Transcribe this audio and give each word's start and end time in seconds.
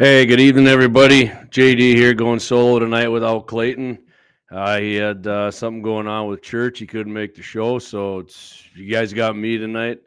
Hey, 0.00 0.26
good 0.26 0.38
evening, 0.38 0.68
everybody. 0.68 1.26
JD 1.26 1.96
here, 1.96 2.14
going 2.14 2.38
solo 2.38 2.78
tonight 2.78 3.08
without 3.08 3.48
Clayton. 3.48 3.98
Uh, 4.48 4.78
he 4.78 4.94
had 4.94 5.26
uh, 5.26 5.50
something 5.50 5.82
going 5.82 6.06
on 6.06 6.28
with 6.28 6.40
church. 6.40 6.78
He 6.78 6.86
couldn't 6.86 7.12
make 7.12 7.34
the 7.34 7.42
show, 7.42 7.80
so 7.80 8.20
it's 8.20 8.62
you 8.76 8.88
guys 8.88 9.12
got 9.12 9.36
me 9.36 9.58
tonight. 9.58 9.98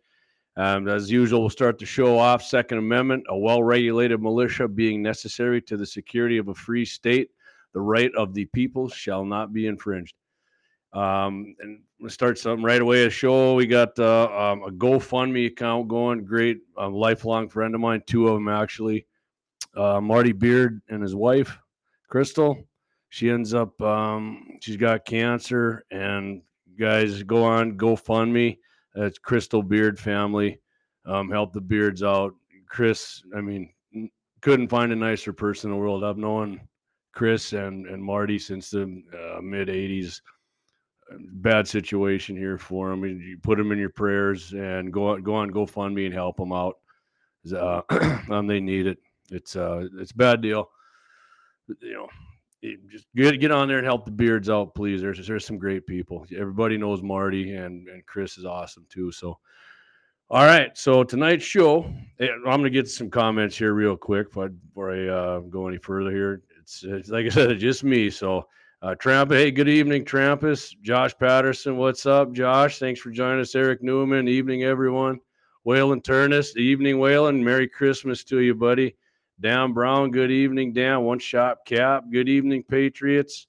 Um, 0.55 0.87
as 0.87 1.11
usual, 1.11 1.41
we'll 1.41 1.49
start 1.49 1.77
the 1.77 1.85
show 1.85 2.17
off. 2.17 2.41
Second 2.41 2.77
Amendment: 2.77 3.25
a 3.27 3.37
well-regulated 3.37 4.21
militia 4.21 4.69
being 4.69 5.01
necessary 5.01 5.61
to 5.63 5.75
the 5.75 5.85
security 5.85 6.37
of 6.37 6.47
a 6.47 6.55
free 6.55 6.85
state. 6.85 7.31
The 7.73 7.81
right 7.81 8.11
of 8.15 8.33
the 8.33 8.45
people 8.45 8.87
shall 8.87 9.25
not 9.25 9.51
be 9.51 9.67
infringed. 9.67 10.15
Um, 10.93 11.53
and 11.59 11.81
we'll 11.99 12.09
start 12.09 12.39
something 12.39 12.63
right 12.63 12.81
away. 12.81 13.07
A 13.07 13.09
show 13.09 13.55
we 13.55 13.67
got 13.67 13.99
uh, 13.99 14.53
um, 14.53 14.63
a 14.63 14.71
GoFundMe 14.71 15.47
account 15.47 15.89
going. 15.89 16.23
Great, 16.23 16.59
a 16.77 16.87
lifelong 16.87 17.49
friend 17.49 17.75
of 17.75 17.81
mine, 17.81 18.03
two 18.07 18.29
of 18.29 18.35
them 18.35 18.47
actually 18.47 19.05
uh, 19.75 20.01
Marty 20.01 20.31
Beard 20.31 20.81
and 20.89 21.01
his 21.01 21.15
wife, 21.15 21.57
Crystal. 22.09 22.57
She 23.09 23.29
ends 23.29 23.53
up, 23.53 23.79
um, 23.81 24.57
she's 24.61 24.77
got 24.77 25.05
cancer, 25.05 25.83
and 25.91 26.41
guys, 26.79 27.23
go 27.23 27.43
on 27.43 27.77
GoFundMe. 27.77 28.57
It's 28.95 29.17
Crystal 29.17 29.63
Beard 29.63 29.99
family. 29.99 30.59
Um, 31.05 31.29
help 31.29 31.53
the 31.53 31.61
Beards 31.61 32.03
out. 32.03 32.33
Chris, 32.67 33.21
I 33.35 33.41
mean, 33.41 33.69
couldn't 34.41 34.69
find 34.69 34.91
a 34.91 34.95
nicer 34.95 35.33
person 35.33 35.69
in 35.69 35.75
the 35.75 35.81
world. 35.81 36.03
I've 36.03 36.17
known 36.17 36.61
Chris 37.13 37.53
and, 37.53 37.85
and 37.87 38.03
Marty 38.03 38.39
since 38.39 38.69
the 38.69 38.83
uh, 38.83 39.41
mid 39.41 39.67
80s. 39.67 40.21
Bad 41.33 41.67
situation 41.67 42.37
here 42.37 42.57
for 42.57 42.89
them. 42.89 43.03
You 43.03 43.37
put 43.43 43.57
them 43.57 43.73
in 43.73 43.79
your 43.79 43.89
prayers 43.89 44.53
and 44.53 44.93
go 44.93 45.09
on, 45.09 45.23
go 45.23 45.35
on 45.35 45.51
GoFundMe 45.51 46.05
and 46.05 46.13
help 46.13 46.37
them 46.37 46.53
out. 46.53 46.75
Uh, 47.53 47.81
um, 48.29 48.47
they 48.47 48.61
need 48.61 48.87
it. 48.87 48.97
It's 49.31 49.55
uh, 49.55 49.87
it's 49.97 50.11
a 50.11 50.15
bad 50.15 50.41
deal. 50.41 50.69
You 51.81 51.93
know, 51.93 52.07
just 52.91 53.07
get 53.15 53.39
get 53.39 53.51
on 53.51 53.67
there 53.67 53.77
and 53.77 53.85
help 53.85 54.05
the 54.05 54.11
beards 54.11 54.49
out, 54.49 54.75
please. 54.75 55.01
There's 55.01 55.25
there's 55.25 55.45
some 55.45 55.57
great 55.57 55.87
people. 55.87 56.25
Everybody 56.37 56.77
knows 56.77 57.01
Marty 57.01 57.55
and 57.55 57.87
and 57.87 58.05
Chris 58.05 58.37
is 58.37 58.45
awesome 58.45 58.85
too. 58.89 59.11
So, 59.11 59.39
all 60.29 60.45
right. 60.45 60.77
So 60.77 61.03
tonight's 61.03 61.45
show, 61.45 61.91
eh, 62.19 62.27
I'm 62.45 62.59
gonna 62.59 62.69
get 62.69 62.89
some 62.89 63.09
comments 63.09 63.57
here 63.57 63.73
real 63.73 63.97
quick 63.97 64.27
I, 64.37 64.47
before 64.47 64.91
I 64.91 65.07
uh, 65.07 65.39
go 65.39 65.67
any 65.67 65.77
further 65.77 66.11
here. 66.11 66.41
It's, 66.59 66.83
it's 66.83 67.09
like 67.09 67.25
I 67.25 67.29
said, 67.29 67.51
it's 67.51 67.61
just 67.61 67.83
me. 67.83 68.09
So. 68.09 68.47
Uh, 68.83 68.95
Tramp, 68.95 69.29
hey, 69.29 69.51
good 69.51 69.69
evening, 69.69 70.03
Trampus. 70.03 70.73
Josh 70.81 71.15
Patterson, 71.15 71.77
what's 71.77 72.07
up, 72.07 72.33
Josh? 72.33 72.79
Thanks 72.79 72.99
for 72.99 73.11
joining 73.11 73.39
us. 73.39 73.53
Eric 73.53 73.83
Newman, 73.83 74.27
evening, 74.27 74.63
everyone. 74.63 75.19
Waylon 75.67 76.01
Turnus, 76.01 76.57
evening, 76.57 76.95
Waylon. 76.95 77.43
Merry 77.43 77.67
Christmas 77.67 78.23
to 78.23 78.39
you, 78.39 78.55
buddy. 78.55 78.95
Dan 79.41 79.73
Brown, 79.73 80.11
good 80.11 80.29
evening, 80.29 80.71
down. 80.71 81.03
One 81.03 81.17
shop 81.17 81.65
cap, 81.65 82.03
good 82.11 82.29
evening, 82.29 82.61
Patriots. 82.61 83.47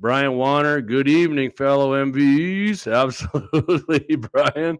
Brian 0.00 0.36
Warner, 0.36 0.80
good 0.80 1.06
evening, 1.06 1.52
fellow 1.52 1.92
MVEs. 1.92 2.92
Absolutely, 3.02 4.16
Brian. 4.32 4.78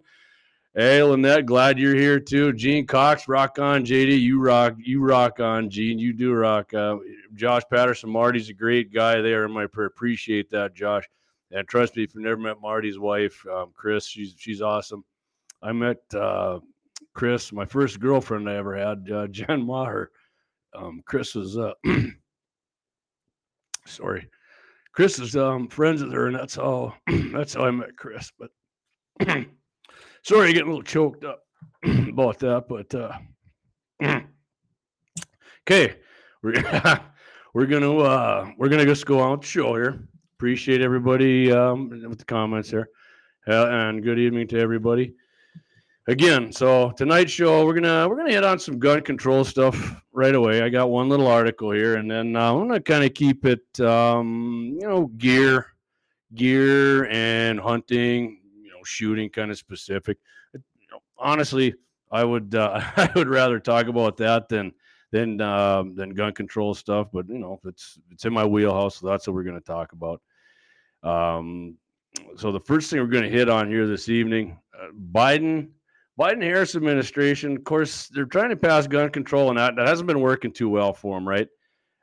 Hey, 0.75 1.01
Lynette, 1.01 1.47
glad 1.47 1.79
you're 1.79 1.95
here 1.95 2.19
too. 2.19 2.53
Gene 2.53 2.89
Cox, 2.89 3.29
rock 3.29 3.61
on. 3.61 3.85
JD, 3.85 4.21
you 4.21 4.41
rock, 4.41 4.75
you 4.79 5.01
rock 5.01 5.39
on. 5.39 5.71
Gene, 5.71 5.97
you 5.99 6.13
do 6.13 6.35
rock. 6.35 6.75
Uh, 6.75 6.97
Josh 7.35 7.63
Patterson, 7.71 8.11
Marty's 8.11 8.49
a 8.49 8.55
great 8.55 8.93
guy 8.93 9.21
there 9.21 9.47
my. 9.49 9.63
Appreciate 9.77 10.51
that, 10.51 10.75
Josh. 10.75 11.05
And 11.53 11.69
trust 11.69 11.97
me, 11.97 12.03
if 12.03 12.17
you've 12.17 12.25
never 12.25 12.41
met 12.41 12.61
Marty's 12.61 12.99
wife, 12.99 13.47
um, 13.47 13.71
Chris, 13.77 14.07
she's 14.07 14.35
she's 14.37 14.61
awesome. 14.61 15.05
I 15.63 15.71
met 15.71 15.99
uh, 16.15 16.59
Chris, 17.15 17.53
my 17.53 17.65
first 17.65 18.01
girlfriend 18.01 18.51
I 18.51 18.57
ever 18.57 18.77
had, 18.77 19.09
uh, 19.09 19.27
Jen 19.31 19.65
Maher 19.65 20.11
um, 20.79 21.03
Chris 21.07 21.35
is 21.37 21.57
uh, 21.57 21.73
sorry, 23.87 24.29
Chris 24.93 25.19
is 25.19 25.37
um, 25.37 25.69
friends 25.69 26.03
with 26.03 26.13
her, 26.13 26.27
and 26.27 26.37
that's 26.37 26.55
how 26.55 26.95
that's 27.33 27.55
how 27.55 27.65
I 27.65 27.71
met 27.71 27.97
Chris. 27.97 28.31
But 28.39 28.51
sorry, 30.23 30.53
getting 30.53 30.69
a 30.69 30.71
little 30.71 30.83
choked 30.83 31.25
up 31.25 31.41
about 31.85 32.39
that. 32.41 32.67
But 32.69 32.95
uh, 32.95 33.19
okay, 35.69 35.97
we're 36.43 36.63
we're 37.55 37.67
gonna 37.67 37.97
uh, 37.99 38.51
we're 38.57 38.69
gonna 38.69 38.87
just 38.87 39.07
go 39.07 39.37
the 39.37 39.47
show 39.47 39.75
here. 39.75 40.09
Appreciate 40.37 40.81
everybody 40.81 41.51
um, 41.51 41.91
with 42.09 42.19
the 42.19 42.25
comments 42.25 42.71
here, 42.71 42.89
uh, 43.49 43.67
and 43.67 44.03
good 44.03 44.21
evening 44.21 44.47
to 44.49 44.61
everybody 44.61 45.15
again 46.09 46.51
so 46.51 46.91
tonight's 46.93 47.31
show 47.31 47.65
we're 47.65 47.75
gonna 47.75 48.09
we're 48.09 48.17
gonna 48.17 48.33
hit 48.33 48.43
on 48.43 48.59
some 48.59 48.79
gun 48.79 49.01
control 49.01 49.45
stuff 49.45 50.03
right 50.13 50.35
away. 50.35 50.63
I 50.63 50.69
got 50.69 50.91
one 50.91 51.09
little 51.09 51.29
article 51.29 51.71
here 51.71 51.97
and 51.97 52.11
then 52.11 52.35
uh, 52.35 52.53
i'm 52.53 52.67
gonna 52.67 52.81
kind 52.81 53.05
of 53.05 53.15
keep 53.15 53.45
it 53.45 53.81
um, 53.81 54.77
you 54.81 54.89
know 54.89 55.07
gear 55.19 55.67
gear 56.35 57.07
and 57.07 57.61
hunting 57.61 58.41
you 58.63 58.71
know 58.71 58.83
shooting 58.85 59.31
kind 59.31 59.51
of 59.51 59.59
specific 59.59 60.19
you 60.55 60.61
know, 60.91 61.01
honestly 61.19 61.75
i 62.11 62.25
would 62.25 62.55
uh, 62.55 62.81
i 62.97 63.11
would 63.15 63.29
rather 63.29 63.61
talk 63.61 63.87
about 63.87 64.17
that 64.17 64.49
than 64.49 64.73
than 65.11 65.41
um, 65.41 65.95
than 65.95 66.11
gun 66.11 66.33
control 66.33 66.75
stuff 66.75 67.09
but 67.13 67.29
you 67.29 67.39
know 67.39 67.61
it's 67.65 67.99
it's 68.11 68.25
in 68.25 68.33
my 68.33 68.45
wheelhouse 68.45 68.97
so 68.97 69.07
that's 69.07 69.27
what 69.27 69.35
we're 69.35 69.45
to 69.45 69.61
talk 69.61 69.93
about. 69.93 70.21
Um, 71.03 71.77
so 72.37 72.51
the 72.51 72.61
first 72.61 72.91
thing 72.91 73.01
we're 73.01 73.07
going 73.07 73.25
to 73.25 73.31
hit 73.31 73.49
on 73.49 73.69
here 73.69 73.87
this 73.87 74.09
evening 74.09 74.59
uh, 74.75 74.89
biden 75.13 75.69
Biden 76.19 76.43
Harris 76.43 76.75
administration, 76.75 77.57
of 77.57 77.65
course, 77.65 78.09
they're 78.09 78.25
trying 78.25 78.51
to 78.51 78.57
pass 78.57 78.89
gun 78.89 79.09
control, 79.11 79.51
and 79.51 79.59
that, 79.59 79.77
that 79.77 79.87
hasn't 79.87 80.09
been 80.09 80.21
working 80.21 80.53
too 80.53 80.69
well 80.69 80.93
for 80.93 81.17
them, 81.17 81.29
right? 81.29 81.49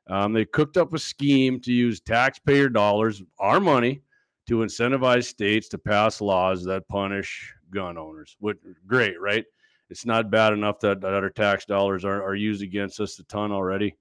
Um, 0.07 0.31
they 0.31 0.45
cooked 0.45 0.77
up 0.77 0.93
a 0.93 0.99
scheme 0.99 1.59
to 1.61 1.73
use 1.73 1.99
taxpayer 1.99 2.69
dollars, 2.69 3.21
our 3.39 3.59
money, 3.59 4.01
to 4.47 4.59
incentivize 4.59 5.25
states 5.25 5.67
to 5.69 5.77
pass 5.77 6.21
laws 6.21 6.63
that 6.63 6.87
punish 6.87 7.53
gun 7.71 7.97
owners. 7.97 8.37
What 8.39 8.57
great, 8.87 9.19
right? 9.19 9.43
It's 9.89 10.05
not 10.05 10.31
bad 10.31 10.53
enough 10.53 10.79
that, 10.79 11.01
that 11.01 11.13
our 11.13 11.29
tax 11.29 11.65
dollars 11.65 12.05
are, 12.05 12.23
are 12.23 12.35
used 12.35 12.63
against 12.63 12.99
us 12.99 13.19
a 13.19 13.23
ton 13.23 13.51
already, 13.51 13.97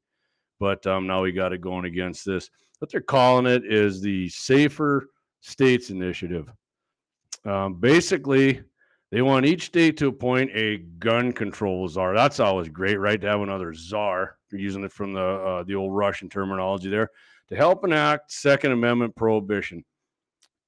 but 0.61 0.87
um, 0.87 1.07
now 1.07 1.23
we 1.23 1.33
got 1.33 1.53
it 1.53 1.61
going 1.61 1.87
against 1.87 2.25
this. 2.25 2.51
What 2.79 2.91
they're 2.91 3.01
calling 3.01 3.47
it 3.47 3.65
is 3.65 4.01
the 4.01 4.29
Safer 4.29 5.09
States 5.41 5.91
Initiative. 5.91 6.53
Um, 7.45 7.75
basically, 7.75 8.63
they 9.15 9.23
want 9.23 9.47
each 9.47 9.67
state 9.67 9.97
to 9.99 10.09
appoint 10.09 10.51
a 10.55 10.79
gun 10.99 11.31
control 11.31 11.87
czar. 11.87 12.17
That's 12.17 12.41
always 12.41 12.69
great, 12.69 12.99
right? 12.99 13.21
To 13.21 13.29
have 13.29 13.43
another 13.43 13.73
czar. 13.73 14.39
You're 14.51 14.61
using 14.61 14.83
it 14.83 14.91
from 14.91 15.13
the 15.13 15.21
uh, 15.21 15.63
the 15.63 15.77
old 15.77 15.95
Russian 15.95 16.29
terminology 16.29 16.91
there 16.91 17.11
to 17.49 17.55
help 17.55 17.85
enact 17.85 18.33
Second 18.33 18.73
Amendment 18.73 19.15
prohibition. 19.15 19.85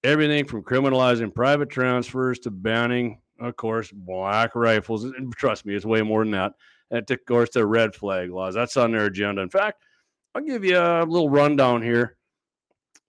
Everything 0.05 0.45
from 0.45 0.63
criminalizing 0.63 1.35
private 1.35 1.71
transfers 1.71 2.39
to 2.41 2.53
banning, 2.53 3.21
of 3.41 3.57
course, 3.57 3.91
black 3.91 4.55
rifles. 4.55 5.03
And 5.03 5.35
trust 5.35 5.67
me, 5.67 5.75
it's 5.75 5.85
way 5.85 6.03
more 6.03 6.23
than 6.23 6.31
that. 6.31 6.53
And 6.93 7.11
of 7.11 7.25
course, 7.27 7.51
the 7.51 7.67
red 7.67 7.97
flag 7.97 8.31
laws. 8.31 8.55
That's 8.55 8.77
on 8.77 8.93
their 8.93 9.07
agenda. 9.07 9.43
In 9.43 9.51
fact, 9.51 9.83
I'll 10.37 10.43
give 10.43 10.65
you 10.65 10.79
a 10.79 11.03
little 11.03 11.31
rundown 11.31 11.83
here 11.83 12.17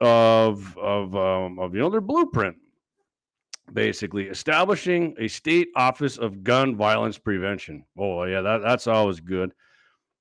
of 0.01 0.75
of 0.79 1.15
um, 1.15 1.59
of 1.59 1.75
you 1.75 1.81
know 1.81 1.91
their 1.91 2.01
blueprint 2.01 2.57
basically 3.73 4.25
establishing 4.25 5.15
a 5.19 5.27
state 5.27 5.69
office 5.75 6.17
of 6.17 6.43
gun 6.43 6.75
violence 6.75 7.17
prevention. 7.17 7.83
Oh 7.97 8.23
yeah, 8.23 8.41
that, 8.41 8.59
that's 8.59 8.87
always 8.87 9.19
good. 9.19 9.51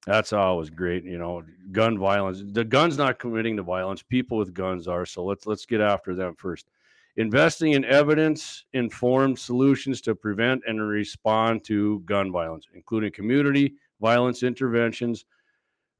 That's 0.07 0.33
always 0.33 0.71
great. 0.71 1.05
You 1.05 1.19
know, 1.19 1.43
gun 1.73 1.99
violence. 1.99 2.43
The 2.45 2.65
gun's 2.65 2.97
not 2.97 3.19
committing 3.19 3.57
the 3.57 3.63
violence. 3.63 4.03
People 4.03 4.39
with 4.39 4.55
guns 4.55 4.87
are. 4.87 5.05
So 5.05 5.25
let's 5.25 5.47
let's 5.47 5.67
get 5.67 5.81
after 5.81 6.15
them 6.15 6.35
first. 6.37 6.69
Investing 7.17 7.73
in 7.73 7.85
evidence-informed 7.87 9.39
solutions 9.39 10.03
to 10.03 10.15
prevent 10.15 10.63
and 10.67 10.87
respond 10.87 11.65
to 11.65 12.01
gun 12.01 12.31
violence, 12.31 12.67
including 12.75 13.11
community 13.11 13.75
violence 14.03 14.43
interventions, 14.43 15.25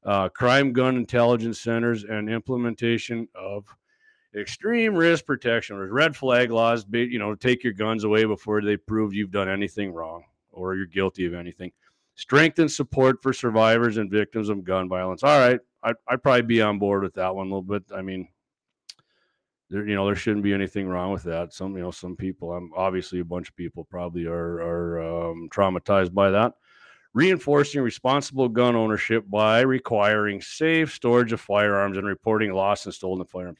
uh, 0.05 0.29
crime 0.29 0.71
gun 0.73 0.95
intelligence 0.95 1.59
centers, 1.59 2.03
and 2.03 2.29
implementation 2.29 3.27
of 3.33 3.65
extreme 4.35 4.95
risk 4.95 5.25
protection 5.25 5.77
or 5.77 5.87
red 5.87 6.15
flag 6.15 6.51
laws, 6.51 6.85
you 6.91 7.19
know, 7.19 7.35
take 7.35 7.63
your 7.63 7.73
guns 7.73 8.03
away 8.03 8.25
before 8.25 8.61
they 8.61 8.77
prove 8.77 9.13
you've 9.13 9.31
done 9.31 9.49
anything 9.49 9.93
wrong 9.93 10.23
or 10.51 10.75
you're 10.75 10.85
guilty 10.85 11.25
of 11.25 11.33
anything. 11.33 11.71
Strengthen 12.15 12.67
support 12.67 13.21
for 13.21 13.31
survivors 13.31 13.97
and 13.97 14.09
victims 14.09 14.49
of 14.49 14.63
gun 14.63 14.89
violence. 14.89 15.23
All 15.23 15.39
right, 15.39 15.59
I'd, 15.83 15.95
I'd 16.07 16.23
probably 16.23 16.41
be 16.41 16.61
on 16.61 16.79
board 16.79 17.03
with 17.03 17.13
that 17.13 17.35
one 17.35 17.47
a 17.47 17.49
little 17.49 17.61
bit. 17.61 17.83
I 17.95 18.01
mean, 18.01 18.27
there, 19.69 19.87
you 19.87 19.95
know, 19.95 20.05
there 20.05 20.15
shouldn't 20.15 20.43
be 20.43 20.53
anything 20.53 20.87
wrong 20.87 21.11
with 21.11 21.23
that. 21.23 21.53
Some, 21.53 21.75
you 21.75 21.83
know, 21.83 21.91
some 21.91 22.15
people, 22.15 22.53
I'm 22.53 22.71
obviously 22.75 23.19
a 23.19 23.25
bunch 23.25 23.49
of 23.49 23.55
people 23.55 23.85
probably 23.85 24.25
are 24.25 24.61
are 24.61 25.29
um, 25.29 25.49
traumatized 25.51 26.13
by 26.13 26.31
that. 26.31 26.53
Reinforcing 27.13 27.81
responsible 27.81 28.49
gun 28.49 28.75
ownership 28.75 29.25
by 29.29 29.61
requiring 29.61 30.41
safe 30.41 30.93
storage 30.93 31.33
of 31.33 31.41
firearms 31.41 31.97
and 31.97 32.05
reporting 32.05 32.51
lost 32.51 32.85
and 32.85 32.93
stolen 32.93 33.25
firearms 33.25 33.59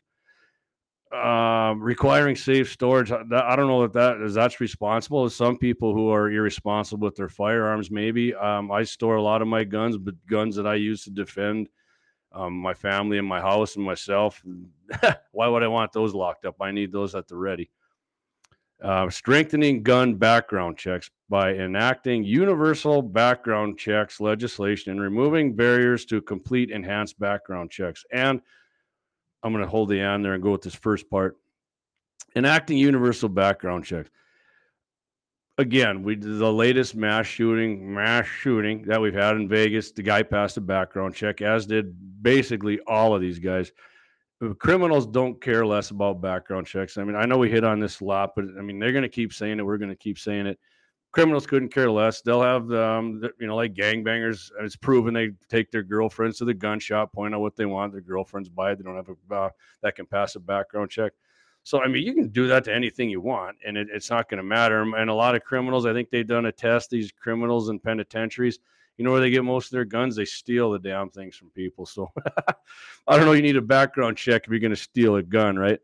Um, 1.11 1.81
requiring 1.81 2.35
safe 2.35 2.69
storage. 2.69 3.11
I 3.11 3.55
don't 3.55 3.67
know 3.67 3.83
if 3.83 3.93
that 3.93 4.17
is 4.21 4.33
that's 4.33 4.59
responsible. 4.59 5.29
Some 5.29 5.57
people 5.57 5.93
who 5.93 6.09
are 6.09 6.29
irresponsible 6.29 7.05
with 7.05 7.15
their 7.15 7.29
firearms, 7.29 7.89
maybe. 7.89 8.35
Um, 8.35 8.71
I 8.71 8.83
store 8.83 9.15
a 9.15 9.21
lot 9.21 9.41
of 9.41 9.47
my 9.47 9.63
guns, 9.63 9.97
but 9.97 10.15
guns 10.27 10.57
that 10.57 10.67
I 10.67 10.75
use 10.75 11.05
to 11.05 11.09
defend 11.09 11.69
um, 12.33 12.53
my 12.53 12.73
family 12.73 13.17
and 13.17 13.27
my 13.27 13.39
house 13.39 13.77
and 13.77 13.85
myself. 13.85 14.43
Why 15.31 15.47
would 15.47 15.63
I 15.63 15.67
want 15.67 15.93
those 15.93 16.13
locked 16.13 16.45
up? 16.45 16.55
I 16.59 16.71
need 16.71 16.91
those 16.91 17.15
at 17.15 17.27
the 17.27 17.37
ready. 17.37 17.69
Uh, 18.83 19.09
strengthening 19.09 19.81
gun 19.81 20.13
background 20.13 20.77
checks 20.77 21.09
by 21.29 21.53
enacting 21.53 22.23
universal 22.23 23.01
background 23.01 23.79
checks 23.79 24.19
legislation 24.19 24.91
and 24.91 25.01
removing 25.01 25.55
barriers 25.55 26.05
to 26.05 26.21
complete 26.21 26.69
enhanced 26.69 27.19
background 27.19 27.71
checks. 27.71 28.05
And 28.11 28.39
I'm 29.43 29.53
going 29.53 29.63
to 29.63 29.69
hold 29.69 29.89
the 29.89 29.99
end 29.99 30.25
there 30.25 30.33
and 30.33 30.43
go 30.43 30.51
with 30.51 30.61
this 30.61 30.75
first 30.75 31.09
part. 31.09 31.37
Enacting 32.35 32.77
universal 32.77 33.29
background 33.29 33.85
checks. 33.85 34.09
Again, 35.59 36.03
we 36.03 36.15
did 36.15 36.37
the 36.37 36.51
latest 36.51 36.95
mass 36.95 37.25
shooting, 37.25 37.93
mass 37.93 38.27
shooting 38.27 38.83
that 38.83 39.01
we've 39.01 39.13
had 39.13 39.35
in 39.37 39.49
Vegas. 39.49 39.91
The 39.91 40.03
guy 40.03 40.21
passed 40.21 40.57
a 40.57 40.61
background 40.61 41.15
check, 41.15 41.41
as 41.41 41.65
did 41.65 41.95
basically 42.21 42.79
all 42.81 43.15
of 43.15 43.21
these 43.21 43.39
guys. 43.39 43.71
Criminals 44.59 45.07
don't 45.07 45.41
care 45.41 45.65
less 45.65 45.89
about 45.89 46.21
background 46.21 46.67
checks. 46.67 46.97
I 46.97 47.03
mean, 47.03 47.15
I 47.15 47.25
know 47.25 47.39
we 47.39 47.49
hit 47.49 47.63
on 47.63 47.79
this 47.79 48.01
a 48.01 48.05
lot, 48.05 48.33
but 48.35 48.45
I 48.57 48.61
mean, 48.61 48.77
they're 48.77 48.91
going 48.91 49.01
to 49.01 49.09
keep 49.09 49.33
saying 49.33 49.57
it. 49.57 49.65
We're 49.65 49.79
going 49.79 49.89
to 49.89 49.95
keep 49.95 50.19
saying 50.19 50.45
it 50.45 50.59
criminals 51.17 51.47
couldn't 51.47 51.69
care 51.69 51.89
less. 51.89 52.21
They'll 52.21 52.43
have, 52.43 52.71
um, 52.71 53.23
you 53.39 53.47
know, 53.47 53.55
like 53.55 53.73
gangbangers. 53.73 54.51
It's 54.61 54.75
proven 54.75 55.15
they 55.15 55.31
take 55.49 55.71
their 55.71 55.81
girlfriends 55.81 56.37
to 56.37 56.45
the 56.45 56.53
gun 56.53 56.79
shop, 56.79 57.11
point 57.11 57.33
out 57.33 57.41
what 57.41 57.55
they 57.55 57.65
want. 57.65 57.91
Their 57.91 58.01
girlfriends 58.01 58.49
buy 58.49 58.73
it. 58.73 58.75
They 58.75 58.83
don't 58.83 58.97
have 58.97 59.09
a 59.09 59.33
uh, 59.33 59.49
that 59.81 59.95
can 59.95 60.05
pass 60.05 60.35
a 60.35 60.39
background 60.39 60.91
check. 60.91 61.13
So 61.63 61.81
I 61.81 61.87
mean, 61.87 62.05
you 62.05 62.13
can 62.13 62.27
do 62.27 62.45
that 62.49 62.65
to 62.65 62.75
anything 62.75 63.09
you 63.09 63.19
want, 63.19 63.57
and 63.65 63.77
it, 63.77 63.87
it's 63.91 64.11
not 64.11 64.29
going 64.29 64.37
to 64.37 64.43
matter. 64.43 64.83
And 64.83 65.09
a 65.09 65.13
lot 65.13 65.33
of 65.33 65.43
criminals, 65.43 65.87
I 65.87 65.93
think 65.93 66.11
they've 66.11 66.27
done 66.27 66.45
a 66.45 66.51
test. 66.51 66.91
These 66.91 67.11
criminals 67.11 67.69
in 67.69 67.79
penitentiaries, 67.79 68.59
you 68.97 69.03
know 69.03 69.11
where 69.11 69.19
they 69.19 69.31
get 69.31 69.43
most 69.43 69.65
of 69.65 69.71
their 69.71 69.85
guns? 69.85 70.15
They 70.15 70.25
steal 70.25 70.69
the 70.69 70.77
damn 70.77 71.09
things 71.09 71.35
from 71.35 71.49
people. 71.49 71.87
So 71.87 72.11
I 73.07 73.17
don't 73.17 73.25
know. 73.25 73.31
You 73.31 73.41
need 73.41 73.57
a 73.57 73.61
background 73.61 74.17
check 74.17 74.43
if 74.43 74.51
you're 74.51 74.59
going 74.59 74.69
to 74.69 74.75
steal 74.75 75.15
a 75.15 75.23
gun, 75.23 75.57
right? 75.57 75.79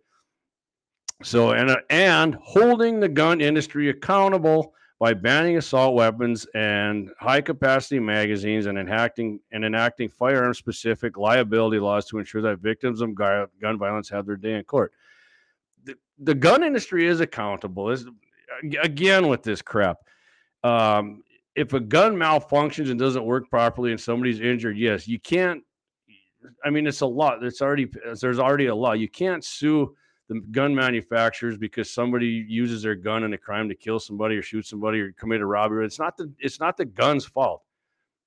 So 1.23 1.53
and 1.53 1.71
uh, 1.71 1.77
and 1.89 2.35
holding 2.35 2.99
the 2.99 3.09
gun 3.09 3.41
industry 3.41 3.89
accountable 3.89 4.75
by 5.03 5.13
banning 5.13 5.57
assault 5.57 5.95
weapons 5.95 6.47
and 6.55 7.11
high 7.19 7.41
capacity 7.41 7.99
magazines 7.99 8.67
and 8.67 8.77
enacting 8.77 9.37
and 9.51 9.65
enacting 9.65 10.07
firearm 10.07 10.53
specific 10.53 11.17
liability 11.17 11.77
laws 11.77 12.05
to 12.05 12.19
ensure 12.19 12.41
that 12.41 12.59
victims 12.59 13.01
of 13.01 13.13
gun 13.13 13.77
violence 13.77 14.07
have 14.07 14.25
their 14.25 14.37
day 14.37 14.53
in 14.53 14.63
court. 14.63 14.93
The, 15.83 15.95
the 16.19 16.33
gun 16.33 16.63
industry 16.63 17.05
is 17.05 17.19
accountable. 17.19 17.89
Is 17.89 18.05
again 18.81 19.27
with 19.27 19.43
this 19.43 19.61
crap. 19.61 19.97
Um, 20.63 21.21
if 21.53 21.73
a 21.73 21.81
gun 21.81 22.15
malfunctions 22.15 22.89
and 22.89 22.97
doesn't 22.97 23.25
work 23.25 23.49
properly 23.49 23.91
and 23.91 23.99
somebody's 23.99 24.39
injured, 24.39 24.77
yes, 24.77 25.05
you 25.05 25.19
can't. 25.19 25.61
I 26.63 26.69
mean, 26.69 26.87
it's 26.87 27.01
a 27.01 27.05
lot. 27.05 27.43
It's 27.43 27.61
already 27.61 27.89
there's 28.21 28.39
already 28.39 28.67
a 28.67 28.75
law. 28.75 28.93
You 28.93 29.09
can't 29.09 29.43
sue 29.43 29.97
the 30.29 30.39
gun 30.51 30.73
manufacturers 30.73 31.57
because 31.57 31.89
somebody 31.89 32.45
uses 32.47 32.81
their 32.81 32.95
gun 32.95 33.23
in 33.23 33.33
a 33.33 33.37
crime 33.37 33.67
to 33.69 33.75
kill 33.75 33.99
somebody 33.99 34.35
or 34.35 34.41
shoot 34.41 34.65
somebody 34.65 34.99
or 34.99 35.11
commit 35.13 35.41
a 35.41 35.45
robbery. 35.45 35.85
It's 35.85 35.99
not 35.99 36.17
the 36.17 36.31
it's 36.39 36.59
not 36.59 36.77
the 36.77 36.85
gun's 36.85 37.25
fault. 37.25 37.63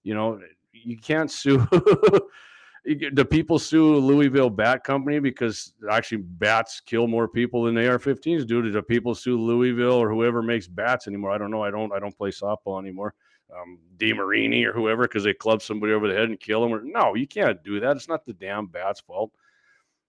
You 0.02 0.14
know, 0.14 0.40
you 0.72 0.98
can't 0.98 1.30
sue. 1.30 1.66
the 2.84 3.26
people 3.28 3.58
sue 3.58 3.96
Louisville 3.96 4.50
Bat 4.50 4.84
Company 4.84 5.18
because 5.18 5.72
actually 5.90 6.18
bats 6.18 6.80
kill 6.80 7.08
more 7.08 7.26
people 7.26 7.64
than 7.64 7.76
AR-15s 7.76 8.46
do. 8.46 8.62
Do 8.62 8.82
people 8.82 9.14
sue 9.14 9.40
Louisville 9.40 9.94
or 9.94 10.10
whoever 10.10 10.42
makes 10.42 10.68
bats 10.68 11.08
anymore? 11.08 11.32
I 11.32 11.38
don't 11.38 11.50
know. 11.50 11.62
I 11.62 11.70
don't. 11.70 11.92
I 11.92 11.98
don't 11.98 12.16
play 12.16 12.30
softball 12.30 12.80
anymore. 12.80 13.14
Um, 13.54 13.78
DeMarini 13.96 14.64
or 14.64 14.72
whoever 14.72 15.04
because 15.04 15.24
they 15.24 15.32
club 15.32 15.62
somebody 15.62 15.92
over 15.92 16.08
the 16.08 16.14
head 16.14 16.28
and 16.28 16.38
kill 16.38 16.60
them. 16.60 16.74
Or, 16.74 16.82
no, 16.82 17.14
you 17.14 17.26
can't 17.26 17.62
do 17.62 17.80
that. 17.80 17.96
It's 17.96 18.08
not 18.08 18.26
the 18.26 18.32
damn 18.32 18.66
bat's 18.66 19.00
fault 19.00 19.30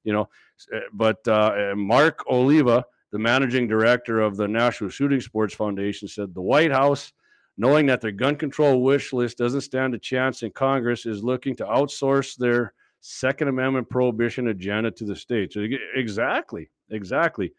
you 0.07 0.13
know. 0.13 0.29
Eh, 0.73 0.79
but 0.93 1.27
uh, 1.27 1.75
Mark 1.75 2.23
Oliva, 2.31 2.85
the 3.11 3.19
managing 3.19 3.67
director 3.67 4.21
of 4.21 4.37
the 4.37 4.47
National 4.47 4.89
Shooting 4.89 5.21
Sports 5.21 5.53
Foundation, 5.53 6.07
said 6.07 6.33
the 6.33 6.41
White 6.41 6.71
House, 6.71 7.11
knowing 7.57 7.85
that 7.87 8.01
their 8.01 8.11
gun 8.11 8.35
control 8.35 8.81
wish 8.81 9.13
list 9.13 9.37
doesn't 9.37 9.61
stand 9.61 9.93
a 9.93 9.99
chance 9.99 10.41
in 10.41 10.51
Congress, 10.51 11.05
is 11.05 11.23
looking 11.23 11.55
to 11.57 11.65
outsource 11.65 12.37
their 12.37 12.73
Second 13.01 13.49
Amendment 13.49 13.89
prohibition 13.89 14.47
agenda 14.47 14.89
to 14.91 15.05
the 15.05 15.15
states. 15.15 15.55
Exactly, 15.95 16.69
exactly. 16.89 17.53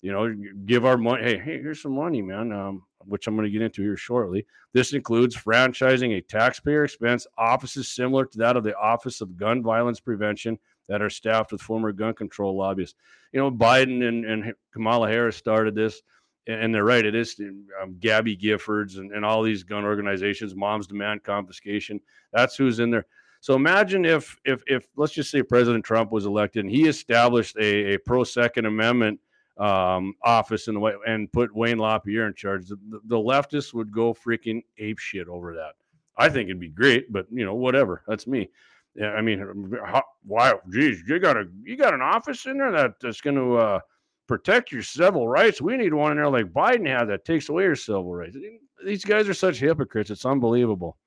You 0.00 0.12
know, 0.12 0.34
give 0.64 0.86
our 0.86 0.96
money. 0.96 1.24
Hey, 1.24 1.38
hey, 1.38 1.60
here's 1.60 1.82
some 1.82 1.96
money, 1.96 2.22
man. 2.22 2.52
Um, 2.52 2.84
which 3.04 3.26
I'm 3.26 3.36
going 3.36 3.46
to 3.46 3.50
get 3.50 3.62
into 3.62 3.82
here 3.82 3.96
shortly. 3.96 4.46
This 4.72 4.92
includes 4.92 5.36
franchising 5.36 6.16
a 6.16 6.20
taxpayer 6.20 6.84
expense 6.84 7.26
offices 7.36 7.88
similar 7.88 8.26
to 8.26 8.38
that 8.38 8.56
of 8.56 8.64
the 8.64 8.76
Office 8.76 9.20
of 9.20 9.36
Gun 9.36 9.62
Violence 9.62 10.00
Prevention 10.00 10.58
that 10.88 11.02
are 11.02 11.10
staffed 11.10 11.52
with 11.52 11.60
former 11.60 11.92
gun 11.92 12.14
control 12.14 12.56
lobbyists. 12.56 12.96
You 13.32 13.40
know, 13.40 13.50
Biden 13.50 14.06
and, 14.08 14.24
and 14.24 14.54
Kamala 14.72 15.08
Harris 15.08 15.36
started 15.36 15.74
this, 15.74 16.02
and, 16.46 16.74
they're 16.74 16.84
right. 16.84 17.04
It 17.04 17.14
is 17.14 17.38
um, 17.82 17.96
Gabby 18.00 18.36
Giffords 18.36 18.96
and, 18.96 19.12
and 19.12 19.24
all 19.24 19.42
these 19.42 19.62
gun 19.62 19.84
organizations, 19.84 20.54
Moms 20.54 20.86
Demand 20.86 21.22
Confiscation. 21.22 22.00
That's 22.32 22.56
who's 22.56 22.80
in 22.80 22.90
there. 22.90 23.06
So 23.40 23.54
imagine 23.54 24.04
if, 24.04 24.36
if, 24.44 24.62
if 24.66 24.88
let's 24.96 25.12
just 25.12 25.30
say 25.30 25.42
President 25.42 25.84
Trump 25.84 26.10
was 26.10 26.26
elected 26.26 26.64
and 26.64 26.74
he 26.74 26.88
established 26.88 27.56
a, 27.56 27.94
a 27.94 27.98
pro 27.98 28.24
Second 28.24 28.66
Amendment 28.66 29.20
um, 29.58 30.14
office 30.22 30.68
in 30.68 30.74
the 30.74 30.80
way 30.80 30.94
and 31.06 31.30
put 31.32 31.54
Wayne 31.54 31.78
LaPierre 31.78 32.26
in 32.26 32.34
charge. 32.34 32.66
The, 32.68 32.78
the 33.04 33.16
leftists 33.16 33.74
would 33.74 33.92
go 33.92 34.14
freaking 34.14 34.62
ape 34.78 34.98
shit 34.98 35.28
over 35.28 35.54
that. 35.54 35.74
I 36.16 36.28
think 36.28 36.48
it'd 36.48 36.60
be 36.60 36.68
great, 36.68 37.12
but 37.12 37.26
you 37.30 37.44
know, 37.44 37.54
whatever. 37.54 38.02
That's 38.08 38.26
me. 38.26 38.50
Yeah, 38.98 39.12
I 39.12 39.22
mean, 39.22 39.70
how, 39.86 40.02
why? 40.24 40.54
Geez, 40.72 41.04
you 41.06 41.20
got 41.20 41.36
a 41.36 41.44
you 41.62 41.76
got 41.76 41.94
an 41.94 42.02
office 42.02 42.46
in 42.46 42.58
there 42.58 42.72
that, 42.72 42.94
that's 43.00 43.20
going 43.20 43.36
to 43.36 43.56
uh, 43.56 43.80
protect 44.26 44.72
your 44.72 44.82
civil 44.82 45.28
rights. 45.28 45.62
We 45.62 45.76
need 45.76 45.94
one 45.94 46.10
in 46.10 46.16
there 46.16 46.28
like 46.28 46.52
Biden 46.52 46.88
had 46.88 47.04
that 47.04 47.24
takes 47.24 47.48
away 47.48 47.62
your 47.62 47.76
civil 47.76 48.12
rights. 48.12 48.36
These 48.84 49.04
guys 49.04 49.28
are 49.28 49.34
such 49.34 49.60
hypocrites. 49.60 50.10
It's 50.10 50.24
unbelievable. 50.24 50.98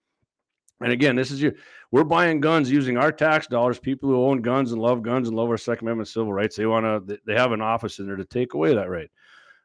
And 0.80 0.94
again, 0.94 1.18
this 1.18 1.32
is 1.32 1.42
you. 1.42 1.54
We're 1.92 2.06
buying 2.06 2.40
guns 2.40 2.72
using 2.72 2.96
our 2.96 3.12
tax 3.12 3.46
dollars. 3.46 3.78
People 3.78 4.10
who 4.10 4.24
own 4.24 4.42
guns 4.42 4.72
and 4.72 4.82
love 4.82 5.04
guns 5.04 5.28
and 5.28 5.36
love 5.36 5.50
our 5.50 5.58
Second 5.58 5.88
Amendment 5.88 6.08
civil 6.08 6.32
rights, 6.32 6.56
they 6.56 6.66
want 6.66 6.86
to. 6.86 7.20
They 7.26 7.36
have 7.36 7.52
an 7.52 7.62
office 7.62 8.00
in 8.00 8.08
there 8.08 8.16
to 8.16 8.26
take 8.26 8.54
away 8.54 8.74
that 8.74 8.90
right. 8.90 9.12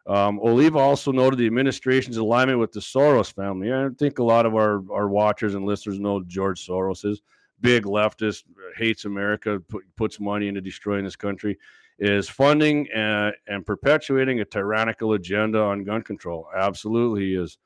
Um, 0.08 0.40
Oliva 0.40 0.78
also 0.78 1.12
noted 1.12 1.38
the 1.38 1.46
administration's 1.46 2.16
alignment 2.16 2.58
with 2.58 2.72
the 2.72 2.80
Soros 2.80 3.32
family. 3.32 3.72
I 3.72 3.88
think 3.98 4.18
a 4.18 4.24
lot 4.24 4.46
of 4.46 4.54
our, 4.54 4.82
our 4.92 5.08
watchers 5.08 5.54
and 5.54 5.64
listeners 5.64 5.98
know 5.98 6.22
George 6.26 6.64
Soros 6.64 7.04
is 7.04 7.22
big 7.60 7.84
leftist, 7.84 8.44
hates 8.76 9.04
America, 9.04 9.60
put, 9.68 9.84
puts 9.96 10.20
money 10.20 10.48
into 10.48 10.60
destroying 10.60 11.04
this 11.04 11.16
country, 11.16 11.58
is 11.98 12.28
funding 12.28 12.86
and, 12.94 13.34
and 13.48 13.64
perpetuating 13.64 14.40
a 14.40 14.44
tyrannical 14.44 15.14
agenda 15.14 15.60
on 15.60 15.84
gun 15.84 16.02
control. 16.02 16.48
Absolutely, 16.54 17.22
he 17.22 17.34
is 17.34 17.58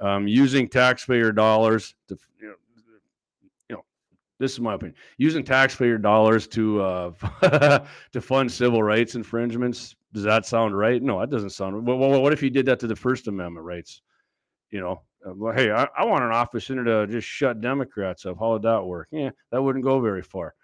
um, 0.00 0.28
using 0.28 0.68
taxpayer 0.68 1.32
dollars 1.32 1.94
to, 2.08 2.18
you 2.40 2.48
know, 2.48 2.54
you 3.68 3.76
know, 3.76 3.84
this 4.38 4.52
is 4.52 4.60
my 4.60 4.74
opinion. 4.74 4.96
Using 5.18 5.42
taxpayer 5.42 5.98
dollars 5.98 6.46
to 6.48 6.82
uh, 6.82 7.80
to 8.12 8.20
fund 8.20 8.50
civil 8.50 8.82
rights 8.82 9.14
infringements. 9.14 9.96
Does 10.12 10.22
that 10.22 10.46
sound 10.46 10.76
right? 10.76 11.02
No, 11.02 11.20
that 11.20 11.30
doesn't 11.30 11.50
sound. 11.50 11.86
Well, 11.86 11.98
what 11.98 12.32
if 12.32 12.40
he 12.40 12.50
did 12.50 12.66
that 12.66 12.78
to 12.80 12.86
the 12.86 12.96
First 12.96 13.26
Amendment 13.26 13.66
rights? 13.66 14.02
You 14.70 14.80
know, 14.80 15.02
well, 15.24 15.54
hey, 15.54 15.70
I, 15.70 15.88
I, 15.96 16.04
want 16.04 16.24
an 16.24 16.32
office 16.32 16.70
in 16.70 16.84
to 16.84 17.06
just 17.06 17.26
shut 17.26 17.60
Democrats 17.60 18.26
up. 18.26 18.38
How 18.38 18.52
would 18.52 18.62
that 18.62 18.84
work? 18.84 19.08
Yeah, 19.10 19.30
that 19.50 19.62
wouldn't 19.62 19.84
go 19.84 20.00
very 20.00 20.22
far. 20.22 20.54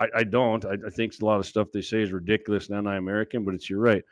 I, 0.00 0.08
I 0.16 0.24
don't. 0.24 0.64
I, 0.64 0.76
I, 0.86 0.90
think 0.90 1.14
a 1.20 1.24
lot 1.24 1.40
of 1.40 1.46
stuff 1.46 1.68
they 1.72 1.80
say 1.80 2.02
is 2.02 2.12
ridiculous 2.12 2.68
and 2.68 2.78
anti-American, 2.78 3.44
but 3.44 3.54
it's 3.54 3.68
you're 3.68 3.80
right. 3.80 4.04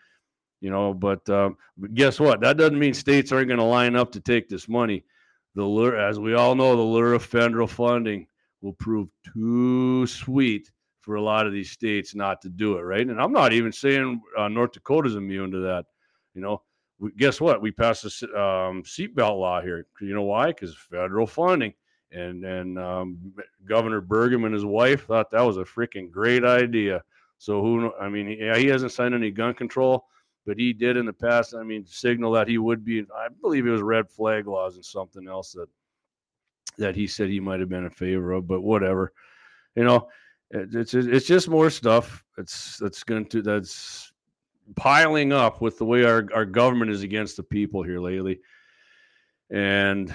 You 0.61 0.71
know, 0.71 0.95
but, 0.95 1.29
um, 1.29 1.57
but 1.77 1.95
guess 1.95 2.19
what? 2.19 2.41
That 2.41 2.57
doesn't 2.57 2.79
mean 2.79 2.95
states 2.95 3.31
aren't 3.31 3.49
going 3.49 3.59
to 3.59 3.65
line 3.65 3.95
up 3.95 4.11
to 4.13 4.21
take 4.21 4.49
this 4.49 4.69
money. 4.69 5.05
The 5.55 5.65
lure, 5.65 5.97
as 5.97 6.19
we 6.19 6.35
all 6.35 6.55
know, 6.55 6.75
the 6.75 6.83
lure 6.83 7.15
of 7.15 7.25
federal 7.25 7.67
funding 7.67 8.27
will 8.63 8.73
prove 8.73 9.09
too 9.33 10.07
sweet 10.07 10.71
for 11.03 11.15
a 11.15 11.23
lot 11.23 11.47
of 11.47 11.53
these 11.53 11.71
states 11.71 12.15
not 12.15 12.43
to 12.43 12.49
do 12.49 12.79
it. 12.79 12.83
Right, 12.83 13.07
and 13.07 13.21
I'm 13.21 13.33
not 13.33 13.53
even 13.53 13.71
saying 13.71 14.21
uh, 14.37 14.49
North 14.49 14.73
Dakota's 14.73 15.15
immune 15.15 15.51
to 15.53 15.61
that. 15.61 15.87
You 16.35 16.41
know, 16.41 16.63
guess 17.17 17.41
what? 17.41 17.61
We 17.61 17.71
passed 17.71 18.05
a 18.05 18.27
um, 18.41 18.83
seatbelt 18.83 19.39
law 19.39 19.61
here. 19.61 19.87
You 20.01 20.15
know 20.15 20.23
why? 20.23 20.49
Because 20.49 20.77
federal 20.77 21.27
funding. 21.27 21.75
And 22.13 22.45
and 22.45 22.79
um, 22.79 23.19
Governor 23.69 24.01
Burgum 24.01 24.45
and 24.45 24.55
his 24.55 24.65
wife 24.65 25.07
thought 25.07 25.31
that 25.33 25.43
was 25.43 25.57
a 25.57 25.65
freaking 25.65 26.11
great 26.11 26.45
idea. 26.45 27.03
So 27.39 27.61
who? 27.61 27.93
I 28.01 28.09
mean, 28.09 28.29
yeah, 28.29 28.57
he 28.57 28.67
hasn't 28.67 28.93
signed 28.93 29.15
any 29.15 29.31
gun 29.31 29.55
control, 29.55 30.07
but 30.47 30.57
he 30.57 30.73
did 30.73 30.97
in 30.97 31.05
the 31.05 31.13
past. 31.13 31.55
I 31.55 31.63
mean, 31.63 31.85
signal 31.85 32.33
that 32.33 32.49
he 32.49 32.59
would 32.59 32.85
be. 32.85 33.01
I 33.01 33.29
believe 33.41 33.67
it 33.67 33.71
was 33.71 33.83
red 33.83 34.09
flag 34.09 34.47
laws 34.47 34.77
and 34.77 34.85
something 34.85 35.27
else 35.29 35.53
that 35.53 35.69
that 36.79 36.95
he 36.95 37.07
said 37.07 37.29
he 37.29 37.41
might 37.41 37.61
have 37.61 37.69
been 37.69 37.85
in 37.85 37.91
favor 37.91 38.33
of. 38.33 38.47
But 38.47 38.63
whatever, 38.63 39.13
you 39.75 39.85
know, 39.85 40.09
it's 40.51 40.95
it's 40.95 41.27
just 41.27 41.49
more 41.49 41.71
stuff. 41.71 42.25
It's 42.39 42.79
that's 42.79 43.03
going 43.03 43.27
to 43.27 43.43
that's 43.43 44.13
piling 44.75 45.33
up 45.33 45.61
with 45.61 45.79
the 45.79 45.85
way 45.85 46.05
our, 46.05 46.27
our 46.35 46.45
government 46.45 46.91
is 46.91 47.03
against 47.03 47.37
the 47.37 47.43
people 47.43 47.83
here 47.83 48.01
lately. 48.01 48.41
And 49.51 50.13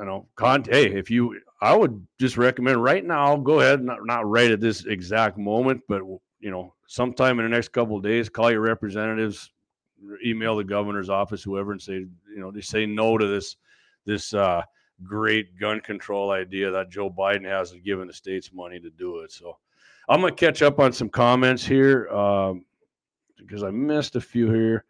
I 0.00 0.04
know, 0.04 0.28
con- 0.36 0.64
hey, 0.64 0.92
if 0.92 1.10
you, 1.10 1.40
I 1.60 1.74
would 1.74 2.06
just 2.18 2.36
recommend 2.36 2.82
right 2.82 3.04
now, 3.04 3.36
go 3.36 3.60
ahead, 3.60 3.82
not, 3.82 3.98
not 4.04 4.28
right 4.28 4.50
at 4.50 4.60
this 4.60 4.84
exact 4.84 5.38
moment, 5.38 5.82
but 5.88 6.02
you 6.40 6.50
know, 6.50 6.74
sometime 6.86 7.38
in 7.38 7.44
the 7.44 7.50
next 7.50 7.68
couple 7.68 7.96
of 7.96 8.02
days, 8.02 8.28
call 8.28 8.50
your 8.50 8.60
representatives, 8.60 9.50
email 10.24 10.56
the 10.56 10.64
governor's 10.64 11.08
office, 11.08 11.42
whoever, 11.42 11.72
and 11.72 11.80
say, 11.80 11.94
you 11.94 12.38
know, 12.40 12.50
they 12.50 12.60
say 12.60 12.86
no 12.86 13.16
to 13.16 13.26
this, 13.26 13.56
this 14.04 14.34
uh, 14.34 14.62
great 15.04 15.58
gun 15.58 15.80
control 15.80 16.30
idea 16.30 16.70
that 16.70 16.90
Joe 16.90 17.10
Biden 17.10 17.44
has 17.44 17.72
of 17.72 17.84
giving 17.84 18.06
the 18.06 18.12
states 18.12 18.52
money 18.52 18.80
to 18.80 18.90
do 18.90 19.20
it. 19.20 19.32
So 19.32 19.58
I'm 20.08 20.20
gonna 20.20 20.34
catch 20.34 20.62
up 20.62 20.78
on 20.78 20.92
some 20.92 21.08
comments 21.08 21.64
here 21.64 22.08
um, 22.08 22.64
because 23.46 23.62
I 23.62 23.70
missed 23.70 24.16
a 24.16 24.20
few 24.20 24.50
here. 24.50 24.84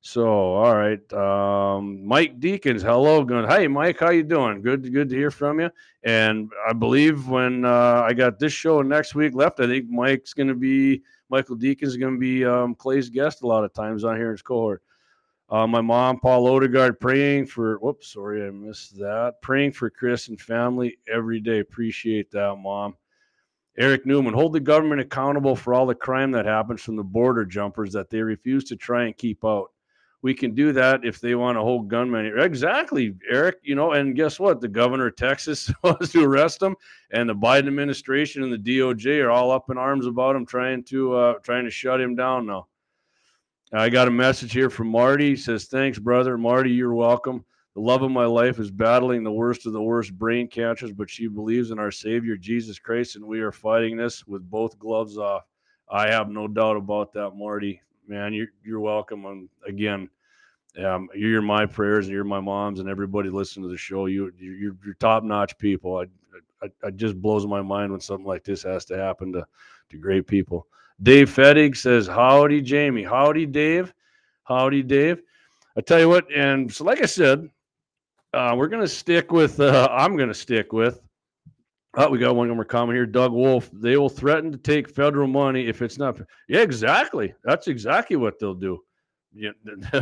So, 0.00 0.26
all 0.26 0.76
right, 0.76 1.12
um, 1.12 2.06
Mike 2.06 2.38
Deacons, 2.38 2.82
hello, 2.82 3.24
going. 3.24 3.48
Hey, 3.48 3.66
Mike, 3.66 3.98
how 3.98 4.10
you 4.10 4.22
doing? 4.22 4.62
Good, 4.62 4.92
good 4.92 5.08
to 5.08 5.16
hear 5.16 5.30
from 5.30 5.60
you. 5.60 5.70
And 6.04 6.50
I 6.68 6.72
believe 6.72 7.28
when 7.28 7.64
uh, 7.64 8.02
I 8.06 8.12
got 8.12 8.38
this 8.38 8.52
show 8.52 8.80
next 8.80 9.16
week 9.16 9.34
left, 9.34 9.58
I 9.58 9.66
think 9.66 9.90
Mike's 9.90 10.34
going 10.34 10.48
to 10.48 10.54
be 10.54 11.02
Michael 11.30 11.56
Deacons 11.56 11.92
is 11.92 11.96
going 11.96 12.14
to 12.14 12.20
be 12.20 12.44
um, 12.44 12.74
Clay's 12.74 13.10
guest 13.10 13.42
a 13.42 13.46
lot 13.46 13.64
of 13.64 13.72
times 13.72 14.04
on 14.04 14.16
here 14.16 14.26
in 14.26 14.32
his 14.32 14.42
cohort. 14.42 14.82
Uh, 15.50 15.66
my 15.66 15.80
mom, 15.80 16.20
Paul 16.20 16.46
Odegaard, 16.46 17.00
praying 17.00 17.46
for. 17.46 17.78
Whoops, 17.78 18.12
sorry, 18.12 18.46
I 18.46 18.50
missed 18.50 18.96
that. 18.98 19.36
Praying 19.42 19.72
for 19.72 19.90
Chris 19.90 20.28
and 20.28 20.40
family 20.40 20.98
every 21.12 21.40
day. 21.40 21.60
Appreciate 21.60 22.30
that, 22.30 22.56
mom. 22.56 22.94
Eric 23.78 24.04
Newman, 24.04 24.34
hold 24.34 24.52
the 24.52 24.60
government 24.60 25.00
accountable 25.00 25.54
for 25.54 25.72
all 25.72 25.86
the 25.86 25.94
crime 25.94 26.32
that 26.32 26.44
happens 26.44 26.82
from 26.82 26.96
the 26.96 27.04
border 27.04 27.44
jumpers 27.44 27.92
that 27.92 28.10
they 28.10 28.20
refuse 28.20 28.64
to 28.64 28.76
try 28.76 29.04
and 29.04 29.16
keep 29.16 29.44
out 29.44 29.70
we 30.22 30.34
can 30.34 30.54
do 30.54 30.72
that 30.72 31.04
if 31.04 31.20
they 31.20 31.34
want 31.34 31.56
to 31.56 31.62
hold 31.62 31.88
gunmen. 31.88 32.38
Exactly, 32.38 33.14
Eric. 33.30 33.58
You 33.62 33.74
know, 33.74 33.92
and 33.92 34.16
guess 34.16 34.40
what? 34.40 34.60
The 34.60 34.68
governor 34.68 35.08
of 35.08 35.16
Texas 35.16 35.70
wants 35.82 36.12
to 36.12 36.24
arrest 36.24 36.62
him, 36.62 36.76
and 37.12 37.28
the 37.28 37.34
Biden 37.34 37.68
administration 37.68 38.42
and 38.42 38.52
the 38.52 38.58
DOJ 38.58 39.22
are 39.22 39.30
all 39.30 39.50
up 39.50 39.70
in 39.70 39.78
arms 39.78 40.06
about 40.06 40.34
him, 40.34 40.44
trying 40.44 40.82
to 40.84 41.14
uh, 41.14 41.34
trying 41.42 41.64
to 41.64 41.70
shut 41.70 42.00
him 42.00 42.16
down 42.16 42.46
now. 42.46 42.66
I 43.72 43.90
got 43.90 44.08
a 44.08 44.12
message 44.12 44.52
here 44.52 44.70
from 44.70 44.88
Marty. 44.88 45.30
He 45.30 45.36
says, 45.36 45.66
"Thanks, 45.66 45.98
brother, 45.98 46.36
Marty. 46.36 46.70
You're 46.70 46.94
welcome." 46.94 47.44
The 47.78 47.84
love 47.84 48.02
of 48.02 48.10
my 48.10 48.24
life 48.24 48.58
is 48.58 48.72
battling 48.72 49.22
the 49.22 49.30
worst 49.30 49.64
of 49.64 49.72
the 49.72 49.80
worst 49.80 50.18
brain 50.18 50.48
cancers, 50.48 50.90
but 50.90 51.08
she 51.08 51.28
believes 51.28 51.70
in 51.70 51.78
our 51.78 51.92
Savior 51.92 52.36
Jesus 52.36 52.80
Christ, 52.80 53.14
and 53.14 53.24
we 53.24 53.38
are 53.38 53.52
fighting 53.52 53.96
this 53.96 54.26
with 54.26 54.50
both 54.50 54.76
gloves 54.80 55.16
off. 55.16 55.44
I 55.88 56.08
have 56.08 56.28
no 56.28 56.48
doubt 56.48 56.76
about 56.76 57.12
that, 57.12 57.36
Marty 57.36 57.80
man, 58.08 58.32
you're 58.32 58.48
you're 58.64 58.80
welcome. 58.80 59.26
And 59.26 59.48
again, 59.66 60.08
um, 60.84 61.08
you're 61.14 61.40
my 61.40 61.66
prayers 61.66 62.06
and 62.06 62.14
you're 62.14 62.24
my 62.24 62.40
mom's 62.40 62.80
and 62.80 62.88
everybody 62.88 63.28
listening 63.28 63.64
to 63.66 63.70
the 63.70 63.76
show. 63.76 64.06
You 64.06 64.32
you're, 64.38 64.76
you're 64.84 64.94
top 64.98 65.22
notch 65.22 65.56
people. 65.58 65.98
I, 65.98 66.66
I, 66.66 66.70
I 66.84 66.90
just 66.90 67.20
blows 67.20 67.46
my 67.46 67.62
mind 67.62 67.92
when 67.92 68.00
something 68.00 68.26
like 68.26 68.42
this 68.42 68.64
has 68.64 68.84
to 68.86 68.96
happen 68.96 69.32
to 69.34 69.46
to 69.90 69.98
great 69.98 70.26
people. 70.26 70.66
Dave 71.00 71.30
Fettig 71.30 71.76
says, 71.76 72.08
"Howdy, 72.08 72.60
Jamie. 72.60 73.04
Howdy, 73.04 73.46
Dave. 73.46 73.94
Howdy, 74.42 74.82
Dave." 74.82 75.22
I 75.76 75.80
tell 75.80 76.00
you 76.00 76.08
what, 76.08 76.26
and 76.34 76.72
so 76.72 76.82
like 76.82 77.00
I 77.00 77.06
said, 77.06 77.48
uh, 78.38 78.54
we're 78.54 78.68
gonna 78.68 78.88
stick 78.88 79.32
with. 79.32 79.60
Uh, 79.60 79.88
I'm 79.90 80.16
gonna 80.16 80.34
stick 80.34 80.72
with 80.72 81.02
Oh, 82.00 82.08
we 82.10 82.18
got 82.18 82.36
one 82.36 82.48
more 82.48 82.64
comment 82.64 82.96
here. 82.96 83.06
Doug 83.06 83.32
Wolf. 83.32 83.70
They 83.72 83.96
will 83.96 84.08
threaten 84.08 84.52
to 84.52 84.58
take 84.58 84.88
federal 84.88 85.26
money 85.26 85.66
if 85.66 85.80
it's 85.82 85.98
not. 85.98 86.20
Yeah, 86.48 86.60
exactly. 86.60 87.34
That's 87.42 87.66
exactly 87.66 88.16
what 88.16 88.38
they'll 88.38 88.54
do. 88.54 88.80
You, 89.32 89.52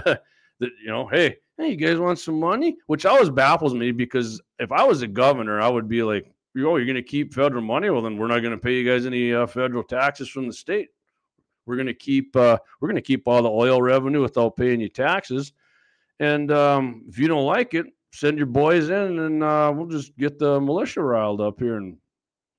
you 0.60 0.68
know, 0.86 1.06
hey, 1.06 1.36
hey, 1.56 1.68
you 1.70 1.76
guys 1.76 1.98
want 1.98 2.18
some 2.18 2.40
money? 2.40 2.76
Which 2.86 3.06
always 3.06 3.30
baffles 3.30 3.72
me 3.74 3.92
because 3.92 4.42
if 4.58 4.72
I 4.72 4.82
was 4.84 5.02
a 5.02 5.06
governor, 5.06 5.60
I 5.60 5.68
would 5.68 5.88
be 5.88 6.02
like, 6.02 6.26
oh, 6.58 6.76
you're 6.76 6.84
going 6.84 6.96
to 6.96 7.02
keep 7.02 7.32
federal 7.32 7.62
money? 7.62 7.88
Well, 7.88 8.02
then 8.02 8.18
we're 8.18 8.26
not 8.26 8.40
going 8.40 8.54
to 8.54 8.62
pay 8.62 8.74
you 8.74 8.88
guys 8.88 9.06
any 9.06 9.32
uh, 9.32 9.46
federal 9.46 9.82
taxes 9.82 10.28
from 10.28 10.48
the 10.48 10.52
state. 10.52 10.88
We're 11.66 11.76
going 11.76 11.86
to 11.86 11.94
keep 11.94 12.36
uh, 12.36 12.58
we're 12.80 12.88
going 12.88 12.96
to 12.96 13.02
keep 13.02 13.26
all 13.26 13.42
the 13.42 13.50
oil 13.50 13.80
revenue 13.80 14.20
without 14.20 14.56
paying 14.56 14.80
you 14.80 14.88
taxes. 14.88 15.52
And 16.20 16.50
um, 16.50 17.04
if 17.08 17.18
you 17.18 17.26
don't 17.26 17.44
like 17.44 17.74
it, 17.74 17.86
send 18.12 18.38
your 18.38 18.46
boys 18.46 18.88
in 18.88 19.18
and 19.18 19.42
uh, 19.42 19.72
we'll 19.74 19.86
just 19.86 20.16
get 20.16 20.38
the 20.38 20.60
militia 20.60 21.02
riled 21.02 21.40
up 21.40 21.58
here 21.58 21.76
and 21.76 21.96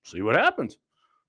see 0.04 0.22
what 0.22 0.36
happens. 0.36 0.78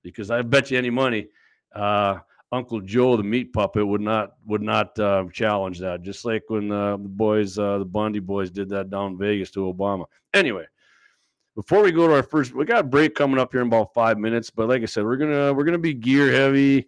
Because 0.03 0.31
I 0.31 0.43
bet 0.43 0.71
you 0.71 0.79
any 0.79 0.91
money, 0.91 1.29
uh, 1.75 2.19
Uncle 2.51 2.81
Joe, 2.81 3.17
the 3.17 3.23
meat 3.23 3.53
puppet, 3.53 3.87
would 3.87 4.01
not 4.01 4.35
would 4.47 4.63
not 4.63 4.99
uh, 4.99 5.25
challenge 5.33 5.79
that. 5.81 6.03
Just 6.03 6.25
like 6.25 6.45
when 6.49 6.71
uh, 6.73 6.97
the 6.97 7.09
boys, 7.09 7.59
uh, 7.59 7.79
the 7.79 7.85
Bundy 7.85 8.21
boys, 8.21 8.51
did 8.51 8.69
that 8.71 8.91
down 8.91 9.19
Vegas 9.19 9.51
to 9.53 9.61
Obama. 9.61 10.07
Anyway, 10.33 10.65
before 11.55 11.83
we 11.83 11.93
go 11.93 12.07
to 12.07 12.15
our 12.15 12.23
first, 12.23 12.55
we 12.55 12.65
got 12.65 12.81
a 12.81 12.85
break 12.85 13.15
coming 13.15 13.39
up 13.39 13.53
here 13.53 13.61
in 13.61 13.67
about 13.67 13.93
five 13.93 14.17
minutes. 14.17 14.49
But 14.49 14.69
like 14.69 14.83
I 14.83 14.87
said, 14.87 15.05
we're 15.05 15.17
gonna 15.17 15.53
we're 15.53 15.65
gonna 15.65 15.77
be 15.77 15.93
gear 15.93 16.33
heavy, 16.33 16.87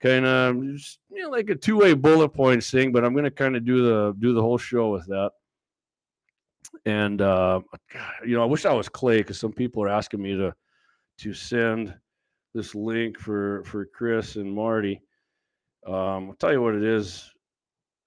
kind 0.00 0.26
of 0.26 0.56
you 0.56 0.78
know 1.22 1.30
like 1.30 1.48
a 1.48 1.54
two 1.54 1.78
way 1.78 1.94
bullet 1.94 2.30
points 2.30 2.70
thing. 2.70 2.92
But 2.92 3.04
I'm 3.04 3.14
gonna 3.14 3.30
kind 3.30 3.56
of 3.56 3.64
do 3.64 3.82
the 3.82 4.14
do 4.18 4.34
the 4.34 4.42
whole 4.42 4.58
show 4.58 4.90
with 4.90 5.06
that. 5.06 5.30
And 6.84 7.20
uh, 7.20 7.60
you 8.24 8.36
know, 8.36 8.42
I 8.42 8.46
wish 8.46 8.64
I 8.64 8.72
was 8.72 8.88
Clay 8.88 9.18
because 9.18 9.38
some 9.38 9.52
people 9.52 9.82
are 9.82 9.88
asking 9.88 10.22
me 10.22 10.36
to 10.36 10.54
to 11.18 11.34
send 11.34 11.94
this 12.54 12.74
link 12.74 13.18
for 13.18 13.64
for 13.64 13.86
Chris 13.86 14.36
and 14.36 14.52
Marty. 14.52 15.02
Um, 15.86 16.30
I'll 16.30 16.36
tell 16.38 16.52
you 16.52 16.62
what 16.62 16.74
it 16.74 16.84
is. 16.84 17.30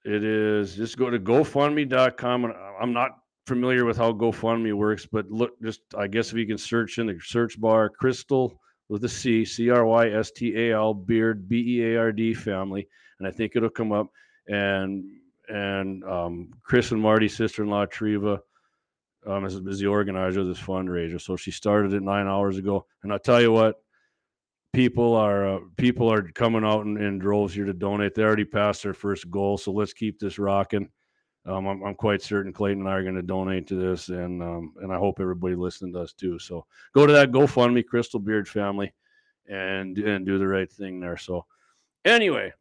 It 0.04 0.24
is 0.24 0.76
just 0.76 0.98
go 0.98 1.10
to 1.10 1.20
GoFundMe.com, 1.20 2.46
and 2.46 2.54
I'm 2.80 2.94
not 2.94 3.12
familiar 3.46 3.86
with 3.86 3.98
how 3.98 4.12
GoFundMe 4.14 4.74
works, 4.74 5.08
but 5.12 5.30
look, 5.30 5.60
just 5.62 5.82
I 5.98 6.08
guess 6.08 6.32
if 6.32 6.38
you 6.38 6.48
can 6.48 6.58
search 6.58 6.98
in 6.98 7.08
the 7.08 7.20
search 7.24 7.60
bar, 7.60 7.90
Crystal 7.90 8.60
with 8.90 9.04
a 9.06 9.10
C, 9.10 9.46
C 9.46 9.70
R 9.70 9.86
Y 9.86 10.10
S 10.10 10.32
T 10.32 10.56
A 10.56 10.76
L 10.76 10.94
Beard 10.94 11.48
B 11.48 11.78
E 11.78 11.94
A 11.94 12.00
R 12.00 12.12
D 12.12 12.34
family, 12.34 12.88
and 13.20 13.28
I 13.28 13.32
think 13.32 13.54
it'll 13.56 13.70
come 13.70 13.92
up. 13.92 14.08
And 14.48 15.06
and 15.48 16.04
um, 16.04 16.50
Chris 16.64 16.92
and 16.92 17.02
Marty's 17.02 17.36
sister-in-law 17.36 17.86
Treva 17.88 18.40
um, 19.26 19.46
is, 19.46 19.56
is 19.56 19.80
the 19.80 19.88
organizer 19.88 20.42
of 20.42 20.48
this 20.48 20.60
fundraiser. 20.60 21.22
So 21.22 21.36
she 21.36 21.52
started 21.52 21.94
it 21.94 22.02
nine 22.02 22.28
hours 22.28 22.58
ago, 22.58 22.86
and 23.04 23.12
I'll 23.12 23.20
tell 23.20 23.42
you 23.42 23.52
what, 23.52 23.76
people 24.74 25.16
are 25.16 25.56
uh, 25.56 25.60
people 25.78 26.12
are 26.12 26.24
coming 26.32 26.64
out 26.64 26.86
in, 26.86 26.98
in, 26.98 27.20
droves 27.20 27.54
here 27.54 27.66
to 27.66 27.74
donate. 27.74 28.16
They 28.16 28.24
already 28.24 28.46
passed 28.46 28.84
their 28.84 28.94
first 28.94 29.30
goal, 29.30 29.58
so 29.58 29.72
let's 29.72 29.94
keep 29.94 30.20
this 30.20 30.40
rocking. 30.40 30.90
Um, 31.46 31.66
I'm, 31.66 31.84
I'm, 31.84 31.96
quite 31.96 32.22
certain 32.22 32.54
Clayton 32.54 32.82
and 32.82 32.90
I 32.90 32.94
are 32.94 33.04
going 33.04 33.16
to 33.16 33.24
donate 33.24 33.68
to 33.68 33.76
this, 33.76 34.10
and 34.10 34.42
um, 34.42 34.74
and 34.82 34.92
I 34.92 34.98
hope 34.98 35.20
everybody 35.20 35.56
listening 35.56 35.92
does 35.92 36.14
too. 36.14 36.38
So 36.40 36.66
go 36.94 37.06
to 37.06 37.14
that 37.14 37.32
GoFundMe, 37.32 37.86
Crystal 37.86 38.20
Beard 38.20 38.48
Family, 38.48 38.94
and 39.48 39.98
and 39.98 40.26
do 40.26 40.38
the 40.38 40.48
right 40.48 40.72
thing 40.72 41.00
there. 41.00 41.18
So 41.18 41.46
anyway, 42.06 42.54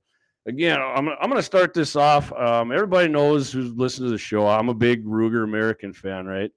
again, 0.47 0.81
I'm, 0.81 1.09
I'm 1.09 1.31
going 1.31 1.37
to 1.37 1.43
start 1.43 1.75
this 1.75 1.97
off. 1.97 2.33
Um, 2.33 2.73
everybody 2.73 3.09
knows 3.09 3.53
who's 3.53 3.73
listened 3.73 4.07
to 4.07 4.11
the 4.11 4.19
show. 4.19 4.47
I'm 4.47 4.69
a 4.69 4.75
big 4.75 5.05
Ruger 5.05 5.45
American 5.45 5.93
fan, 5.93 6.27
right? 6.27 6.51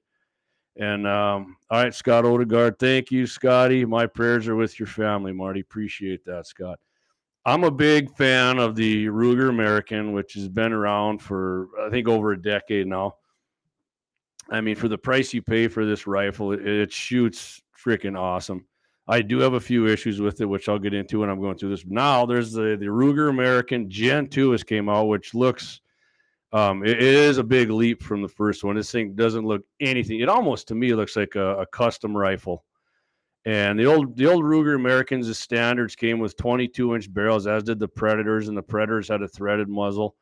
And 0.76 1.08
um, 1.08 1.58
all 1.70 1.84
right, 1.84 1.94
Scott 1.94 2.26
Odegaard, 2.26 2.80
thank 2.80 3.12
you, 3.12 3.28
Scotty. 3.28 3.86
My 3.86 4.08
prayers 4.08 4.48
are 4.48 4.56
with 4.56 4.80
your 4.80 4.88
family, 4.88 5.32
Marty. 5.32 5.60
Appreciate 5.60 6.26
that, 6.26 6.48
Scott. 6.48 6.80
I'm 7.46 7.64
a 7.64 7.72
big 7.72 8.16
fan 8.16 8.58
of 8.58 8.76
the 8.76 9.08
Ruger 9.08 9.50
American, 9.50 10.14
which 10.14 10.34
has 10.34 10.48
been 10.48 10.72
around 10.72 11.20
for 11.20 11.68
I 11.86 11.90
think 11.90 12.08
over 12.08 12.32
a 12.32 12.42
decade 12.42 12.88
now. 12.88 13.16
I 14.50 14.62
mean, 14.62 14.76
for 14.76 14.88
the 14.88 14.98
price 14.98 15.34
you 15.34 15.42
pay 15.42 15.68
for 15.68 15.86
this 15.86 16.08
rifle, 16.08 16.54
it, 16.54 16.66
it 16.66 16.92
shoots 16.92 17.62
freaking 17.78 18.18
awesome. 18.18 18.66
I 19.08 19.22
do 19.22 19.40
have 19.40 19.54
a 19.54 19.60
few 19.60 19.88
issues 19.88 20.22
with 20.22 20.40
it, 20.40 20.46
which 20.46 20.70
I'll 20.70 20.80
get 20.80 20.94
into 20.94 21.20
when 21.20 21.30
I'm 21.30 21.42
going 21.42 21.58
through 21.58 21.72
this. 21.72 21.86
Now 21.86 22.26
there's 22.26 22.54
the 22.54 22.78
the 22.80 22.86
Ruger 22.86 23.30
American 23.30 23.90
Gen 23.90 24.28
2 24.28 24.52
has 24.52 24.64
came 24.64 24.88
out, 24.88 25.06
which 25.08 25.34
looks 25.34 25.82
um, 26.54 26.86
it, 26.86 26.92
it 26.92 27.02
is 27.02 27.40
a 27.40 27.44
big 27.44 27.72
leap 27.72 28.04
from 28.04 28.22
the 28.22 28.30
first 28.30 28.64
one. 28.64 28.76
This 28.76 28.92
thing 28.92 29.16
doesn't 29.16 29.46
look 29.46 29.64
anything. 29.80 30.20
It 30.20 30.30
almost 30.30 30.68
to 30.68 30.76
me 30.76 30.94
looks 30.94 31.16
like 31.16 31.36
a, 31.36 31.62
a 31.62 31.66
custom 31.66 32.16
rifle. 32.16 32.64
And 33.46 33.78
the 33.78 33.86
old 33.88 34.16
the 34.16 34.28
old 34.28 34.46
Ruger 34.46 34.76
Americans, 34.76 35.28
the 35.28 35.34
standards 35.34 35.96
came 35.96 36.20
with 36.20 36.38
22 36.38 36.96
inch 36.96 37.14
barrels, 37.14 37.46
as 37.46 37.64
did 37.64 37.80
the 37.80 37.90
Predators, 37.90 38.48
and 38.48 38.58
the 38.58 38.62
Predators 38.62 39.10
had 39.10 39.22
a 39.22 39.28
threaded 39.28 39.68
muzzle, 39.68 40.16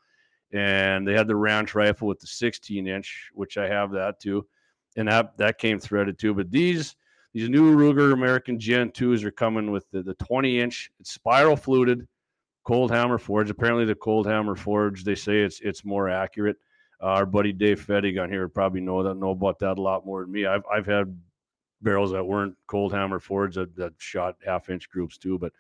and 0.52 1.08
they 1.08 1.14
had 1.14 1.28
the 1.28 1.36
Ranch 1.36 1.76
rifle 1.76 2.08
with 2.08 2.20
the 2.20 2.28
16 2.28 2.88
inch, 2.88 3.30
which 3.34 3.58
I 3.58 3.68
have 3.68 3.92
that 3.92 4.20
too, 4.20 4.48
and 4.98 5.08
that 5.08 5.38
that 5.38 5.60
came 5.60 5.80
threaded 5.80 6.18
too. 6.18 6.34
But 6.34 6.50
these 6.50 6.96
these 7.34 7.50
new 7.50 7.76
Ruger 7.76 8.14
American 8.14 8.60
Gen 8.60 8.92
2s 8.92 9.24
are 9.24 9.32
coming 9.32 9.72
with 9.72 9.90
the, 9.92 10.04
the 10.04 10.14
20 10.16 10.60
inch, 10.60 10.92
it's 11.00 11.14
spiral 11.14 11.56
fluted, 11.56 12.08
cold 12.64 12.92
hammer 12.92 13.18
forge. 13.18 13.50
Apparently, 13.50 13.86
the 13.86 13.96
cold 13.96 14.28
hammer 14.28 14.56
forge, 14.56 15.04
they 15.04 15.16
say 15.16 15.42
it's 15.42 15.60
it's 15.62 15.86
more 15.86 16.10
accurate. 16.10 16.58
Uh, 17.02 17.08
our 17.08 17.26
buddy 17.26 17.52
Dave 17.54 17.86
Fettig 17.86 18.22
on 18.22 18.30
here 18.30 18.44
would 18.44 18.54
probably 18.54 18.82
know 18.82 19.02
that 19.04 19.16
know 19.16 19.32
about 19.32 19.60
that 19.60 19.78
a 19.78 19.82
lot 19.82 20.06
more 20.06 20.22
than 20.22 20.32
me. 20.32 20.46
I've 20.46 20.64
I've 20.72 20.86
had 20.86 21.18
barrels 21.82 22.12
that 22.12 22.24
weren't 22.24 22.56
cold 22.68 22.94
hammer 22.94 23.20
forged 23.20 23.58
that, 23.58 23.76
that 23.76 23.94
shot 23.98 24.36
half 24.46 24.70
inch 24.70 24.90
groups 24.90 25.18
too, 25.18 25.40
but 25.40 25.54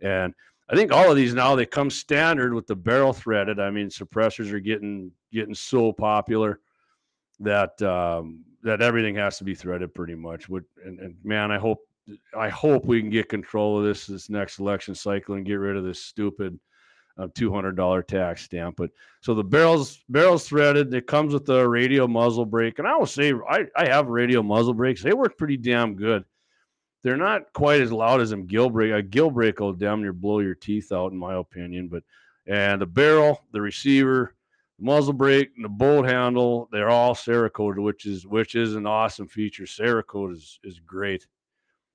and 0.00 0.34
I 0.68 0.74
think 0.74 0.92
all 0.92 1.10
of 1.10 1.16
these 1.16 1.34
now 1.34 1.54
they 1.54 1.66
come 1.66 1.90
standard 1.90 2.52
with 2.52 2.66
the 2.66 2.76
barrel 2.76 3.12
threaded. 3.12 3.60
I 3.60 3.70
mean, 3.70 3.88
suppressors 3.88 4.52
are 4.52 4.60
getting 4.60 5.12
getting 5.32 5.54
so 5.54 5.92
popular 5.92 6.60
that 7.40 7.80
um, 7.82 8.44
that 8.62 8.82
everything 8.82 9.16
has 9.16 9.38
to 9.38 9.44
be 9.44 9.54
threaded 9.54 9.94
pretty 9.94 10.14
much. 10.14 10.48
Would 10.48 10.64
and, 10.84 10.98
and 10.98 11.16
man, 11.24 11.50
I 11.50 11.58
hope 11.58 11.78
I 12.36 12.48
hope 12.48 12.84
we 12.84 13.00
can 13.00 13.10
get 13.10 13.28
control 13.28 13.78
of 13.78 13.84
this 13.84 14.06
this 14.06 14.30
next 14.30 14.58
election 14.58 14.94
cycle 14.94 15.34
and 15.34 15.46
get 15.46 15.54
rid 15.54 15.76
of 15.76 15.84
this 15.84 16.02
stupid 16.02 16.58
uh, 17.18 17.28
two 17.34 17.52
hundred 17.52 17.76
dollar 17.76 18.02
tax 18.02 18.42
stamp. 18.42 18.76
But 18.76 18.90
so 19.20 19.34
the 19.34 19.44
barrels 19.44 20.04
barrels 20.08 20.46
threaded. 20.46 20.92
It 20.94 21.06
comes 21.06 21.32
with 21.32 21.48
a 21.48 21.68
Radial 21.68 22.08
muzzle 22.08 22.46
brake, 22.46 22.78
and 22.78 22.88
I 22.88 22.96
will 22.96 23.06
say 23.06 23.32
I 23.48 23.66
I 23.76 23.88
have 23.88 24.08
Radial 24.08 24.42
muzzle 24.42 24.74
brakes. 24.74 25.02
They 25.02 25.12
work 25.12 25.36
pretty 25.36 25.56
damn 25.56 25.94
good 25.94 26.24
they're 27.06 27.16
not 27.16 27.52
quite 27.52 27.80
as 27.80 27.92
loud 27.92 28.20
as 28.20 28.32
a 28.32 28.36
gill 28.36 28.68
brake. 28.68 28.92
A 28.92 29.00
gill 29.00 29.30
brake 29.30 29.60
will 29.60 29.72
damn 29.72 30.02
near 30.02 30.12
blow 30.12 30.40
your 30.40 30.56
teeth 30.56 30.90
out, 30.90 31.12
in 31.12 31.18
my 31.18 31.34
opinion. 31.34 31.86
But 31.86 32.02
and 32.48 32.82
the 32.82 32.86
barrel, 32.86 33.44
the 33.52 33.60
receiver, 33.60 34.34
the 34.78 34.84
muzzle 34.84 35.12
brake, 35.12 35.50
and 35.56 35.64
the 35.64 35.68
bolt 35.68 36.06
handle, 36.06 36.68
they're 36.72 36.90
all 36.90 37.14
Cerakote, 37.14 37.82
which 37.82 38.06
is 38.06 38.26
which 38.26 38.54
is 38.54 38.74
an 38.74 38.86
awesome 38.86 39.28
feature. 39.28 39.64
Cerakote 39.64 40.32
is 40.32 40.58
is 40.64 40.80
great. 40.80 41.26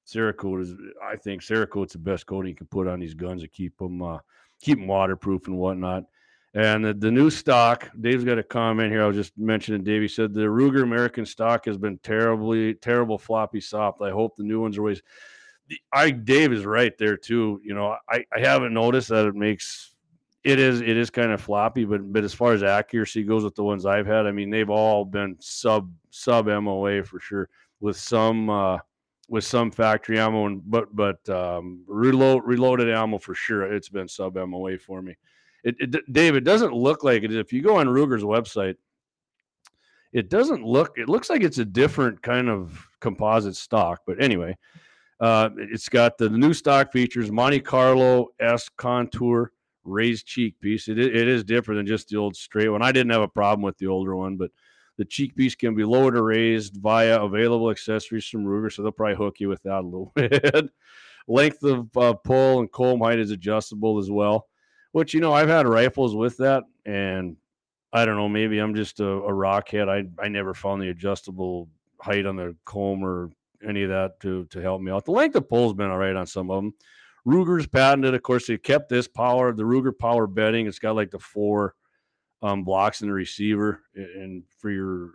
Cerakote 0.08 0.62
is, 0.62 0.74
I 1.04 1.16
think, 1.16 1.42
Cerakote's 1.42 1.94
the 1.94 2.00
best 2.00 2.26
coating 2.26 2.50
you 2.50 2.56
can 2.56 2.68
put 2.68 2.88
on 2.88 3.00
these 3.00 3.14
guns 3.14 3.42
to 3.42 3.48
keep 3.48 3.78
them 3.78 4.02
uh, 4.02 4.20
keep 4.62 4.78
them 4.78 4.88
waterproof 4.88 5.48
and 5.48 5.58
whatnot. 5.58 6.04
And 6.54 6.84
the, 6.84 6.94
the 6.94 7.12
new 7.12 7.30
stock, 7.30 7.90
Dave's 8.02 8.26
got 8.26 8.38
a 8.38 8.44
comment 8.44 8.92
here. 8.92 9.04
I 9.04 9.08
was 9.08 9.16
just 9.16 9.38
mentioning. 9.38 9.84
Dave, 9.84 10.02
he 10.02 10.08
said 10.08 10.34
the 10.34 10.42
Ruger 10.42 10.84
American 10.84 11.26
stock 11.26 11.66
has 11.66 11.78
been 11.78 11.98
terribly, 12.00 12.74
terrible 12.74 13.18
floppy 13.18 13.62
soft. 13.62 14.02
I 14.02 14.12
hope 14.12 14.36
the 14.36 14.44
new 14.44 14.60
ones 14.60 14.78
are 14.78 14.82
always. 14.82 15.02
I 15.94 16.12
Dave 16.12 16.52
is 16.52 16.66
right 16.66 16.98
there 16.98 17.16
too. 17.16 17.62
You 17.64 17.74
know, 17.74 17.96
I, 18.10 18.26
I 18.36 18.40
haven't 18.40 18.74
noticed 18.74 19.08
that 19.10 19.28
it 19.28 19.36
makes 19.36 19.91
it 20.44 20.60
is 20.60 20.82
it 20.82 20.98
is 20.98 21.10
kind 21.10 21.32
of 21.32 21.42
floppy, 21.42 21.86
but 21.86 22.12
but 22.12 22.24
as 22.24 22.34
far 22.34 22.54
as 22.54 22.64
accuracy 22.64 23.24
goes 23.24 23.44
with 23.44 23.56
the 23.56 23.64
ones 23.64 23.86
I've 23.86 24.08
had, 24.08 24.26
I 24.26 24.32
mean 24.32 24.50
they've 24.50 24.70
all 24.70 25.06
been 25.06 25.36
sub 25.40 25.92
sub 26.10 26.48
MOA 26.48 27.04
for 27.04 27.20
sure. 27.20 27.50
With 27.80 27.98
some 27.98 28.50
uh, 28.50 28.78
with 29.28 29.44
some 29.44 29.72
factory 29.72 30.20
ammo 30.20 30.46
and 30.48 30.62
but 30.66 30.96
but 30.96 31.28
um, 31.30 31.84
reload 31.88 32.44
reloaded 32.46 32.90
ammo 32.90 33.18
for 33.18 33.36
sure. 33.36 33.72
It's 33.72 33.90
been 33.90 34.08
sub 34.08 34.36
MOA 34.36 34.78
for 34.78 35.02
me 35.02 35.16
it, 35.64 35.76
it 35.80 36.14
Dave, 36.14 36.36
it 36.36 36.44
doesn't 36.44 36.74
look 36.74 37.04
like 37.04 37.24
it. 37.24 37.34
If 37.34 37.54
you 37.54 37.62
go 37.62 37.78
on 37.78 37.88
Ruger's 37.88 38.24
website, 38.24 38.76
it 40.14 40.30
doesn't 40.30 40.64
look. 40.64 40.98
It 40.98 41.10
looks 41.10 41.30
like 41.30 41.44
it's 41.44 41.60
a 41.60 41.66
different 41.66 42.22
kind 42.22 42.50
of 42.50 42.88
composite 43.00 43.56
stock. 43.56 44.02
But 44.06 44.22
anyway, 44.22 44.58
uh, 45.20 45.50
it's 45.58 45.90
got 45.90 46.18
the 46.18 46.30
new 46.30 46.54
stock 46.54 46.92
features 46.92 47.32
Monte 47.32 47.62
Carlo 47.62 48.30
S 48.40 48.70
contour 48.70 49.52
raised 49.84 50.26
cheek 50.26 50.60
piece. 50.60 50.88
It, 50.88 51.00
it 51.00 51.28
is 51.28 51.44
different 51.44 51.80
than 51.80 51.88
just 51.88 52.10
the 52.10 52.18
old 52.18 52.36
straight 52.36 52.70
one. 52.70 52.82
I 52.82 52.92
didn't 52.92 53.12
have 53.12 53.22
a 53.22 53.28
problem 53.28 53.64
with 53.64 53.78
the 53.78 53.88
older 53.88 54.16
one, 54.16 54.38
but 54.38 54.52
the 54.98 55.06
cheek 55.06 55.36
piece 55.36 55.56
can 55.56 55.76
be 55.76 55.84
lowered 55.84 56.16
or 56.16 56.24
raised 56.24 56.78
via 56.78 57.22
available 57.22 57.72
accessories 57.72 58.28
from 58.28 58.46
Ruger, 58.46 58.72
so 58.72 58.84
they'll 58.84 58.92
probably 58.92 59.16
hook 59.16 59.40
you 59.40 59.50
with 59.50 59.64
that 59.64 59.80
a 59.80 59.82
little 59.82 60.12
bit. 60.16 60.70
Length 61.28 61.64
of 61.64 61.98
uh, 61.98 62.14
pull 62.14 62.60
and 62.60 62.72
comb 62.72 63.00
height 63.02 63.20
is 63.20 63.32
adjustable 63.32 64.00
as 64.00 64.12
well. 64.12 64.48
Which 64.92 65.14
you 65.14 65.22
know, 65.22 65.34
I've 65.34 65.48
had 65.48 65.68
rifles 65.68 66.16
with 66.16 66.38
that, 66.38 66.64
and 66.86 67.38
I 67.94 68.06
don't 68.06 68.18
know. 68.18 68.28
Maybe 68.28 68.60
I'm 68.60 68.76
just 68.76 69.00
a, 69.00 69.08
a 69.08 69.32
rockhead. 69.32 69.88
I 69.88 70.08
I 70.22 70.28
never 70.28 70.54
found 70.54 70.82
the 70.82 70.90
adjustable 70.90 71.70
height 72.00 72.26
on 72.26 72.36
the 72.36 72.56
comb 72.66 73.04
or 73.04 73.30
any 73.68 73.84
of 73.84 73.90
that 73.90 74.20
to 74.22 74.46
to 74.46 74.62
help 74.62 74.82
me 74.82 74.92
out. 74.92 75.06
The 75.06 75.12
length 75.12 75.36
of 75.36 75.48
pull's 75.48 75.74
been 75.74 75.90
all 75.90 75.98
right 75.98 76.16
on 76.16 76.28
some 76.28 76.50
of 76.52 76.58
them. 76.58 76.74
Ruger's 77.26 77.68
patented, 77.68 78.16
of 78.16 78.24
course, 78.24 78.48
they 78.48 78.58
kept 78.58 78.90
this 78.90 79.08
power, 79.08 79.54
the 79.54 79.64
Ruger 79.64 79.98
power 79.98 80.28
bedding. 80.28 80.68
It's 80.68 80.80
got 80.80 80.96
like 80.96 81.12
the 81.12 81.20
four 81.20 81.76
um, 82.42 82.64
blocks 82.64 83.02
in 83.02 83.08
the 83.08 83.14
receiver, 83.14 83.82
and 83.96 84.44
for 84.58 84.72
your 84.72 85.12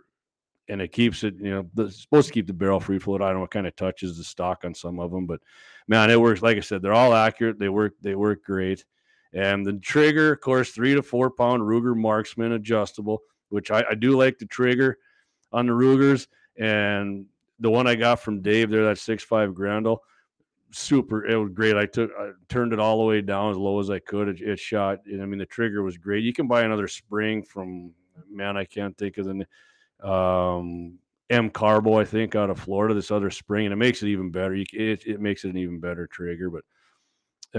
and 0.69 0.81
it 0.81 0.91
keeps 0.91 1.23
it, 1.23 1.35
you 1.39 1.49
know, 1.49 1.85
it's 1.85 2.01
supposed 2.01 2.27
to 2.27 2.33
keep 2.33 2.47
the 2.47 2.53
barrel 2.53 2.79
free 2.79 2.99
float. 2.99 3.21
I 3.21 3.27
don't 3.27 3.35
know 3.35 3.41
what 3.41 3.51
kind 3.51 3.67
of 3.67 3.75
touches 3.75 4.17
the 4.17 4.23
stock 4.23 4.65
on 4.65 4.73
some 4.73 4.99
of 4.99 5.11
them, 5.11 5.25
but 5.25 5.39
man, 5.87 6.09
it 6.09 6.19
works. 6.19 6.41
Like 6.41 6.57
I 6.57 6.61
said, 6.61 6.81
they're 6.81 6.93
all 6.93 7.13
accurate. 7.13 7.57
They 7.57 7.69
work. 7.69 7.93
They 8.01 8.15
work 8.15 8.43
great. 8.43 8.83
And 9.33 9.65
the 9.65 9.73
trigger, 9.73 10.33
of 10.33 10.41
course, 10.41 10.71
three 10.71 10.93
to 10.95 11.01
four 11.01 11.29
pound 11.29 11.61
Ruger 11.61 11.95
Marksman 11.95 12.53
adjustable, 12.53 13.21
which 13.49 13.71
I, 13.71 13.83
I 13.91 13.95
do 13.95 14.17
like 14.17 14.39
the 14.39 14.45
trigger 14.45 14.97
on 15.51 15.67
the 15.67 15.73
Rugers. 15.73 16.27
And 16.57 17.25
the 17.59 17.69
one 17.69 17.87
I 17.87 17.95
got 17.95 18.19
from 18.19 18.41
Dave 18.41 18.69
there, 18.69 18.85
that 18.85 18.97
six 18.97 19.23
five 19.23 19.53
Grendel, 19.53 20.01
super. 20.71 21.25
It 21.25 21.35
was 21.35 21.51
great. 21.53 21.75
I 21.75 21.85
took, 21.85 22.11
I 22.19 22.31
turned 22.49 22.73
it 22.73 22.79
all 22.79 22.99
the 22.99 23.05
way 23.05 23.21
down 23.21 23.51
as 23.51 23.57
low 23.57 23.79
as 23.79 23.89
I 23.89 23.99
could. 23.99 24.27
It, 24.27 24.41
it 24.41 24.59
shot. 24.59 24.99
I 25.07 25.25
mean, 25.25 25.39
the 25.39 25.45
trigger 25.45 25.83
was 25.83 25.97
great. 25.97 26.23
You 26.23 26.33
can 26.33 26.47
buy 26.47 26.63
another 26.63 26.87
spring 26.87 27.43
from 27.43 27.93
man, 28.29 28.57
I 28.57 28.65
can't 28.65 28.97
think 28.97 29.17
of 29.17 29.25
the 29.25 30.07
um, 30.07 30.99
MCARBO, 31.31 31.99
I 31.99 32.05
think, 32.05 32.35
out 32.35 32.49
of 32.49 32.59
Florida. 32.59 32.93
This 32.93 33.11
other 33.11 33.29
spring, 33.29 33.65
and 33.65 33.73
it 33.73 33.77
makes 33.77 34.01
it 34.01 34.07
even 34.07 34.31
better. 34.31 34.55
You, 34.55 34.65
it, 34.73 35.05
it 35.05 35.19
makes 35.19 35.43
it 35.43 35.49
an 35.49 35.57
even 35.57 35.79
better 35.79 36.07
trigger, 36.07 36.49
but 36.49 36.63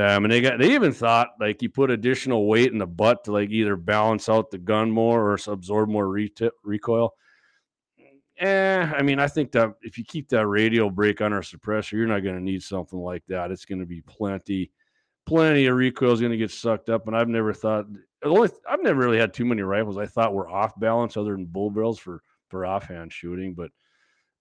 um, 0.01 0.25
and 0.25 0.33
they 0.33 0.41
got 0.41 0.59
they 0.59 0.75
even 0.75 0.93
thought 0.93 1.29
like 1.41 1.63
you 1.63 1.71
put 1.71 1.91
additional 1.91 2.47
weight 2.47 2.73
in 2.73 2.79
the 2.79 2.87
butt 2.87 3.25
to 3.25 3.33
like 3.33 3.51
either 3.51 3.77
balance 3.77 4.29
out 4.29 4.51
the 4.51 4.59
gun 4.59 4.91
more 4.91 5.31
or 5.31 5.39
absorb 5.47 5.89
more 5.89 6.09
recoil. 6.65 7.15
Eh, 8.39 8.93
I 8.97 9.03
mean, 9.03 9.19
I 9.19 9.27
think 9.27 9.51
that 9.53 9.75
if 9.83 9.99
you 9.99 10.05
keep 10.05 10.29
that 10.29 10.47
Radial 10.47 10.91
brake 10.91 11.21
on 11.21 11.33
our 11.33 11.41
suppressor, 11.41 11.93
you're 11.93 12.07
not 12.07 12.23
going 12.23 12.37
to 12.37 12.43
need 12.43 12.63
something 12.63 12.99
like 12.99 13.25
that. 13.29 13.51
It's 13.51 13.65
going 13.65 13.81
to 13.81 13.87
be 13.87 14.01
plenty, 14.03 14.71
plenty 15.27 15.67
of 15.67 15.77
recoil 15.77 16.13
is 16.13 16.21
going 16.21 16.33
to 16.33 16.39
get 16.39 16.53
sucked 16.53 16.89
up. 16.89 17.09
And 17.09 17.17
I've 17.17 17.29
never 17.29 17.53
thought, 17.53 17.87
I've 18.25 18.83
never 18.83 19.01
really 19.01 19.19
had 19.19 19.35
too 19.35 19.45
many 19.45 19.63
rifles 19.63 19.99
I 19.99 20.07
thought 20.07 20.35
were 20.35 20.49
off 20.49 20.79
balance 20.79 21.17
other 21.17 21.33
than 21.33 21.47
bull 21.47 21.71
barrels 21.71 21.99
for 21.99 22.23
for 22.49 22.65
offhand 22.65 23.13
shooting. 23.13 23.55
But 23.55 23.71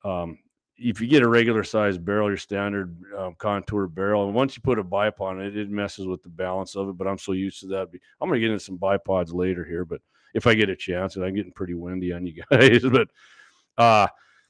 um, 0.07 0.37
if 0.77 1.01
you 1.01 1.07
get 1.07 1.23
a 1.23 1.29
regular 1.29 1.63
size 1.63 1.97
barrel, 1.97 2.29
your 2.29 2.37
standard 2.37 2.95
um, 3.17 3.35
contour 3.37 3.87
barrel, 3.87 4.25
and 4.25 4.35
once 4.35 4.55
you 4.55 4.61
put 4.61 4.79
a 4.79 4.83
bipod 4.83 5.21
on 5.21 5.41
it, 5.41 5.57
it 5.57 5.69
messes 5.69 6.05
with 6.05 6.21
the 6.21 6.29
balance 6.29 6.75
of 6.75 6.89
it. 6.89 6.97
But 6.97 7.07
I'm 7.07 7.17
so 7.17 7.31
used 7.31 7.61
to 7.61 7.67
that. 7.67 7.87
I'm 8.21 8.29
going 8.29 8.39
to 8.39 8.39
get 8.39 8.51
into 8.51 8.63
some 8.63 8.77
bipods 8.77 9.33
later 9.33 9.65
here, 9.65 9.85
but 9.85 10.01
if 10.33 10.45
I 10.45 10.53
get 10.53 10.69
a 10.69 10.75
chance, 10.75 11.15
and 11.15 11.25
I'm 11.25 11.33
getting 11.35 11.51
pretty 11.51 11.73
windy 11.73 12.13
on 12.13 12.27
you 12.27 12.43
guys, 12.51 12.83
but 12.83 13.07
uh 13.77 14.07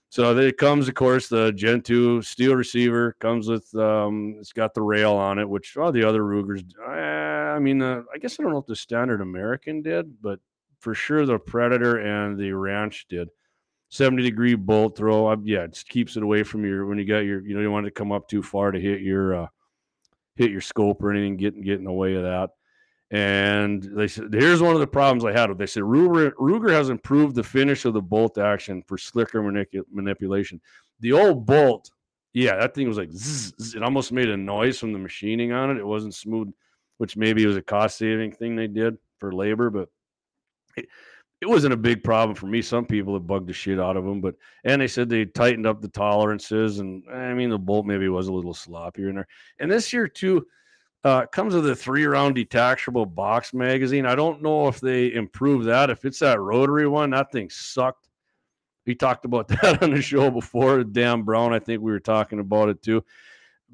so 0.10 0.38
it 0.38 0.58
comes, 0.58 0.88
of 0.88 0.96
course, 0.96 1.28
the 1.28 1.52
Gen 1.52 1.82
2 1.82 2.22
steel 2.22 2.56
receiver 2.56 3.16
comes 3.20 3.50
with 3.50 3.74
um, 3.76 4.36
it's 4.40 4.54
got 4.54 4.74
the 4.74 4.82
rail 4.82 5.14
on 5.14 5.38
it, 5.38 5.48
which 5.48 5.76
all 5.76 5.92
the 5.92 6.08
other 6.08 6.24
Rugers. 6.24 6.64
Uh, 6.80 6.92
I 6.92 7.60
mean, 7.60 7.82
uh, 7.82 8.04
I 8.14 8.18
guess 8.18 8.40
I 8.40 8.44
don't 8.44 8.54
know 8.54 8.60
if 8.60 8.66
the 8.66 8.76
standard 8.76 9.20
American 9.20 9.82
did, 9.82 10.22
but 10.22 10.40
for 10.80 10.94
sure 10.94 11.26
the 11.26 11.38
Predator 11.38 11.98
and 11.98 12.38
the 12.40 12.52
Ranch 12.54 13.06
did. 13.10 13.28
70 13.90 14.24
degree 14.24 14.56
bolt 14.56 14.98
throw. 14.98 15.28
Uh, 15.28 15.38
yeah, 15.44 15.64
it 15.64 15.74
just 15.74 15.90
keeps 15.90 16.18
it 16.18 16.24
away 16.24 16.44
from 16.44 16.66
your 16.66 16.86
when 16.86 16.98
you 16.98 17.06
got 17.06 17.20
your 17.20 17.46
you 17.46 17.56
know 17.56 17.62
you 17.62 17.72
want 17.72 17.86
it 17.86 17.90
to 17.90 17.94
come 17.94 18.12
up 18.12 18.28
too 18.28 18.44
far 18.44 18.72
to 18.72 18.80
hit 18.80 19.02
your 19.02 19.44
uh, 19.44 19.48
hit 20.36 20.52
your 20.52 20.62
scope 20.62 21.02
or 21.04 21.12
anything, 21.12 21.38
getting 21.38 21.62
get 21.62 21.80
in 21.80 21.86
the 21.86 21.92
way 21.92 22.16
of 22.16 22.24
that. 22.24 22.50
And 23.10 23.84
they 23.84 24.08
said, 24.08 24.34
here's 24.34 24.62
one 24.62 24.74
of 24.74 24.82
the 24.82 24.88
problems 24.88 25.24
I 25.24 25.32
had. 25.32 25.50
With. 25.50 25.58
They 25.58 25.66
said 25.66 25.84
Ruger, 25.84 26.34
Ruger 26.34 26.72
has 26.72 26.90
improved 26.90 27.36
the 27.36 27.44
finish 27.44 27.86
of 27.86 27.94
the 27.94 28.02
bolt 28.02 28.38
action 28.38 28.84
for 28.86 28.98
slicker 28.98 29.42
manip- 29.42 29.86
manipulation. 29.92 30.60
The 31.00 31.14
old 31.14 31.46
bolt, 31.46 31.90
yeah, 32.34 32.58
that 32.58 32.76
thing 32.76 32.88
was 32.88 32.98
like 32.98 33.12
zzz, 33.12 33.54
zzz, 33.62 33.76
it 33.76 33.84
almost 33.84 34.12
made 34.12 34.30
a 34.30 34.36
noise 34.36 34.78
from 34.78 34.92
the 34.92 35.00
machining 35.00 35.54
on 35.54 35.72
it. 35.72 35.78
It 35.78 35.88
wasn't 35.88 36.16
smooth, 36.16 36.52
which 36.98 37.16
maybe 37.16 37.46
was 37.46 37.56
a 37.56 37.62
cost 37.62 37.98
saving 37.98 38.34
thing 38.34 38.56
they 38.56 38.68
did 38.68 38.98
for 39.20 39.32
labor, 39.32 39.70
but 39.70 39.88
it, 40.76 40.88
it 41.40 41.48
wasn't 41.48 41.74
a 41.74 41.78
big 41.78 42.04
problem 42.04 42.36
for 42.36 42.48
me. 42.48 42.62
Some 42.62 42.86
people 42.86 43.14
had 43.14 43.28
bugged 43.28 43.48
the 43.48 43.54
shit 43.54 43.80
out 43.80 43.96
of 43.96 44.04
them, 44.04 44.20
but 44.20 44.36
and 44.64 44.82
they 44.82 44.88
said 44.88 45.08
they 45.08 45.26
tightened 45.26 45.68
up 45.68 45.82
the 45.82 45.88
tolerances, 45.88 46.80
and 46.80 47.04
I 47.10 47.34
mean 47.34 47.52
the 47.52 47.58
bolt 47.58 47.86
maybe 47.86 48.10
was 48.10 48.28
a 48.28 48.34
little 48.34 48.54
sloppier 48.54 49.10
in 49.10 49.16
there. 49.16 49.28
And 49.60 49.72
this 49.72 49.94
year 49.94 50.08
too, 50.08 50.46
uh, 51.04 51.26
comes 51.28 51.54
with 51.54 51.70
a 51.70 51.76
three-round 51.76 52.36
detachable 52.36 53.06
box 53.06 53.54
magazine. 53.54 54.06
I 54.06 54.16
don't 54.16 54.42
know 54.42 54.68
if 54.68 54.80
they 54.80 55.14
improved 55.14 55.68
that. 55.68 55.90
If 55.90 56.06
it's 56.06 56.20
that 56.20 56.40
rotary 56.40 56.88
one, 56.88 57.12
that 57.12 57.32
thing 57.32 57.50
sucked. 57.50 58.10
We 58.86 58.96
talked 58.96 59.26
about 59.26 59.48
that 59.62 59.84
on 59.84 59.92
the 59.92 60.02
show 60.02 60.32
before. 60.32 60.84
Dan 60.84 61.22
Brown, 61.24 61.54
I 61.54 61.60
think 61.60 61.82
we 61.82 61.92
were 61.92 62.00
talking 62.00 62.40
about 62.40 62.70
it 62.70 62.82
too. 62.82 63.04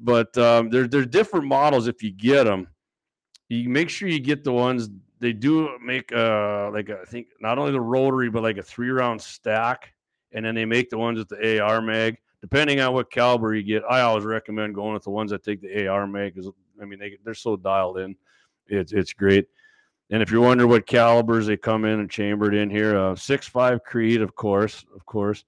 But 0.00 0.36
um, 0.36 0.70
there, 0.70 0.88
there's 0.88 1.06
different 1.06 1.46
models 1.46 1.86
if 1.86 2.02
you 2.02 2.10
get 2.10 2.44
them. 2.44 2.68
You 3.48 3.68
make 3.68 3.90
sure 3.90 4.08
you 4.08 4.20
get 4.20 4.42
the 4.42 4.52
ones 4.52 4.90
they 5.20 5.32
do 5.32 5.78
make 5.82 6.12
uh 6.12 6.70
like 6.70 6.90
a, 6.90 7.00
I 7.00 7.04
think 7.06 7.28
not 7.40 7.58
only 7.58 7.72
the 7.72 7.80
rotary 7.80 8.28
but 8.28 8.42
like 8.42 8.58
a 8.58 8.62
three 8.62 8.90
round 8.90 9.20
stack, 9.20 9.94
and 10.32 10.44
then 10.44 10.54
they 10.54 10.64
make 10.64 10.90
the 10.90 10.98
ones 10.98 11.18
with 11.18 11.28
the 11.28 11.60
AR 11.60 11.80
mag. 11.80 12.18
Depending 12.42 12.80
on 12.80 12.92
what 12.92 13.10
caliber 13.10 13.54
you 13.54 13.62
get, 13.62 13.84
I 13.88 14.02
always 14.02 14.24
recommend 14.24 14.74
going 14.74 14.92
with 14.92 15.04
the 15.04 15.10
ones 15.10 15.30
that 15.30 15.42
take 15.42 15.62
the 15.62 15.86
AR 15.86 16.06
mag 16.06 16.34
because 16.34 16.50
I 16.80 16.84
mean 16.84 16.98
they 16.98 17.16
they're 17.24 17.34
so 17.34 17.56
dialed 17.56 17.98
in. 17.98 18.16
It's 18.66 18.92
it's 18.92 19.12
great. 19.12 19.46
And 20.10 20.22
if 20.22 20.30
you're 20.30 20.42
wondering 20.42 20.70
what 20.70 20.86
calibers 20.86 21.46
they 21.46 21.56
come 21.56 21.84
in 21.84 22.00
and 22.00 22.10
chambered 22.10 22.54
in 22.54 22.70
here, 22.70 22.96
uh, 22.96 23.16
six 23.16 23.48
five 23.48 23.82
Creed, 23.84 24.20
of 24.20 24.34
course, 24.34 24.84
of 24.94 25.04
course, 25.06 25.44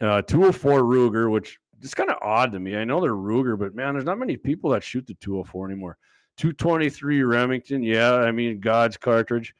uh, 0.00 0.22
204 0.22 0.82
Ruger, 0.82 1.30
which 1.30 1.58
is 1.82 1.94
kind 1.94 2.10
of 2.10 2.18
odd 2.20 2.52
to 2.52 2.60
me. 2.60 2.76
I 2.76 2.84
know 2.84 3.00
they're 3.00 3.12
Ruger, 3.12 3.58
but 3.58 3.74
man, 3.74 3.94
there's 3.94 4.04
not 4.04 4.18
many 4.18 4.36
people 4.36 4.70
that 4.70 4.82
shoot 4.82 5.06
the 5.06 5.14
204 5.14 5.66
anymore. 5.70 5.98
223 6.36 7.22
Remington. 7.22 7.82
Yeah, 7.82 8.14
I 8.14 8.32
mean 8.32 8.60
God's 8.60 8.96
cartridge. 8.96 9.54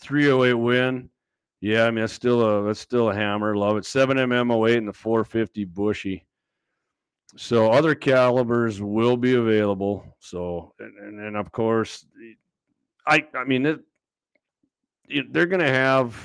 308 0.00 0.54
Win. 0.54 1.10
Yeah, 1.60 1.84
I 1.84 1.90
mean 1.90 2.02
that's 2.02 2.12
still 2.12 2.42
a 2.42 2.62
that's 2.64 2.80
still 2.80 3.10
a 3.10 3.14
hammer. 3.14 3.56
Love 3.56 3.76
it. 3.76 3.84
7mm 3.84 4.68
08 4.70 4.78
and 4.78 4.88
the 4.88 4.92
450 4.92 5.64
Bushy. 5.64 6.26
So 7.36 7.70
other 7.70 7.94
calibers 7.94 8.80
will 8.80 9.16
be 9.16 9.34
available. 9.34 10.04
So 10.20 10.72
and, 10.78 11.20
and, 11.20 11.36
of 11.36 11.52
course, 11.52 12.06
I 13.06 13.26
I 13.34 13.44
mean 13.44 13.66
it, 13.66 13.80
it, 15.08 15.32
they're 15.32 15.46
going 15.46 15.60
to 15.60 15.72
have 15.72 16.16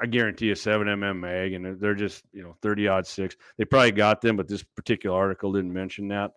I 0.00 0.06
guarantee 0.06 0.50
a 0.50 0.54
7mm 0.54 1.18
mag, 1.18 1.52
and 1.52 1.80
they're 1.80 1.94
just 1.94 2.24
you 2.32 2.42
know 2.42 2.56
30 2.62 2.88
odd 2.88 3.06
six. 3.06 3.36
They 3.58 3.64
probably 3.64 3.92
got 3.92 4.20
them, 4.20 4.36
but 4.36 4.48
this 4.48 4.62
particular 4.62 5.16
article 5.16 5.52
didn't 5.52 5.72
mention 5.72 6.08
that. 6.08 6.32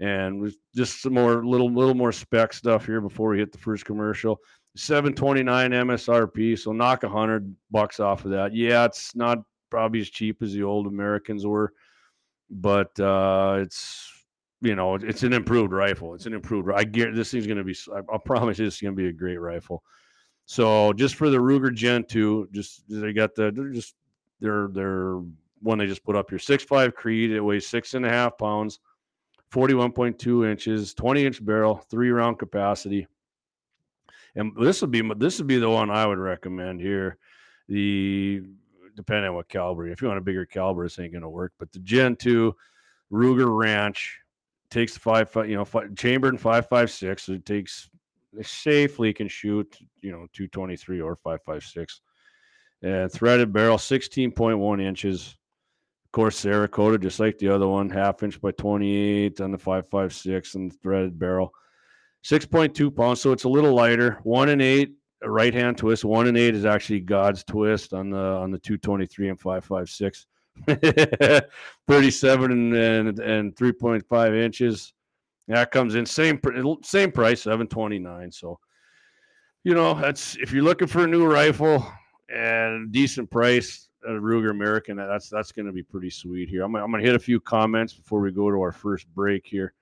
And 0.00 0.50
just 0.74 1.02
some 1.02 1.14
more 1.14 1.44
little 1.44 1.72
little 1.72 1.94
more 1.94 2.12
spec 2.12 2.54
stuff 2.54 2.86
here 2.86 3.02
before 3.02 3.30
we 3.30 3.38
hit 3.38 3.52
the 3.52 3.58
first 3.58 3.84
commercial. 3.84 4.40
729 4.76 5.72
MSRP, 5.72 6.58
so 6.58 6.72
knock 6.72 7.02
a 7.02 7.08
hundred 7.08 7.54
bucks 7.70 8.00
off 8.00 8.24
of 8.24 8.30
that. 8.30 8.54
Yeah, 8.54 8.84
it's 8.84 9.14
not 9.16 9.38
probably 9.68 10.00
as 10.00 10.10
cheap 10.10 10.42
as 10.42 10.52
the 10.52 10.62
old 10.62 10.86
Americans 10.86 11.44
were, 11.44 11.72
but 12.50 12.98
uh, 12.98 13.58
it's 13.60 14.12
you 14.60 14.74
know 14.74 14.96
it's 14.96 15.22
an 15.22 15.32
improved 15.32 15.72
rifle. 15.72 16.14
It's 16.14 16.26
an 16.26 16.34
improved. 16.34 16.70
I 16.74 16.84
get 16.84 17.14
this 17.14 17.30
thing's 17.30 17.46
going 17.46 17.58
to 17.58 17.64
be. 17.64 17.76
I, 17.94 18.00
I 18.14 18.18
promise 18.18 18.58
you, 18.58 18.66
it's 18.66 18.80
going 18.80 18.94
to 18.94 19.02
be 19.02 19.08
a 19.08 19.12
great 19.12 19.38
rifle. 19.38 19.82
So 20.46 20.92
just 20.92 21.14
for 21.14 21.30
the 21.30 21.38
Ruger 21.38 21.72
Gen 21.72 22.04
Two, 22.04 22.48
just 22.52 22.82
they 22.88 23.12
got 23.12 23.34
the 23.34 23.52
they're 23.52 23.70
just 23.70 23.94
they're 24.40 24.68
they're 24.72 25.20
one 25.62 25.78
they 25.78 25.86
just 25.86 26.04
put 26.04 26.16
up 26.16 26.30
here. 26.30 26.38
Six 26.38 26.64
five 26.64 26.94
Creed. 26.94 27.30
It 27.30 27.40
weighs 27.40 27.66
six 27.66 27.94
and 27.94 28.04
a 28.04 28.10
half 28.10 28.36
pounds, 28.36 28.80
forty 29.50 29.74
one 29.74 29.92
point 29.92 30.18
two 30.18 30.44
inches, 30.44 30.92
twenty 30.92 31.24
inch 31.24 31.44
barrel, 31.44 31.76
three 31.90 32.10
round 32.10 32.38
capacity. 32.38 33.06
And 34.36 34.52
this 34.60 34.80
would 34.80 34.90
be 34.90 35.08
this 35.16 35.38
would 35.38 35.46
be 35.46 35.58
the 35.58 35.70
one 35.70 35.90
I 35.90 36.06
would 36.06 36.18
recommend 36.18 36.80
here. 36.80 37.18
The 37.68 38.42
depending 38.96 39.28
on 39.28 39.34
what 39.34 39.48
caliber. 39.48 39.86
If 39.88 40.02
you 40.02 40.08
want 40.08 40.18
a 40.18 40.22
bigger 40.22 40.46
caliber, 40.46 40.84
this 40.84 40.98
ain't 40.98 41.12
gonna 41.12 41.28
work. 41.28 41.52
But 41.58 41.72
the 41.72 41.78
Gen 41.80 42.16
Two 42.16 42.54
Ruger 43.12 43.56
Ranch 43.56 44.18
takes 44.70 44.94
the 44.94 45.00
five, 45.00 45.30
five 45.30 45.48
you 45.48 45.56
know, 45.56 45.64
five, 45.64 45.94
chambered 45.96 46.40
five 46.40 46.68
five 46.68 46.90
six. 46.90 47.24
So 47.24 47.32
it 47.32 47.44
takes 47.44 47.90
safely 48.42 49.12
can 49.12 49.28
shoot, 49.28 49.76
you 50.02 50.12
know, 50.12 50.26
two 50.32 50.48
twenty 50.48 50.76
three 50.76 51.00
or 51.00 51.16
five 51.16 51.42
five 51.42 51.64
six. 51.64 52.00
And 52.82 53.12
threaded 53.12 53.52
barrel, 53.52 53.78
sixteen 53.78 54.32
point 54.32 54.58
one 54.58 54.80
inches. 54.80 55.36
Of 56.06 56.12
course, 56.12 56.44
Cerakoted, 56.44 57.02
just 57.02 57.20
like 57.20 57.38
the 57.38 57.48
other 57.48 57.68
one, 57.68 57.88
half 57.88 58.22
inch 58.22 58.40
by 58.40 58.50
twenty 58.52 58.96
eight 58.96 59.40
on 59.40 59.52
the 59.52 59.58
five 59.58 59.88
five 59.88 60.12
six 60.12 60.54
and 60.54 60.70
the 60.70 60.76
threaded 60.76 61.18
barrel. 61.18 61.52
6.2 62.24 62.94
pounds, 62.94 63.20
so 63.20 63.32
it's 63.32 63.44
a 63.44 63.48
little 63.48 63.74
lighter. 63.74 64.18
One 64.24 64.50
and 64.50 64.60
eight, 64.60 64.94
right 65.22 65.52
hand 65.52 65.76
twist. 65.78 66.04
One 66.04 66.26
and 66.26 66.36
eight 66.36 66.54
is 66.54 66.64
actually 66.64 67.00
God's 67.00 67.44
twist 67.44 67.92
on 67.92 68.10
the 68.10 68.18
on 68.18 68.50
the 68.50 68.58
223 68.58 69.30
and 69.30 69.40
556. 69.40 70.26
37 71.88 72.52
and, 72.52 72.74
and, 72.74 73.18
and 73.18 73.56
3.5 73.56 74.36
inches. 74.36 74.92
That 75.48 75.70
comes 75.70 75.94
in 75.94 76.06
same 76.06 76.40
same 76.82 77.10
price, 77.10 77.42
729. 77.42 78.30
So, 78.30 78.58
you 79.64 79.74
know, 79.74 79.94
that's 79.94 80.36
if 80.36 80.52
you're 80.52 80.62
looking 80.62 80.86
for 80.86 81.04
a 81.04 81.08
new 81.08 81.26
rifle 81.26 81.90
and 82.28 82.92
decent 82.92 83.30
price, 83.30 83.88
a 84.06 84.10
Ruger 84.10 84.50
American, 84.50 84.96
that's 84.96 85.28
that's 85.28 85.50
going 85.50 85.66
to 85.66 85.72
be 85.72 85.82
pretty 85.82 86.10
sweet 86.10 86.48
here. 86.48 86.62
I'm, 86.62 86.74
I'm 86.76 86.90
going 86.90 87.02
to 87.02 87.06
hit 87.06 87.16
a 87.16 87.20
few 87.20 87.40
comments 87.40 87.92
before 87.92 88.20
we 88.20 88.30
go 88.30 88.50
to 88.50 88.60
our 88.60 88.72
first 88.72 89.12
break 89.14 89.44
here. 89.44 89.74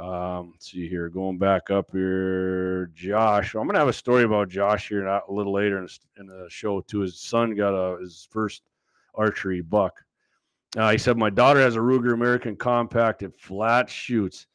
Um, 0.00 0.52
let's 0.52 0.70
see 0.70 0.88
here, 0.88 1.10
going 1.10 1.36
back 1.36 1.70
up 1.70 1.90
here, 1.92 2.90
Josh. 2.94 3.54
I'm 3.54 3.66
gonna 3.66 3.78
have 3.78 3.88
a 3.88 3.92
story 3.92 4.24
about 4.24 4.48
Josh 4.48 4.88
here 4.88 5.04
not 5.04 5.24
a 5.28 5.32
little 5.32 5.52
later 5.52 5.78
in, 5.78 5.88
in 6.18 6.26
the 6.26 6.46
show 6.48 6.80
too. 6.80 7.00
His 7.00 7.20
son 7.20 7.54
got 7.54 7.74
a 7.74 8.00
his 8.00 8.26
first 8.30 8.62
archery 9.14 9.60
buck. 9.60 10.02
Uh, 10.74 10.90
he 10.90 10.96
said 10.98 11.18
my 11.18 11.28
daughter 11.28 11.60
has 11.60 11.76
a 11.76 11.80
Ruger 11.80 12.14
American 12.14 12.56
Compact. 12.56 13.22
It 13.22 13.38
flat 13.38 13.90
shoots. 13.90 14.46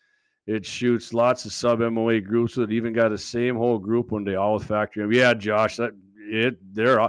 It 0.48 0.66
shoots 0.66 1.14
lots 1.14 1.46
of 1.46 1.54
sub 1.54 1.80
MOA 1.80 2.22
groups. 2.22 2.58
It 2.58 2.72
even 2.72 2.94
got 2.94 3.10
the 3.10 3.18
same 3.18 3.56
whole 3.56 3.78
group 3.78 4.12
one 4.12 4.24
day, 4.24 4.36
all 4.36 4.56
with 4.56 4.64
factory. 4.64 5.16
Yeah, 5.16 5.36
Josh, 5.36 5.76
that 5.76 5.92
it 6.18 6.58
they're 6.74 7.08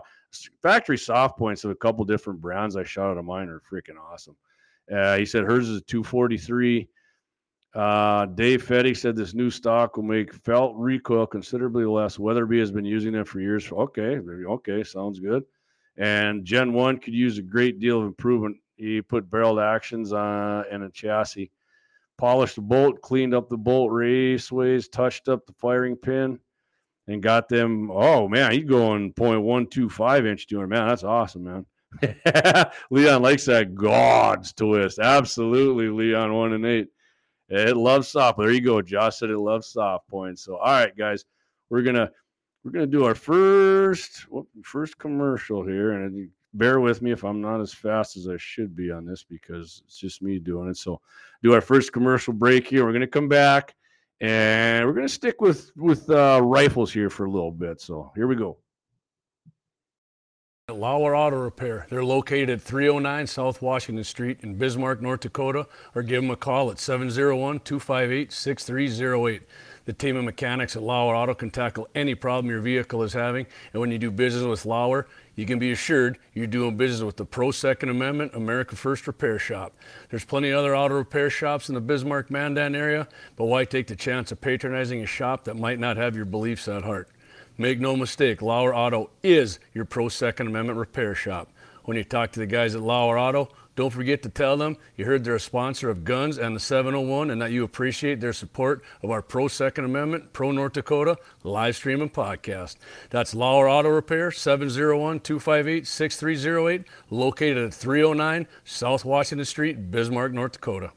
factory 0.62 0.99
soft 0.99 1.38
points 1.38 1.64
of 1.64 1.70
a 1.70 1.75
couple 1.75 2.05
different 2.05 2.42
brands 2.42 2.77
I 2.77 2.85
shot 2.85 3.12
out 3.12 3.18
of 3.18 3.25
mine 3.25 3.49
are 3.49 3.62
freaking 3.70 3.99
awesome. 3.99 4.37
Uh, 4.92 5.16
he 5.16 5.25
said 5.25 5.44
hers 5.44 5.70
is 5.70 5.79
a 5.79 5.85
243. 5.85 6.87
Uh, 7.77 8.25
Dave 8.25 8.67
Fettig 8.67 8.97
said 8.97 9.17
this 9.17 9.35
new 9.35 9.51
stock 9.51 9.97
will 9.97 10.05
make 10.05 10.33
felt 10.33 10.75
recoil 10.77 11.27
considerably 11.27 11.85
less. 11.85 12.19
Weatherby 12.19 12.59
has 12.59 12.73
been 12.73 12.87
using 12.87 13.12
them 13.12 13.27
for 13.27 13.39
years. 13.39 13.71
Okay, 13.71 14.19
okay, 14.19 14.83
sounds 14.83 15.21
good. 15.21 15.45
And 15.99 16.43
Gen 16.43 16.73
1 16.73 16.99
could 17.01 17.12
use 17.12 17.37
a 17.37 17.43
great 17.43 17.79
deal 17.79 18.01
of 18.01 18.07
improvement. 18.07 18.57
He 18.77 19.03
put 19.03 19.31
barreled 19.31 19.59
actions 19.59 20.15
on 20.15 20.65
and 20.71 20.85
a 20.85 20.91
chassis, 20.91 21.51
polished 22.17 22.55
the 22.55 22.62
bolt, 22.62 23.03
cleaned 23.03 23.35
up 23.35 23.51
the 23.51 23.59
bolt 23.59 23.93
raceways, 23.93 24.91
touched 24.91 25.29
up 25.29 25.45
the 25.45 25.55
firing 25.59 25.97
pin, 25.97 26.39
and 27.09 27.23
got 27.23 27.47
them. 27.47 27.91
Oh 27.91 28.27
man, 28.27 28.53
he's 28.53 28.65
going 28.65 29.12
0.125 29.12 30.27
inch 30.27 30.47
doing 30.47 30.71
man. 30.71 30.89
That's 30.89 31.05
awesome, 31.05 31.45
man. 31.45 31.67
Leon 32.91 33.21
likes 33.21 33.45
that 33.45 33.75
God's 33.75 34.55
twist. 34.55 34.99
Absolutely, 34.99 35.89
Leon 35.89 36.33
one 36.33 36.55
and 36.55 36.65
eight. 36.65 36.89
It 37.48 37.76
loves 37.76 38.09
soft. 38.09 38.38
There 38.38 38.50
you 38.50 38.61
go. 38.61 38.82
Josh 38.82 39.18
said 39.18 39.30
it 39.30 39.38
loves 39.38 39.68
soft 39.68 40.09
points. 40.09 40.42
So, 40.42 40.56
all 40.56 40.72
right, 40.72 40.96
guys, 40.96 41.24
we're 41.70 41.82
gonna 41.82 42.11
we're 42.64 42.72
gonna 42.72 42.87
do 42.87 43.04
our 43.04 43.14
first 43.14 44.26
first 44.62 44.98
commercial 44.98 45.64
here, 45.64 45.92
and 45.92 46.28
bear 46.54 46.80
with 46.80 47.02
me 47.02 47.12
if 47.12 47.24
I'm 47.24 47.40
not 47.40 47.61
as 47.61 47.72
fast 47.72 48.16
as 48.16 48.28
I 48.28 48.37
should 48.38 48.74
be 48.74 48.90
on 48.90 49.04
this 49.04 49.22
because 49.22 49.82
it's 49.87 49.98
just 49.98 50.22
me 50.22 50.38
doing 50.38 50.68
it. 50.68 50.76
So, 50.76 51.00
do 51.42 51.54
our 51.54 51.61
first 51.61 51.92
commercial 51.92 52.32
break 52.32 52.66
here. 52.66 52.85
We're 52.85 52.92
gonna 52.92 53.06
come 53.06 53.28
back, 53.28 53.76
and 54.20 54.85
we're 54.85 54.94
gonna 54.94 55.09
stick 55.09 55.40
with 55.40 55.70
with 55.76 56.11
uh, 56.11 56.40
rifles 56.42 56.92
here 56.92 57.11
for 57.11 57.26
a 57.26 57.30
little 57.30 57.52
bit. 57.52 57.80
So, 57.80 58.11
here 58.16 58.26
we 58.26 58.35
go. 58.35 58.59
Lauer 60.74 61.14
Auto 61.14 61.37
Repair. 61.37 61.87
They're 61.90 62.05
located 62.05 62.50
at 62.50 62.61
309 62.61 63.29
South 63.29 63.62
Washington 63.62 64.02
Street 64.02 64.40
in 64.42 64.57
Bismarck, 64.57 65.00
North 65.00 65.20
Dakota, 65.20 65.68
or 65.94 66.02
give 66.02 66.22
them 66.22 66.33
a 66.33 66.37
call 66.37 66.72
at 66.72 66.81
701 66.81 67.61
258 67.61 68.33
6308. 68.33 69.42
The 69.85 69.92
team 69.92 70.16
of 70.16 70.24
mechanics 70.24 70.74
at 70.74 70.83
Lauer 70.83 71.14
Auto 71.14 71.35
can 71.35 71.50
tackle 71.50 71.87
any 71.94 72.16
problem 72.16 72.50
your 72.50 72.59
vehicle 72.59 73.05
is 73.05 73.12
having, 73.12 73.46
and 73.72 73.81
when 73.81 73.92
you 73.92 73.98
do 73.98 74.11
business 74.11 74.42
with 74.42 74.66
Lauer, 74.66 75.07
you 75.37 75.46
can 75.46 75.61
be 75.61 75.70
assured 75.70 76.18
you're 76.35 76.48
doing 76.48 76.76
business 76.76 77.05
with 77.05 77.16
the 77.16 77.24
Pro 77.24 77.52
Second 77.52 77.90
Amendment 77.90 78.35
America 78.35 78.74
First 78.74 79.07
Repair 79.07 79.38
Shop. 79.38 79.72
There's 80.11 80.24
plenty 80.24 80.50
of 80.50 80.59
other 80.59 80.74
auto 80.74 80.96
repair 80.96 81.31
shops 81.31 81.68
in 81.68 81.76
the 81.76 81.81
Bismarck 81.81 82.29
Mandan 82.29 82.74
area, 82.74 83.07
but 83.37 83.44
why 83.44 83.66
take 83.66 83.87
the 83.87 83.94
chance 83.94 84.33
of 84.33 84.40
patronizing 84.40 85.00
a 85.00 85.07
shop 85.07 85.44
that 85.44 85.57
might 85.57 85.79
not 85.79 85.96
have 85.96 86.16
your 86.16 86.24
beliefs 86.24 86.66
at 86.66 86.83
heart? 86.83 87.09
Make 87.59 87.81
no 87.81 87.97
mistake, 87.97 88.42
Lauer 88.42 88.75
Auto 88.75 89.09
is 89.23 89.59
your 89.73 89.87
pro 89.87 90.11
Second 90.11 90.49
Amendment 90.49 90.79
repair 90.79 91.14
shop. 91.14 91.49
When 91.85 91.97
you 91.97 92.05
talk 92.05 92.33
to 92.33 92.40
the 92.40 92.47
guys 92.47 92.75
at 92.75 92.83
Lauer 92.83 93.19
Auto, 93.19 93.49
don't 93.77 93.92
forget 93.92 94.23
to 94.25 94.29
tell 94.29 94.59
them 94.59 94.77
you 94.97 95.07
heard 95.07 95.25
they're 95.25 95.37
a 95.37 95.40
sponsor 95.40 95.88
of 95.88 96.05
Guns 96.05 96.37
and 96.37 96.55
the 96.55 96.61
701 96.61 97.31
and 97.31 97.40
that 97.40 97.53
you 97.53 97.64
appreciate 97.64 98.21
their 98.21 98.35
support 98.35 98.83
of 99.03 99.11
our 99.11 99.23
Pro 99.23 99.49
Second 99.49 99.87
Amendment, 99.87 100.35
Pro 100.35 100.51
North 100.51 100.75
Dakota 100.75 101.16
live 101.45 101.77
stream 101.77 102.03
and 102.03 102.12
podcast. 102.12 102.77
That's 103.09 103.35
Lauer 103.35 103.71
Auto 103.71 103.88
Repair, 103.88 104.33
701 104.33 105.21
258 105.21 105.87
6308, 105.87 106.85
located 107.09 107.59
at 107.69 107.73
309 107.73 108.47
South 108.64 109.05
Washington 109.07 109.47
Street, 109.47 109.90
Bismarck, 109.90 110.33
North 110.33 110.53
Dakota. 110.53 110.92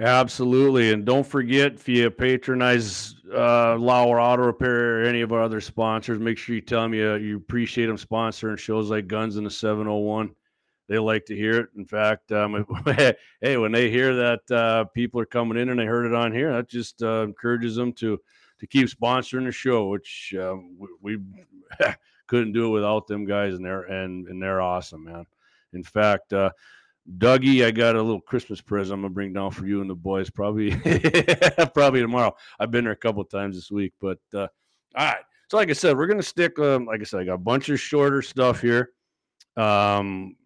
Absolutely. 0.00 0.92
And 0.92 1.04
don't 1.04 1.26
forget 1.26 1.74
if 1.74 1.88
you 1.88 2.08
patronize 2.10 3.16
uh, 3.34 3.76
Lauer 3.76 4.20
Auto 4.20 4.44
Repair 4.44 5.00
or 5.00 5.04
any 5.04 5.22
of 5.22 5.32
our 5.32 5.42
other 5.42 5.60
sponsors, 5.60 6.20
make 6.20 6.38
sure 6.38 6.54
you 6.54 6.60
tell 6.60 6.82
them 6.82 6.94
you, 6.94 7.14
you 7.16 7.36
appreciate 7.36 7.86
them 7.86 7.96
sponsoring 7.96 8.58
shows 8.58 8.90
like 8.90 9.08
Guns 9.08 9.36
in 9.36 9.44
the 9.44 9.50
701. 9.50 10.34
They 10.88 10.98
like 10.98 11.26
to 11.26 11.34
hear 11.36 11.58
it. 11.60 11.68
In 11.76 11.84
fact, 11.84 12.30
um, 12.30 12.64
hey, 13.40 13.56
when 13.56 13.72
they 13.72 13.90
hear 13.90 14.14
that 14.14 14.50
uh, 14.56 14.84
people 14.94 15.20
are 15.20 15.26
coming 15.26 15.58
in 15.58 15.68
and 15.68 15.78
they 15.78 15.84
heard 15.84 16.06
it 16.06 16.14
on 16.14 16.32
here, 16.32 16.52
that 16.52 16.68
just 16.68 17.02
uh, 17.02 17.22
encourages 17.24 17.74
them 17.74 17.92
to 17.94 18.18
to 18.60 18.66
keep 18.66 18.88
sponsoring 18.88 19.44
the 19.44 19.52
show, 19.52 19.86
which 19.88 20.34
um, 20.40 20.76
we, 20.78 21.16
we 21.16 21.22
couldn't 22.26 22.52
do 22.52 22.66
it 22.66 22.70
without 22.70 23.06
them 23.06 23.26
guys, 23.26 23.54
and 23.54 23.64
they're 23.64 23.82
and 23.82 24.28
and 24.28 24.42
they're 24.42 24.62
awesome, 24.62 25.04
man. 25.04 25.26
In 25.74 25.82
fact, 25.84 26.32
uh, 26.32 26.50
Dougie, 27.16 27.64
I 27.64 27.70
got 27.70 27.96
a 27.96 28.02
little 28.02 28.20
Christmas 28.20 28.60
present 28.60 28.94
I'm 28.94 29.02
gonna 29.02 29.14
bring 29.14 29.32
down 29.32 29.50
for 29.50 29.66
you 29.66 29.80
and 29.80 29.88
the 29.88 29.94
boys. 29.94 30.28
Probably, 30.28 30.74
probably 31.74 32.00
tomorrow. 32.00 32.34
I've 32.58 32.70
been 32.70 32.84
there 32.84 32.92
a 32.92 32.96
couple 32.96 33.24
times 33.24 33.56
this 33.56 33.70
week, 33.70 33.94
but 34.00 34.18
uh, 34.34 34.48
all 34.94 35.06
right. 35.06 35.22
So, 35.50 35.56
like 35.56 35.70
I 35.70 35.74
said, 35.74 35.96
we're 35.96 36.06
gonna 36.06 36.22
stick. 36.22 36.58
Um, 36.58 36.84
like 36.84 37.00
I 37.00 37.04
said, 37.04 37.20
I 37.20 37.24
got 37.24 37.34
a 37.34 37.38
bunch 37.38 37.70
of 37.70 37.80
shorter 37.80 38.20
stuff 38.20 38.60
here. 38.60 38.90
Um, 39.56 40.36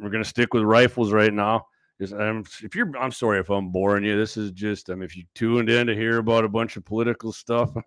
we're 0.00 0.10
gonna 0.10 0.24
stick 0.24 0.54
with 0.54 0.62
rifles 0.62 1.12
right 1.12 1.32
now, 1.32 1.66
I'm, 2.00 2.44
if 2.62 2.74
you're, 2.74 2.92
I'm 2.98 3.12
sorry 3.12 3.40
if 3.40 3.50
I'm 3.50 3.70
boring 3.70 4.04
you. 4.04 4.16
This 4.16 4.36
is 4.36 4.50
just, 4.50 4.90
I 4.90 4.94
mean, 4.94 5.04
if 5.04 5.16
you 5.16 5.24
tuned 5.34 5.70
in 5.70 5.86
to 5.86 5.94
hear 5.94 6.18
about 6.18 6.44
a 6.44 6.48
bunch 6.48 6.76
of 6.76 6.84
political 6.84 7.32
stuff, 7.32 7.70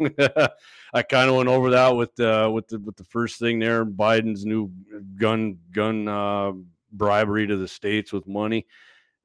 I 0.93 1.01
kind 1.03 1.29
of 1.29 1.35
went 1.35 1.49
over 1.49 1.69
that 1.71 1.89
with 1.89 2.19
uh, 2.19 2.49
with 2.51 2.67
the 2.67 2.79
with 2.79 2.95
the 2.95 3.03
first 3.03 3.39
thing 3.39 3.59
there, 3.59 3.85
Biden's 3.85 4.45
new 4.45 4.71
gun 5.15 5.59
gun 5.71 6.07
uh, 6.07 6.53
bribery 6.91 7.47
to 7.47 7.57
the 7.57 7.67
states 7.67 8.11
with 8.11 8.27
money. 8.27 8.65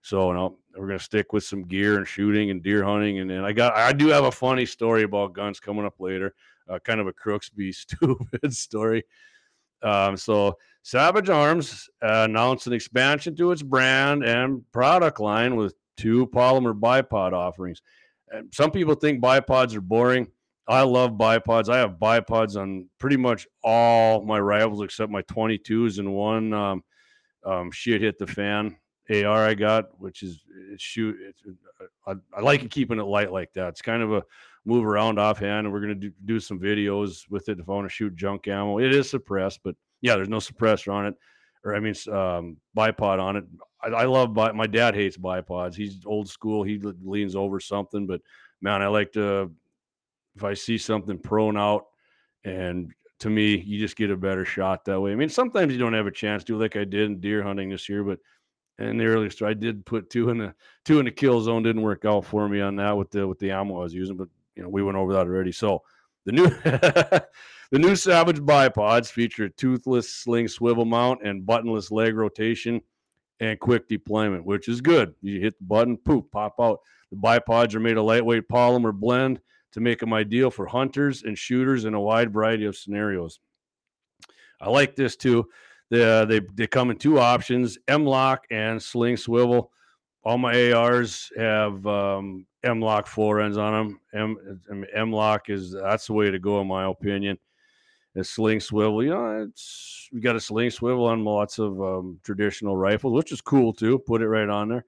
So 0.02 0.32
no, 0.32 0.58
we're 0.76 0.86
gonna 0.86 0.98
stick 0.98 1.32
with 1.32 1.44
some 1.44 1.64
gear 1.64 1.96
and 1.96 2.06
shooting 2.06 2.50
and 2.50 2.62
deer 2.62 2.84
hunting, 2.84 3.20
and 3.20 3.30
then 3.30 3.44
I 3.44 3.52
got 3.52 3.74
I 3.74 3.92
do 3.92 4.08
have 4.08 4.24
a 4.24 4.32
funny 4.32 4.66
story 4.66 5.02
about 5.02 5.32
guns 5.32 5.60
coming 5.60 5.86
up 5.86 5.94
later, 5.98 6.34
uh, 6.68 6.78
kind 6.78 7.00
of 7.00 7.06
a 7.06 7.12
Crooksby 7.12 7.74
stupid 7.74 8.54
story. 8.54 9.04
Um, 9.82 10.16
so 10.16 10.58
Savage 10.82 11.30
Arms 11.30 11.88
uh, 12.02 12.24
announced 12.28 12.66
an 12.66 12.74
expansion 12.74 13.34
to 13.36 13.52
its 13.52 13.62
brand 13.62 14.24
and 14.24 14.62
product 14.72 15.20
line 15.20 15.56
with 15.56 15.74
two 15.96 16.26
polymer 16.26 16.78
bipod 16.78 17.32
offerings. 17.32 17.80
And 18.30 18.52
some 18.52 18.70
people 18.70 18.94
think 18.94 19.22
bipods 19.22 19.74
are 19.74 19.80
boring. 19.80 20.28
I 20.66 20.82
love 20.82 21.12
bipods. 21.12 21.68
I 21.68 21.78
have 21.78 21.98
bipods 21.98 22.60
on 22.60 22.88
pretty 22.98 23.16
much 23.16 23.46
all 23.62 24.22
my 24.24 24.38
rifles 24.40 24.82
except 24.82 25.12
my 25.12 25.22
22s 25.22 25.98
and 25.98 26.12
one 26.14 26.52
um, 26.52 26.82
um, 27.44 27.70
shit 27.70 28.00
hit 28.00 28.18
the 28.18 28.26
fan 28.26 28.76
AR 29.10 29.46
I 29.46 29.54
got, 29.54 30.00
which 30.00 30.22
is 30.22 30.40
it's 30.72 30.82
shoot. 30.82 31.16
It's, 31.20 31.42
I, 32.06 32.14
I 32.34 32.40
like 32.40 32.70
keeping 32.70 32.98
it 32.98 33.04
light 33.04 33.32
like 33.32 33.52
that. 33.54 33.68
It's 33.68 33.82
kind 33.82 34.02
of 34.02 34.12
a 34.12 34.22
move 34.64 34.86
around 34.86 35.18
offhand, 35.18 35.66
and 35.66 35.72
we're 35.72 35.80
gonna 35.80 35.94
do, 35.94 36.10
do 36.24 36.40
some 36.40 36.58
videos 36.58 37.28
with 37.28 37.48
it 37.48 37.60
if 37.60 37.68
I 37.68 37.72
want 37.72 37.86
to 37.86 37.94
shoot 37.94 38.16
junk 38.16 38.48
ammo. 38.48 38.78
It 38.78 38.94
is 38.94 39.10
suppressed, 39.10 39.60
but 39.62 39.76
yeah, 40.00 40.16
there's 40.16 40.28
no 40.28 40.38
suppressor 40.38 40.92
on 40.92 41.06
it, 41.06 41.14
or 41.64 41.74
I 41.74 41.80
mean, 41.80 41.94
um, 42.10 42.56
bipod 42.76 43.20
on 43.20 43.36
it. 43.36 43.44
I, 43.82 43.88
I 43.88 44.04
love 44.04 44.32
bi- 44.32 44.52
my 44.52 44.66
dad 44.66 44.94
hates 44.94 45.18
bipods. 45.18 45.74
He's 45.74 46.00
old 46.06 46.28
school. 46.28 46.62
He 46.62 46.78
leans 46.78 47.36
over 47.36 47.60
something, 47.60 48.06
but 48.06 48.22
man, 48.62 48.80
I 48.80 48.86
like 48.86 49.12
to 49.12 49.50
if 50.34 50.44
I 50.44 50.54
see 50.54 50.78
something 50.78 51.18
prone 51.18 51.58
out, 51.58 51.84
and 52.44 52.90
to 53.24 53.30
me, 53.30 53.56
you 53.56 53.78
just 53.78 53.96
get 53.96 54.10
a 54.10 54.16
better 54.18 54.44
shot 54.44 54.84
that 54.84 55.00
way. 55.00 55.10
I 55.10 55.14
mean, 55.14 55.30
sometimes 55.30 55.72
you 55.72 55.78
don't 55.78 55.94
have 55.94 56.06
a 56.06 56.10
chance 56.10 56.44
to, 56.44 56.58
like 56.58 56.76
I 56.76 56.84
did 56.84 57.10
in 57.10 57.20
deer 57.20 57.42
hunting 57.42 57.70
this 57.70 57.88
year, 57.88 58.04
but 58.04 58.18
in 58.78 58.98
the 58.98 59.06
earliest, 59.06 59.40
I 59.40 59.54
did 59.54 59.86
put 59.86 60.10
two 60.10 60.28
in 60.28 60.36
the 60.36 60.54
two 60.84 60.98
in 60.98 61.06
the 61.06 61.10
kill 61.10 61.40
zone. 61.40 61.62
Didn't 61.62 61.80
work 61.80 62.04
out 62.04 62.26
for 62.26 62.46
me 62.50 62.60
on 62.60 62.76
that 62.76 62.94
with 62.94 63.10
the 63.10 63.26
with 63.26 63.38
the 63.38 63.50
ammo 63.50 63.78
I 63.78 63.84
was 63.84 63.94
using, 63.94 64.18
but 64.18 64.28
you 64.56 64.62
know 64.62 64.68
we 64.68 64.82
went 64.82 64.98
over 64.98 65.14
that 65.14 65.26
already. 65.26 65.52
So 65.52 65.80
the 66.26 66.32
new 66.32 66.50
The 67.70 67.78
new 67.78 67.96
Savage 67.96 68.40
bipods 68.40 69.10
feature 69.10 69.46
a 69.46 69.50
toothless 69.50 70.10
sling 70.10 70.48
swivel 70.48 70.84
mount 70.84 71.22
and 71.24 71.46
buttonless 71.46 71.90
leg 71.90 72.14
rotation 72.14 72.82
and 73.40 73.58
quick 73.58 73.88
deployment, 73.88 74.44
which 74.44 74.68
is 74.68 74.82
good. 74.82 75.14
You 75.22 75.40
hit 75.40 75.58
the 75.58 75.64
button, 75.64 75.96
poof, 75.96 76.24
pop 76.30 76.56
out. 76.60 76.80
The 77.10 77.16
bipods 77.16 77.74
are 77.74 77.80
made 77.80 77.96
of 77.96 78.04
lightweight 78.04 78.48
polymer 78.48 78.92
blend 78.92 79.40
to 79.74 79.80
make 79.80 79.98
them 79.98 80.12
ideal 80.12 80.50
for 80.50 80.66
hunters 80.66 81.24
and 81.24 81.36
shooters 81.36 81.84
in 81.84 81.94
a 81.94 82.00
wide 82.00 82.32
variety 82.32 82.64
of 82.64 82.76
scenarios. 82.76 83.40
I 84.60 84.70
like 84.70 84.96
this 84.96 85.16
too. 85.16 85.48
They, 85.90 86.24
they, 86.26 86.40
they 86.54 86.66
come 86.66 86.90
in 86.90 86.96
two 86.96 87.18
options 87.18 87.76
M-LOK 87.86 88.46
and 88.50 88.82
sling 88.82 89.16
swivel. 89.16 89.70
All 90.24 90.38
my 90.38 90.72
ARs 90.72 91.30
have 91.36 91.86
um, 91.86 92.46
M-LOK 92.62 93.06
floor 93.06 93.40
ends 93.40 93.58
on 93.58 94.00
them. 94.14 94.36
M, 94.70 94.84
M-LOK 94.94 95.50
is 95.50 95.72
that's 95.72 96.06
the 96.06 96.14
way 96.14 96.30
to 96.30 96.38
go, 96.38 96.60
in 96.60 96.66
my 96.66 96.86
opinion 96.86 97.38
a 98.16 98.24
sling 98.24 98.60
swivel. 98.60 99.02
You 99.02 99.10
know, 99.10 99.42
it's 99.42 100.08
we 100.12 100.20
got 100.20 100.36
a 100.36 100.40
sling 100.40 100.70
swivel 100.70 101.06
on 101.06 101.24
lots 101.24 101.58
of 101.58 101.80
um, 101.82 102.20
traditional 102.22 102.76
rifles, 102.76 103.12
which 103.12 103.32
is 103.32 103.40
cool 103.40 103.72
too. 103.72 103.98
Put 103.98 104.22
it 104.22 104.28
right 104.28 104.48
on 104.48 104.68
there. 104.68 104.84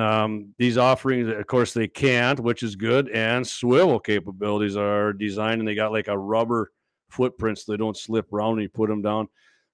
Um, 0.00 0.54
these 0.58 0.78
offerings, 0.78 1.28
of 1.28 1.46
course, 1.46 1.72
they 1.74 1.88
can't, 1.88 2.40
which 2.40 2.62
is 2.62 2.76
good. 2.76 3.08
And 3.10 3.46
swivel 3.46 4.00
capabilities 4.00 4.76
are 4.76 5.12
designed, 5.12 5.60
and 5.60 5.68
they 5.68 5.74
got 5.74 5.92
like 5.92 6.08
a 6.08 6.18
rubber 6.18 6.72
footprint 7.08 7.58
so 7.58 7.72
they 7.72 7.76
don't 7.76 7.96
slip 7.96 8.32
around 8.32 8.54
when 8.54 8.62
you 8.62 8.68
put 8.68 8.88
them 8.88 9.02
down. 9.02 9.28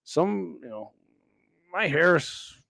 Some, 0.04 0.58
you 0.62 0.68
know, 0.68 0.92
my 1.72 1.86
Harris, 1.86 2.60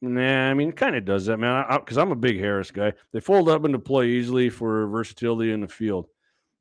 nah, 0.00 0.50
I 0.50 0.54
mean, 0.54 0.72
kind 0.72 0.96
of 0.96 1.04
does 1.04 1.26
that, 1.26 1.38
man. 1.38 1.64
Because 1.70 1.98
I'm 1.98 2.12
a 2.12 2.16
big 2.16 2.38
Harris 2.38 2.70
guy. 2.70 2.92
They 3.12 3.20
fold 3.20 3.48
up 3.48 3.64
and 3.64 3.72
deploy 3.72 4.04
easily 4.04 4.48
for 4.48 4.86
versatility 4.88 5.52
in 5.52 5.60
the 5.60 5.68
field. 5.68 6.06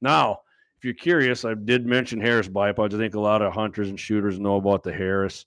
Now, 0.02 0.42
if 0.78 0.86
you're 0.86 0.94
curious, 0.94 1.46
I 1.46 1.54
did 1.56 1.86
mention 1.86 2.22
Harris 2.22 2.48
bipods. 2.48 2.94
I 2.94 2.98
think 2.98 3.16
a 3.16 3.20
lot 3.20 3.42
of 3.42 3.54
hunters 3.54 3.90
and 3.90 4.00
shooters 4.00 4.40
know 4.40 4.56
about 4.56 4.84
the 4.84 4.94
Harris. 4.94 5.46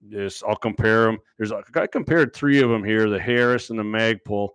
This 0.00 0.42
I'll 0.42 0.56
compare 0.56 1.04
them. 1.04 1.18
There's 1.36 1.52
I 1.52 1.86
compared 1.86 2.34
three 2.34 2.60
of 2.62 2.70
them 2.70 2.84
here: 2.84 3.08
the 3.08 3.18
Harris 3.18 3.70
and 3.70 3.78
the 3.78 3.82
Magpul. 3.82 4.50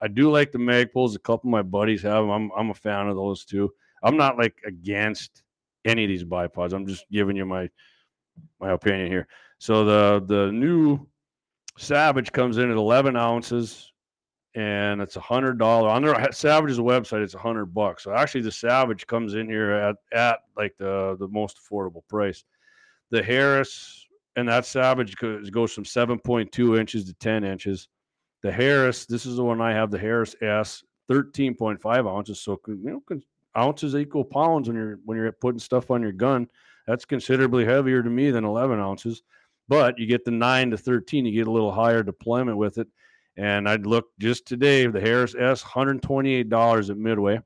I 0.00 0.08
do 0.08 0.30
like 0.30 0.52
the 0.52 0.58
Magpuls. 0.58 1.16
A 1.16 1.20
couple 1.20 1.48
of 1.48 1.52
my 1.52 1.62
buddies 1.62 2.02
have 2.02 2.22
them. 2.22 2.30
I'm 2.30 2.50
I'm 2.56 2.70
a 2.70 2.74
fan 2.74 3.08
of 3.08 3.16
those 3.16 3.44
too. 3.44 3.72
I'm 4.02 4.16
not 4.16 4.38
like 4.38 4.56
against 4.66 5.42
any 5.84 6.04
of 6.04 6.08
these 6.08 6.24
bipods. 6.24 6.72
I'm 6.72 6.86
just 6.86 7.06
giving 7.10 7.36
you 7.36 7.44
my 7.44 7.68
my 8.60 8.72
opinion 8.72 9.08
here. 9.08 9.26
So 9.58 9.84
the 9.84 10.24
the 10.26 10.52
new 10.52 11.06
Savage 11.76 12.30
comes 12.30 12.58
in 12.58 12.70
at 12.70 12.76
11 12.76 13.16
ounces 13.16 13.92
and 14.54 15.00
it's 15.00 15.16
a 15.16 15.20
hundred 15.20 15.58
dollar 15.58 15.88
on 15.88 16.02
their 16.02 16.32
Savage's 16.32 16.78
website. 16.78 17.22
It's 17.22 17.34
a 17.34 17.38
hundred 17.38 17.66
bucks. 17.66 18.04
So 18.04 18.14
actually, 18.14 18.42
the 18.42 18.52
Savage 18.52 19.06
comes 19.06 19.34
in 19.34 19.48
here 19.48 19.72
at 19.72 19.96
at 20.12 20.40
like 20.56 20.76
the 20.78 21.16
the 21.18 21.28
most 21.28 21.58
affordable 21.58 22.06
price. 22.08 22.44
The 23.10 23.22
Harris 23.22 24.03
and 24.36 24.48
that 24.48 24.66
Savage 24.66 25.16
goes, 25.16 25.72
from 25.72 25.84
seven 25.84 26.18
point 26.18 26.52
two 26.52 26.76
inches 26.76 27.04
to 27.04 27.14
ten 27.14 27.44
inches. 27.44 27.88
The 28.42 28.52
Harris, 28.52 29.06
this 29.06 29.26
is 29.26 29.36
the 29.36 29.44
one 29.44 29.60
I 29.60 29.72
have. 29.72 29.90
The 29.90 29.98
Harris 29.98 30.36
S, 30.42 30.82
thirteen 31.08 31.54
point 31.54 31.80
five 31.80 32.06
ounces. 32.06 32.40
So 32.40 32.60
you 32.66 33.02
know, 33.10 33.20
ounces 33.56 33.94
equal 33.94 34.24
pounds 34.24 34.68
when 34.68 34.76
you're 34.76 34.98
when 35.04 35.16
you're 35.16 35.32
putting 35.32 35.58
stuff 35.58 35.90
on 35.90 36.02
your 36.02 36.12
gun. 36.12 36.48
That's 36.86 37.04
considerably 37.04 37.64
heavier 37.64 38.02
to 38.02 38.10
me 38.10 38.30
than 38.30 38.44
eleven 38.44 38.78
ounces. 38.78 39.22
But 39.66 39.98
you 39.98 40.06
get 40.06 40.24
the 40.24 40.30
nine 40.30 40.70
to 40.70 40.76
thirteen, 40.76 41.24
you 41.24 41.32
get 41.32 41.48
a 41.48 41.52
little 41.52 41.72
higher 41.72 42.02
deployment 42.02 42.58
with 42.58 42.78
it 42.78 42.88
and 43.36 43.68
I'd 43.68 43.86
look 43.86 44.06
just 44.18 44.46
today, 44.46 44.86
the 44.86 45.00
Harris 45.00 45.34
S, 45.34 45.62
$128 45.62 46.90
at 46.90 46.96
Midway. 46.96 47.40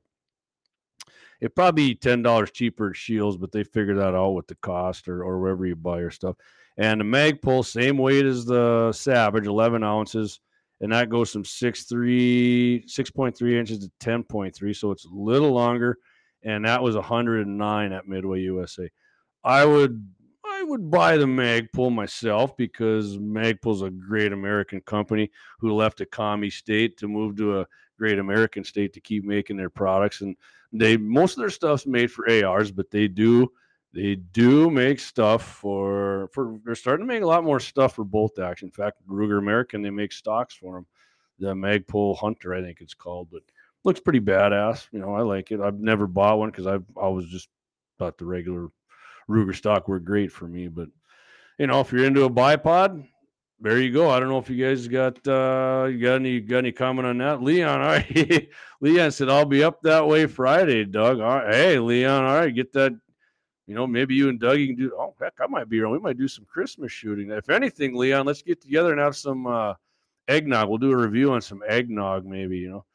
It 1.41 1.55
probably 1.55 1.95
$10 1.95 2.53
cheaper 2.53 2.91
at 2.91 2.95
Scheels, 2.95 3.37
but 3.37 3.51
they 3.51 3.63
figured 3.63 3.97
that 3.97 4.13
out 4.13 4.31
with 4.31 4.47
the 4.47 4.55
cost 4.55 5.07
or, 5.07 5.23
or 5.23 5.39
wherever 5.39 5.65
you 5.65 5.75
buy 5.75 5.99
your 5.99 6.11
stuff. 6.11 6.35
And 6.79 7.01
the 7.01 7.05
Magpul, 7.05 7.65
same 7.65 7.97
weight 7.97 8.25
as 8.25 8.45
the 8.45 8.93
Savage, 8.93 9.45
11 9.45 9.83
ounces. 9.83 10.39
And 10.79 10.93
that 10.93 11.09
goes 11.09 11.29
from 11.29 11.43
6.3, 11.43 12.85
6.3 12.85 13.59
inches 13.59 13.79
to 13.79 13.91
10.3. 13.99 14.75
So 14.75 14.91
it's 14.91 15.03
a 15.03 15.13
little 15.13 15.51
longer. 15.51 15.97
And 16.43 16.63
that 16.63 16.81
was 16.81 16.95
109 16.95 17.91
at 17.91 18.07
Midway 18.07 18.39
USA. 18.41 18.89
I 19.43 19.65
would 19.65 20.07
I 20.45 20.63
would 20.63 20.89
buy 20.89 21.17
the 21.17 21.25
Magpul 21.25 21.93
myself 21.93 22.55
because 22.57 23.17
Magpul's 23.17 23.81
a 23.81 23.89
great 23.89 24.31
American 24.31 24.81
company 24.81 25.31
who 25.59 25.73
left 25.73 26.01
a 26.01 26.05
commie 26.05 26.49
state 26.49 26.97
to 26.97 27.07
move 27.07 27.37
to 27.37 27.59
a 27.59 27.67
great 27.97 28.19
American 28.19 28.63
state 28.63 28.93
to 28.93 29.01
keep 29.01 29.25
making 29.25 29.57
their 29.57 29.69
products. 29.69 30.21
And 30.21 30.35
they 30.71 30.95
most 30.97 31.33
of 31.33 31.41
their 31.41 31.49
stuff's 31.49 31.85
made 31.85 32.11
for 32.11 32.29
ARs, 32.29 32.71
but 32.71 32.89
they 32.89 33.07
do 33.07 33.51
they 33.93 34.15
do 34.15 34.69
make 34.69 34.99
stuff 34.99 35.43
for 35.43 36.29
for 36.31 36.59
they're 36.63 36.75
starting 36.75 37.07
to 37.07 37.13
make 37.13 37.23
a 37.23 37.27
lot 37.27 37.43
more 37.43 37.59
stuff 37.59 37.95
for 37.95 38.03
bolt 38.03 38.37
action. 38.39 38.67
In 38.67 38.71
fact, 38.71 38.97
Ruger 39.07 39.39
American 39.39 39.81
they 39.81 39.89
make 39.89 40.11
stocks 40.11 40.55
for 40.55 40.75
them. 40.75 40.85
The 41.39 41.53
Magpul 41.53 42.17
Hunter, 42.17 42.53
I 42.53 42.61
think 42.61 42.81
it's 42.81 42.93
called, 42.93 43.29
but 43.31 43.41
looks 43.83 43.99
pretty 43.99 44.19
badass. 44.19 44.87
You 44.91 44.99
know, 44.99 45.15
I 45.15 45.21
like 45.21 45.51
it. 45.51 45.61
I've 45.61 45.79
never 45.79 46.05
bought 46.05 46.37
one 46.37 46.49
because 46.49 46.67
I've 46.67 46.83
I 47.01 47.07
was 47.07 47.25
just 47.27 47.49
bought 47.97 48.17
the 48.17 48.25
regular 48.25 48.69
Ruger 49.29 49.55
stock 49.55 49.87
were 49.87 49.99
great 49.99 50.31
for 50.31 50.47
me. 50.47 50.67
But 50.67 50.89
you 51.57 51.67
know, 51.67 51.79
if 51.79 51.91
you're 51.91 52.05
into 52.05 52.25
a 52.25 52.29
bipod, 52.29 53.07
there 53.59 53.79
you 53.79 53.91
go. 53.91 54.09
I 54.09 54.19
don't 54.19 54.29
know 54.29 54.37
if 54.37 54.49
you 54.49 54.63
guys 54.63 54.87
got 54.87 55.27
uh 55.27 55.87
you 55.89 55.99
got 55.99 56.15
any 56.15 56.39
got 56.41 56.59
any 56.59 56.71
comment 56.71 57.07
on 57.07 57.17
that. 57.19 57.41
Leon, 57.41 57.81
all 57.81 57.87
right. 57.87 58.49
Leon 58.81 59.11
said 59.11 59.29
I'll 59.29 59.45
be 59.45 59.63
up 59.63 59.81
that 59.81 60.07
way 60.07 60.27
Friday, 60.27 60.85
Doug. 60.85 61.19
All 61.19 61.37
right. 61.37 61.53
Hey, 61.53 61.79
Leon, 61.79 62.23
all 62.23 62.35
right, 62.35 62.53
get 62.53 62.71
that. 62.73 62.93
You 63.69 63.75
know, 63.75 63.87
maybe 63.87 64.15
you 64.15 64.29
and 64.29 64.39
Doug 64.39 64.59
you 64.59 64.67
can 64.67 64.75
do 64.75 64.91
oh 64.97 65.13
heck, 65.21 65.33
I 65.39 65.47
might 65.47 65.69
be 65.69 65.79
around. 65.79 65.93
We 65.93 65.99
might 65.99 66.17
do 66.17 66.27
some 66.27 66.45
Christmas 66.45 66.91
shooting. 66.91 67.29
If 67.29 67.49
anything, 67.49 67.95
Leon, 67.95 68.25
let's 68.25 68.41
get 68.41 68.61
together 68.61 68.91
and 68.91 68.99
have 68.99 69.15
some 69.15 69.45
uh 69.47 69.75
eggnog. 70.27 70.67
We'll 70.67 70.79
do 70.79 70.91
a 70.91 70.97
review 70.97 71.31
on 71.31 71.41
some 71.41 71.61
eggnog, 71.67 72.25
maybe, 72.25 72.57
you 72.57 72.69
know. 72.69 72.85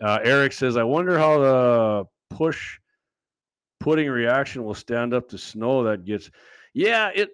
Uh, 0.00 0.18
Eric 0.24 0.52
says, 0.52 0.76
I 0.76 0.82
wonder 0.82 1.18
how 1.18 1.38
the 1.38 2.36
push 2.36 2.78
pudding 3.82 4.08
reaction 4.08 4.64
will 4.64 4.74
stand 4.74 5.12
up 5.12 5.28
to 5.28 5.36
snow 5.36 5.82
that 5.82 6.04
gets 6.04 6.30
yeah 6.72 7.10
it 7.14 7.30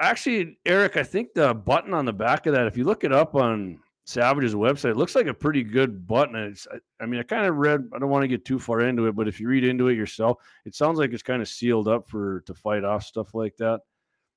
actually 0.00 0.58
eric 0.64 0.96
i 0.96 1.02
think 1.02 1.28
the 1.34 1.52
button 1.52 1.92
on 1.92 2.06
the 2.06 2.12
back 2.12 2.46
of 2.46 2.54
that 2.54 2.66
if 2.66 2.78
you 2.78 2.84
look 2.84 3.04
it 3.04 3.12
up 3.12 3.34
on 3.34 3.78
savage's 4.04 4.54
website 4.54 4.90
it 4.90 4.96
looks 4.96 5.14
like 5.14 5.26
a 5.26 5.34
pretty 5.34 5.62
good 5.62 6.06
button 6.06 6.34
it's 6.34 6.66
i, 6.72 6.78
I 7.02 7.06
mean 7.06 7.20
i 7.20 7.22
kind 7.22 7.46
of 7.46 7.56
read 7.56 7.88
i 7.94 7.98
don't 7.98 8.10
want 8.10 8.22
to 8.22 8.28
get 8.28 8.44
too 8.44 8.58
far 8.58 8.80
into 8.80 9.06
it 9.06 9.14
but 9.14 9.28
if 9.28 9.38
you 9.38 9.48
read 9.48 9.64
into 9.64 9.88
it 9.88 9.96
yourself 9.96 10.38
it 10.64 10.74
sounds 10.74 10.98
like 10.98 11.12
it's 11.12 11.22
kind 11.22 11.40
of 11.40 11.48
sealed 11.48 11.86
up 11.86 12.08
for 12.08 12.40
to 12.46 12.54
fight 12.54 12.84
off 12.84 13.04
stuff 13.04 13.32
like 13.32 13.56
that 13.58 13.80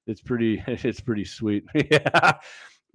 it's 0.05 0.21
pretty 0.21 0.63
it's 0.67 0.99
pretty 0.99 1.25
sweet 1.25 1.63
yeah 1.91 2.33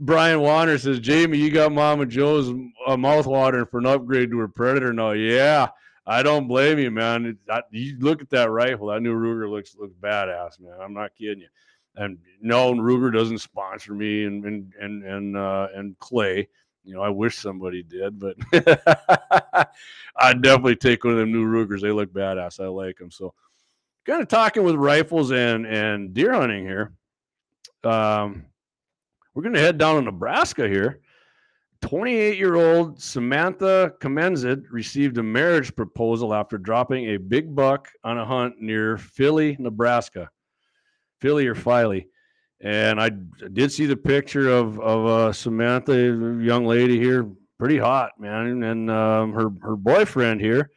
Brian 0.03 0.41
Warner 0.41 0.79
says, 0.79 0.99
Jamie, 0.99 1.37
you 1.37 1.51
got 1.51 1.73
Mama 1.73 2.07
Joe's 2.07 2.51
uh, 2.87 2.97
mouth 2.97 3.27
watering 3.27 3.67
for 3.67 3.79
an 3.79 3.87
upgrade 3.87 4.31
to 4.31 4.39
her 4.39 4.49
Predator 4.49 4.95
now. 4.95 5.11
Yeah, 5.11 5.69
I 6.07 6.23
don't 6.23 6.49
blame 6.49 6.79
you, 6.79 6.91
man. 6.91 7.27
It, 7.27 7.37
I, 7.51 7.63
you 7.71 7.99
look 7.99 8.23
at 8.23 8.31
that 8.31 8.51
rifle. 8.51 8.87
That 8.87 9.03
new 9.03 9.15
Ruger 9.15 9.51
looks 9.51 9.77
looks 9.79 9.95
badass, 10.01 10.59
man. 10.59 10.73
I'm 10.81 10.95
not 10.95 11.15
kidding 11.15 11.43
you. 11.43 11.49
And 12.01 12.17
no, 12.41 12.73
Ruger 12.73 13.13
doesn't 13.13 13.41
sponsor 13.41 13.93
me 13.93 14.25
and 14.25 14.43
and 14.47 14.73
and 14.81 15.05
and 15.05 15.37
uh, 15.37 15.69
and 15.75 15.99
Clay. 15.99 16.49
You 16.83 16.95
know, 16.95 17.03
I 17.03 17.11
wish 17.11 17.37
somebody 17.37 17.83
did, 17.83 18.19
but 18.19 18.37
I'd 20.17 20.41
definitely 20.41 20.77
take 20.77 21.05
one 21.05 21.13
of 21.13 21.19
them 21.19 21.31
new 21.31 21.45
Rugers. 21.45 21.83
They 21.83 21.93
look 21.93 22.11
badass. 22.11 22.59
I 22.59 22.69
like 22.69 22.97
them. 22.97 23.11
So, 23.11 23.35
kind 24.07 24.23
of 24.23 24.29
talking 24.29 24.65
with 24.65 24.77
rifles 24.77 25.31
and 25.31 25.67
and 25.67 26.15
deer 26.15 26.33
hunting 26.33 26.65
here. 26.65 26.95
Um, 27.85 28.47
we're 29.35 29.43
to 29.51 29.61
head 29.61 29.77
down 29.77 29.97
to 29.97 30.03
Nebraska 30.03 30.67
here. 30.67 31.01
28 31.83 32.39
year 32.39 32.57
old 32.57 33.01
Samantha 33.01 33.93
Comenzid 34.01 34.65
received 34.71 35.19
a 35.19 35.23
marriage 35.23 35.77
proposal 35.77 36.33
after 36.33 36.57
dropping 36.57 37.11
a 37.11 37.19
big 37.19 37.55
buck 37.55 37.89
on 38.05 38.19
a 38.19 38.25
hunt 38.25 38.59
near 38.59 38.97
Filley, 38.97 39.59
Nebraska. 39.59 40.31
Filey 41.21 41.47
or 41.47 41.55
Filey. 41.55 42.09
And 42.61 43.01
I 43.01 43.11
did 43.53 43.73
see 43.73 43.87
the 43.87 43.97
picture 43.97 44.51
of, 44.51 44.79
of 44.81 45.07
uh, 45.07 45.33
Samantha, 45.33 45.95
young 45.95 46.67
lady 46.67 46.99
here, 46.99 47.27
pretty 47.59 47.79
hot, 47.79 48.13
man. 48.19 48.63
And 48.63 48.91
um, 48.91 49.33
her, 49.33 49.51
her 49.63 49.77
boyfriend 49.77 50.41
here, 50.41 50.71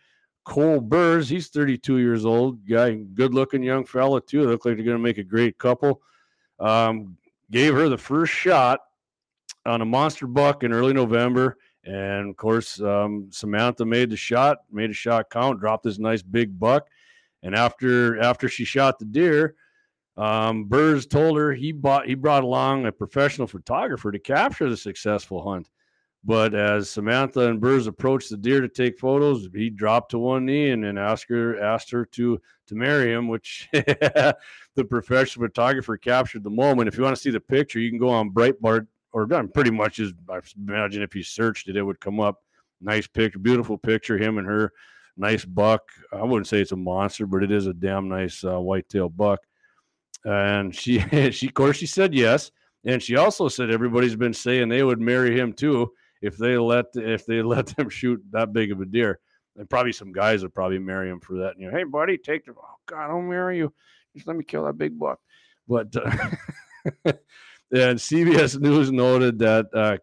Cole 0.45 0.79
Burrs, 0.79 1.27
he's 1.27 1.49
32 1.49 1.97
years 1.97 2.25
old, 2.25 2.65
guy, 2.67 2.95
good 2.95 3.33
looking 3.33 3.63
young 3.63 3.85
fella, 3.85 4.21
too. 4.21 4.47
Look 4.47 4.65
like 4.65 4.75
they're 4.75 4.85
going 4.85 4.97
to 4.97 5.03
make 5.03 5.17
a 5.17 5.23
great 5.23 5.57
couple. 5.57 6.01
Um, 6.59 7.17
gave 7.51 7.73
her 7.73 7.89
the 7.89 7.97
first 7.97 8.31
shot 8.31 8.79
on 9.65 9.81
a 9.81 9.85
monster 9.85 10.27
buck 10.27 10.63
in 10.63 10.73
early 10.73 10.93
November. 10.93 11.57
And 11.85 12.29
of 12.29 12.37
course, 12.37 12.79
um, 12.81 13.27
Samantha 13.31 13.85
made 13.85 14.09
the 14.09 14.15
shot, 14.15 14.59
made 14.71 14.89
a 14.89 14.93
shot 14.93 15.29
count, 15.29 15.59
dropped 15.59 15.83
this 15.83 15.99
nice 15.99 16.21
big 16.21 16.57
buck. 16.57 16.87
And 17.41 17.53
after 17.55 18.21
after 18.21 18.47
she 18.47 18.63
shot 18.63 18.99
the 18.99 19.05
deer, 19.05 19.55
um, 20.17 20.65
Burrs 20.65 21.07
told 21.07 21.37
her 21.37 21.53
he 21.53 21.71
bought 21.71 22.07
he 22.07 22.13
brought 22.13 22.43
along 22.43 22.85
a 22.85 22.91
professional 22.91 23.47
photographer 23.47 24.11
to 24.11 24.19
capture 24.19 24.69
the 24.69 24.77
successful 24.77 25.41
hunt. 25.43 25.69
But 26.25 26.55
as 26.55 26.89
Samantha 26.89 27.49
and 27.49 27.59
Burrs 27.59 27.87
approached 27.87 28.29
the 28.29 28.37
deer 28.37 28.61
to 28.61 28.69
take 28.69 28.97
photos, 28.97 29.49
he 29.53 29.69
dropped 29.69 30.11
to 30.11 30.19
one 30.19 30.45
knee 30.45 30.69
and, 30.69 30.83
then 30.83 30.97
asked 30.97 31.25
her 31.29 31.61
asked 31.61 31.91
her 31.91 32.05
to 32.05 32.39
to 32.67 32.75
marry 32.75 33.11
him, 33.11 33.27
which 33.27 33.67
the 33.73 34.85
professional 34.89 35.47
photographer 35.47 35.97
captured 35.97 36.43
the 36.43 36.49
moment. 36.49 36.87
If 36.87 36.97
you 36.97 37.03
want 37.03 37.15
to 37.15 37.21
see 37.21 37.31
the 37.31 37.41
picture, 37.41 37.79
you 37.79 37.89
can 37.89 37.99
go 37.99 38.09
on 38.09 38.31
Breitbart 38.31 38.87
or 39.11 39.27
pretty 39.27 39.71
much 39.71 39.99
as 39.99 40.13
I 40.29 40.39
imagine 40.57 41.03
if 41.03 41.15
you 41.15 41.23
searched 41.23 41.69
it, 41.69 41.77
it 41.77 41.83
would 41.83 41.99
come 41.99 42.19
up. 42.19 42.41
Nice 42.81 43.07
picture, 43.07 43.39
beautiful 43.39 43.77
picture, 43.77 44.17
him 44.17 44.37
and 44.37 44.47
her, 44.47 44.73
nice 45.15 45.45
buck. 45.45 45.83
I 46.11 46.21
wouldn't 46.23 46.47
say 46.47 46.59
it's 46.59 46.73
a 46.73 46.75
monster, 46.75 47.25
but 47.25 47.43
it 47.43 47.51
is 47.51 47.65
a 47.67 47.73
damn 47.73 48.09
nice 48.09 48.43
uh, 48.43 48.59
whitetail 48.59 49.07
buck. 49.07 49.39
And 50.25 50.73
she, 50.75 50.99
she, 51.31 51.47
of 51.47 51.53
course, 51.53 51.77
she 51.77 51.87
said 51.87 52.13
yes, 52.13 52.51
and 52.85 53.01
she 53.01 53.15
also 53.15 53.47
said 53.47 53.69
everybody's 53.69 54.15
been 54.15 54.33
saying 54.33 54.69
they 54.69 54.83
would 54.83 54.99
marry 54.99 55.37
him 55.37 55.53
too 55.53 55.91
if 56.21 56.37
they 56.37 56.57
let 56.57 56.85
if 56.95 57.25
they 57.25 57.41
let 57.43 57.67
them 57.67 57.89
shoot 57.89 58.21
that 58.31 58.53
big 58.53 58.71
of 58.71 58.81
a 58.81 58.85
deer. 58.85 59.19
And 59.55 59.69
probably 59.69 59.91
some 59.91 60.11
guys 60.11 60.41
would 60.41 60.55
probably 60.55 60.79
marry 60.79 61.09
him 61.09 61.19
for 61.19 61.37
that. 61.37 61.59
You 61.59 61.69
know, 61.69 61.77
hey 61.77 61.83
buddy, 61.83 62.17
take 62.17 62.45
the 62.45 62.53
oh 62.53 62.75
god, 62.87 63.11
I'll 63.11 63.21
marry 63.21 63.57
you. 63.57 63.71
Just 64.15 64.27
let 64.27 64.35
me 64.35 64.43
kill 64.43 64.65
that 64.65 64.77
big 64.77 64.97
buck. 64.97 65.19
But 65.67 65.95
uh, 65.95 66.11
and 67.05 67.97
CBS 67.99 68.59
News 68.59 68.91
noted 68.91 69.39
that 69.39 69.67
uh, 69.73 69.97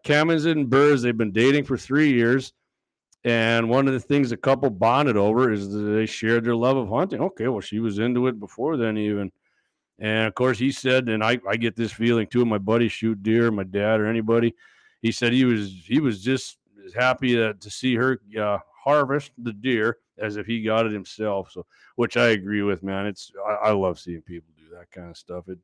and 0.49 0.69
Burrs 0.69 1.01
they've 1.01 1.17
been 1.17 1.33
dating 1.33 1.65
for 1.65 1.77
three 1.77 2.13
years. 2.13 2.53
And 3.23 3.69
one 3.69 3.87
of 3.87 3.93
the 3.93 3.99
things 3.99 4.31
the 4.31 4.37
couple 4.37 4.71
bonded 4.71 5.15
over 5.15 5.51
is 5.51 5.69
that 5.69 5.77
they 5.77 6.07
shared 6.07 6.43
their 6.43 6.55
love 6.55 6.77
of 6.77 6.89
hunting. 6.89 7.21
Okay, 7.21 7.47
well, 7.49 7.61
she 7.61 7.79
was 7.79 7.99
into 7.99 8.25
it 8.25 8.39
before 8.39 8.77
then, 8.77 8.97
even. 8.97 9.31
And 10.01 10.27
of 10.27 10.35
course, 10.35 10.57
he 10.59 10.73
said, 10.73 11.07
and 11.07 11.23
I, 11.23 11.39
I 11.47 11.55
get 11.55 11.77
this 11.77 11.93
feeling 11.93 12.27
too. 12.27 12.43
My 12.43 12.57
buddies 12.57 12.91
shoot 12.91 13.23
deer, 13.23 13.51
my 13.51 13.63
dad 13.63 14.01
or 14.01 14.07
anybody 14.07 14.53
he 15.01 15.11
said 15.11 15.33
he 15.33 15.45
was 15.45 15.71
he 15.85 15.99
was 15.99 16.23
just 16.23 16.57
as 16.85 16.93
happy 16.93 17.35
to, 17.35 17.53
to 17.55 17.69
see 17.69 17.95
her 17.95 18.19
uh, 18.39 18.59
harvest 18.83 19.31
the 19.37 19.53
deer 19.53 19.97
as 20.17 20.37
if 20.37 20.45
he 20.45 20.61
got 20.61 20.85
it 20.85 20.91
himself. 20.91 21.51
So, 21.51 21.65
which 21.95 22.17
I 22.17 22.29
agree 22.29 22.61
with, 22.61 22.83
man. 22.83 23.07
It's 23.07 23.31
I, 23.47 23.69
I 23.69 23.71
love 23.71 23.99
seeing 23.99 24.21
people 24.21 24.53
do 24.57 24.75
that 24.75 24.91
kind 24.91 25.09
of 25.09 25.17
stuff. 25.17 25.49
It, 25.49 25.57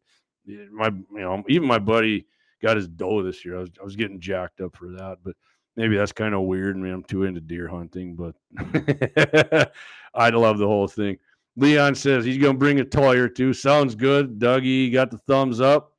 it, 0.48 0.72
my 0.72 0.88
you 0.88 1.06
know 1.20 1.44
even 1.48 1.68
my 1.68 1.80
buddy 1.80 2.26
got 2.62 2.78
his 2.78 2.88
doe 2.88 3.22
this 3.22 3.46
year. 3.46 3.58
I 3.58 3.62
was 3.62 3.70
I 3.80 3.84
was 3.84 3.96
getting 3.96 4.20
jacked 4.20 4.62
up 4.62 4.76
for 4.76 4.90
that, 4.92 5.20
but 5.24 5.36
maybe 5.76 5.96
that's 5.96 6.12
kind 6.12 6.34
of 6.34 6.42
weird. 6.42 6.76
I 6.76 6.80
mean, 6.80 6.94
I'm 6.94 7.04
too 7.04 7.24
into 7.24 7.42
deer 7.42 7.68
hunting, 7.68 8.16
but 8.16 8.36
I 10.16 10.30
love 10.30 10.58
the 10.58 10.68
whole 10.68 10.88
thing. 10.88 11.20
Leon 11.58 11.96
says 11.96 12.24
he's 12.24 12.38
going 12.38 12.54
to 12.54 12.60
bring 12.60 12.80
a 12.80 12.86
toy 12.86 13.18
or 13.18 13.28
two. 13.28 13.52
Sounds 13.52 13.96
good. 13.96 14.40
Dougie 14.40 14.94
got 14.94 15.12
the 15.12 15.18
thumbs 15.18 15.60
up. 15.60 15.92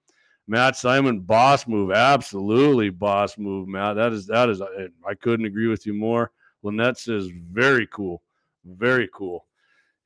Matt 0.49 0.77
Simon, 0.77 1.21
boss 1.21 1.69
move, 1.69 1.93
absolutely 1.93 2.89
boss 2.89 3.37
move, 3.37 3.69
Matt. 3.69 3.97
That 3.97 4.15
is 4.15 4.27
that 4.29 4.49
is 4.49 4.63
I 4.63 5.15
couldn't 5.15 5.45
agree 5.45 5.69
with 5.69 5.85
you 5.85 5.93
more. 5.93 6.33
Lynette 6.63 6.99
says 6.99 7.29
very 7.53 7.87
cool, 7.89 8.23
very 8.65 9.11
cool, 9.13 9.47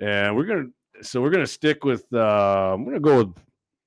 and 0.01 0.35
we're 0.35 0.45
gonna 0.45 0.67
so 1.01 1.23
we're 1.23 1.31
gonna 1.31 1.47
stick 1.47 1.85
with 1.85 2.05
uh, 2.13 2.73
I'm 2.75 2.85
gonna 2.85 2.99
go 2.99 3.19
with 3.19 3.35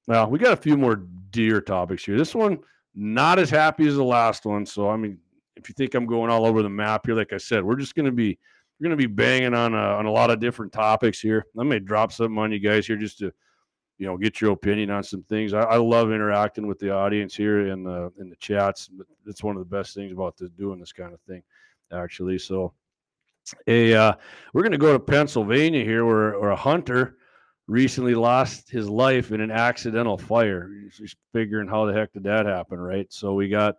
well 0.08 0.30
we 0.30 0.39
got 0.39 0.54
a 0.54 0.58
few 0.58 0.78
more 0.78 1.04
deer 1.32 1.60
topics 1.60 2.06
here. 2.06 2.17
This 2.17 2.34
one 2.34 2.60
not 2.95 3.38
as 3.38 3.49
happy 3.49 3.86
as 3.86 3.95
the 3.95 4.04
last 4.04 4.45
one, 4.45 4.65
so 4.65 4.89
I 4.89 4.95
mean 4.95 5.17
if 5.58 5.67
you 5.67 5.73
think 5.73 5.93
I'm 5.93 6.06
going 6.06 6.32
all 6.32 6.45
over 6.45 6.63
the 6.63 6.69
map 6.69 7.06
here, 7.06 7.15
like 7.15 7.34
I 7.34 7.38
said, 7.38 7.65
we're 7.65 7.75
just 7.75 7.95
gonna 7.95 8.13
be 8.13 8.39
we're 8.79 8.85
gonna 8.85 8.95
be 8.95 9.05
banging 9.05 9.53
on 9.53 9.73
a, 9.73 9.77
on 9.77 10.05
a 10.05 10.11
lot 10.11 10.29
of 10.29 10.39
different 10.39 10.73
topics 10.73 11.19
here. 11.19 11.45
I 11.59 11.63
may 11.63 11.79
drop 11.79 12.11
something 12.11 12.38
on 12.38 12.51
you 12.51 12.59
guys 12.59 12.88
here 12.88 12.97
just 12.97 13.19
to 13.19 13.31
you 13.97 14.05
know 14.05 14.17
get 14.17 14.41
your 14.41 14.51
opinion 14.51 14.89
on 14.91 15.03
some 15.03 15.23
things. 15.23 15.53
I, 15.53 15.61
I 15.61 15.77
love 15.77 16.11
interacting 16.11 16.67
with 16.67 16.79
the 16.79 16.91
audience 16.91 17.35
here 17.35 17.67
in 17.67 17.83
the 17.83 18.11
in 18.19 18.29
the 18.29 18.35
chats. 18.38 18.89
It's 19.25 19.43
one 19.43 19.55
of 19.55 19.59
the 19.59 19.75
best 19.75 19.95
things 19.95 20.11
about 20.11 20.38
this, 20.38 20.49
doing 20.51 20.79
this 20.79 20.91
kind 20.91 21.13
of 21.13 21.21
thing, 21.21 21.41
actually. 21.91 22.38
So, 22.38 22.73
a 23.67 23.93
uh, 23.93 24.13
we're 24.53 24.63
going 24.63 24.71
to 24.73 24.77
go 24.77 24.93
to 24.93 24.99
Pennsylvania 24.99 25.83
here, 25.83 26.05
where, 26.05 26.39
where 26.39 26.51
a 26.51 26.55
hunter 26.55 27.17
recently 27.67 28.13
lost 28.13 28.69
his 28.69 28.89
life 28.89 29.31
in 29.31 29.41
an 29.41 29.51
accidental 29.51 30.17
fire. 30.17 30.69
Just 30.91 31.15
figuring 31.33 31.67
how 31.67 31.85
the 31.85 31.93
heck 31.93 32.13
did 32.13 32.23
that 32.23 32.45
happen, 32.45 32.79
right? 32.79 33.11
So 33.11 33.33
we 33.33 33.49
got. 33.49 33.77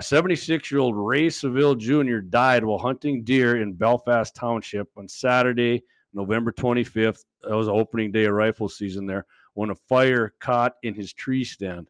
76 0.00 0.50
uh, 0.50 0.74
year 0.74 0.80
old 0.80 0.96
Ray 0.96 1.30
Seville 1.30 1.74
Jr. 1.74 2.18
died 2.18 2.64
while 2.64 2.78
hunting 2.78 3.24
deer 3.24 3.62
in 3.62 3.72
Belfast 3.72 4.34
Township 4.34 4.88
on 4.96 5.08
Saturday, 5.08 5.82
November 6.12 6.52
25th. 6.52 7.24
That 7.42 7.56
was 7.56 7.66
the 7.66 7.72
opening 7.72 8.12
day 8.12 8.24
of 8.24 8.34
rifle 8.34 8.68
season 8.68 9.06
there 9.06 9.26
when 9.54 9.70
a 9.70 9.74
fire 9.74 10.34
caught 10.38 10.74
in 10.82 10.94
his 10.94 11.12
tree 11.12 11.44
stand. 11.44 11.88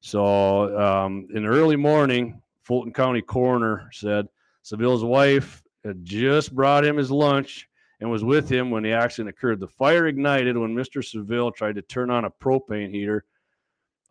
So, 0.00 0.78
um, 0.78 1.28
in 1.34 1.44
the 1.44 1.48
early 1.48 1.76
morning, 1.76 2.40
Fulton 2.62 2.92
County 2.92 3.22
coroner 3.22 3.88
said 3.92 4.26
Seville's 4.62 5.04
wife 5.04 5.62
had 5.84 6.04
just 6.04 6.54
brought 6.54 6.84
him 6.84 6.96
his 6.96 7.10
lunch 7.10 7.68
and 8.00 8.10
was 8.10 8.24
with 8.24 8.48
him 8.48 8.70
when 8.70 8.82
the 8.82 8.92
accident 8.92 9.28
occurred. 9.28 9.60
The 9.60 9.68
fire 9.68 10.06
ignited 10.06 10.56
when 10.56 10.74
Mr. 10.74 11.04
Seville 11.04 11.52
tried 11.52 11.76
to 11.76 11.82
turn 11.82 12.10
on 12.10 12.24
a 12.24 12.30
propane 12.30 12.90
heater. 12.90 13.24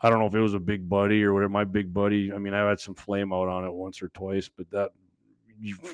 I 0.04 0.10
don't 0.10 0.20
know 0.20 0.26
if 0.26 0.36
it 0.36 0.40
was 0.40 0.56
a 0.56 0.60
big 0.60 0.90
buddy 0.90 1.24
or 1.24 1.34
whatever. 1.34 1.50
My 1.50 1.64
big 1.64 1.94
buddy, 1.94 2.34
I 2.34 2.38
mean, 2.38 2.54
I've 2.54 2.68
had 2.68 2.80
some 2.80 2.96
flame 2.96 3.32
out 3.32 3.48
on 3.48 3.66
it 3.66 3.72
once 3.72 4.02
or 4.02 4.10
twice, 4.10 4.50
but 4.50 4.70
that 4.72 4.92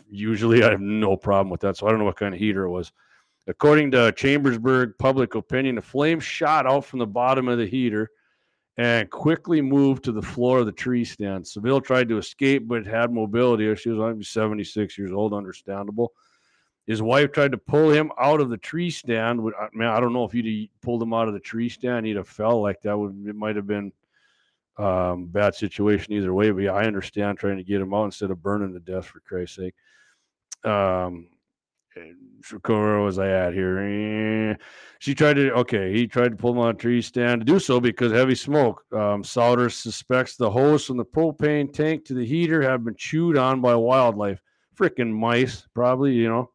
usually 0.10 0.64
I 0.64 0.72
have 0.72 0.82
no 0.82 1.18
problem 1.18 1.50
with 1.50 1.62
that. 1.62 1.78
So 1.78 1.88
I 1.88 1.90
don't 1.90 2.00
know 2.00 2.06
what 2.06 2.16
kind 2.16 2.34
of 2.34 2.40
heater 2.40 2.64
it 2.64 2.70
was. 2.70 2.92
According 3.48 3.92
to 3.92 4.12
Chambersburg 4.14 4.94
public 4.98 5.36
opinion, 5.36 5.76
the 5.76 5.82
flame 5.82 6.20
shot 6.20 6.66
out 6.66 6.86
from 6.86 7.00
the 7.00 7.08
bottom 7.08 7.48
of 7.48 7.58
the 7.58 7.66
heater 7.66 8.10
and 8.78 9.10
quickly 9.10 9.62
moved 9.62 10.04
to 10.04 10.12
the 10.12 10.22
floor 10.22 10.60
of 10.60 10.66
the 10.66 10.72
tree 10.72 11.04
stand. 11.04 11.48
Seville 11.48 11.82
tried 11.82 12.10
to 12.10 12.18
escape 12.18 12.68
but 12.68 12.86
had 12.86 13.12
mobility 13.12 13.70
issues. 13.70 14.00
I'm 14.00 14.22
76 14.22 14.98
years 14.98 15.12
old, 15.12 15.34
understandable. 15.34 16.14
His 16.86 17.02
wife 17.02 17.32
tried 17.34 17.52
to 17.52 17.58
pull 17.58 17.90
him 17.90 18.12
out 18.20 18.40
of 18.40 18.50
the 18.50 18.58
tree 18.58 18.90
stand. 18.90 19.42
Uh, 19.42 19.68
man, 19.74 19.90
I 19.90 20.00
don't 20.00 20.14
know 20.14 20.24
if 20.24 20.34
you'd 20.34 20.70
pulled 20.82 21.04
him 21.04 21.14
out 21.14 21.28
of 21.28 21.34
the 21.34 21.40
tree 21.40 21.70
stand, 21.70 22.06
he'd 22.06 22.16
have 22.16 22.30
fell 22.30 22.62
like 22.62 22.82
that. 22.84 22.96
It 23.28 23.36
might 23.36 23.58
have 23.58 23.68
been 23.68 23.92
um, 24.78 25.28
bad 25.28 25.56
situation 25.56 26.14
either 26.14 26.34
way. 26.34 26.52
But 26.52 26.64
yeah, 26.64 26.74
I 26.74 26.86
understand 26.86 27.38
trying 27.38 27.58
to 27.58 27.64
get 27.64 27.82
him 27.82 27.94
out 27.94 28.06
instead 28.06 28.32
of 28.32 28.42
burning 28.42 28.74
to 28.74 28.80
death 28.80 29.06
for 29.06 29.20
Christ's 29.22 29.58
sake. 29.58 29.76
Um, 30.64 31.30
where 32.68 33.00
was 33.00 33.20
I 33.20 33.30
at 33.30 33.54
here? 33.54 33.80
Eh, 33.80 34.56
she 35.00 35.16
tried 35.16 35.36
to, 35.36 35.52
okay, 35.54 35.92
he 35.94 36.08
tried 36.08 36.30
to 36.30 36.36
pull 36.36 36.52
him 36.52 36.60
on 36.60 36.70
a 36.70 36.74
tree 36.74 37.02
stand 37.02 37.42
to 37.42 37.46
do 37.46 37.60
so 37.60 37.80
because 37.80 38.12
heavy 38.12 38.36
smoke. 38.36 38.84
Um, 38.92 39.24
Sauter 39.24 39.70
suspects 39.70 40.36
the 40.36 40.50
hose 40.50 40.86
from 40.86 40.98
the 40.98 41.06
propane 41.06 41.72
tank 41.72 42.06
to 42.06 42.14
the 42.14 42.26
heater 42.26 42.62
have 42.62 42.84
been 42.84 42.96
chewed 42.96 43.38
on 43.38 43.62
by 43.62 43.76
wildlife, 43.76 44.42
freaking 44.76 45.12
mice, 45.12 45.68
probably, 45.74 46.14
you 46.14 46.30
know, 46.30 46.52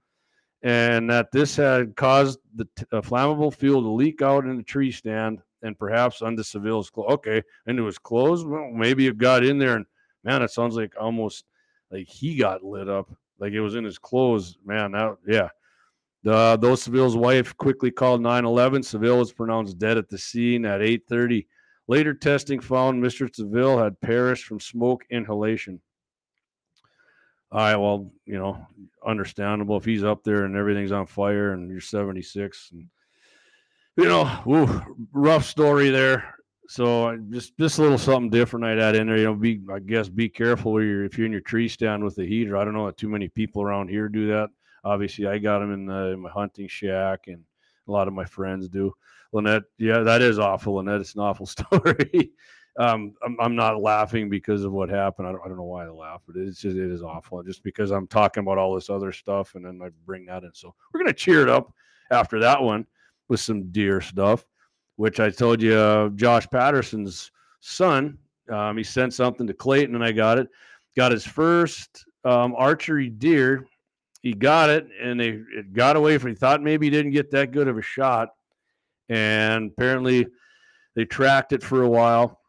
and 0.63 1.11
that 1.11 1.33
this 1.33 1.57
had 1.57 1.97
caused 1.97 2.39
the 2.55 2.69
t- 2.77 2.85
flammable 2.93 3.53
fuel 3.53 3.83
to 3.83 3.89
leak 3.89 4.23
out 4.23 4.45
in 4.45 4.57
the 4.57 4.63
tree 4.63 4.93
stand 4.93 5.41
and 5.63 5.79
perhaps 5.79 6.23
under 6.23 6.43
Seville's 6.43 6.91
clothes. 6.91 7.13
Okay, 7.15 7.43
into 7.67 7.85
his 7.87 7.99
clothes. 7.99 8.45
Well, 8.45 8.71
maybe 8.71 9.07
it 9.07 9.19
got 9.19 9.45
in 9.45 9.59
there, 9.59 9.77
and 9.77 9.87
man, 10.25 10.43
it 10.43 10.51
sounds 10.51 10.77
like 10.77 10.93
almost 11.01 11.45
like 11.91 12.09
he 12.09 12.37
got 12.37 12.65
lit 12.65 12.89
up, 12.89 13.11
like 13.39 13.53
it 13.53 13.61
was 13.61 13.75
in 13.75 13.85
his 13.85 13.99
clothes. 13.99 14.59
Man, 14.65 14.93
that 14.93 15.17
yeah. 15.27 15.49
The, 16.25 16.57
though 16.61 16.77
Seville's 16.77 17.17
wife 17.17 17.57
quickly 17.57 17.91
called 17.91 18.21
911, 18.23 18.85
Seville 18.85 19.19
was 19.19 19.33
pronounced 19.33 19.79
dead 19.79 19.99
at 19.99 20.09
the 20.09 20.19
scene 20.19 20.65
at 20.65 20.81
8:30. 20.81 21.47
Later 21.89 22.15
testing 22.15 22.61
found 22.61 23.03
Mr. 23.03 23.29
Seville 23.35 23.79
had 23.79 24.01
perished 24.01 24.45
from 24.45 24.61
smoke 24.61 25.05
inhalation. 25.11 25.81
All 27.51 27.59
right, 27.59 27.77
well, 27.77 28.11
you 28.25 28.39
know, 28.39 28.67
understandable 29.05 29.77
if 29.77 29.85
he's 29.85 30.05
up 30.05 30.23
there 30.23 30.45
and 30.45 30.57
everything's 30.57 30.93
on 30.93 31.07
fire 31.07 31.53
and 31.53 31.71
you're 31.71 31.81
76 31.81 32.71
and 32.73 32.87
you 33.97 34.05
know, 34.05 34.85
rough 35.13 35.45
story 35.45 35.91
there. 35.91 36.35
So 36.69 37.17
just 37.31 37.57
just 37.59 37.79
a 37.79 37.83
little 37.83 37.99
something 37.99 38.31
different 38.31 38.65
I'd 38.65 38.79
add 38.79 38.97
in 38.97 39.09
there. 39.09 39.19
You 39.19 39.25
know, 39.25 39.35
be 39.35 39.61
I 39.71 39.79
guess 39.79 40.09
be 40.09 40.29
careful 40.29 40.73
where 40.73 40.83
you're 40.83 41.05
if 41.05 41.19
you're 41.19 41.27
in 41.27 41.33
your 41.33 41.43
tree 41.43 41.69
stand 41.69 42.03
with 42.03 42.17
the 42.17 42.27
heater. 42.27 42.57
I 42.57 42.65
don't 42.65 42.75
know 42.75 42.87
that 42.87 42.97
too 42.97 43.09
many 43.09 43.29
people 43.29 43.63
around 43.63 43.89
here 43.89 44.09
do 44.09 44.29
that. 44.29 44.49
Obviously, 44.85 45.27
I 45.27 45.39
got 45.39 45.61
them 45.61 45.73
in, 45.73 45.87
the, 45.87 46.13
in 46.13 46.21
my 46.21 46.31
hunting 46.31 46.67
shack, 46.67 47.29
and 47.29 47.45
a 47.87 47.93
lot 47.93 48.09
of 48.09 48.15
my 48.15 48.25
friends 48.25 48.69
do. 48.69 48.93
Lynette, 49.33 49.63
yeah, 49.79 50.01
that 50.01 50.23
is 50.23 50.39
awful, 50.39 50.75
Lynette. 50.75 51.01
It's 51.01 51.15
an 51.15 51.21
awful 51.21 51.47
story. 51.47 52.33
um, 52.79 53.15
I'm, 53.25 53.37
I'm 53.39 53.55
not 53.55 53.81
laughing 53.81 54.29
because 54.29 54.65
of 54.65 54.73
what 54.73 54.89
happened. 54.89 55.29
I 55.29 55.33
don't, 55.33 55.41
I 55.45 55.49
don't 55.49 55.57
know 55.57 55.63
why 55.65 55.85
I 55.85 55.91
laugh, 55.91 56.23
but 56.27 56.37
it's 56.37 56.61
just 56.61 56.77
it 56.77 56.91
is 56.91 57.03
awful. 57.03 57.43
Just 57.43 57.63
because 57.63 57.91
I'm 57.91 58.07
talking 58.09 58.41
about 58.41 58.59
all 58.59 58.75
this 58.75 58.91
other 58.91 59.13
stuff, 59.13 59.55
and 59.55 59.65
then 59.65 59.81
I 59.85 59.91
bring 60.07 60.27
that 60.27 60.43
in. 60.43 60.51
So 60.55 60.75
we're 60.93 61.01
gonna 61.01 61.13
cheer 61.13 61.43
it 61.43 61.49
up 61.51 61.73
after 62.11 62.41
that 62.41 62.63
one 62.63 62.87
with 63.33 63.41
some 63.41 63.71
deer 63.73 64.01
stuff, 64.01 64.47
which 64.97 65.19
I 65.19 65.31
told 65.31 65.61
you, 65.61 65.75
uh, 65.75 66.11
Josh 66.11 66.47
Patterson's 66.49 67.33
son. 67.61 68.17
Um, 68.49 68.77
he 68.77 68.85
sent 68.85 69.15
something 69.15 69.47
to 69.47 69.55
Clayton, 69.55 69.97
and 69.97 70.05
I 70.05 70.13
got 70.13 70.39
it. 70.39 70.49
Got 70.97 71.11
his 71.11 71.27
first 71.27 72.05
um, 72.25 72.55
archery 72.57 73.09
deer 73.09 73.67
he 74.23 74.33
got 74.33 74.71
it 74.71 74.87
and 75.01 75.21
they 75.21 75.41
it 75.55 75.73
got 75.73 75.97
away 75.97 76.17
from 76.17 76.31
he 76.31 76.37
thought 76.37 76.63
maybe 76.63 76.87
he 76.87 76.91
didn't 76.91 77.13
get 77.13 77.31
that 77.31 77.51
good 77.51 77.69
of 77.69 77.77
a 77.77 77.83
shot 77.83 78.31
and 79.09 79.73
apparently 79.73 80.27
they 80.95 81.05
tracked 81.05 81.53
it 81.53 81.63
for 81.63 81.83
a 81.83 81.89
while 81.89 82.41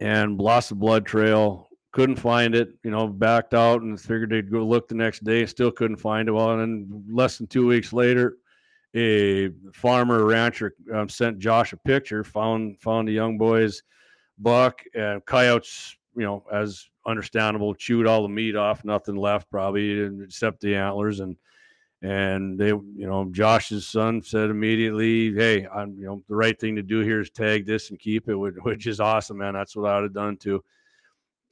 and 0.00 0.38
lost 0.38 0.68
the 0.68 0.74
blood 0.74 1.06
trail 1.06 1.68
couldn't 1.92 2.16
find 2.16 2.54
it 2.54 2.74
you 2.84 2.90
know 2.90 3.08
backed 3.08 3.54
out 3.54 3.82
and 3.82 4.00
figured 4.00 4.30
they'd 4.30 4.50
go 4.50 4.64
look 4.64 4.88
the 4.88 4.94
next 4.94 5.24
day 5.24 5.46
still 5.46 5.70
couldn't 5.70 5.96
find 5.96 6.28
it 6.28 6.32
well 6.32 6.52
and 6.52 6.60
then 6.60 7.04
less 7.10 7.38
than 7.38 7.46
two 7.46 7.66
weeks 7.66 7.92
later 7.92 8.36
a 8.94 9.50
farmer 9.72 10.24
rancher 10.24 10.74
um, 10.92 11.08
sent 11.08 11.38
josh 11.38 11.72
a 11.72 11.76
picture 11.78 12.22
found 12.22 12.78
found 12.78 13.08
the 13.08 13.12
young 13.12 13.38
boys 13.38 13.82
buck 14.38 14.82
and 14.94 15.24
coyotes 15.24 15.96
you 16.14 16.24
know 16.24 16.44
as 16.52 16.90
understandable, 17.06 17.74
chewed 17.74 18.06
all 18.06 18.22
the 18.22 18.28
meat 18.28 18.56
off, 18.56 18.84
nothing 18.84 19.16
left 19.16 19.50
probably 19.50 20.00
except 20.22 20.60
the 20.60 20.74
antlers. 20.74 21.20
And 21.20 21.36
and 22.02 22.58
they, 22.58 22.68
you 22.68 23.06
know, 23.06 23.28
Josh's 23.30 23.86
son 23.86 24.22
said 24.22 24.50
immediately, 24.50 25.32
"Hey, 25.34 25.66
I'm, 25.72 25.96
you 25.98 26.06
know, 26.06 26.22
the 26.28 26.34
right 26.34 26.58
thing 26.58 26.74
to 26.76 26.82
do 26.82 27.00
here 27.00 27.20
is 27.20 27.30
tag 27.30 27.64
this 27.66 27.90
and 27.90 27.98
keep 27.98 28.28
it," 28.28 28.34
which 28.34 28.86
is 28.86 29.00
awesome, 29.00 29.38
man. 29.38 29.54
That's 29.54 29.76
what 29.76 29.88
I 29.88 29.96
would 29.96 30.04
have 30.04 30.14
done 30.14 30.36
too. 30.36 30.64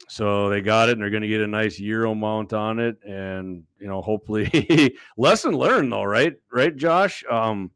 So 0.09 0.49
they 0.49 0.61
got 0.61 0.89
it, 0.89 0.93
and 0.93 1.03
they're 1.03 1.11
going 1.11 1.23
to 1.23 1.29
get 1.29 1.41
a 1.41 1.47
nice 1.47 1.79
Euro 1.79 2.15
mount 2.15 2.53
on 2.53 2.81
it, 2.81 2.97
and 3.05 3.63
you 3.79 3.87
know, 3.87 4.03
hopefully, 4.03 4.97
lesson 5.17 5.53
learned 5.53 5.93
though, 5.93 6.05
right? 6.05 6.35
Right, 6.53 6.75
Josh. 6.75 7.23
Um, 7.31 7.71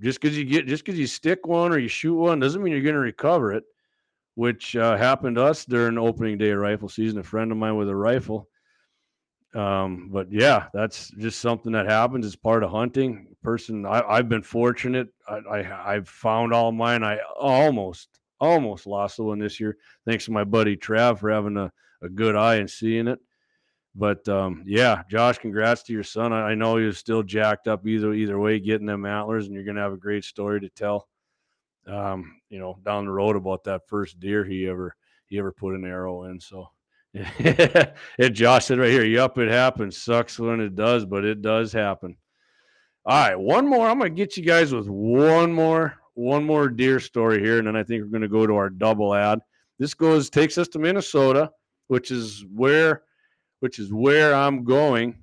just 0.00 0.20
because 0.20 0.38
you 0.38 0.44
get, 0.44 0.66
just 0.66 0.84
because 0.84 0.98
you 0.98 1.06
stick 1.06 1.46
one 1.46 1.72
or 1.72 1.78
you 1.78 1.88
shoot 1.88 2.14
one, 2.14 2.38
doesn't 2.38 2.62
mean 2.62 2.72
you're 2.72 2.82
going 2.82 2.94
to 2.94 3.00
recover 3.00 3.52
it 3.52 3.64
which 4.34 4.76
uh, 4.76 4.96
happened 4.96 5.36
to 5.36 5.44
us 5.44 5.64
during 5.64 5.98
opening 5.98 6.38
day 6.38 6.50
of 6.50 6.58
rifle 6.58 6.88
season. 6.88 7.18
A 7.18 7.22
friend 7.22 7.50
of 7.50 7.58
mine 7.58 7.76
with 7.76 7.88
a 7.88 7.96
rifle. 7.96 8.48
Um, 9.54 10.08
but 10.12 10.30
yeah, 10.30 10.68
that's 10.72 11.10
just 11.18 11.40
something 11.40 11.72
that 11.72 11.86
happens. 11.86 12.24
It's 12.24 12.36
part 12.36 12.62
of 12.62 12.70
hunting. 12.70 13.26
Person, 13.42 13.84
I, 13.84 14.16
have 14.16 14.28
been 14.28 14.42
fortunate. 14.42 15.08
I, 15.28 15.58
I 15.58 15.92
have 15.94 16.08
found 16.08 16.52
all 16.52 16.72
mine. 16.72 17.02
I 17.02 17.18
almost 17.38 18.19
almost 18.40 18.86
lost 18.86 19.16
the 19.16 19.24
one 19.24 19.38
this 19.38 19.60
year, 19.60 19.76
thanks 20.06 20.24
to 20.26 20.32
my 20.32 20.44
buddy 20.44 20.76
Trav 20.76 21.18
for 21.18 21.30
having 21.30 21.56
a, 21.56 21.72
a 22.02 22.08
good 22.08 22.36
eye 22.36 22.56
and 22.56 22.70
seeing 22.70 23.08
it. 23.08 23.18
But 23.94 24.28
um, 24.28 24.62
yeah, 24.66 25.02
Josh, 25.10 25.38
congrats 25.38 25.82
to 25.84 25.92
your 25.92 26.04
son. 26.04 26.32
I, 26.32 26.50
I 26.50 26.54
know 26.54 26.76
he 26.76 26.86
was 26.86 26.98
still 26.98 27.22
jacked 27.22 27.66
up 27.66 27.86
either 27.86 28.12
either 28.12 28.38
way, 28.38 28.60
getting 28.60 28.86
them 28.86 29.04
antlers, 29.04 29.46
and 29.46 29.54
you're 29.54 29.64
gonna 29.64 29.80
have 29.80 29.92
a 29.92 29.98
great 29.98 30.24
story 30.24 30.60
to 30.60 30.68
tell 30.68 31.08
um, 31.86 32.40
you 32.48 32.58
know, 32.58 32.78
down 32.84 33.06
the 33.06 33.12
road 33.12 33.36
about 33.36 33.64
that 33.64 33.88
first 33.88 34.20
deer 34.20 34.44
he 34.44 34.66
ever 34.68 34.96
he 35.26 35.38
ever 35.38 35.52
put 35.52 35.74
an 35.74 35.84
arrow 35.84 36.24
in. 36.24 36.40
So 36.40 36.68
and 37.14 38.34
Josh 38.34 38.66
said 38.66 38.78
right 38.78 38.90
here, 38.90 39.04
yep, 39.04 39.36
it 39.38 39.50
happens. 39.50 39.96
Sucks 39.96 40.38
when 40.38 40.60
it 40.60 40.76
does, 40.76 41.04
but 41.04 41.24
it 41.24 41.42
does 41.42 41.72
happen. 41.72 42.16
All 43.04 43.28
right, 43.28 43.38
one 43.38 43.66
more. 43.66 43.88
I'm 43.88 43.98
gonna 43.98 44.10
get 44.10 44.36
you 44.36 44.44
guys 44.44 44.72
with 44.72 44.88
one 44.88 45.52
more, 45.52 45.94
one 46.14 46.44
more 46.44 46.68
deer 46.68 47.00
story 47.00 47.40
here, 47.40 47.58
and 47.58 47.66
then 47.66 47.76
I 47.76 47.82
think 47.82 48.02
we're 48.02 48.10
gonna 48.10 48.28
go 48.28 48.46
to 48.46 48.56
our 48.56 48.70
double 48.70 49.14
ad. 49.14 49.40
This 49.78 49.94
goes 49.94 50.30
takes 50.30 50.58
us 50.58 50.68
to 50.68 50.78
Minnesota, 50.78 51.50
which 51.88 52.10
is 52.10 52.44
where, 52.54 53.02
which 53.60 53.78
is 53.78 53.92
where 53.92 54.34
I'm 54.34 54.64
going 54.64 55.16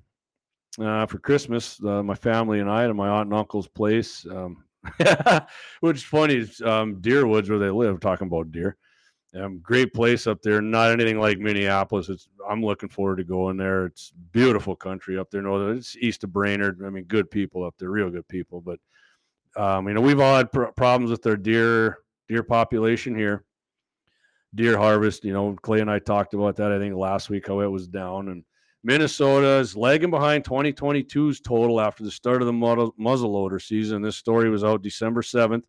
uh, 0.80 1.06
for 1.06 1.20
Christmas. 1.20 1.82
Uh, 1.84 2.04
my 2.04 2.16
family 2.16 2.60
and 2.60 2.70
I 2.70 2.88
to 2.88 2.94
my 2.94 3.08
aunt 3.08 3.28
and 3.28 3.34
uncle's 3.34 3.68
place. 3.68 4.26
Um, 4.30 4.64
which 5.82 5.98
is 5.98 6.04
funny. 6.04 6.48
Um, 6.64 7.02
Deer 7.02 7.28
Woods, 7.28 7.50
where 7.50 7.60
they 7.60 7.70
live, 7.70 8.00
talking 8.00 8.28
about 8.28 8.52
deer. 8.52 8.78
Um, 9.36 9.60
great 9.60 9.94
place 9.94 10.26
up 10.26 10.42
there. 10.42 10.62
Not 10.62 10.92
anything 10.92 11.20
like 11.20 11.38
Minneapolis. 11.38 12.10
It's 12.10 12.30
I'm 12.50 12.64
looking 12.64 12.90
forward 12.90 13.18
to 13.18 13.24
going 13.24 13.58
there. 13.58 13.86
It's 13.86 14.14
beautiful 14.32 14.76
country 14.76 15.18
up 15.18 15.30
there. 15.30 15.42
Northern. 15.42 15.78
It's 15.78 15.98
east 15.98 16.24
of 16.24 16.32
Brainerd. 16.32 16.82
I 16.86 16.90
mean, 16.90 17.04
good 17.04 17.30
people 17.30 17.64
up 17.64 17.76
there, 17.78 17.90
real 17.90 18.10
good 18.10 18.28
people. 18.28 18.62
But 18.62 18.80
um, 19.58 19.88
you 19.88 19.94
know, 19.94 20.02
we've 20.02 20.20
all 20.20 20.38
had 20.38 20.52
pr- 20.52 20.66
problems 20.76 21.12
with 21.12 21.24
their 21.24 21.38
deer 21.38 22.00
deer 22.28 22.44
population 22.44 23.16
here. 23.16 23.46
Deer 24.56 24.78
harvest. 24.78 25.24
You 25.24 25.34
know, 25.34 25.56
Clay 25.62 25.82
and 25.82 25.92
I 25.92 26.00
talked 26.00 26.34
about 26.34 26.56
that. 26.58 26.72
I 26.72 26.80
think 26.80 26.96
last 26.96 27.30
week 27.30 27.48
how 27.48 27.62
it 27.62 27.68
was 27.68 27.88
down 27.88 28.30
and 28.30 28.44
Minnesota 28.84 29.58
is 29.58 29.76
lagging 29.76 30.12
behind 30.12 30.46
2022's 30.46 31.42
total 31.42 31.82
after 31.82 32.06
the 32.06 32.12
start 32.12 32.42
of 32.42 32.46
the 32.46 32.54
muzzle 32.54 32.94
muzzleloader 32.98 33.62
season. 33.62 34.02
This 34.02 34.16
story 34.16 34.50
was 34.50 34.64
out 34.64 34.82
December 34.82 35.22
7th. 35.22 35.64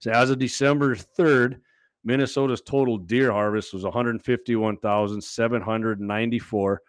So 0.00 0.10
as 0.10 0.28
of 0.28 0.38
December 0.38 0.94
3rd, 0.94 1.60
Minnesota's 2.04 2.60
total 2.60 2.98
deer 2.98 3.32
harvest 3.32 3.72
was 3.72 3.84
151,794, 3.84 6.82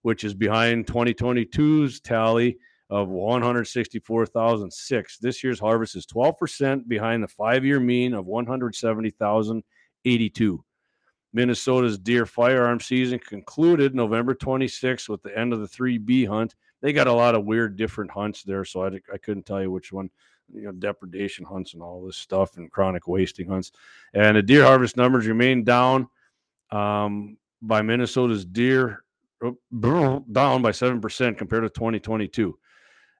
which 0.00 0.24
is 0.24 0.34
behind 0.34 0.86
2022's 0.86 2.00
tally 2.00 2.56
of 2.88 3.08
164,006. 3.08 5.18
This 5.18 5.42
year's 5.42 5.58
harvest 5.58 5.96
is 5.96 6.06
12% 6.06 6.86
behind 6.86 7.20
the 7.22 7.28
five-year 7.28 7.80
mean 7.80 8.12
of 8.14 8.26
170,082. 8.26 10.64
Minnesota's 11.32 11.98
deer 11.98 12.24
firearm 12.24 12.78
season 12.80 13.18
concluded 13.18 13.92
November 13.94 14.34
26th 14.34 15.08
with 15.08 15.22
the 15.22 15.36
end 15.36 15.52
of 15.52 15.60
the 15.60 15.66
3B 15.66 16.28
hunt. 16.28 16.54
They 16.80 16.92
got 16.92 17.08
a 17.08 17.12
lot 17.12 17.34
of 17.34 17.44
weird, 17.44 17.76
different 17.76 18.10
hunts 18.10 18.42
there, 18.42 18.64
so 18.64 18.84
I, 18.84 19.00
I 19.12 19.18
couldn't 19.18 19.46
tell 19.46 19.60
you 19.60 19.70
which 19.70 19.92
one. 19.92 20.10
You 20.54 20.62
know, 20.62 20.72
depredation 20.72 21.44
hunts 21.44 21.74
and 21.74 21.82
all 21.82 22.04
this 22.04 22.16
stuff, 22.16 22.56
and 22.56 22.70
chronic 22.70 23.08
wasting 23.08 23.48
hunts. 23.48 23.72
And 24.14 24.36
the 24.36 24.42
deer 24.42 24.62
harvest 24.62 24.96
numbers 24.96 25.26
remain 25.26 25.64
down 25.64 26.08
um, 26.70 27.36
by 27.60 27.82
Minnesota's 27.82 28.44
deer 28.44 29.02
oh, 29.42 30.24
down 30.30 30.62
by 30.62 30.70
seven 30.70 31.00
percent 31.00 31.36
compared 31.36 31.64
to 31.64 31.70
2022 31.70 32.56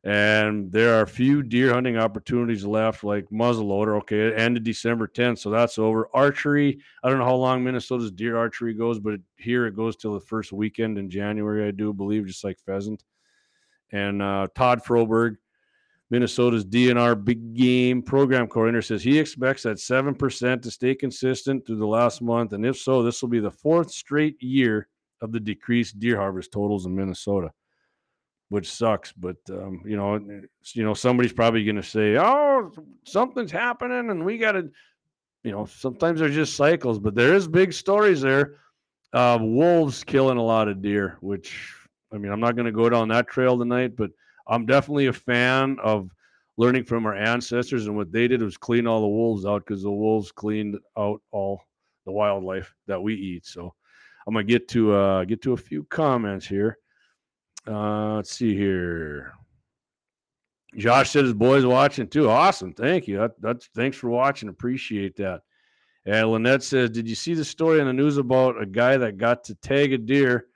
and 0.06 0.70
there 0.70 0.96
are 0.96 1.02
a 1.02 1.06
few 1.06 1.42
deer 1.42 1.74
hunting 1.74 1.98
opportunities 1.98 2.64
left, 2.64 3.02
like 3.02 3.28
muzzleloader. 3.30 3.98
Okay, 3.98 4.28
it 4.28 4.38
ended 4.38 4.62
December 4.62 5.08
10th, 5.08 5.40
so 5.40 5.50
that's 5.50 5.80
over. 5.80 6.08
Archery, 6.14 6.78
I 7.02 7.08
don't 7.08 7.18
know 7.18 7.24
how 7.24 7.34
long 7.34 7.64
Minnesota's 7.64 8.12
deer 8.12 8.36
archery 8.36 8.72
goes, 8.72 9.00
but 9.00 9.18
here 9.36 9.66
it 9.66 9.74
goes 9.74 9.96
till 9.96 10.14
the 10.14 10.20
first 10.20 10.52
weekend 10.52 10.96
in 10.96 11.10
January, 11.10 11.66
I 11.66 11.72
do 11.72 11.92
believe, 11.92 12.24
just 12.24 12.44
like 12.44 12.60
pheasant. 12.60 13.02
And 13.90 14.22
uh, 14.22 14.46
Todd 14.54 14.84
Froberg, 14.84 15.38
Minnesota's 16.08 16.64
DNR 16.64 17.24
big 17.24 17.54
game 17.54 18.00
program 18.00 18.46
coordinator, 18.46 18.82
says 18.82 19.02
he 19.02 19.18
expects 19.18 19.64
that 19.64 19.78
7% 19.78 20.62
to 20.62 20.70
stay 20.70 20.94
consistent 20.94 21.66
through 21.66 21.78
the 21.78 21.86
last 21.86 22.22
month. 22.22 22.52
And 22.52 22.64
if 22.64 22.78
so, 22.78 23.02
this 23.02 23.22
will 23.22 23.28
be 23.28 23.40
the 23.40 23.50
fourth 23.50 23.90
straight 23.90 24.40
year 24.40 24.86
of 25.20 25.32
the 25.32 25.40
decreased 25.40 25.98
deer 25.98 26.16
harvest 26.16 26.52
totals 26.52 26.86
in 26.86 26.94
Minnesota 26.94 27.50
which 28.48 28.70
sucks. 28.70 29.12
But 29.12 29.36
um, 29.50 29.82
you 29.84 29.96
know, 29.96 30.16
you 30.74 30.84
know, 30.84 30.94
somebody's 30.94 31.32
probably 31.32 31.64
going 31.64 31.76
to 31.76 31.82
say, 31.82 32.16
"Oh, 32.16 32.70
something's 33.04 33.52
happening," 33.52 34.10
and 34.10 34.24
we 34.24 34.38
got 34.38 34.52
to, 34.52 34.70
you 35.42 35.52
know, 35.52 35.66
sometimes 35.66 36.20
there's 36.20 36.34
just 36.34 36.56
cycles, 36.56 36.98
but 36.98 37.14
there 37.14 37.34
is 37.34 37.48
big 37.48 37.72
stories 37.72 38.20
there. 38.20 38.56
Uh, 39.12 39.38
wolves 39.40 40.04
killing 40.04 40.38
a 40.38 40.42
lot 40.42 40.68
of 40.68 40.82
deer, 40.82 41.16
which 41.20 41.74
I 42.12 42.18
mean, 42.18 42.32
I'm 42.32 42.40
not 42.40 42.56
going 42.56 42.66
to 42.66 42.72
go 42.72 42.88
down 42.88 43.08
that 43.08 43.28
trail 43.28 43.58
tonight, 43.58 43.96
but 43.96 44.10
I'm 44.46 44.66
definitely 44.66 45.06
a 45.06 45.12
fan 45.12 45.78
of 45.82 46.10
learning 46.56 46.84
from 46.84 47.06
our 47.06 47.14
ancestors, 47.14 47.86
and 47.86 47.96
what 47.96 48.12
they 48.12 48.28
did 48.28 48.42
was 48.42 48.56
clean 48.56 48.86
all 48.86 49.00
the 49.00 49.06
wolves 49.06 49.44
out 49.44 49.64
because 49.66 49.82
the 49.82 49.90
wolves 49.90 50.32
cleaned 50.32 50.78
out 50.96 51.20
all 51.30 51.60
the 52.04 52.12
wildlife 52.12 52.74
that 52.86 53.02
we 53.02 53.14
eat. 53.14 53.44
So 53.46 53.74
I'm 54.26 54.34
gonna 54.34 54.44
get 54.44 54.68
to 54.68 54.92
uh, 54.92 55.24
get 55.24 55.42
to 55.42 55.52
a 55.52 55.56
few 55.56 55.84
comments 55.84 56.46
here. 56.46 56.78
Uh, 57.66 58.16
let's 58.16 58.32
see 58.32 58.54
here. 58.54 59.32
Josh 60.76 61.10
said 61.10 61.24
his 61.24 61.34
boys 61.34 61.64
watching 61.64 62.06
too. 62.06 62.28
Awesome, 62.28 62.72
thank 62.72 63.08
you. 63.08 63.18
That, 63.18 63.40
that's 63.40 63.66
thanks 63.74 63.96
for 63.96 64.10
watching. 64.10 64.48
Appreciate 64.48 65.16
that. 65.16 65.42
And 66.04 66.30
Lynette 66.30 66.62
says, 66.62 66.90
"Did 66.90 67.08
you 67.08 67.14
see 67.14 67.34
the 67.34 67.44
story 67.44 67.80
in 67.80 67.86
the 67.86 67.92
news 67.92 68.18
about 68.18 68.60
a 68.60 68.66
guy 68.66 68.96
that 68.96 69.16
got 69.16 69.42
to 69.44 69.54
tag 69.56 69.92
a 69.92 69.98
deer, 69.98 70.46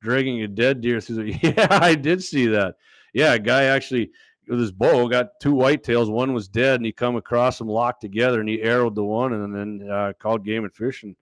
dragging 0.00 0.42
a 0.42 0.48
dead 0.48 0.80
deer 0.80 1.00
through 1.00 1.16
the?" 1.16 1.38
Yeah, 1.42 1.68
I 1.70 1.94
did 1.94 2.22
see 2.22 2.46
that. 2.46 2.76
Yeah, 3.12 3.34
a 3.34 3.38
guy 3.38 3.64
actually 3.64 4.10
with 4.48 4.60
his 4.60 4.72
bow 4.72 5.08
got 5.08 5.40
two 5.40 5.54
whitetails. 5.54 6.10
One 6.10 6.32
was 6.32 6.48
dead, 6.48 6.76
and 6.76 6.86
he 6.86 6.92
come 6.92 7.16
across 7.16 7.58
them 7.58 7.68
locked 7.68 8.00
together, 8.00 8.40
and 8.40 8.48
he 8.48 8.62
arrowed 8.62 8.94
the 8.94 9.04
one, 9.04 9.32
and 9.32 9.54
then 9.54 9.90
uh, 9.90 10.12
called 10.18 10.44
game 10.44 10.64
and 10.64 10.74
fish, 10.74 11.02
and, 11.02 11.16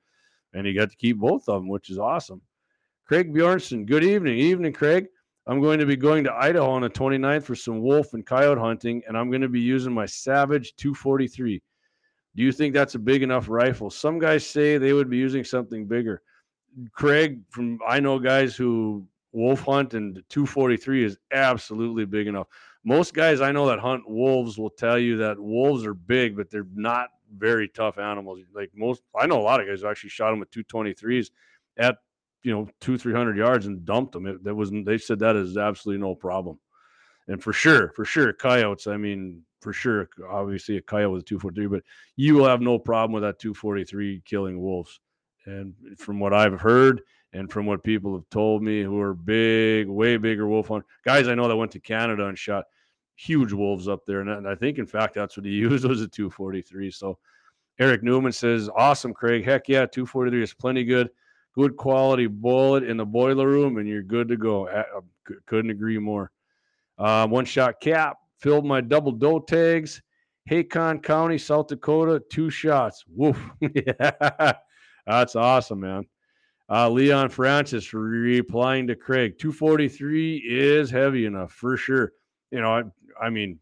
and 0.55 0.67
he 0.67 0.75
got 0.75 0.91
to 0.91 0.97
keep 0.97 1.19
both 1.19 1.49
of 1.49 1.63
them, 1.63 1.69
which 1.69 1.91
is 1.91 1.99
awesome. 1.99 2.41
Craig 3.07 3.33
Bjornson, 3.33 3.87
good 3.87 4.05
evening. 4.05 4.39
Evening, 4.39 4.73
Craig. 4.73 5.07
I'm 5.47 5.61
going 5.61 5.81
to 5.81 5.87
be 5.87 5.97
going 5.97 6.25
to 6.25 6.33
Idaho 6.33 6.71
on 6.71 6.83
the 6.83 6.91
29th 6.91 7.43
for 7.43 7.57
some 7.57 7.81
wolf 7.81 8.15
and 8.15 8.25
coyote 8.25 8.59
hunting, 8.59 9.03
and 9.09 9.17
I'm 9.17 9.29
going 9.29 9.43
to 9.43 9.49
be 9.49 9.61
using 9.61 9.93
my 9.93 10.07
Savage 10.07 10.75
243. 10.77 11.61
Do 12.35 12.43
you 12.43 12.53
think 12.53 12.75
that's 12.75 12.95
a 12.95 12.99
big 12.99 13.23
enough 13.23 13.49
rifle? 13.49 13.91
Some 13.91 14.19
guys 14.19 14.47
say 14.47 14.79
they 14.79 14.93
would 14.93 15.11
be 15.11 15.19
using 15.19 15.45
something 15.45 15.87
bigger. 15.87 16.23
Craig, 16.93 17.41
from 17.51 17.79
I 17.87 18.01
know 18.01 18.19
guys 18.19 18.57
who 18.57 19.07
wolf 19.33 19.61
hunt, 19.63 19.95
and 19.95 20.23
243 20.29 21.05
is 21.05 21.19
absolutely 21.33 22.05
big 22.05 22.29
enough. 22.29 22.47
Most 22.85 23.13
guys 23.13 23.41
I 23.41 23.53
know 23.53 23.67
that 23.67 23.81
hunt 23.81 24.09
wolves 24.09 24.59
will 24.59 24.71
tell 24.71 24.99
you 24.99 25.17
that 25.19 25.39
wolves 25.39 25.85
are 25.85 25.95
big, 25.95 26.37
but 26.37 26.51
they're 26.51 26.67
not 26.75 27.09
very 27.37 27.69
tough 27.69 27.99
animals. 27.99 28.41
Like 28.55 28.71
most, 28.75 29.03
I 29.19 29.27
know 29.27 29.41
a 29.41 29.43
lot 29.43 29.61
of 29.61 29.67
guys 29.67 29.83
who 29.83 29.89
actually 29.89 30.11
shot 30.11 30.31
them 30.31 30.41
with 30.41 30.51
223s 30.51 31.31
at 31.79 31.99
you 32.43 32.53
know 32.53 32.69
two 32.81 32.99
three 32.99 33.13
hundred 33.13 33.37
yards 33.37 33.67
and 33.67 33.85
dumped 33.85 34.13
them. 34.13 34.27
It, 34.27 34.45
that 34.45 34.55
was 34.55 34.71
they 34.71 34.99
said 34.99 35.19
that 35.21 35.37
is 35.37 35.57
absolutely 35.57 36.03
no 36.03 36.15
problem. 36.15 36.59
And 37.29 37.43
for 37.43 37.53
sure, 37.53 37.93
for 37.95 38.05
sure, 38.05 38.33
coyotes. 38.33 38.87
I 38.87 38.97
mean, 38.97 39.43
for 39.61 39.73
sure, 39.73 40.09
obviously 40.29 40.77
a 40.77 40.83
coyote 40.83 41.13
with 41.13 41.23
a 41.23 41.25
two 41.25 41.39
forty 41.39 41.55
three, 41.55 41.67
but 41.69 41.83
you 42.17 42.35
will 42.35 42.47
have 42.47 42.61
no 42.61 42.79
problem 42.79 43.13
with 43.13 43.23
that 43.23 43.39
two 43.39 43.55
forty 43.55 43.85
three 43.85 44.23
killing 44.25 44.61
wolves. 44.61 45.01
And 45.47 45.75
from 45.99 46.21
what 46.21 46.33
I've 46.33 46.61
heard, 46.61 47.03
and 47.33 47.51
from 47.51 47.67
what 47.67 47.83
people 47.83 48.15
have 48.15 48.29
told 48.31 48.63
me, 48.63 48.83
who 48.83 49.01
are 49.01 49.15
big, 49.15 49.89
way 49.89 50.17
bigger 50.17 50.47
wolf 50.47 50.69
hunters, 50.69 50.89
guys 51.05 51.29
I 51.29 51.35
know 51.35 51.49
that 51.49 51.57
went 51.57 51.73
to 51.73 51.81
Canada 51.81 52.27
and 52.27 52.39
shot 52.39 52.65
huge 53.15 53.53
wolves 53.53 53.89
up 53.89 54.05
there, 54.05 54.21
and 54.21 54.49
I 54.49 54.55
think 54.55 54.79
in 54.79 54.87
fact 54.87 55.15
that's 55.15 55.37
what 55.37 55.47
he 55.47 55.53
used 55.69 55.85
was 55.85 56.01
a 56.01 56.09
two 56.09 56.31
forty 56.31 56.63
three. 56.63 56.91
So. 56.91 57.19
Eric 57.79 58.03
Newman 58.03 58.33
says, 58.33 58.69
"Awesome, 58.77 59.15
Craig. 59.15 59.47
Heck 59.47 59.67
yeah, 59.67 59.87
243 59.87 60.43
is 60.43 60.53
plenty 60.53 60.85
good 60.85 61.09
good 61.55 61.77
quality 61.77 62.27
bullet 62.27 62.85
in 62.85 62.97
the 62.97 63.05
boiler 63.05 63.47
room, 63.47 63.79
and 63.79 63.89
you're 63.89 64.03
good 64.03 64.29
to 64.29 64.37
go. 64.37 64.69
I, 64.69 64.85
couldn't 65.47 65.71
agree 65.71 65.99
more. 65.99 66.31
Uh, 66.99 67.27
one 67.27 67.45
shot 67.45 67.81
cap 67.81 68.17
filled 68.41 68.67
my 68.67 68.81
double 68.81 69.13
doe 69.13 69.41
tags. 69.41 70.03
Haakon 70.51 71.01
County, 71.01 71.39
South 71.39 71.69
Dakota, 71.69 72.21
two 72.31 72.51
shots. 72.51 73.05
Woof. 73.09 73.39
That's 75.07 75.37
awesome, 75.37 75.81
man. 75.81 76.05
Uh, 76.69 76.89
Leon 76.89 77.29
Francis 77.29 77.93
replying 77.93 78.87
to 78.87 78.97
Craig 78.97 79.39
243 79.39 80.39
is 80.39 80.91
heavy 80.91 81.27
enough 81.27 81.53
for 81.53 81.77
sure. 81.77 82.13
You 82.51 82.61
know, 82.61 82.71
I, 82.71 82.83
I 83.27 83.31
mean, 83.31 83.59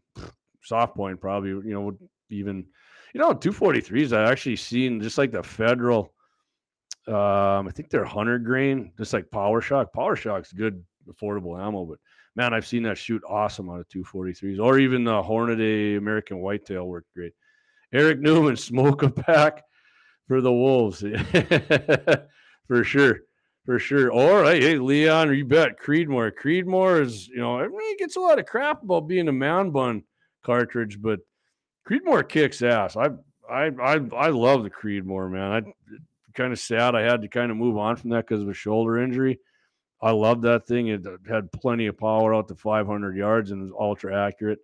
soft 0.63 0.95
point 0.95 1.19
probably, 1.19 1.49
you 1.49 1.73
know, 1.73 1.97
even, 2.29 2.65
you 3.13 3.19
know, 3.19 3.33
243s 3.33 4.15
I 4.15 4.31
actually 4.31 4.55
seen 4.55 5.01
just 5.01 5.17
like 5.17 5.31
the 5.31 5.43
federal 5.43 6.13
um, 7.07 7.67
I 7.67 7.71
think 7.73 7.89
they're 7.89 8.05
hunter 8.05 8.37
grain, 8.37 8.91
just 8.97 9.13
like 9.13 9.31
Power-Shok. 9.31 9.91
Power 9.93 10.15
Shock's 10.15 10.53
good, 10.53 10.83
affordable 11.09 11.59
ammo, 11.59 11.85
but 11.85 11.99
man, 12.35 12.53
I've 12.53 12.67
seen 12.67 12.83
that 12.83 12.97
shoot 12.97 13.23
awesome 13.27 13.69
out 13.69 13.79
of 13.79 13.87
243s, 13.89 14.59
or 14.59 14.79
even 14.79 15.03
the 15.03 15.21
Hornady 15.21 15.97
American 15.97 16.39
Whitetail 16.39 16.87
worked 16.87 17.13
great. 17.13 17.33
Eric 17.93 18.19
Newman, 18.19 18.55
smoke 18.57 19.03
a 19.03 19.09
pack 19.09 19.63
for 20.27 20.41
the 20.41 20.51
Wolves, 20.51 20.99
for 22.67 22.83
sure, 22.83 23.21
for 23.65 23.79
sure. 23.79 24.11
Or 24.11 24.45
hey, 24.45 24.61
hey, 24.61 24.77
Leon, 24.77 25.35
you 25.35 25.45
bet 25.45 25.79
Creedmoor. 25.79 26.31
Creedmoor 26.31 27.01
is, 27.01 27.27
you 27.27 27.37
know, 27.37 27.61
he 27.61 27.95
gets 27.97 28.15
a 28.15 28.21
lot 28.21 28.39
of 28.39 28.45
crap 28.45 28.83
about 28.83 29.07
being 29.07 29.27
a 29.27 29.33
mound 29.33 29.73
bun 29.73 30.03
cartridge, 30.43 31.01
but 31.01 31.19
Creedmoor 31.89 32.27
kicks 32.29 32.61
ass. 32.61 32.95
I 32.95 33.09
I 33.49 33.71
I 33.81 33.99
I 34.15 34.29
love 34.29 34.63
the 34.63 34.69
Creedmoor, 34.69 35.29
man. 35.29 35.51
I 35.51 35.97
kind 36.33 36.53
of 36.53 36.59
sad 36.59 36.95
I 36.95 37.01
had 37.01 37.21
to 37.21 37.27
kind 37.27 37.51
of 37.51 37.57
move 37.57 37.77
on 37.77 37.95
from 37.95 38.11
that 38.11 38.27
because 38.27 38.41
of 38.41 38.49
a 38.49 38.53
shoulder 38.53 39.01
injury. 39.01 39.39
I 40.01 40.11
love 40.11 40.41
that 40.41 40.65
thing. 40.65 40.87
It 40.87 41.05
had 41.29 41.51
plenty 41.51 41.87
of 41.87 41.97
power 41.97 42.33
out 42.33 42.47
to 42.47 42.55
500 42.55 43.15
yards 43.15 43.51
and 43.51 43.61
was 43.61 43.71
ultra 43.77 44.27
accurate. 44.27 44.59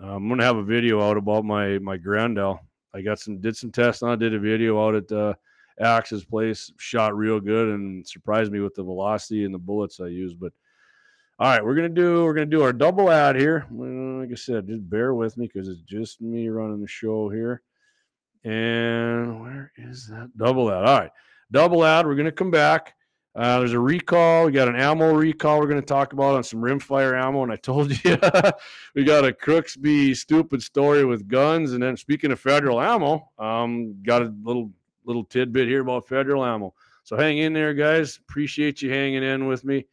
Uh, 0.00 0.14
I'm 0.14 0.28
gonna 0.28 0.44
have 0.44 0.56
a 0.56 0.62
video 0.62 1.00
out 1.02 1.16
about 1.16 1.44
my 1.44 1.78
my 1.78 1.96
Grendel. 1.96 2.60
I 2.94 3.02
got 3.02 3.18
some 3.18 3.40
did 3.40 3.56
some 3.56 3.72
tests 3.72 4.02
on. 4.02 4.18
Did 4.18 4.34
a 4.34 4.38
video 4.38 4.84
out 4.84 4.94
at 4.94 5.10
uh, 5.10 5.34
Axe's 5.80 6.24
place. 6.24 6.72
Shot 6.78 7.16
real 7.16 7.40
good 7.40 7.68
and 7.68 8.06
surprised 8.06 8.52
me 8.52 8.60
with 8.60 8.74
the 8.74 8.84
velocity 8.84 9.44
and 9.44 9.54
the 9.54 9.58
bullets 9.58 10.00
I 10.00 10.06
used. 10.06 10.38
But 10.38 10.52
all 11.38 11.48
right, 11.48 11.64
we're 11.64 11.74
gonna 11.74 11.88
do 11.88 12.24
we're 12.24 12.34
gonna 12.34 12.46
do 12.46 12.62
our 12.62 12.72
double 12.72 13.10
ad 13.10 13.36
here. 13.36 13.66
Like 13.70 14.30
I 14.30 14.34
said, 14.34 14.68
just 14.68 14.88
bear 14.88 15.14
with 15.14 15.36
me 15.36 15.46
because 15.52 15.68
it's 15.68 15.82
just 15.82 16.20
me 16.20 16.48
running 16.48 16.80
the 16.80 16.88
show 16.88 17.28
here. 17.28 17.62
And 18.44 19.40
where 19.40 19.72
is 19.76 20.06
that? 20.08 20.30
Double 20.36 20.70
ad. 20.70 20.84
All 20.84 20.98
right. 21.00 21.10
Double 21.50 21.84
ad. 21.84 22.06
We're 22.06 22.14
going 22.14 22.26
to 22.26 22.32
come 22.32 22.50
back. 22.50 22.94
Uh, 23.34 23.60
there's 23.60 23.72
a 23.72 23.78
recall. 23.78 24.46
We 24.46 24.52
got 24.52 24.68
an 24.68 24.76
ammo 24.76 25.14
recall 25.14 25.60
we're 25.60 25.68
going 25.68 25.80
to 25.80 25.86
talk 25.86 26.12
about 26.12 26.34
on 26.34 26.42
some 26.42 26.60
rimfire 26.60 27.20
ammo. 27.20 27.44
And 27.44 27.52
I 27.52 27.56
told 27.56 27.90
you 28.04 28.18
we 28.94 29.04
got 29.04 29.24
a 29.24 29.32
crooks 29.32 29.76
be 29.76 30.14
stupid 30.14 30.62
story 30.62 31.04
with 31.04 31.28
guns. 31.28 31.72
And 31.72 31.82
then 31.82 31.96
speaking 31.96 32.32
of 32.32 32.40
federal 32.40 32.80
ammo, 32.80 33.30
um, 33.38 34.02
got 34.02 34.22
a 34.22 34.34
little 34.42 34.72
little 35.04 35.24
tidbit 35.24 35.68
here 35.68 35.82
about 35.82 36.08
federal 36.08 36.44
ammo. 36.44 36.74
So 37.04 37.16
hang 37.16 37.38
in 37.38 37.52
there, 37.52 37.74
guys. 37.74 38.18
Appreciate 38.18 38.82
you 38.82 38.90
hanging 38.90 39.22
in 39.22 39.46
with 39.46 39.64
me. 39.64 39.86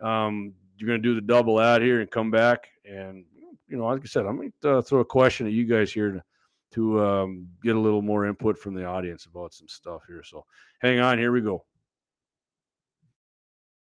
Um, 0.00 0.52
you're 0.76 0.86
going 0.86 1.02
to 1.02 1.08
do 1.08 1.14
the 1.14 1.20
double 1.20 1.60
ad 1.60 1.82
here 1.82 2.00
and 2.00 2.10
come 2.10 2.30
back. 2.30 2.68
And, 2.84 3.24
you 3.66 3.76
know, 3.76 3.86
like 3.86 4.02
I 4.02 4.06
said, 4.06 4.26
I'm 4.26 4.36
going 4.36 4.52
to 4.62 4.76
uh, 4.76 4.82
throw 4.82 5.00
a 5.00 5.04
question 5.04 5.46
at 5.46 5.52
you 5.52 5.64
guys 5.64 5.92
here 5.92 6.22
to 6.72 7.04
um, 7.04 7.48
get 7.62 7.76
a 7.76 7.80
little 7.80 8.02
more 8.02 8.26
input 8.26 8.58
from 8.58 8.74
the 8.74 8.84
audience 8.84 9.26
about 9.26 9.52
some 9.52 9.68
stuff 9.68 10.02
here. 10.06 10.22
So 10.22 10.44
hang 10.80 11.00
on, 11.00 11.18
here 11.18 11.32
we 11.32 11.40
go. 11.40 11.64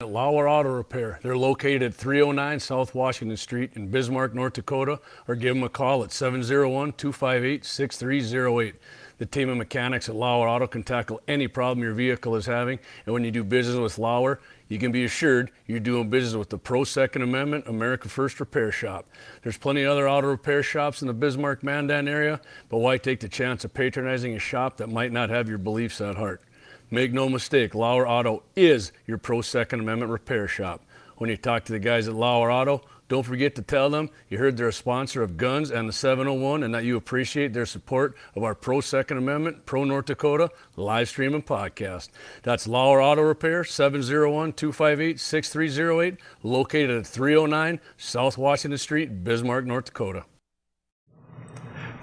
Lauer 0.01 0.49
Auto 0.49 0.69
Repair. 0.69 1.19
They're 1.25 1.37
located 1.37 1.83
at 1.83 1.93
309 1.93 2.61
South 2.61 2.95
Washington 2.95 3.37
Street 3.37 3.73
in 3.75 3.89
Bismarck, 3.89 4.33
North 4.33 4.53
Dakota, 4.53 5.01
or 5.27 5.35
give 5.35 5.57
them 5.57 5.65
a 5.65 5.69
call 5.69 6.05
at 6.05 6.13
701 6.13 6.93
258 6.93 7.65
6308. 7.65 8.77
The 9.19 9.27
team 9.27 9.49
of 9.49 9.57
mechanics 9.57 10.09
at 10.09 10.15
Lauer 10.15 10.49
Auto 10.49 10.69
can 10.69 10.85
tackle 10.85 11.21
any 11.27 11.49
problem 11.49 11.83
your 11.83 11.95
vehicle 11.95 12.37
is 12.37 12.47
having. 12.47 12.79
And 13.07 13.13
when 13.13 13.25
you 13.25 13.33
do 13.33 13.43
business 13.43 13.77
with 13.77 13.99
Lauer, 13.99 14.39
you 14.69 14.79
can 14.79 14.93
be 14.93 15.05
assured 15.05 15.51
you're 15.67 15.81
doing 15.81 16.11
business 16.11 16.35
with 16.35 16.51
the 16.51 16.59
Pro 16.59 16.85
Second 16.85 17.23
Amendment 17.23 17.67
America 17.67 18.09
First 18.09 18.39
Repair 18.41 18.71
Shop. 18.71 19.07
There's 19.43 19.57
plenty 19.57 19.83
of 19.83 19.93
other 19.93 20.09
auto 20.09 20.29
repair 20.29 20.63
shops 20.63 21.03
in 21.03 21.09
the 21.09 21.15
Bismarck 21.15 21.63
Mandan 21.63 22.09
area, 22.09 22.41
but 22.69 22.79
why 22.79 22.99
take 22.99 23.21
the 23.21 23.29
chance 23.29 23.65
of 23.65 23.75
patronizing 23.75 24.35
a 24.35 24.39
shop 24.39 24.77
that 24.77 24.89
might 24.89 25.13
not 25.13 25.31
have 25.31 25.49
your 25.49 25.59
beliefs 25.59 26.01
at 26.01 26.17
heart? 26.17 26.43
Make 26.91 27.13
no 27.13 27.29
mistake, 27.29 27.75
Lauer 27.75 28.09
Auto 28.09 28.43
is 28.57 28.93
your 29.07 29.19
Pro 29.19 29.43
Second 29.43 29.81
Amendment 29.81 30.11
repair 30.11 30.49
shop. 30.49 30.83
When 31.17 31.29
you 31.29 31.37
talk 31.37 31.65
to 31.65 31.73
the 31.73 31.79
guys 31.79 32.09
at 32.09 32.15
Lauer 32.15 32.51
Auto, 32.51 32.83
don't 33.09 33.25
forget 33.25 33.55
to 33.55 33.63
tell 33.63 33.89
them 33.89 34.11
you 34.29 34.39
heard 34.39 34.57
they're 34.57 34.69
a 34.69 34.73
sponsor 34.73 35.23
of 35.23 35.37
Guns 35.37 35.71
and 35.71 35.89
the 35.89 35.93
701 35.93 36.63
and 36.63 36.75
that 36.75 36.85
you 36.85 36.97
appreciate 36.97 37.53
their 37.55 37.67
support 37.67 38.15
of 38.37 38.45
our 38.45 38.55
Pro 38.55 38.81
Second 38.81 39.17
Amendment, 39.17 39.65
Pro 39.65 39.85
North 39.85 40.07
Dakota 40.07 40.51
live 40.77 41.09
stream 41.09 41.35
and 41.35 41.45
podcast. 41.45 42.11
That's 42.43 42.67
Lauer 42.67 43.01
Auto 43.01 43.23
Repair, 43.23 43.65
701 43.65 44.53
258 44.53 45.19
6308, 45.19 46.21
located 46.43 46.91
at 46.91 47.07
309 47.07 47.81
South 47.97 48.37
Washington 48.37 48.79
Street, 48.79 49.25
Bismarck, 49.25 49.65
North 49.65 49.87
Dakota. 49.87 50.25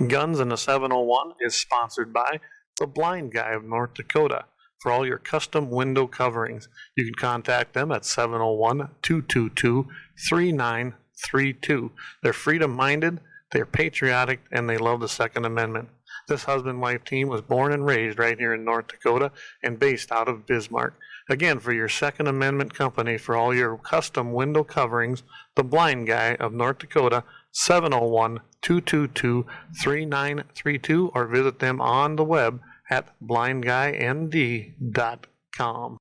Guns 0.07 0.39
and 0.39 0.51
the 0.51 0.57
701 0.57 1.33
is 1.39 1.55
sponsored 1.55 2.11
by 2.11 2.39
The 2.79 2.87
Blind 2.87 3.31
Guy 3.31 3.51
of 3.51 3.63
North 3.63 3.93
Dakota. 3.93 4.45
For 4.79 4.91
all 4.91 5.05
your 5.05 5.17
custom 5.17 5.69
window 5.69 6.05
coverings, 6.05 6.67
you 6.95 7.05
can 7.05 7.15
contact 7.15 7.73
them 7.73 7.91
at 7.91 8.05
701 8.05 8.89
222 9.01 9.87
3932. 10.29 11.91
They're 12.23 12.33
freedom 12.33 12.71
minded, 12.71 13.19
they're 13.51 13.65
patriotic, 13.65 14.41
and 14.51 14.69
they 14.69 14.77
love 14.77 14.99
the 14.99 15.09
Second 15.09 15.45
Amendment. 15.45 15.89
This 16.27 16.45
husband 16.45 16.81
wife 16.81 17.03
team 17.03 17.29
was 17.29 17.41
born 17.41 17.71
and 17.71 17.85
raised 17.85 18.17
right 18.17 18.37
here 18.37 18.53
in 18.53 18.65
North 18.65 18.87
Dakota 18.87 19.31
and 19.63 19.79
based 19.79 20.11
out 20.11 20.27
of 20.27 20.47
Bismarck. 20.47 20.95
Again, 21.29 21.59
for 21.59 21.71
your 21.71 21.89
Second 21.89 22.27
Amendment 22.27 22.73
company, 22.73 23.17
for 23.17 23.35
all 23.35 23.53
your 23.53 23.77
custom 23.77 24.33
window 24.33 24.63
coverings, 24.63 25.23
the 25.55 25.63
blind 25.63 26.07
guy 26.07 26.35
of 26.35 26.53
North 26.53 26.79
Dakota, 26.79 27.23
701 27.51 28.39
222 28.61 29.45
3932 29.81 31.11
or 31.13 31.27
visit 31.27 31.59
them 31.59 31.79
on 31.79 32.15
the 32.15 32.23
web 32.23 32.59
at 32.89 33.13
blindguynd.com. 33.21 35.97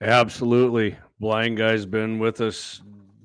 Absolutely. 0.00 0.96
Blind 1.18 1.56
guy's 1.56 1.86
been 1.86 2.18
with 2.18 2.40
us 2.40 2.82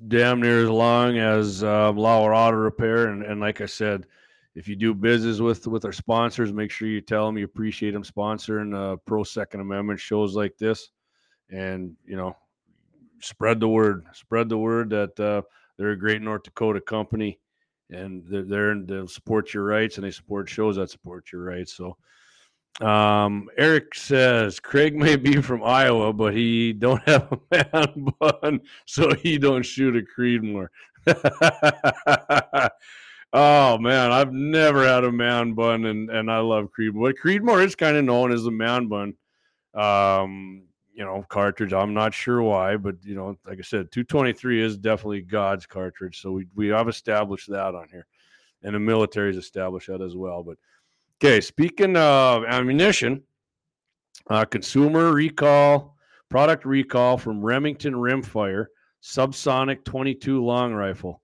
damn 0.08 0.40
near 0.40 0.62
as 0.62 0.70
long 0.70 1.18
as 1.18 1.62
uh, 1.62 1.92
Lauer 1.92 2.34
Auto 2.34 2.56
Repair. 2.56 3.08
And, 3.08 3.22
and 3.22 3.40
like 3.40 3.60
I 3.60 3.66
said, 3.66 4.06
if 4.54 4.68
you 4.68 4.76
do 4.76 4.94
business 4.94 5.40
with 5.40 5.66
with 5.66 5.84
our 5.84 5.92
sponsors, 5.92 6.52
make 6.52 6.70
sure 6.70 6.88
you 6.88 7.00
tell 7.00 7.26
them 7.26 7.38
you 7.38 7.44
appreciate 7.44 7.92
them 7.92 8.02
sponsoring 8.02 8.74
uh, 8.74 8.96
pro 9.06 9.24
Second 9.24 9.60
Amendment 9.60 9.98
shows 9.98 10.34
like 10.34 10.58
this, 10.58 10.90
and 11.50 11.96
you 12.04 12.16
know, 12.16 12.36
spread 13.20 13.60
the 13.60 13.68
word. 13.68 14.04
Spread 14.12 14.48
the 14.48 14.58
word 14.58 14.90
that 14.90 15.18
uh, 15.18 15.42
they're 15.78 15.92
a 15.92 15.98
great 15.98 16.20
North 16.20 16.42
Dakota 16.42 16.82
company, 16.82 17.38
and 17.90 18.24
they're 18.26 18.42
there 18.42 18.70
and 18.72 18.86
they'll 18.86 19.08
support 19.08 19.54
your 19.54 19.64
rights, 19.64 19.96
and 19.96 20.04
they 20.04 20.10
support 20.10 20.50
shows 20.50 20.76
that 20.76 20.90
support 20.90 21.32
your 21.32 21.44
rights. 21.44 21.72
So, 21.74 21.96
um, 22.80 23.48
Eric 23.58 23.94
says 23.94 24.58
Craig 24.58 24.96
may 24.96 25.16
be 25.16 25.42
from 25.42 25.62
Iowa, 25.62 26.12
but 26.12 26.34
he 26.34 26.72
don't 26.72 27.02
have 27.08 27.30
a 27.32 27.38
man 27.50 28.06
bun, 28.18 28.60
so 28.86 29.14
he 29.14 29.38
don't 29.38 29.62
shoot 29.64 29.96
a 29.96 30.02
Creedmoor. 30.02 30.68
oh 33.32 33.78
man, 33.78 34.12
I've 34.12 34.32
never 34.32 34.86
had 34.86 35.04
a 35.04 35.12
man 35.12 35.52
bun, 35.52 35.84
and 35.84 36.08
and 36.10 36.30
I 36.30 36.38
love 36.38 36.70
Creedmoor. 36.76 37.12
Creedmoor 37.22 37.62
is 37.64 37.74
kind 37.74 37.96
of 37.96 38.04
known 38.04 38.32
as 38.32 38.46
a 38.46 38.50
man 38.50 38.88
bun, 38.88 39.14
um, 39.74 40.62
you 40.94 41.04
know, 41.04 41.26
cartridge. 41.28 41.74
I'm 41.74 41.92
not 41.92 42.14
sure 42.14 42.42
why, 42.42 42.78
but 42.78 42.96
you 43.04 43.14
know, 43.14 43.36
like 43.46 43.58
I 43.58 43.62
said, 43.62 43.92
223 43.92 44.62
is 44.62 44.78
definitely 44.78 45.20
God's 45.20 45.66
cartridge, 45.66 46.22
so 46.22 46.32
we 46.32 46.46
we 46.54 46.68
have 46.68 46.88
established 46.88 47.50
that 47.50 47.74
on 47.74 47.88
here, 47.92 48.06
and 48.62 48.74
the 48.74 48.80
military's 48.80 49.36
established 49.36 49.88
that 49.88 50.00
as 50.00 50.16
well, 50.16 50.42
but. 50.42 50.56
Okay, 51.24 51.40
speaking 51.40 51.96
of 51.96 52.42
ammunition, 52.46 53.22
uh, 54.28 54.44
consumer 54.44 55.12
recall, 55.12 55.94
product 56.28 56.64
recall 56.64 57.16
from 57.16 57.40
Remington 57.40 57.94
Rimfire 57.94 58.66
subsonic 59.00 59.84
22 59.84 60.44
long 60.44 60.74
rifle. 60.74 61.22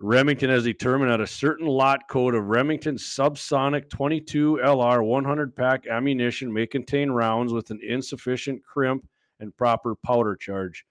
Remington 0.00 0.50
has 0.50 0.64
determined 0.64 1.12
that 1.12 1.20
a 1.20 1.26
certain 1.28 1.68
lot 1.68 2.08
code 2.08 2.34
of 2.34 2.48
Remington 2.48 2.96
subsonic 2.96 3.88
22 3.90 4.58
LR 4.60 5.06
100 5.06 5.54
pack 5.54 5.86
ammunition 5.86 6.52
may 6.52 6.66
contain 6.66 7.08
rounds 7.12 7.52
with 7.52 7.70
an 7.70 7.78
insufficient 7.80 8.60
crimp 8.64 9.06
and 9.38 9.56
proper 9.56 9.94
powder 9.94 10.34
charge. 10.34 10.84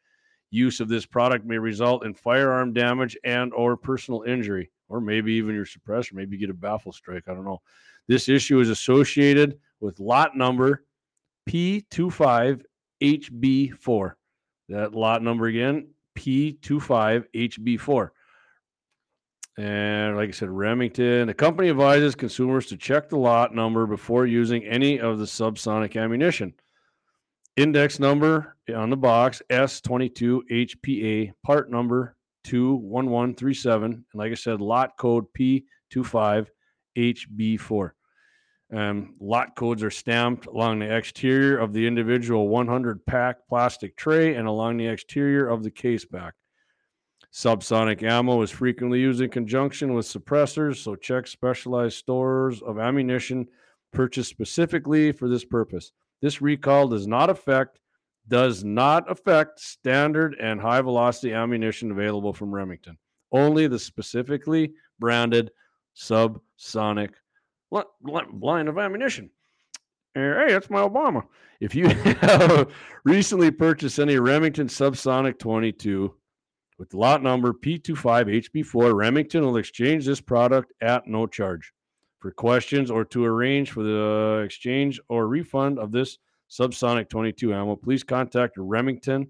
Use 0.52 0.80
of 0.80 0.88
this 0.88 1.06
product 1.06 1.46
may 1.46 1.58
result 1.58 2.06
in 2.06 2.14
firearm 2.14 2.72
damage 2.72 3.18
and 3.26 3.52
or 3.54 3.76
personal 3.76 4.22
injury, 4.22 4.72
or 4.88 5.02
maybe 5.02 5.34
even 5.34 5.54
your 5.54 5.66
suppressor. 5.66 6.14
Maybe 6.14 6.38
you 6.38 6.40
get 6.40 6.50
a 6.50 6.58
baffle 6.58 6.94
strike. 6.94 7.24
I 7.28 7.34
don't 7.34 7.44
know. 7.44 7.62
This 8.08 8.30
issue 8.30 8.60
is 8.60 8.70
associated 8.70 9.60
with 9.80 10.00
lot 10.00 10.36
number 10.36 10.86
P25HB4. 11.50 14.14
That 14.70 14.96
lot 14.96 15.22
number 15.22 15.48
again, 15.48 15.90
P25HB4. 16.18 18.10
And 19.58 20.16
like 20.16 20.30
I 20.30 20.32
said, 20.32 20.50
Remington, 20.50 21.28
the 21.28 21.34
company 21.34 21.70
advises 21.70 22.16
consumers 22.16 22.68
to 22.68 22.78
check 22.78 23.10
the 23.10 23.18
lot 23.18 23.54
number 23.54 23.86
before 23.86 24.26
using 24.26 24.64
any 24.64 24.98
of 25.00 25.20
the 25.20 25.26
subsonic 25.26 26.02
ammunition. 26.02 26.54
Index 27.58 28.00
number 28.00 28.56
on 28.74 28.90
the 28.90 28.98
box 28.98 29.42
S22HPA, 29.50 31.34
part 31.44 31.70
number 31.70 32.16
21137. 32.46 33.92
And 33.92 34.06
like 34.14 34.32
I 34.32 34.36
said, 34.36 34.62
lot 34.62 34.98
code 34.98 35.26
P25HB4. 36.96 37.92
Um, 38.74 39.16
lot 39.20 39.56
codes 39.56 39.84
are 39.84 39.92
stamped 39.92 40.46
along 40.46 40.80
the 40.80 40.96
exterior 40.96 41.58
of 41.58 41.74
the 41.74 41.86
individual 41.86 42.48
100 42.48 43.06
pack 43.06 43.48
plastic 43.50 43.98
tray 43.98 44.36
and 44.36 44.48
along 44.48 44.78
the 44.78 44.88
exterior 44.88 45.50
of 45.50 45.64
the 45.64 45.72
case 45.72 46.06
back. 46.06 46.34
Subsonic 47.34 48.04
ammo 48.04 48.42
is 48.42 48.52
frequently 48.52 49.00
used 49.00 49.22
in 49.22 49.30
conjunction 49.30 49.94
with 49.94 50.06
suppressors, 50.06 50.78
so 50.78 50.96
check 50.96 51.28
specialized 51.28 51.98
stores 51.98 52.62
of 52.62 52.80
ammunition 52.80 53.48
purchased 53.92 54.30
specifically 54.30 55.12
for 55.12 55.28
this 55.28 55.46
purpose. 55.46 55.92
This 56.22 56.42
recall 56.42 56.88
does 56.88 57.08
not 57.08 57.30
affect 57.30 57.80
does 58.28 58.64
not 58.64 59.10
affect 59.12 59.60
standard 59.60 60.36
and 60.40 60.62
high 60.62 60.82
velocity 60.82 61.34
ammunition 61.34 61.92
available 61.92 62.32
from 62.32 62.54
Remington. 62.54 62.98
Only 63.32 63.68
the 63.68 63.80
specifically 63.80 64.74
branded 65.00 65.52
subsonic 66.62 67.12
line 67.72 68.68
of 68.68 68.78
ammunition. 68.78 69.30
Hey, 70.14 70.48
that's 70.50 70.70
my 70.70 70.82
Obama. 70.82 71.24
If 71.60 71.74
you 71.74 71.88
have 71.90 72.72
recently 73.06 73.50
purchased 73.52 74.00
any 74.00 74.18
Remington 74.18 74.68
Subsonic 74.68 75.40
22 75.40 76.14
with 76.78 76.94
lot 76.94 77.24
number 77.24 77.54
P25HB4, 77.54 78.94
Remington 78.94 79.46
will 79.46 79.58
exchange 79.58 80.06
this 80.06 80.20
product 80.20 80.74
at 80.82 81.08
no 81.08 81.28
charge. 81.28 81.72
For 82.20 82.32
questions 82.32 82.92
or 82.92 83.06
to 83.06 83.26
arrange 83.26 83.72
for 83.72 83.84
the 83.84 84.42
exchange 84.46 85.00
or 85.08 85.28
refund 85.28 85.80
of 85.80 85.92
this 85.92 86.18
Subsonic 86.50 87.08
22 87.10 87.54
ammo, 87.54 87.76
please 87.76 88.04
contact 88.04 88.56
Remington 88.58 89.28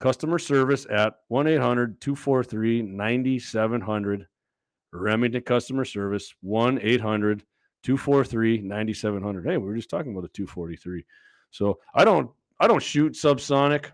customer 0.00 0.38
service 0.38 0.86
at 0.90 1.14
1 1.28 1.46
800 1.46 2.00
243 2.00 2.82
9700 2.82 4.26
Remington 4.92 5.42
customer 5.42 5.84
service 5.84 6.34
1 6.42 6.80
800 6.82 7.44
243 7.82 8.58
9700. 8.62 9.44
Hey, 9.44 9.56
we 9.56 9.66
were 9.66 9.76
just 9.76 9.90
talking 9.90 10.12
about 10.12 10.22
the 10.22 10.28
243. 10.28 11.04
So 11.50 11.78
I 11.94 12.04
don't 12.04 12.30
I 12.60 12.68
don't 12.68 12.82
shoot 12.82 13.14
subsonic. 13.14 13.86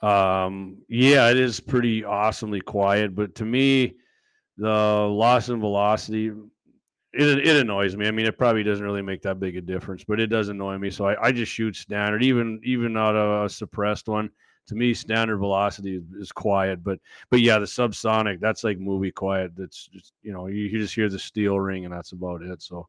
Um, 0.00 0.78
yeah, 0.88 1.30
it 1.30 1.36
is 1.36 1.60
pretty 1.60 2.04
awesomely 2.04 2.60
quiet, 2.60 3.14
but 3.14 3.34
to 3.36 3.44
me, 3.44 3.96
the 4.56 4.68
loss 4.70 5.50
in 5.50 5.60
velocity 5.60 6.32
it, 7.12 7.46
it 7.46 7.56
annoys 7.56 7.96
me. 7.96 8.06
I 8.06 8.12
mean, 8.12 8.26
it 8.26 8.38
probably 8.38 8.62
doesn't 8.62 8.84
really 8.84 9.02
make 9.02 9.22
that 9.22 9.40
big 9.40 9.56
a 9.56 9.60
difference, 9.60 10.04
but 10.04 10.20
it 10.20 10.28
does 10.28 10.48
annoy 10.48 10.78
me. 10.78 10.90
So 10.90 11.06
I, 11.06 11.26
I 11.26 11.32
just 11.32 11.50
shoot 11.50 11.74
standard, 11.74 12.22
even 12.22 12.60
even 12.62 12.92
not 12.92 13.16
a, 13.16 13.44
a 13.44 13.48
suppressed 13.48 14.08
one 14.08 14.30
to 14.70 14.76
me 14.76 14.94
standard 14.94 15.38
velocity 15.38 16.00
is 16.16 16.30
quiet 16.30 16.82
but 16.84 17.00
but 17.28 17.40
yeah 17.40 17.58
the 17.58 17.66
subsonic 17.66 18.38
that's 18.38 18.62
like 18.62 18.78
movie 18.78 19.10
quiet 19.10 19.50
that's 19.56 19.88
just 19.88 20.12
you 20.22 20.32
know 20.32 20.46
you, 20.46 20.62
you 20.62 20.78
just 20.78 20.94
hear 20.94 21.08
the 21.08 21.18
steel 21.18 21.58
ring 21.58 21.84
and 21.84 21.92
that's 21.92 22.12
about 22.12 22.40
it. 22.40 22.62
So 22.62 22.86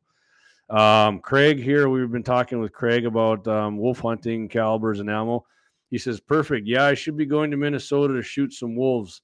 um, 0.69 1.19
craig 1.19 1.59
here 1.59 1.89
we've 1.89 2.11
been 2.11 2.21
talking 2.21 2.59
with 2.59 2.71
craig 2.71 3.07
about 3.07 3.47
um, 3.47 3.77
wolf 3.77 3.99
hunting 3.99 4.47
calibers 4.47 4.99
and 4.99 5.09
ammo. 5.09 5.43
He 5.89 5.97
says 5.97 6.19
perfect. 6.19 6.67
Yeah 6.67 6.85
i 6.85 6.93
should 6.93 7.17
be 7.17 7.25
going 7.25 7.49
to 7.49 7.57
minnesota 7.57 8.13
to 8.13 8.21
shoot 8.21 8.53
some 8.53 8.75
wolves. 8.75 9.23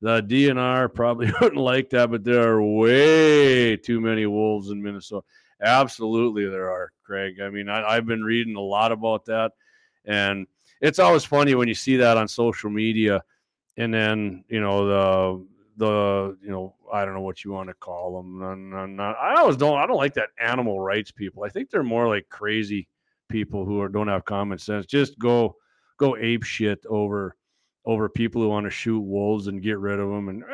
The 0.00 0.22
dnr 0.22 0.94
probably 0.94 1.32
wouldn't 1.40 1.60
like 1.60 1.90
that 1.90 2.12
but 2.12 2.22
there 2.22 2.52
are 2.52 2.62
way 2.62 3.76
too 3.76 4.00
many 4.00 4.26
wolves 4.26 4.70
in 4.70 4.80
minnesota. 4.80 5.26
Absolutely 5.60 6.48
there 6.48 6.70
are 6.70 6.92
craig. 7.02 7.40
I 7.40 7.50
mean 7.50 7.68
I, 7.68 7.82
i've 7.82 8.06
been 8.06 8.22
reading 8.22 8.54
a 8.54 8.60
lot 8.60 8.92
about 8.92 9.24
that 9.24 9.50
and 10.04 10.46
it's 10.80 10.98
always 10.98 11.24
funny 11.24 11.54
when 11.54 11.68
you 11.68 11.74
see 11.74 11.96
that 11.96 12.16
on 12.16 12.28
social 12.28 12.70
media, 12.70 13.22
and 13.76 13.92
then 13.92 14.44
you 14.48 14.60
know 14.60 14.86
the 14.86 15.46
the 15.76 16.36
you 16.42 16.50
know 16.50 16.74
I 16.92 17.04
don't 17.04 17.14
know 17.14 17.20
what 17.20 17.44
you 17.44 17.52
want 17.52 17.68
to 17.68 17.74
call 17.74 18.16
them. 18.16 19.00
I 19.00 19.34
always 19.38 19.56
don't 19.56 19.78
I 19.78 19.86
don't 19.86 19.96
like 19.96 20.14
that 20.14 20.30
animal 20.40 20.80
rights 20.80 21.10
people. 21.10 21.44
I 21.44 21.48
think 21.48 21.70
they're 21.70 21.82
more 21.82 22.08
like 22.08 22.28
crazy 22.28 22.88
people 23.28 23.64
who 23.64 23.80
are, 23.80 23.88
don't 23.88 24.08
have 24.08 24.24
common 24.24 24.58
sense. 24.58 24.86
Just 24.86 25.18
go 25.18 25.56
go 25.98 26.16
ape 26.16 26.44
shit 26.44 26.84
over 26.88 27.36
over 27.84 28.08
people 28.08 28.42
who 28.42 28.48
want 28.48 28.64
to 28.64 28.70
shoot 28.70 29.00
wolves 29.00 29.46
and 29.46 29.62
get 29.62 29.78
rid 29.78 30.00
of 30.00 30.10
them 30.10 30.28
and 30.28 30.44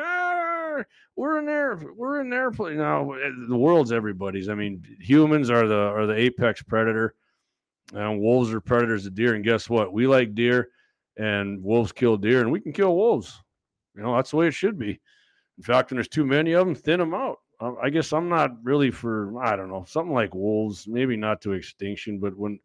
we're 1.15 1.39
in 1.39 1.45
there 1.45 1.79
we're 1.95 2.21
in 2.21 2.29
there 2.29 2.51
now 2.75 3.11
eh, 3.13 3.29
the 3.47 3.55
world's 3.55 3.91
everybody's 3.91 4.49
i 4.49 4.55
mean 4.55 4.83
humans 4.99 5.49
are 5.49 5.67
the 5.67 5.75
are 5.75 6.05
the 6.05 6.15
apex 6.15 6.61
predator 6.61 7.15
and 7.93 8.19
wolves 8.19 8.51
are 8.51 8.61
predators 8.61 9.05
of 9.05 9.15
deer. 9.15 9.35
And 9.35 9.43
guess 9.43 9.69
what? 9.69 9.93
We 9.93 10.07
like 10.07 10.35
deer, 10.35 10.69
and 11.17 11.63
wolves 11.63 11.91
kill 11.91 12.17
deer, 12.17 12.41
and 12.41 12.51
we 12.51 12.59
can 12.59 12.73
kill 12.73 12.95
wolves. 12.95 13.41
You 13.95 14.01
know, 14.03 14.15
that's 14.15 14.31
the 14.31 14.37
way 14.37 14.47
it 14.47 14.53
should 14.53 14.79
be. 14.79 14.99
In 15.57 15.63
fact, 15.63 15.91
when 15.91 15.97
there's 15.97 16.07
too 16.07 16.25
many 16.25 16.53
of 16.53 16.65
them, 16.65 16.75
thin 16.75 16.99
them 16.99 17.13
out. 17.13 17.37
I 17.81 17.89
guess 17.89 18.11
I'm 18.11 18.27
not 18.27 18.51
really 18.63 18.91
for 18.91 19.41
I 19.41 19.55
don't 19.55 19.69
know 19.69 19.85
something 19.87 20.13
like 20.13 20.35
wolves, 20.35 20.85
maybe 20.87 21.15
not 21.15 21.39
to 21.41 21.53
extinction, 21.53 22.19
but 22.19 22.35
when 22.35 22.59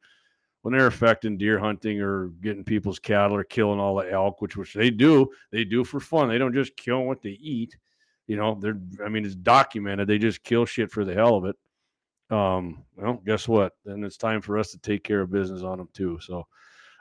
when 0.63 0.75
they're 0.75 0.89
affecting 0.89 1.39
deer 1.39 1.59
hunting 1.59 2.01
or 2.01 2.29
getting 2.43 2.65
people's 2.65 2.99
cattle 2.99 3.37
or 3.37 3.45
killing 3.45 3.79
all 3.79 3.95
the 3.95 4.11
elk, 4.11 4.41
which 4.41 4.57
which 4.57 4.75
they 4.75 4.91
do, 4.91 5.29
they 5.53 5.65
do 5.65 5.85
for 5.85 6.01
fun. 6.01 6.29
They 6.29 6.39
don't 6.39 6.55
just 6.55 6.77
kill 6.77 7.05
what 7.05 7.23
they 7.23 7.39
eat. 7.41 7.77
You 8.27 8.37
know, 8.37 8.59
they're 8.61 8.81
I 9.05 9.09
mean 9.09 9.25
it's 9.25 9.37
documented. 9.37 10.09
They 10.09 10.19
just 10.19 10.43
kill 10.43 10.65
shit 10.65 10.91
for 10.91 11.05
the 11.05 11.15
hell 11.15 11.37
of 11.37 11.45
it 11.45 11.55
um, 12.31 12.85
well, 12.97 13.21
guess 13.25 13.49
what? 13.49 13.73
Then 13.85 14.05
it's 14.05 14.17
time 14.17 14.41
for 14.41 14.59
us 14.59 14.71
to 14.73 14.79
take 14.79 15.05
care 15.05 15.21
of 15.21 15.31
business 15.31 15.63
on 15.63 15.79
them 15.79 15.89
too. 15.93 16.19
So, 16.21 16.47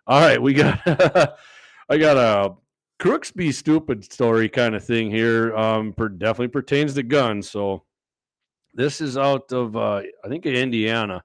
all 0.06 0.22
right, 0.22 0.42
we 0.42 0.54
got, 0.54 0.80
I 1.90 1.98
got 1.98 2.18
a, 2.18 2.54
crooks 3.00 3.32
be 3.32 3.52
stupid 3.52 4.04
story 4.12 4.50
kind 4.50 4.76
of 4.76 4.84
thing 4.84 5.12
here. 5.12 5.56
Um, 5.56 5.94
per, 5.94 6.10
definitely 6.10 6.50
pertains 6.50 6.94
to 6.96 7.04
guns. 7.04 7.50
So 7.50 7.84
this 8.74 9.02
is 9.02 9.18
out 9.18 9.52
of 9.52 9.76
uh, 9.76 10.02
I 10.24 10.28
think 10.28 10.46
Indiana. 10.46 11.24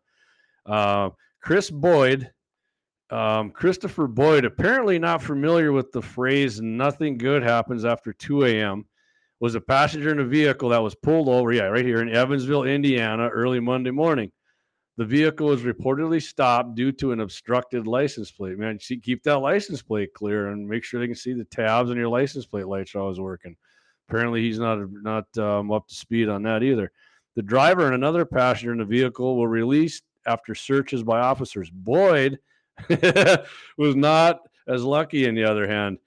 Uh, 0.67 1.11
Chris 1.41 1.71
Boyd, 1.71 2.31
um, 3.11 3.51
Christopher 3.51 4.07
Boyd, 4.07 4.45
apparently 4.45 4.99
not 4.99 5.23
familiar 5.23 5.73
with 5.73 5.93
the 5.93 6.03
phrase 6.03 6.61
"nothing 6.61 7.19
good 7.19 7.43
happens 7.43 7.85
after 7.85 8.13
2 8.13 8.45
a.m." 8.45 8.85
Was 9.43 9.57
a 9.57 9.61
passenger 9.61 10.13
in 10.13 10.21
a 10.21 10.25
vehicle 10.25 10.69
that 10.69 10.85
was 10.85 10.95
pulled 10.95 11.29
over, 11.29 11.53
yeah, 11.53 11.65
right 11.65 11.85
here 11.85 12.01
in 12.01 12.09
Evansville, 12.09 12.63
Indiana, 12.63 13.29
early 13.29 13.59
Monday 13.59 13.91
morning. 13.91 14.31
The 14.99 15.05
vehicle 15.05 15.49
was 15.49 15.63
reportedly 15.63 16.23
stopped 16.23 16.77
due 16.77 16.93
to 16.93 17.11
an 17.11 17.19
obstructed 17.19 17.89
license 17.89 18.31
plate. 18.31 18.57
Man, 18.57 18.79
keep 18.79 19.25
that 19.25 19.39
license 19.39 19.83
plate 19.83 20.15
clear 20.15 20.51
and 20.51 20.69
make 20.69 20.85
sure 20.85 21.01
they 21.01 21.09
can 21.09 21.17
see 21.17 21.33
the 21.33 21.45
tabs 21.47 21.91
on 21.91 21.97
your 21.97 22.07
license 22.07 22.47
plate 22.47 22.69
lights 22.69 22.95
always 22.95 23.19
working. 23.19 23.57
Apparently, 24.09 24.43
he's 24.43 24.61
not 24.61 24.79
not 25.03 25.27
um, 25.39 25.73
up 25.73 25.89
to 25.89 25.95
speed 25.97 26.29
on 26.29 26.45
that 26.45 26.63
either. 26.63 26.93
The 27.35 27.43
driver 27.43 27.87
and 27.87 27.97
another 27.97 28.25
passenger 28.25 28.71
in 28.71 28.79
the 28.79 28.85
vehicle 28.85 29.37
were 29.37 29.49
released 29.49 30.05
after 30.25 30.55
searches 30.55 31.03
by 31.03 31.19
officers. 31.19 31.69
Boyd 31.69 32.39
was 33.77 33.97
not 33.97 34.39
as 34.69 34.85
lucky, 34.85 35.29
on 35.29 35.35
the 35.35 35.43
other 35.43 35.67
hand. 35.67 35.99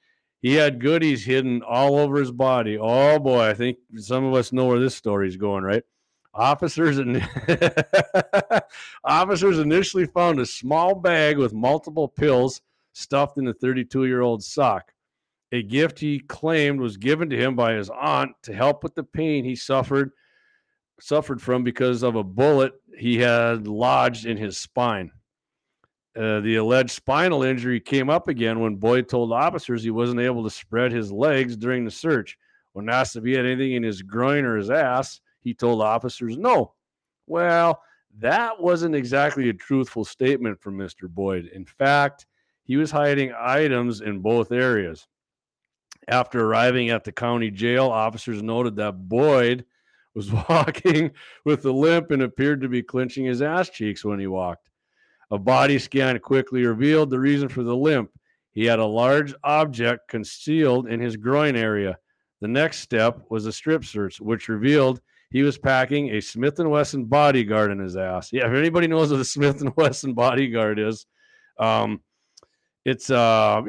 He 0.46 0.54
had 0.54 0.80
goodies 0.80 1.26
hidden 1.26 1.64
all 1.64 1.98
over 1.98 2.20
his 2.20 2.32
body. 2.32 2.78
Oh 2.78 3.18
boy, 3.18 3.50
I 3.50 3.56
think 3.56 3.80
some 3.98 4.24
of 4.26 4.36
us 4.36 4.54
know 4.54 4.68
where 4.68 4.78
this 4.78 4.93
story 4.93 5.28
is 5.28 5.38
going, 5.38 5.64
right? 5.64 5.82
Officers 6.36 7.00
and 7.00 7.28
officers 9.04 9.58
initially 9.58 10.06
found 10.06 10.39
a 10.39 10.46
small 10.46 10.93
bag 10.93 11.39
with 11.39 11.56
multiple 11.56 12.08
pills 12.08 12.62
stuffed 12.93 13.39
in 13.39 13.48
a 13.48 13.56
32-year-old 13.56 14.43
sock. 14.43 14.93
A 15.52 15.64
gift 15.64 15.98
he 15.98 16.20
claimed 16.20 16.80
was 16.80 16.98
given 16.98 17.28
to 17.32 17.36
him 17.36 17.56
by 17.56 17.74
his 17.74 17.89
aunt 17.89 18.34
to 18.43 18.54
help 18.54 18.84
with 18.84 18.93
the 18.93 19.04
pain 19.04 19.46
he 19.46 19.56
suffered 19.56 20.12
suffered 21.00 21.41
from 21.41 21.64
because 21.64 22.04
of 22.04 22.16
a 22.16 22.24
bullet 22.24 22.74
he 22.96 23.18
had 23.18 23.68
lodged 23.68 24.28
in 24.28 24.38
his 24.38 24.60
spine. 24.60 25.10
Uh, 26.16 26.39
the 26.39 26.55
alleged 26.55 26.91
spinal 26.91 27.43
injury 27.43 27.80
came 27.80 28.09
up 28.09 28.30
again 28.30 28.61
when 28.61 28.78
Boyd 28.78 29.09
told 29.09 29.34
officers 29.34 29.84
he 29.84 29.91
wasn't 29.91 30.22
able 30.22 30.43
to 30.43 30.49
spread 30.49 30.91
his 30.91 31.11
legs 31.11 31.57
during 31.57 31.84
the 31.84 31.91
search. 31.91 32.38
When 32.72 32.89
asked 32.89 33.16
if 33.16 33.26
he 33.26 33.34
had 33.34 33.45
anything 33.45 33.74
in 33.74 33.84
his 33.84 34.01
groin 34.01 34.45
or 34.45 34.57
his 34.57 34.70
ass, 34.70 35.20
he 35.41 35.53
told 35.53 35.82
officers 35.82 36.38
no. 36.38 36.74
Well, 37.28 37.82
that 38.20 38.61
wasn't 38.61 38.95
exactly 38.95 39.49
a 39.49 39.53
truthful 39.53 40.05
statement 40.05 40.61
from 40.61 40.78
Mr. 40.78 41.09
Boyd. 41.09 41.49
In 41.53 41.66
fact, 41.66 42.26
he 42.63 42.78
was 42.78 42.91
hiding 42.91 43.34
items 43.38 44.01
in 44.01 44.20
both 44.20 44.51
areas. 44.51 45.07
After 46.07 46.45
arriving 46.45 46.89
at 46.89 47.03
the 47.03 47.11
county 47.11 47.51
jail, 47.51 47.88
officers 47.88 48.41
noted 48.41 48.76
that 48.78 49.09
Boyd 49.09 49.66
was 50.13 50.32
walking 50.49 51.11
with 51.43 51.66
a 51.66 51.72
limp 51.72 52.11
and 52.11 52.22
appeared 52.22 52.61
to 52.61 52.70
be 52.70 52.82
clenching 52.82 53.26
his 53.26 53.41
ass 53.41 53.70
cheeks 53.70 54.05
when 54.05 54.20
he 54.20 54.28
walked. 54.28 54.70
A 55.36 55.38
body 55.38 55.80
scan 55.80 56.18
quickly 56.20 56.66
revealed 56.66 57.10
the 57.10 57.20
reason 57.20 57.50
for 57.50 57.62
the 57.62 57.76
limp. 57.76 58.10
He 58.54 58.64
had 58.64 58.80
a 58.80 58.86
large 58.86 59.34
object 59.44 60.08
concealed 60.08 60.88
in 60.88 61.02
his 61.02 61.18
groin 61.18 61.58
area. 61.58 61.98
The 62.40 62.48
next 62.48 62.80
step 62.80 63.20
was 63.30 63.46
a 63.46 63.52
strip 63.52 63.84
search, 63.84 64.22
which 64.22 64.48
revealed 64.48 65.02
he 65.32 65.44
was 65.44 65.58
packing 65.58 66.12
a 66.12 66.22
Smith 66.22 66.58
and 66.60 66.72
Wesson 66.72 67.04
bodyguard 67.04 67.70
in 67.74 67.80
his 67.80 67.98
ass. 67.98 68.32
Yeah, 68.32 68.48
if 68.48 68.54
anybody 68.54 68.88
knows 68.88 69.12
what 69.12 69.20
a 69.20 69.26
Smith 69.36 69.62
Wesson 69.76 70.14
bodyguard 70.14 70.80
is, 70.80 71.06
um, 71.60 72.00
it's 72.86 73.10
uh, 73.10 73.62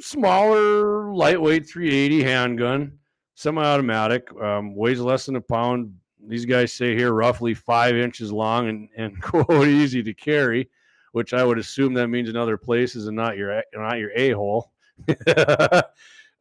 smaller, 0.00 1.14
lightweight 1.14 1.66
380 1.66 2.22
handgun, 2.24 2.98
semi-automatic, 3.36 4.28
um, 4.38 4.74
weighs 4.74 5.00
less 5.00 5.24
than 5.24 5.36
a 5.36 5.40
pound. 5.40 5.94
These 6.28 6.44
guys 6.44 6.74
say 6.74 6.94
here 6.94 7.14
roughly 7.14 7.54
five 7.54 7.96
inches 7.96 8.30
long 8.30 8.68
and 8.68 8.88
and 8.98 9.22
quote 9.22 9.66
easy 9.66 10.02
to 10.02 10.12
carry 10.12 10.68
which 11.16 11.32
I 11.32 11.42
would 11.42 11.58
assume 11.58 11.94
that 11.94 12.08
means 12.08 12.28
in 12.28 12.36
other 12.36 12.58
places 12.58 13.06
and 13.06 13.16
not 13.16 13.38
your 13.38 13.62
not 13.72 13.98
your 13.98 14.10
a 14.14 14.32
hole. 14.32 14.70
uh, 15.26 15.82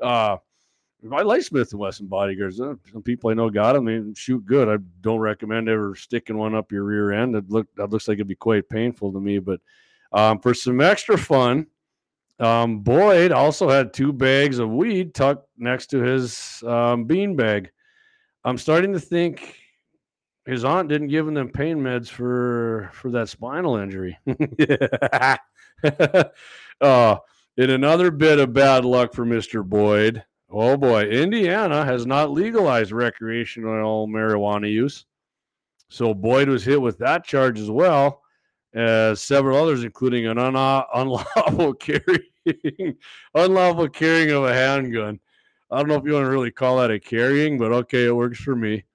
I 0.02 1.22
like 1.22 1.44
Smith 1.44 1.72
and 1.72 1.80
Wesson 1.80 2.08
bodyguards. 2.08 2.60
Uh, 2.60 2.74
some 2.92 3.02
people 3.02 3.30
I 3.30 3.36
know 3.36 3.50
got 3.50 3.72
them. 3.72 3.86
They 3.86 4.04
shoot 4.20 4.46
good. 4.46 4.68
I 4.68 4.84
don't 5.00 5.20
recommend 5.20 5.70
ever 5.70 5.96
sticking 5.96 6.38
one 6.38 6.54
up 6.54 6.74
your 6.74 6.84
rear 6.84 7.14
end. 7.14 7.38
It 7.38 7.50
look 7.50 7.68
that 7.78 7.92
looks 7.92 8.10
like 8.10 8.16
it'd 8.16 8.28
be 8.28 8.36
quite 8.36 8.68
painful 8.68 9.14
to 9.14 9.22
me. 9.22 9.40
But 9.40 9.62
um, 10.12 10.40
for 10.40 10.54
some 10.54 10.82
extra 10.82 11.18
fun, 11.18 11.68
um, 12.42 12.80
Boyd 12.80 13.32
also 13.32 13.70
had 13.70 13.94
two 13.94 14.12
bags 14.12 14.60
of 14.60 14.72
weed 14.72 15.14
tucked 15.14 15.48
next 15.58 15.88
to 15.92 16.02
his 16.02 16.62
um, 16.68 17.06
bean 17.06 17.38
bag. 17.38 17.72
I'm 18.44 18.58
starting 18.58 18.92
to 18.92 19.00
think 19.00 19.58
his 20.46 20.64
aunt 20.64 20.89
didn't 20.89 21.08
give 21.08 21.28
him 21.28 21.34
them 21.34 21.50
pain 21.50 21.78
meds 21.78 22.08
for 22.08 22.89
for 22.93 23.12
that 23.12 23.30
spinal 23.30 23.78
injury. 23.78 24.18
uh, 26.82 27.18
in 27.58 27.70
another 27.70 28.12
bit 28.12 28.39
of 28.39 28.54
bad 28.54 28.86
luck 28.86 29.14
for 29.14 29.26
Mr. 29.26 29.64
Boyd, 29.64 30.24
oh 30.50 30.78
boy, 30.78 31.04
Indiana 31.04 31.86
has 31.86 32.06
not 32.06 32.32
legalized 32.32 32.91
recreational 32.91 34.08
marijuana 34.08 34.72
use. 34.72 35.06
So 35.89 36.14
Boyd 36.14 36.50
was 36.50 36.66
hit 36.66 36.82
with 36.82 36.98
that 37.00 37.26
charge 37.26 37.60
as 37.60 37.70
well 37.70 38.22
as 38.74 39.22
several 39.22 39.58
others, 39.58 39.84
including 39.84 40.28
an 40.28 40.38
un- 40.38 40.56
unlawful 40.93 41.74
carrying, 41.76 42.98
unlawful 43.34 43.89
carrying 43.89 44.32
of 44.32 44.43
a 44.43 44.54
handgun. 44.54 45.20
I 45.72 45.78
don't 45.78 45.88
know 45.88 45.96
if 45.96 46.06
you 46.06 46.14
want 46.14 46.26
to 46.26 46.30
really 46.30 46.52
call 46.52 46.78
that 46.78 46.91
a 46.91 47.00
carrying, 47.00 47.58
but 47.58 47.72
okay, 47.72 48.06
it 48.06 48.16
works 48.16 48.39
for 48.39 48.56
me. 48.56 48.86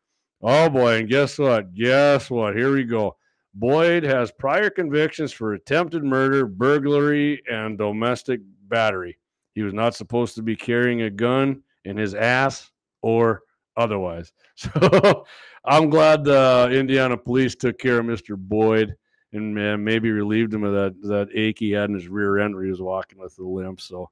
Oh 0.43 0.70
boy, 0.70 0.99
and 1.01 1.09
guess 1.09 1.38
what? 1.38 1.74
Guess 1.74 2.30
what? 2.30 2.57
Here 2.57 2.72
we 2.72 2.84
go. 2.84 3.16
Boyd 3.55 4.05
has 4.05 4.30
prior 4.32 4.70
convictions 4.70 5.32
for 5.32 5.53
attempted 5.53 6.05
murder, 6.05 6.47
burglary, 6.47 7.43
and 7.51 7.76
domestic 7.76 8.41
battery. 8.68 9.18
He 9.55 9.62
was 9.62 9.74
not 9.74 9.95
supposed 9.95 10.36
to 10.36 10.43
be 10.43 10.57
carrying 10.57 11.03
a 11.03 11.11
gun 11.11 11.62
in 11.84 11.97
his 11.97 12.14
ass 12.14 12.70
or 13.03 13.43
otherwise. 13.76 14.32
So 14.57 15.24
I'm 15.64 15.91
glad 15.91 16.24
the 16.24 16.70
Indiana 16.70 17.16
police 17.16 17.55
took 17.55 17.78
care 17.78 17.99
of 17.99 18.07
Mr. 18.07 18.36
Boyd 18.36 18.95
and 19.32 19.55
maybe 19.84 20.11
relieved 20.11 20.53
him 20.53 20.64
of 20.64 20.72
that 20.72 20.95
that 21.09 21.28
ache 21.34 21.59
he 21.59 21.70
had 21.70 21.88
in 21.91 21.95
his 21.95 22.09
rear 22.09 22.38
end 22.38 22.55
where 22.55 22.64
he 22.64 22.70
was 22.70 22.80
walking 22.80 23.18
with 23.18 23.36
the 23.36 23.45
limp. 23.45 23.80
So 23.80 24.11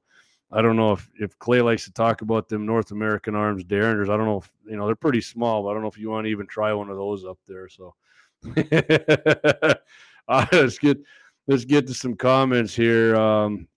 I 0.50 0.62
don't 0.62 0.76
know 0.76 0.92
if, 0.92 1.10
if 1.20 1.38
Clay 1.38 1.60
likes 1.60 1.84
to 1.84 1.92
talk 1.92 2.22
about 2.22 2.48
them 2.48 2.64
North 2.64 2.90
American 2.90 3.34
Arms 3.34 3.64
Derringers. 3.64 4.08
I 4.08 4.16
don't 4.16 4.26
know 4.26 4.38
if 4.38 4.50
you 4.66 4.76
know 4.76 4.86
they're 4.86 4.94
pretty 4.94 5.20
small, 5.20 5.62
but 5.62 5.70
I 5.70 5.72
don't 5.74 5.82
know 5.82 5.88
if 5.88 5.98
you 5.98 6.08
want 6.10 6.24
to 6.24 6.30
even 6.30 6.46
try 6.46 6.72
one 6.72 6.88
of 6.88 6.96
those 6.96 7.24
up 7.24 7.38
there. 7.46 7.68
So 7.68 7.94
let's 10.52 10.78
get 10.78 10.98
let's 11.48 11.64
get 11.64 11.86
to 11.86 11.94
some 11.94 12.14
comments 12.14 12.74
here. 12.74 13.14
Um, 13.16 13.68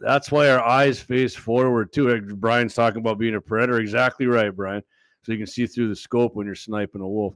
that's 0.00 0.30
why 0.30 0.50
our 0.50 0.62
eyes 0.62 1.00
face 1.00 1.34
forward 1.34 1.92
too. 1.92 2.20
Brian's 2.20 2.74
talking 2.74 3.00
about 3.00 3.18
being 3.18 3.36
a 3.36 3.40
predator. 3.40 3.80
Exactly 3.80 4.26
right, 4.26 4.54
Brian. 4.54 4.82
So 5.22 5.32
you 5.32 5.38
can 5.38 5.46
see 5.46 5.66
through 5.66 5.88
the 5.88 5.96
scope 5.96 6.36
when 6.36 6.46
you're 6.46 6.54
sniping 6.54 7.00
a 7.00 7.08
wolf. 7.08 7.34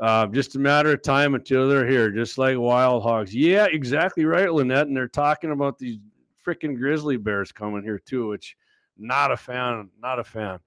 Uh, 0.00 0.26
just 0.26 0.56
a 0.56 0.58
matter 0.58 0.92
of 0.92 1.02
time 1.02 1.36
until 1.36 1.68
they're 1.68 1.86
here, 1.86 2.10
just 2.10 2.36
like 2.36 2.58
wild 2.58 3.04
hogs. 3.04 3.32
Yeah, 3.34 3.66
exactly 3.70 4.24
right, 4.24 4.52
Lynette. 4.52 4.88
And 4.88 4.96
they're 4.96 5.06
talking 5.06 5.52
about 5.52 5.78
these 5.78 5.98
freaking 6.44 6.76
grizzly 6.76 7.16
bears 7.16 7.52
coming 7.52 7.82
here 7.82 7.98
too, 7.98 8.28
which 8.28 8.56
not 8.96 9.32
a 9.32 9.36
fan, 9.36 9.90
not 10.00 10.18
a 10.18 10.24
fan. 10.24 10.58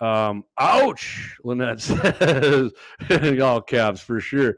Um, 0.00 0.44
ouch, 0.58 1.36
Lynette 1.44 1.80
says 1.80 2.72
all 3.40 3.60
caps 3.60 4.00
for 4.00 4.20
sure. 4.20 4.56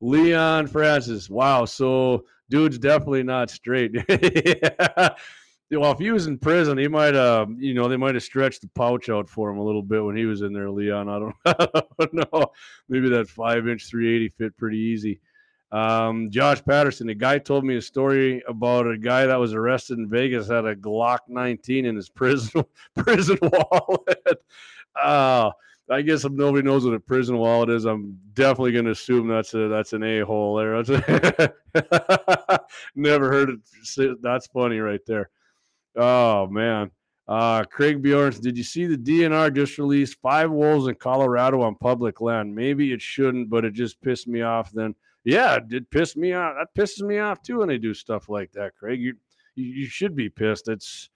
Leon 0.00 0.66
Francis, 0.66 1.28
wow. 1.28 1.64
So 1.64 2.24
dude's 2.48 2.78
definitely 2.78 3.22
not 3.22 3.50
straight. 3.50 3.92
yeah. 4.08 5.08
Well, 5.70 5.90
if 5.90 5.98
he 5.98 6.12
was 6.12 6.28
in 6.28 6.38
prison, 6.38 6.78
he 6.78 6.86
might 6.86 7.14
have, 7.14 7.50
you 7.58 7.74
know, 7.74 7.88
they 7.88 7.96
might 7.96 8.14
have 8.14 8.22
stretched 8.22 8.62
the 8.62 8.68
pouch 8.68 9.08
out 9.08 9.28
for 9.28 9.50
him 9.50 9.58
a 9.58 9.64
little 9.64 9.82
bit 9.82 10.04
when 10.04 10.16
he 10.16 10.24
was 10.24 10.42
in 10.42 10.52
there, 10.52 10.70
Leon. 10.70 11.08
I 11.08 11.18
don't, 11.18 11.34
I 11.44 11.82
don't 11.98 12.32
know. 12.32 12.46
Maybe 12.88 13.08
that 13.10 13.28
five 13.28 13.66
inch 13.66 13.88
380 13.90 14.28
fit 14.38 14.56
pretty 14.56 14.78
easy. 14.78 15.20
Um, 15.76 16.30
Josh 16.30 16.64
Patterson, 16.64 17.10
a 17.10 17.14
guy 17.14 17.38
told 17.38 17.62
me 17.62 17.76
a 17.76 17.82
story 17.82 18.42
about 18.48 18.86
a 18.86 18.96
guy 18.96 19.26
that 19.26 19.36
was 19.38 19.52
arrested 19.52 19.98
in 19.98 20.08
Vegas 20.08 20.48
had 20.48 20.64
a 20.64 20.74
Glock 20.74 21.18
19 21.28 21.84
in 21.84 21.94
his 21.94 22.08
prison 22.14 22.64
prison 22.96 23.36
wallet. 23.42 24.42
uh, 25.02 25.50
I 25.90 26.00
guess 26.00 26.24
if 26.24 26.32
nobody 26.32 26.62
knows 26.66 26.86
what 26.86 26.94
a 26.94 27.00
prison 27.00 27.36
wallet 27.36 27.68
is, 27.68 27.84
I'm 27.84 28.18
definitely 28.32 28.72
going 28.72 28.86
to 28.86 28.92
assume 28.92 29.28
that's 29.28 29.52
a 29.52 29.68
that's 29.68 29.92
an 29.92 30.02
a 30.02 30.20
hole 30.20 30.56
there. 30.56 30.82
Never 32.94 33.30
heard 33.30 33.50
it. 33.50 34.22
That's 34.22 34.46
funny 34.46 34.78
right 34.78 35.04
there. 35.06 35.28
Oh 35.94 36.46
man. 36.46 36.90
Uh, 37.28 37.64
Craig 37.64 38.02
Bjorns, 38.02 38.40
did 38.40 38.56
you 38.56 38.62
see 38.64 38.86
the 38.86 38.96
DNR 38.96 39.52
just 39.54 39.76
released 39.78 40.16
five 40.22 40.50
wolves 40.50 40.86
in 40.86 40.94
Colorado 40.94 41.60
on 41.60 41.74
public 41.74 42.22
land? 42.22 42.54
Maybe 42.54 42.92
it 42.92 43.02
shouldn't, 43.02 43.50
but 43.50 43.64
it 43.64 43.74
just 43.74 44.00
pissed 44.00 44.28
me 44.28 44.40
off 44.42 44.70
then 44.70 44.94
yeah, 45.26 45.56
it 45.56 45.68
did 45.68 45.90
piss 45.90 46.16
me 46.16 46.32
off. 46.34 46.54
That 46.56 46.80
pisses 46.80 47.02
me 47.02 47.18
off 47.18 47.42
too 47.42 47.58
when 47.58 47.68
they 47.68 47.78
do 47.78 47.92
stuff 47.92 48.28
like 48.28 48.52
that, 48.52 48.76
Craig. 48.76 49.00
You 49.00 49.14
you, 49.56 49.86
should 49.86 50.14
be 50.14 50.28
pissed. 50.28 50.68
It's 50.68 51.10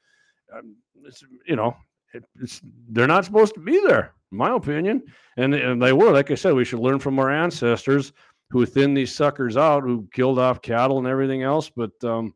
um, 0.53 0.75
it's, 1.05 1.23
you 1.47 1.55
know, 1.55 1.77
it, 2.13 2.25
it's 2.43 2.61
they're 2.89 3.07
not 3.07 3.25
supposed 3.25 3.55
to 3.55 3.61
be 3.61 3.81
there, 3.87 4.15
in 4.33 4.39
my 4.39 4.53
opinion. 4.57 5.05
And 5.37 5.55
and 5.55 5.81
they 5.81 5.93
were, 5.93 6.11
like 6.11 6.33
I 6.33 6.35
said, 6.35 6.55
we 6.55 6.65
should 6.65 6.81
learn 6.81 6.99
from 6.99 7.21
our 7.21 7.31
ancestors 7.31 8.13
who 8.51 8.67
thinned 8.67 8.97
these 8.97 9.15
suckers 9.15 9.57
out, 9.57 9.85
who 9.85 10.09
killed 10.13 10.41
off 10.41 10.61
cattle 10.61 10.99
and 10.99 11.07
everything 11.07 11.45
else. 11.45 11.71
But 11.71 11.93
um, 12.03 12.35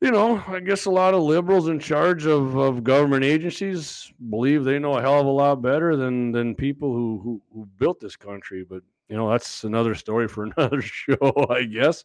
you 0.00 0.12
know, 0.12 0.40
I 0.46 0.60
guess 0.60 0.84
a 0.84 0.92
lot 0.92 1.14
of 1.14 1.24
liberals 1.24 1.66
in 1.66 1.80
charge 1.80 2.24
of, 2.26 2.56
of 2.56 2.84
government 2.84 3.24
agencies 3.24 4.12
believe 4.30 4.62
they 4.62 4.78
know 4.78 4.96
a 4.96 5.02
hell 5.02 5.18
of 5.18 5.26
a 5.26 5.30
lot 5.30 5.60
better 5.60 5.96
than 5.96 6.30
than 6.30 6.54
people 6.54 6.92
who, 6.92 7.20
who, 7.24 7.42
who 7.52 7.66
built 7.78 7.98
this 7.98 8.14
country. 8.14 8.64
But 8.68 8.84
you 9.08 9.16
know, 9.16 9.30
that's 9.30 9.64
another 9.64 9.94
story 9.94 10.28
for 10.28 10.44
another 10.56 10.82
show, 10.82 11.46
I 11.50 11.64
guess. 11.64 12.04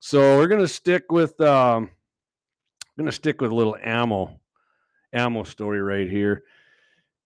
So 0.00 0.36
we're 0.36 0.48
gonna 0.48 0.68
stick 0.68 1.12
with 1.12 1.40
um, 1.40 1.90
gonna 2.96 3.12
stick 3.12 3.40
with 3.40 3.50
a 3.50 3.54
little 3.54 3.76
ammo 3.82 4.40
ammo 5.12 5.44
story 5.44 5.80
right 5.80 6.10
here. 6.10 6.44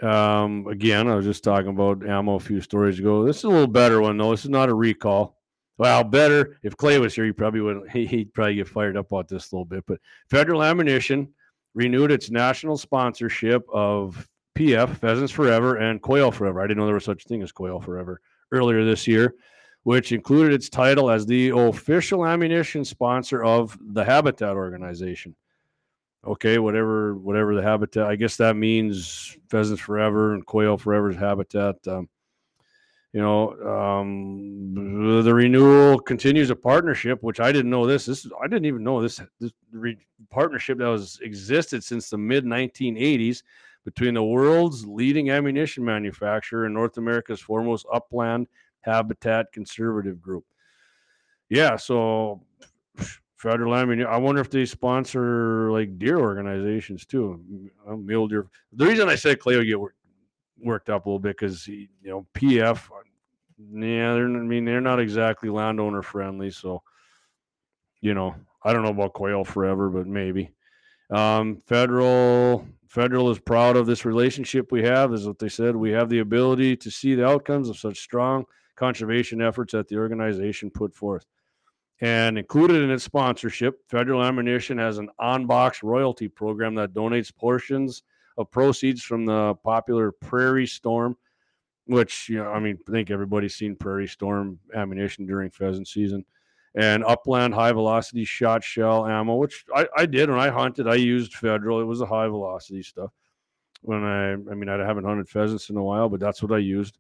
Um, 0.03 0.67
again, 0.67 1.09
I 1.09 1.15
was 1.15 1.25
just 1.25 1.43
talking 1.43 1.71
about 1.71 2.07
ammo 2.07 2.35
a 2.35 2.41
few 2.41 2.61
stories 2.61 2.99
ago. 2.99 3.25
This 3.25 3.39
is 3.39 3.45
a 3.45 3.49
little 3.49 3.67
better 3.67 4.01
one 4.01 4.19
though. 4.19 4.31
This 4.31 4.45
is 4.45 4.51
not 4.51 4.69
a 4.69 4.75
recall. 4.75 5.37
Well, 5.79 6.05
better 6.05 6.59
if 6.63 6.77
Clay 6.77 6.99
was 6.99 7.15
here, 7.15 7.25
he 7.25 7.33
probably 7.33 7.61
would. 7.61 7.91
He'd 7.91 8.33
probably 8.33 8.57
get 8.57 8.69
fired 8.69 8.97
up 8.97 9.11
about 9.11 9.29
this 9.29 9.53
a 9.53 9.55
little 9.55 9.65
bit. 9.65 9.85
But 9.87 10.01
Federal 10.31 10.63
Ammunition 10.63 11.29
renewed 11.75 12.11
its 12.11 12.31
national 12.31 12.79
sponsorship 12.79 13.67
of 13.73 14.29
PF 14.57 14.97
Pheasants 14.97 15.33
Forever 15.33 15.77
and 15.77 16.01
Quail 16.01 16.31
Forever. 16.31 16.61
I 16.61 16.67
didn't 16.67 16.79
know 16.79 16.87
there 16.87 16.95
was 16.95 17.05
such 17.05 17.25
a 17.25 17.29
thing 17.29 17.43
as 17.43 17.53
Quail 17.53 17.81
Forever 17.81 18.21
earlier 18.53 18.85
this 18.85 19.07
year, 19.07 19.35
which 19.85 20.13
included 20.13 20.53
its 20.53 20.69
title 20.69 21.11
as 21.11 21.27
the 21.27 21.51
official 21.51 22.27
ammunition 22.27 22.85
sponsor 22.85 23.45
of 23.45 23.79
the 23.81 24.05
Habitat 24.05 24.57
Organization 24.57 25.35
okay, 26.27 26.59
whatever, 26.59 27.15
whatever 27.15 27.55
the 27.55 27.63
habitat. 27.63 28.07
I 28.07 28.17
guess 28.17 28.37
that 28.37 28.57
means 28.57 29.37
pheasants 29.49 29.81
forever 29.81 30.35
and 30.35 30.45
quail 30.45 30.77
forever's 30.77 31.17
habitat. 31.17 31.77
Um, 31.87 32.09
you 33.13 33.23
know, 33.23 33.53
um, 33.63 35.23
the 35.25 35.33
renewal 35.33 35.99
continues 35.99 36.51
a 36.51 36.57
partnership, 36.57 37.23
which 37.23 37.41
I 37.41 37.51
didn't 37.51 37.71
know 37.71 37.87
this. 37.87 38.07
This 38.07 38.27
I 38.43 38.47
didn't 38.47 38.67
even 38.67 38.85
know 38.85 39.01
this 39.01 39.21
this 39.41 39.53
re- 39.73 39.97
partnership 40.29 40.79
that 40.79 40.89
was 40.89 41.19
existed 41.23 41.83
since 41.83 42.11
the 42.11 42.19
mid 42.19 42.45
1980s 42.45 43.43
between 43.87 44.15
the 44.15 44.25
world's 44.25 44.85
leading 44.85 45.31
ammunition 45.31 45.85
manufacturer 45.85 46.65
and 46.65 46.75
North 46.75 46.99
America's 46.99 47.41
foremost 47.41 47.87
upland 47.93 48.49
habitat 48.81 49.53
conservative 49.53 50.21
group. 50.21 50.45
Yeah, 51.49 51.77
so 51.77 52.43
federal 53.37 53.77
ammunition. 53.77 54.11
I 54.13 54.17
wonder 54.17 54.41
if 54.41 54.51
they 54.51 54.67
sponsor 54.67 55.71
like 55.71 56.01
deer 56.01 56.19
organizations 56.19 57.07
too. 57.07 57.71
Uh, 57.89 57.95
mule 57.95 58.27
deer. 58.27 58.49
The 58.73 58.87
reason 58.87 59.09
I 59.09 59.15
said 59.15 59.39
Clay 59.39 59.57
will 59.57 59.65
get 59.65 59.79
worked 60.61 60.91
up 60.91 61.07
a 61.07 61.09
little 61.09 61.21
bit 61.21 61.37
because 61.39 61.69
you 61.69 61.87
know 62.03 62.27
PF. 62.35 62.89
Yeah, 63.73 64.15
they're. 64.15 64.27
I 64.27 64.29
mean, 64.29 64.65
they're 64.65 64.81
not 64.81 64.99
exactly 64.99 65.49
landowner 65.49 66.03
friendly. 66.03 66.51
So, 66.51 66.83
you 68.01 68.15
know, 68.15 68.35
I 68.65 68.73
don't 68.73 68.83
know 68.83 68.91
about 68.91 69.13
quail 69.13 69.45
forever, 69.45 69.89
but 69.91 70.09
maybe. 70.09 70.51
Um, 71.09 71.59
federal 71.67 72.67
federal 72.97 73.31
is 73.31 73.39
proud 73.39 73.77
of 73.77 73.85
this 73.85 74.07
relationship 74.07 74.73
we 74.73 74.83
have. 74.83 75.13
Is 75.13 75.27
what 75.27 75.39
they 75.39 75.51
said. 75.51 75.77
We 75.77 75.91
have 75.91 76.09
the 76.09 76.21
ability 76.21 76.79
to 76.79 76.91
see 76.91 77.15
the 77.15 77.27
outcomes 77.27 77.69
of 77.69 77.77
such 77.77 77.99
strong 77.99 78.47
conservation 78.75 79.43
efforts 79.43 79.73
that 79.73 79.87
the 79.89 79.99
organization 79.99 80.71
put 80.71 80.95
forth. 80.95 81.27
And 82.01 82.39
included 82.39 82.83
in 82.83 82.91
its 82.91 83.05
sponsorship, 83.05 83.81
Federal 83.91 84.25
Ammunition 84.25 84.79
has 84.79 84.97
an 84.97 85.11
on 85.19 85.47
box 85.47 85.83
royalty 85.83 86.29
program 86.29 86.75
that 86.77 86.95
donates 86.95 87.35
portions 87.35 88.03
of 88.39 88.51
proceeds 88.51 89.03
from 89.03 89.27
the 89.27 89.55
popular 89.63 90.11
Prairie 90.13 90.67
Storm, 90.67 91.19
which, 91.85 92.31
you 92.31 92.39
know, 92.39 92.51
I 92.51 92.61
mean, 92.61 92.79
I 92.89 92.91
think 92.91 93.11
everybody's 93.11 93.55
seen 93.55 93.77
Prairie 93.77 94.09
Storm 94.09 94.59
ammunition 94.75 95.27
during 95.27 95.51
pheasant 95.51 95.89
season, 95.89 96.25
and 96.77 97.03
Upland 97.05 97.55
High 97.55 97.73
Velocity 97.73 98.25
Shot 98.25 98.63
Shell 98.63 99.07
ammo, 99.07 99.37
which 99.37 99.65
I, 99.75 99.89
I 99.97 100.07
did 100.07 100.29
when 100.29 100.39
I 100.39 100.51
hunted. 100.51 100.87
I 100.87 100.97
used 100.97 101.35
Federal, 101.35 101.81
it 101.81 101.85
was 101.85 102.03
a 102.03 102.07
high 102.07 102.29
velocity 102.29 102.83
stuff. 102.83 103.11
When 103.81 104.05
I, 104.05 104.33
I 104.33 104.55
mean, 104.55 104.69
I 104.69 104.77
haven't 104.85 105.05
hunted 105.05 105.29
pheasants 105.29 105.71
in 105.71 105.77
a 105.77 105.83
while, 105.83 106.09
but 106.09 106.21
that's 106.21 106.43
what 106.43 106.53
I 106.53 106.59
used. 106.59 106.99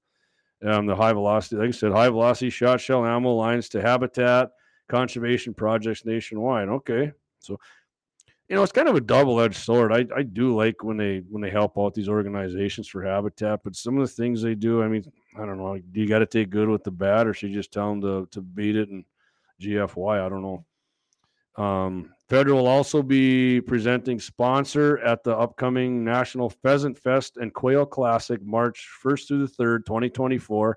Um, 0.64 0.86
the 0.86 0.96
high 0.96 1.12
velocity, 1.12 1.56
like 1.56 1.68
I 1.68 1.72
said, 1.72 1.92
high 1.92 2.08
velocity 2.08 2.48
shot 2.48 2.80
shell 2.80 3.04
ammo 3.04 3.34
lines 3.34 3.68
to 3.70 3.82
habitat 3.82 4.50
conservation 4.88 5.52
projects 5.52 6.06
nationwide. 6.06 6.68
Okay, 6.68 7.12
so 7.40 7.58
you 8.48 8.56
know 8.56 8.62
it's 8.62 8.72
kind 8.72 8.88
of 8.88 8.94
a 8.94 9.00
double-edged 9.00 9.56
sword. 9.56 9.92
I, 9.92 10.06
I 10.16 10.22
do 10.22 10.56
like 10.56 10.82
when 10.82 10.96
they 10.96 11.22
when 11.28 11.42
they 11.42 11.50
help 11.50 11.76
out 11.76 11.92
these 11.92 12.08
organizations 12.08 12.88
for 12.88 13.02
habitat, 13.02 13.60
but 13.64 13.76
some 13.76 13.98
of 13.98 14.08
the 14.08 14.14
things 14.14 14.40
they 14.40 14.54
do, 14.54 14.82
I 14.82 14.88
mean, 14.88 15.04
I 15.36 15.44
don't 15.44 15.58
know. 15.58 15.76
Do 15.76 16.00
you 16.00 16.08
got 16.08 16.20
to 16.20 16.26
take 16.26 16.48
good 16.48 16.68
with 16.68 16.84
the 16.84 16.90
bad, 16.90 17.26
or 17.26 17.34
should 17.34 17.50
you 17.50 17.56
just 17.56 17.72
tell 17.72 17.90
them 17.90 18.00
to 18.00 18.28
to 18.30 18.40
beat 18.40 18.76
it 18.76 18.88
and 18.88 19.04
GFY? 19.60 20.24
I 20.24 20.28
don't 20.28 20.42
know. 20.42 20.64
Um, 21.62 22.12
Federal 22.28 22.58
will 22.58 22.66
also 22.66 23.02
be 23.02 23.60
presenting 23.60 24.18
sponsor 24.18 24.98
at 24.98 25.22
the 25.22 25.36
upcoming 25.36 26.04
National 26.04 26.50
Pheasant 26.50 26.98
Fest 26.98 27.36
and 27.36 27.54
Quail 27.54 27.86
Classic, 27.86 28.42
March 28.42 28.88
1st 29.02 29.28
through 29.28 29.46
the 29.46 29.52
3rd, 29.62 29.86
2024 29.86 30.76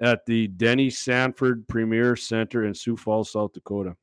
at 0.00 0.24
the 0.26 0.48
Denny 0.48 0.88
Sanford 0.88 1.66
Premier 1.68 2.16
Center 2.16 2.64
in 2.64 2.74
Sioux 2.74 2.96
Falls, 2.96 3.32
South 3.32 3.52
Dakota. 3.52 3.96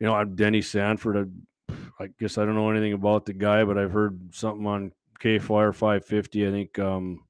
You 0.00 0.06
know, 0.06 0.14
I'm 0.14 0.34
Denny 0.34 0.62
Sanford. 0.62 1.30
I, 1.68 1.74
I, 2.04 2.08
guess 2.18 2.38
I 2.38 2.44
don't 2.44 2.54
know 2.54 2.70
anything 2.70 2.92
about 2.92 3.26
the 3.26 3.32
guy, 3.32 3.64
but 3.64 3.78
I've 3.78 3.92
heard 3.92 4.34
something 4.34 4.66
on 4.66 4.92
KFYR 5.20 5.74
550. 5.74 6.46
I 6.46 6.50
think, 6.50 6.78
um, 6.78 7.24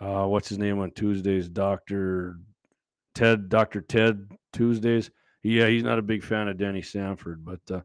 uh, 0.00 0.24
what's 0.26 0.48
his 0.48 0.58
name 0.58 0.78
on 0.78 0.90
Tuesdays? 0.92 1.48
Dr. 1.48 2.38
Ted, 3.18 3.48
Dr. 3.48 3.80
Ted 3.80 4.30
Tuesdays. 4.52 5.10
Yeah, 5.42 5.66
he's 5.66 5.82
not 5.82 5.98
a 5.98 6.02
big 6.02 6.22
fan 6.22 6.48
of 6.48 6.56
Denny 6.56 6.82
Sanford, 6.82 7.44
but 7.44 7.60
uh, 7.70 7.80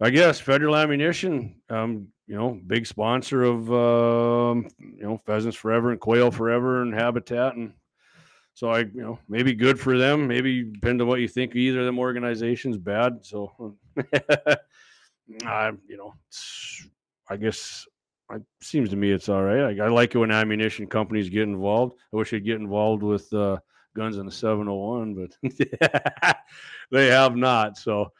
I 0.00 0.10
guess 0.10 0.40
Federal 0.40 0.76
Ammunition 0.76 1.56
um, 1.70 2.08
you 2.26 2.34
know, 2.34 2.60
big 2.66 2.86
sponsor 2.86 3.44
of 3.44 3.72
um, 3.72 4.68
you 4.80 5.04
know 5.04 5.18
Pheasants 5.24 5.56
Forever 5.56 5.92
and 5.92 6.00
Quail 6.00 6.30
Forever 6.30 6.82
and 6.82 6.92
Habitat, 6.92 7.54
and 7.54 7.72
so 8.54 8.70
I, 8.70 8.80
you 8.80 9.02
know, 9.02 9.18
maybe 9.28 9.54
good 9.54 9.78
for 9.78 9.96
them. 9.96 10.26
Maybe 10.26 10.64
depend 10.64 11.00
on 11.00 11.06
what 11.06 11.20
you 11.20 11.28
think 11.28 11.54
either 11.54 11.80
of 11.80 11.86
them 11.86 12.00
organizations. 12.00 12.78
Bad, 12.78 13.24
so 13.24 13.76
I, 15.44 15.70
you 15.88 15.96
know, 15.96 16.14
I 17.28 17.36
guess 17.36 17.86
it 18.32 18.42
seems 18.60 18.90
to 18.90 18.96
me 18.96 19.12
it's 19.12 19.28
all 19.28 19.44
right. 19.44 19.78
I, 19.78 19.84
I, 19.84 19.88
like 19.88 20.14
it 20.14 20.18
when 20.18 20.32
ammunition 20.32 20.88
companies 20.88 21.28
get 21.28 21.42
involved. 21.42 21.94
I 22.12 22.16
wish 22.16 22.32
they'd 22.32 22.44
get 22.44 22.56
involved 22.56 23.04
with 23.04 23.32
uh, 23.32 23.58
guns 23.96 24.18
in 24.18 24.26
the 24.26 24.32
701, 24.32 25.14
but 25.14 25.36
they 26.90 27.06
have 27.08 27.34
not. 27.34 27.78
So, 27.78 27.94
all 27.94 28.12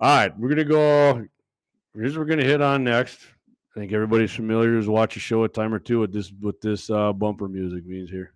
right, 0.00 0.38
we're 0.38 0.50
gonna 0.50 0.64
go. 0.64 1.26
Here's 1.94 2.16
what 2.16 2.20
we're 2.20 2.30
gonna 2.30 2.44
hit 2.44 2.60
on 2.60 2.84
next. 2.84 3.20
I 3.74 3.80
think 3.80 3.92
everybody's 3.92 4.30
familiar 4.30 4.70
who's 4.70 4.88
watched 4.88 5.16
a 5.16 5.20
show 5.20 5.42
a 5.44 5.48
time 5.48 5.74
or 5.74 5.80
two 5.80 5.98
with 6.00 6.12
this 6.12 6.30
what 6.40 6.60
this 6.60 6.90
uh, 6.90 7.12
bumper 7.12 7.48
music 7.48 7.84
means 7.86 8.10
here. 8.10 8.32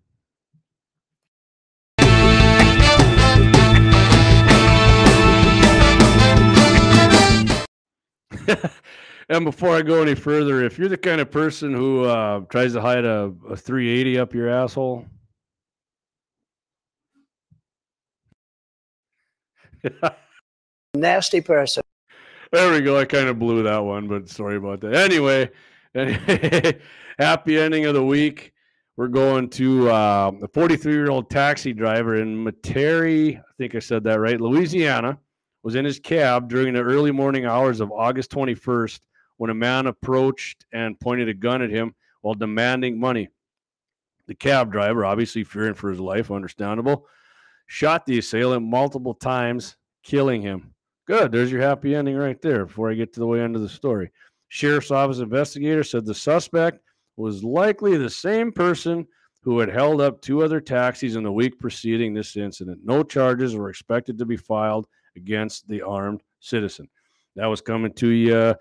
and 9.29 9.45
before 9.45 9.77
I 9.77 9.83
go 9.83 10.03
any 10.03 10.15
further, 10.15 10.65
if 10.65 10.79
you're 10.79 10.89
the 10.89 10.97
kind 10.97 11.21
of 11.21 11.31
person 11.31 11.75
who 11.75 12.05
uh, 12.05 12.41
tries 12.49 12.73
to 12.73 12.81
hide 12.81 13.05
a, 13.05 13.33
a 13.49 13.57
380 13.57 14.19
up 14.19 14.35
your 14.35 14.49
asshole, 14.49 15.05
nasty 20.95 21.41
person. 21.41 21.83
There 22.53 22.73
we 22.73 22.81
go. 22.81 22.99
I 22.99 23.05
kind 23.05 23.29
of 23.29 23.39
blew 23.39 23.63
that 23.65 23.79
one, 23.79 24.09
but 24.09 24.29
sorry 24.29 24.57
about 24.57 24.81
that. 24.81 24.95
Anyway, 24.95 25.51
anyway 25.95 26.81
happy 27.19 27.59
ending 27.59 27.85
of 27.87 27.95
the 27.95 28.05
week. 28.05 28.53
We're 28.97 29.09
going 29.09 29.49
to 29.51 29.91
uh, 29.91 30.33
a 30.43 30.49
43 30.49 30.93
year 30.93 31.11
old 31.11 31.31
taxi 31.31 31.73
driver 31.73 32.17
in 32.17 32.45
Metairie, 32.45 33.39
I 33.39 33.43
think 33.57 33.75
I 33.75 33.79
said 33.79 34.05
that 34.05 34.19
right, 34.19 34.41
Louisiana, 34.41 35.19
was 35.63 35.75
in 35.75 35.85
his 35.85 36.01
cab 36.01 36.49
during 36.49 36.75
the 36.75 36.81
early 36.81 37.13
morning 37.13 37.45
hours 37.45 37.81
of 37.81 37.93
August 37.93 38.31
21st 38.33 39.01
when 39.37 39.51
a 39.51 39.55
man 39.55 39.87
approached 39.87 40.65
and 40.73 40.99
pointed 40.99 41.29
a 41.29 41.35
gun 41.35 41.63
at 41.63 41.71
him 41.71 41.95
while 42.23 42.35
demanding 42.35 42.99
money. 42.99 43.29
The 44.27 44.35
cab 44.35 44.73
driver, 44.73 45.05
obviously 45.05 45.45
fearing 45.45 45.75
for 45.75 45.91
his 45.91 46.01
life, 46.01 46.31
understandable, 46.31 47.07
shot 47.69 48.05
the 48.05 48.19
assailant 48.19 48.67
multiple 48.67 49.15
times, 49.15 49.77
killing 50.03 50.43
him. 50.43 50.75
Good. 51.07 51.31
There's 51.31 51.53
your 51.53 51.63
happy 51.63 51.95
ending 51.95 52.17
right 52.17 52.41
there 52.43 52.67
before 52.67 52.91
I 52.91 52.95
get 52.95 53.13
to 53.13 53.21
the 53.21 53.27
way 53.27 53.41
end 53.41 53.55
of 53.55 53.63
the 53.63 53.69
story. 53.69 54.11
Sheriff's 54.49 54.91
Office 54.91 55.19
investigator 55.21 55.85
said 55.85 56.05
the 56.05 56.15
suspect 56.15 56.81
was 57.17 57.45
likely 57.45 57.97
the 57.97 58.11
same 58.11 58.51
person 58.51 59.07
who 59.43 59.59
had 59.59 59.69
held 59.69 60.01
up 60.01 60.21
two 60.21 60.43
other 60.43 60.61
taxis 60.61 61.17
in 61.17 61.23
the 61.23 61.33
week 61.33 61.59
preceding 61.59 62.13
this 62.13 62.37
incident. 62.37 62.81
No 62.85 63.03
charges 63.03 63.55
were 63.55 63.71
expected 63.71 64.19
to 64.19 64.27
be 64.27 64.37
filed 64.37 64.87
against 65.17 65.69
the 65.69 65.83
armed 65.83 66.23
citizen. 66.41 66.89
that 67.37 67.47
was 67.47 67.61
coming 67.61 67.93
to 67.95 68.09
you. 68.09 68.55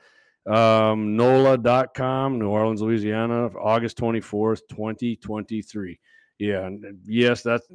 Um, 0.51 1.17
NOLA.com, 1.17 2.39
New 2.39 2.47
Orleans, 2.47 2.81
Louisiana, 2.81 3.47
August 3.57 3.97
24th, 3.97 4.61
2023. 4.69 5.99
Yeah, 6.39 6.69
yes, 7.05 7.41
that's 7.41 7.67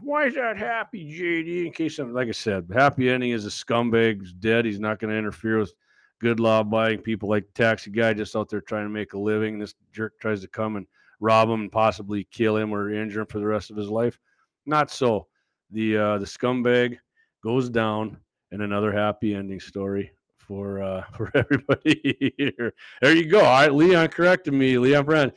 why 0.00 0.26
is 0.26 0.34
that 0.34 0.56
happy, 0.56 1.04
JD? 1.04 1.66
In 1.66 1.72
case 1.72 1.98
I'm 1.98 2.14
like 2.14 2.28
I 2.28 2.32
said, 2.32 2.70
happy 2.72 3.10
ending 3.10 3.30
is 3.30 3.44
a 3.44 3.48
scumbag. 3.48 4.20
He's 4.20 4.32
dead. 4.32 4.64
He's 4.64 4.78
not 4.78 5.00
going 5.00 5.10
to 5.10 5.18
interfere 5.18 5.58
with 5.58 5.74
good 6.20 6.38
law 6.38 6.60
abiding 6.60 7.00
people 7.00 7.28
like 7.28 7.44
the 7.46 7.62
taxi 7.64 7.90
guy 7.90 8.14
just 8.14 8.36
out 8.36 8.48
there 8.48 8.60
trying 8.60 8.84
to 8.84 8.90
make 8.90 9.14
a 9.14 9.18
living. 9.18 9.58
This 9.58 9.74
jerk 9.92 10.18
tries 10.20 10.40
to 10.42 10.48
come 10.48 10.76
and 10.76 10.86
rob 11.18 11.48
him 11.48 11.62
and 11.62 11.72
possibly 11.72 12.28
kill 12.30 12.56
him 12.56 12.72
or 12.72 12.92
injure 12.92 13.22
him 13.22 13.26
for 13.26 13.40
the 13.40 13.46
rest 13.46 13.70
of 13.70 13.76
his 13.76 13.88
life. 13.88 14.18
Not 14.64 14.92
so. 14.92 15.26
The 15.72 15.96
uh, 15.96 16.18
the 16.18 16.24
scumbag 16.24 16.98
goes 17.42 17.68
down, 17.68 18.18
and 18.52 18.62
another 18.62 18.92
happy 18.92 19.34
ending 19.34 19.58
story 19.58 20.12
for 20.38 20.82
uh, 20.82 21.02
for 21.16 21.32
everybody 21.34 22.34
here. 22.38 22.74
There 23.02 23.16
you 23.16 23.26
go. 23.26 23.40
All 23.40 23.60
right, 23.60 23.74
Leon 23.74 24.08
corrected 24.08 24.54
me. 24.54 24.78
Leon 24.78 25.04
Brand. 25.04 25.32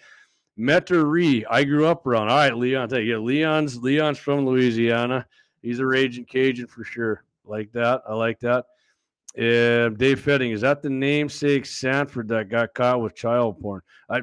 Metairie. 0.58 1.44
I 1.50 1.64
grew 1.64 1.86
up 1.86 2.06
around. 2.06 2.30
All 2.30 2.38
right, 2.38 2.56
Leon. 2.56 2.90
Tell 2.90 3.00
you, 3.00 3.14
yeah, 3.14 3.18
Leon's 3.18 3.78
Leon's 3.78 4.18
from 4.18 4.46
Louisiana. 4.46 5.26
He's 5.62 5.80
a 5.80 5.86
raging 5.86 6.26
Cajun 6.26 6.68
for 6.68 6.84
sure. 6.84 7.24
Like 7.46 7.72
that. 7.74 8.02
I 8.08 8.14
like 8.14 8.40
that. 8.42 8.66
Uh, 9.38 9.90
Dave 9.90 10.20
Fettig, 10.20 10.52
is 10.52 10.62
that 10.62 10.82
the 10.82 10.90
namesake 10.90 11.68
Sanford 11.68 12.28
that 12.30 12.50
got 12.50 12.74
caught 12.74 13.02
with 13.02 13.14
child 13.14 13.60
porn? 13.60 13.82
I, 14.10 14.22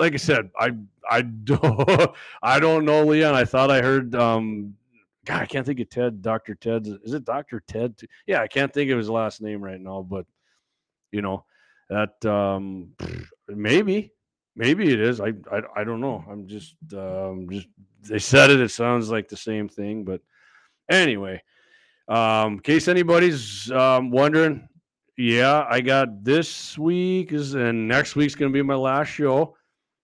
like 0.00 0.14
I 0.14 0.16
said, 0.16 0.50
I, 0.58 0.72
I 1.08 1.22
don't, 1.44 2.10
I 2.42 2.58
don't 2.58 2.84
know, 2.84 3.04
Leon. 3.04 3.34
I 3.34 3.44
thought 3.44 3.70
I 3.70 3.80
heard, 3.80 4.16
um, 4.16 4.74
God, 5.24 5.42
I 5.42 5.46
can't 5.46 5.64
think 5.64 5.78
of 5.78 5.90
Ted, 5.90 6.22
Dr. 6.22 6.56
Ted. 6.56 6.88
Is 7.04 7.12
it 7.12 7.24
Dr. 7.24 7.62
Ted? 7.68 7.94
Yeah, 8.26 8.40
I 8.40 8.48
can't 8.48 8.74
think 8.74 8.90
of 8.90 8.98
his 8.98 9.08
last 9.08 9.40
name 9.40 9.62
right 9.62 9.80
now, 9.80 10.02
but 10.02 10.26
you 11.12 11.22
know, 11.22 11.44
that, 11.88 12.24
um, 12.26 12.90
maybe, 13.48 14.12
maybe 14.58 14.92
it 14.92 15.00
is. 15.00 15.20
I, 15.20 15.32
I, 15.50 15.62
I 15.76 15.84
don't 15.84 16.00
know. 16.00 16.22
I'm 16.28 16.46
just, 16.46 16.74
um, 16.92 17.48
just, 17.50 17.68
they 18.02 18.18
said 18.18 18.50
it. 18.50 18.60
It 18.60 18.70
sounds 18.70 19.08
like 19.08 19.28
the 19.28 19.36
same 19.36 19.68
thing, 19.68 20.04
but 20.04 20.20
anyway, 20.90 21.42
um, 22.08 22.54
in 22.54 22.60
case 22.60 22.88
anybody's 22.88 23.70
um, 23.70 24.10
wondering, 24.10 24.68
yeah, 25.16 25.64
I 25.68 25.80
got 25.80 26.24
this 26.24 26.76
week 26.76 27.32
is 27.32 27.54
and 27.54 27.88
next 27.88 28.16
week's 28.16 28.34
gonna 28.34 28.52
be 28.52 28.62
my 28.62 28.74
last 28.74 29.08
show, 29.08 29.56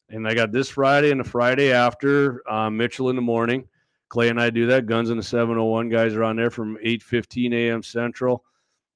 and 0.08 0.26
I 0.26 0.34
got 0.34 0.52
this 0.52 0.70
Friday 0.70 1.10
and 1.10 1.20
the 1.20 1.24
Friday 1.24 1.72
after 1.72 2.48
um, 2.50 2.76
Mitchell 2.76 3.10
in 3.10 3.16
the 3.16 3.22
morning. 3.22 3.68
Clay 4.08 4.28
and 4.28 4.40
I 4.40 4.50
do 4.50 4.66
that. 4.66 4.86
Guns 4.86 5.10
in 5.10 5.16
the 5.16 5.22
701 5.22 5.88
guys 5.88 6.14
are 6.14 6.24
on 6.24 6.36
there 6.36 6.50
from 6.50 6.76
8:15 6.84 7.52
a.m. 7.54 7.82
Central 7.82 8.44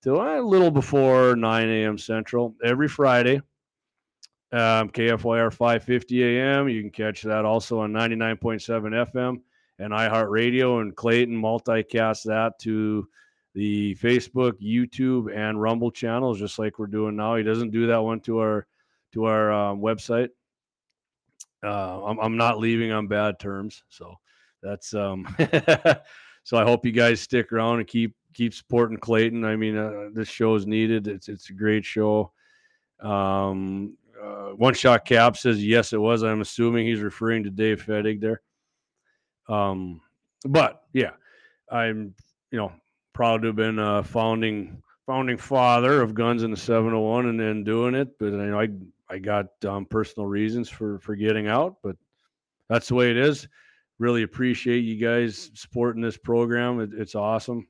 till 0.03 0.21
a 0.21 0.41
little 0.41 0.71
before 0.71 1.35
9 1.35 1.69
a.m. 1.69 1.99
Central 1.99 2.55
every 2.65 2.89
Friday. 2.89 3.41
Um, 4.51 4.89
KFYR 4.89 5.55
5:50 5.55 6.23
a.m. 6.23 6.69
You 6.69 6.81
can 6.81 6.91
catch 6.91 7.23
that 7.23 7.45
also 7.45 7.81
on 7.81 7.93
99.7 7.93 9.11
FM 9.13 9.41
and 9.79 9.93
iHeartRadio, 9.93 10.81
and 10.81 10.97
Clayton 10.97 11.41
multicast 11.41 12.25
that 12.25 12.59
to 12.61 13.07
the 13.55 13.95
Facebook, 13.97 14.53
YouTube, 14.63 15.35
and 15.37 15.61
Rumble 15.61 15.91
channels, 15.91 16.39
just 16.39 16.59
like 16.59 16.79
we're 16.79 16.87
doing 16.87 17.17
now. 17.17 17.37
He 17.37 17.43
doesn't 17.43 17.71
do 17.71 17.89
that 17.89 18.03
one 18.03 18.21
to 18.21 18.39
our 18.39 18.67
to 19.13 19.25
our 19.25 19.53
um, 19.53 19.81
website. 19.81 20.29
Uh, 21.63 22.05
I'm, 22.05 22.19
I'm 22.19 22.37
not 22.37 22.59
leaving 22.59 22.93
on 22.93 23.07
bad 23.07 23.39
terms, 23.39 23.83
so 23.89 24.15
that's 24.63 24.95
um. 24.95 25.27
so 26.45 26.57
I 26.57 26.65
hope 26.65 26.87
you 26.87 26.93
guys 26.93 27.21
stick 27.21 27.53
around 27.53 27.81
and 27.81 27.87
keep 27.87 28.15
keep 28.33 28.55
supporting 28.55 28.97
Clayton. 28.97 29.45
I 29.45 29.57
mean, 29.57 29.77
uh, 29.77 30.09
this 30.13 30.29
show 30.29 30.55
is 30.55 30.67
needed. 30.67 31.07
It's 31.07 31.29
it's 31.29 31.51
a 31.51 31.55
great 31.55 31.85
show. 31.85 32.33
Um, 33.01 33.97
uh, 34.23 34.51
one 34.51 34.75
shot 34.75 35.05
cap 35.05 35.37
says 35.37 35.65
yes, 35.65 35.93
it 35.93 36.01
was. 36.01 36.23
I'm 36.23 36.41
assuming 36.41 36.87
he's 36.87 37.01
referring 37.01 37.45
to 37.45 37.51
Dave 37.51 37.85
Fettig 37.85 38.21
there. 38.21 38.41
Um, 39.49 40.01
but 40.45 40.83
yeah, 40.93 41.13
I'm 41.71 42.15
you 42.51 42.59
know 42.59 42.73
proud 43.13 43.43
to 43.43 43.49
have 43.49 43.57
been 43.57 43.79
a 43.79 44.03
founding 44.03 44.83
founding 45.07 45.39
father 45.39 46.03
of 46.03 46.15
Guns 46.15 46.43
in 46.43 46.51
the 46.51 46.57
701 46.57 47.27
and 47.27 47.41
then 47.41 47.65
doing 47.65 47.95
it. 47.95 48.19
But 48.19 48.27
you 48.27 48.37
know, 48.37 48.61
I 48.61 48.69
I 49.09 49.19
got 49.19 49.47
um, 49.65 49.87
personal 49.87 50.27
reasons 50.27 50.69
for 50.69 50.99
for 51.01 51.17
getting 51.17 51.49
out, 51.49 51.77
but 51.83 51.97
that's 52.69 52.89
the 52.89 52.95
way 52.95 53.11
it 53.11 53.17
is. 53.17 53.49
Really 53.99 54.23
appreciate 54.23 54.81
you 54.81 54.97
guys 54.97 55.51
supporting 55.55 56.03
this 56.03 56.17
program. 56.17 56.81
It, 56.81 56.91
it's 56.93 57.15
awesome, 57.15 57.67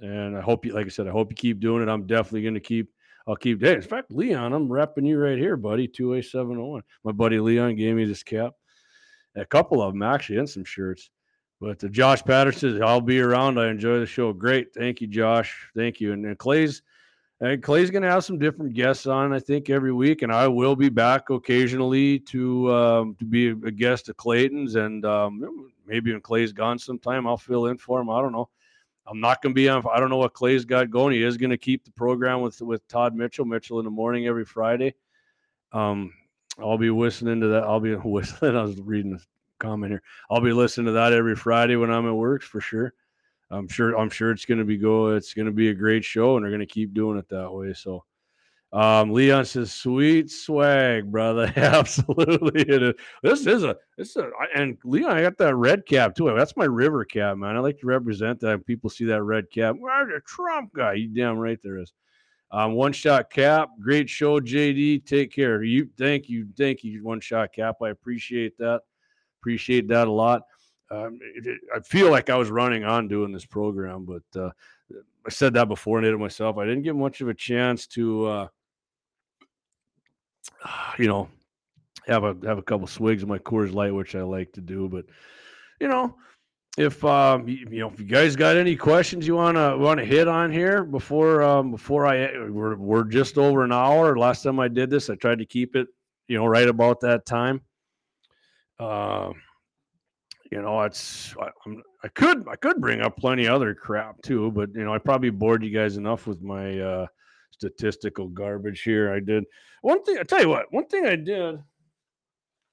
and 0.00 0.36
I 0.36 0.40
hope 0.40 0.66
you, 0.66 0.74
like 0.74 0.86
I 0.86 0.90
said, 0.90 1.06
I 1.06 1.12
hope 1.12 1.30
you 1.30 1.36
keep 1.36 1.60
doing 1.60 1.82
it. 1.82 1.88
I'm 1.88 2.06
definitely 2.06 2.42
going 2.42 2.54
to 2.54 2.60
keep. 2.60 2.90
I'll 3.26 3.36
keep. 3.36 3.60
Hey, 3.60 3.74
in 3.74 3.82
fact, 3.82 4.12
Leon, 4.12 4.52
I'm 4.52 4.68
repping 4.68 5.06
you 5.06 5.18
right 5.18 5.38
here, 5.38 5.56
buddy. 5.56 5.88
Two 5.88 6.14
A 6.14 6.22
seven 6.22 6.58
oh 6.58 6.66
one. 6.66 6.82
My 7.04 7.12
buddy 7.12 7.40
Leon 7.40 7.76
gave 7.76 7.96
me 7.96 8.04
this 8.04 8.22
cap 8.22 8.52
a 9.36 9.44
couple 9.44 9.82
of 9.82 9.92
them 9.92 10.02
actually 10.02 10.38
and 10.38 10.48
some 10.48 10.64
shirts. 10.64 11.10
But 11.60 11.82
uh, 11.82 11.88
Josh 11.88 12.22
Patterson, 12.22 12.82
I'll 12.82 13.00
be 13.00 13.20
around. 13.20 13.58
I 13.58 13.68
enjoy 13.68 13.98
the 13.98 14.06
show. 14.06 14.32
Great, 14.32 14.72
thank 14.74 15.00
you, 15.00 15.06
Josh. 15.06 15.70
Thank 15.74 16.00
you. 16.00 16.12
And, 16.12 16.24
and 16.26 16.38
Clay's 16.38 16.82
and 17.40 17.62
Clay's 17.62 17.90
going 17.90 18.02
to 18.02 18.10
have 18.10 18.24
some 18.24 18.38
different 18.38 18.72
guests 18.72 19.06
on, 19.06 19.32
I 19.32 19.38
think, 19.38 19.68
every 19.68 19.92
week, 19.92 20.22
and 20.22 20.32
I 20.32 20.48
will 20.48 20.74
be 20.74 20.88
back 20.88 21.28
occasionally 21.28 22.18
to 22.20 22.74
um, 22.74 23.14
to 23.18 23.24
be 23.24 23.48
a 23.48 23.70
guest 23.70 24.08
of 24.08 24.16
Clayton's, 24.16 24.74
and 24.76 25.04
um, 25.04 25.70
maybe 25.86 26.12
when 26.12 26.20
Clay's 26.22 26.52
gone 26.52 26.78
sometime, 26.78 27.26
I'll 27.26 27.36
fill 27.36 27.66
in 27.66 27.76
for 27.76 28.00
him. 28.00 28.08
I 28.08 28.22
don't 28.22 28.32
know. 28.32 28.48
I'm 29.08 29.20
not 29.20 29.42
going 29.42 29.54
to 29.54 29.54
be 29.54 29.68
on. 29.68 29.84
I 29.92 30.00
don't 30.00 30.10
know 30.10 30.16
what 30.16 30.34
Clay's 30.34 30.64
got 30.64 30.90
going. 30.90 31.14
He 31.14 31.22
is 31.22 31.36
going 31.36 31.50
to 31.50 31.58
keep 31.58 31.84
the 31.84 31.92
program 31.92 32.40
with 32.40 32.60
with 32.60 32.86
Todd 32.88 33.14
Mitchell, 33.14 33.44
Mitchell 33.44 33.78
in 33.78 33.84
the 33.84 33.90
morning 33.90 34.26
every 34.26 34.44
Friday. 34.44 34.94
Um, 35.72 36.12
I'll 36.58 36.78
be 36.78 36.90
listening 36.90 37.40
to 37.40 37.48
that. 37.48 37.64
I'll 37.64 37.80
be 37.80 37.94
whistling. 38.04 38.56
I 38.56 38.62
was 38.62 38.80
reading 38.80 39.14
a 39.14 39.64
comment 39.64 39.92
here. 39.92 40.02
I'll 40.30 40.40
be 40.40 40.52
listening 40.52 40.86
to 40.86 40.92
that 40.92 41.12
every 41.12 41.36
Friday 41.36 41.76
when 41.76 41.90
I'm 41.90 42.06
at 42.08 42.14
work 42.14 42.42
for 42.42 42.60
sure. 42.60 42.92
I'm 43.50 43.68
sure. 43.68 43.96
I'm 43.96 44.10
sure 44.10 44.32
it's 44.32 44.44
going 44.44 44.58
to 44.58 44.64
be 44.64 44.76
go. 44.76 45.14
It's 45.14 45.34
going 45.34 45.46
to 45.46 45.52
be 45.52 45.68
a 45.68 45.74
great 45.74 46.04
show, 46.04 46.36
and 46.36 46.44
they're 46.44 46.50
going 46.50 46.60
to 46.60 46.66
keep 46.66 46.92
doing 46.92 47.18
it 47.18 47.28
that 47.28 47.52
way. 47.52 47.72
So, 47.74 48.04
um, 48.72 49.12
Leon 49.12 49.44
says, 49.44 49.72
"Sweet 49.72 50.30
swag, 50.30 51.10
brother. 51.10 51.52
Absolutely, 51.56 52.62
it 52.62 52.82
is. 52.82 52.94
This 53.22 53.46
is 53.46 53.64
a. 53.64 53.76
This 53.96 54.10
is 54.10 54.16
a, 54.16 54.30
and 54.54 54.76
Leon, 54.84 55.16
I 55.16 55.22
got 55.22 55.38
that 55.38 55.54
red 55.54 55.86
cap 55.86 56.14
too. 56.14 56.32
That's 56.36 56.56
my 56.56 56.64
river 56.64 57.04
cap, 57.04 57.36
man. 57.36 57.56
I 57.56 57.60
like 57.60 57.78
to 57.80 57.86
represent 57.86 58.40
that. 58.40 58.66
People 58.66 58.90
see 58.90 59.04
that 59.06 59.22
red 59.22 59.50
cap. 59.50 59.76
Where's 59.78 60.08
the 60.08 60.20
Trump 60.26 60.72
guy? 60.74 60.94
You 60.94 61.08
damn 61.08 61.38
right 61.38 61.58
there 61.62 61.78
is. 61.78 61.92
Um, 62.50 62.74
one 62.74 62.92
shot 62.92 63.30
cap, 63.30 63.70
great 63.80 64.08
show, 64.08 64.40
JD. 64.40 65.04
Take 65.04 65.32
care. 65.32 65.62
You 65.62 65.88
thank 65.98 66.28
you, 66.28 66.48
thank 66.56 66.84
you, 66.84 67.02
one 67.02 67.20
shot 67.20 67.52
cap. 67.52 67.76
I 67.82 67.90
appreciate 67.90 68.56
that. 68.58 68.82
Appreciate 69.40 69.88
that 69.88 70.08
a 70.08 70.12
lot. 70.12 70.42
Um, 70.90 71.18
it, 71.34 71.46
it, 71.46 71.60
I 71.74 71.80
feel 71.80 72.10
like 72.10 72.30
I 72.30 72.36
was 72.36 72.50
running 72.50 72.84
on 72.84 73.08
doing 73.08 73.32
this 73.32 73.44
program, 73.44 74.04
but 74.04 74.40
uh, 74.40 74.50
I 75.26 75.30
said 75.30 75.54
that 75.54 75.68
before 75.68 75.98
and 75.98 76.04
did 76.04 76.14
it 76.14 76.18
myself. 76.18 76.58
I 76.58 76.64
didn't 76.64 76.82
get 76.82 76.94
much 76.94 77.20
of 77.20 77.28
a 77.28 77.34
chance 77.34 77.86
to, 77.88 78.26
uh, 78.26 78.48
you 80.98 81.06
know, 81.06 81.28
have 82.06 82.24
a 82.24 82.36
have 82.44 82.58
a 82.58 82.62
couple 82.62 82.86
swigs 82.86 83.22
of 83.22 83.28
my 83.28 83.38
Coors 83.38 83.72
Light, 83.72 83.94
which 83.94 84.14
I 84.14 84.22
like 84.22 84.52
to 84.52 84.60
do. 84.60 84.88
But 84.88 85.06
you 85.80 85.88
know, 85.88 86.14
if 86.76 87.04
um 87.04 87.48
you, 87.48 87.66
you 87.70 87.80
know 87.80 87.90
if 87.90 87.98
you 87.98 88.06
guys 88.06 88.36
got 88.36 88.56
any 88.56 88.76
questions 88.76 89.26
you 89.26 89.34
wanna 89.34 89.76
want 89.76 89.98
to 89.98 90.04
hit 90.06 90.28
on 90.28 90.52
here 90.52 90.84
before 90.84 91.42
um 91.42 91.70
before 91.70 92.06
I 92.06 92.48
we're 92.48 92.76
we're 92.76 93.04
just 93.04 93.38
over 93.38 93.64
an 93.64 93.72
hour. 93.72 94.16
Last 94.18 94.42
time 94.42 94.60
I 94.60 94.68
did 94.68 94.90
this, 94.90 95.10
I 95.10 95.14
tried 95.14 95.38
to 95.38 95.46
keep 95.46 95.74
it 95.76 95.88
you 96.28 96.36
know 96.38 96.46
right 96.46 96.68
about 96.68 97.00
that 97.00 97.26
time. 97.26 97.62
Uh, 98.78 99.32
you 100.52 100.60
know, 100.60 100.82
it's 100.82 101.34
I, 101.40 101.48
I 102.04 102.08
could 102.08 102.46
I 102.48 102.56
could 102.56 102.80
bring 102.80 103.00
up 103.00 103.16
plenty 103.16 103.48
other 103.48 103.74
crap 103.74 104.20
too, 104.22 104.50
but 104.52 104.70
you 104.74 104.84
know 104.84 104.94
I 104.94 104.98
probably 104.98 105.30
bored 105.30 105.64
you 105.64 105.70
guys 105.70 105.96
enough 105.96 106.26
with 106.26 106.42
my 106.42 106.78
uh 106.78 107.06
statistical 107.50 108.28
garbage 108.28 108.82
here. 108.82 109.12
I 109.12 109.20
did 109.20 109.44
one 109.86 110.02
thing. 110.02 110.18
I 110.18 110.24
tell 110.24 110.40
you 110.40 110.48
what, 110.48 110.66
one 110.72 110.86
thing 110.86 111.06
I 111.06 111.14
did 111.14 111.62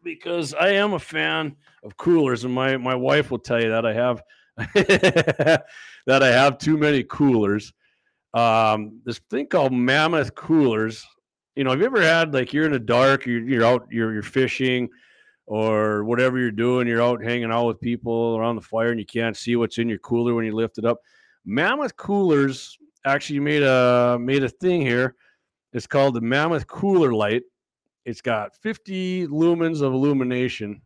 because 0.04 0.54
I 0.56 0.70
am 0.70 0.94
a 0.94 1.00
fan 1.00 1.56
of 1.84 1.96
coolers, 1.96 2.44
and 2.44 2.54
my 2.54 2.76
my 2.78 2.96
wife 2.96 3.30
will 3.30 3.40
tell 3.40 3.62
you 3.62 3.70
that 3.70 3.86
I 3.86 3.94
have 3.94 4.24
that 4.58 5.64
I 6.24 6.28
have 6.28 6.58
too 6.58 6.76
many 6.76 7.04
coolers. 7.04 7.72
Um, 8.34 9.00
this 9.06 9.20
thing 9.30 9.46
called 9.46 9.74
Mammoth 9.74 10.34
coolers. 10.34 11.06
You 11.56 11.64
know, 11.64 11.70
have 11.70 11.80
you 11.80 11.86
ever 11.86 12.02
had 12.02 12.34
like 12.34 12.52
you're 12.52 12.66
in 12.66 12.72
the 12.72 12.80
dark, 12.80 13.28
you're, 13.28 13.48
you're 13.48 13.64
out, 13.64 13.88
you're 13.92 14.12
you're 14.12 14.24
fishing, 14.24 14.90
or 15.46 16.04
whatever 16.06 16.40
you're 16.40 16.50
doing, 16.50 16.88
you're 16.88 17.04
out 17.04 17.24
hanging 17.24 17.52
out 17.52 17.68
with 17.68 17.80
people 17.80 18.36
around 18.38 18.56
the 18.56 18.62
fire, 18.64 18.90
and 18.90 19.00
you 19.00 19.06
can't 19.06 19.38
see 19.38 19.56
what's 19.56 19.78
in 19.78 19.88
your 19.88 20.00
cooler 20.00 20.34
when 20.34 20.46
you 20.46 20.56
lift 20.56 20.80
it 20.80 20.86
up. 20.86 21.00
Mammoth 21.46 21.96
coolers 21.96 22.76
actually 23.06 23.40
made 23.40 23.62
a 23.62 24.18
made 24.20 24.44
a 24.44 24.50
thing 24.50 24.82
here. 24.82 25.16
It's 25.74 25.88
called 25.88 26.14
the 26.14 26.22
Mammoth 26.22 26.68
Cooler 26.68 27.14
Light 27.14 27.44
it's 28.06 28.22
got 28.22 28.56
50 28.58 29.28
lumens 29.28 29.82
of 29.82 29.94
illumination 29.94 30.82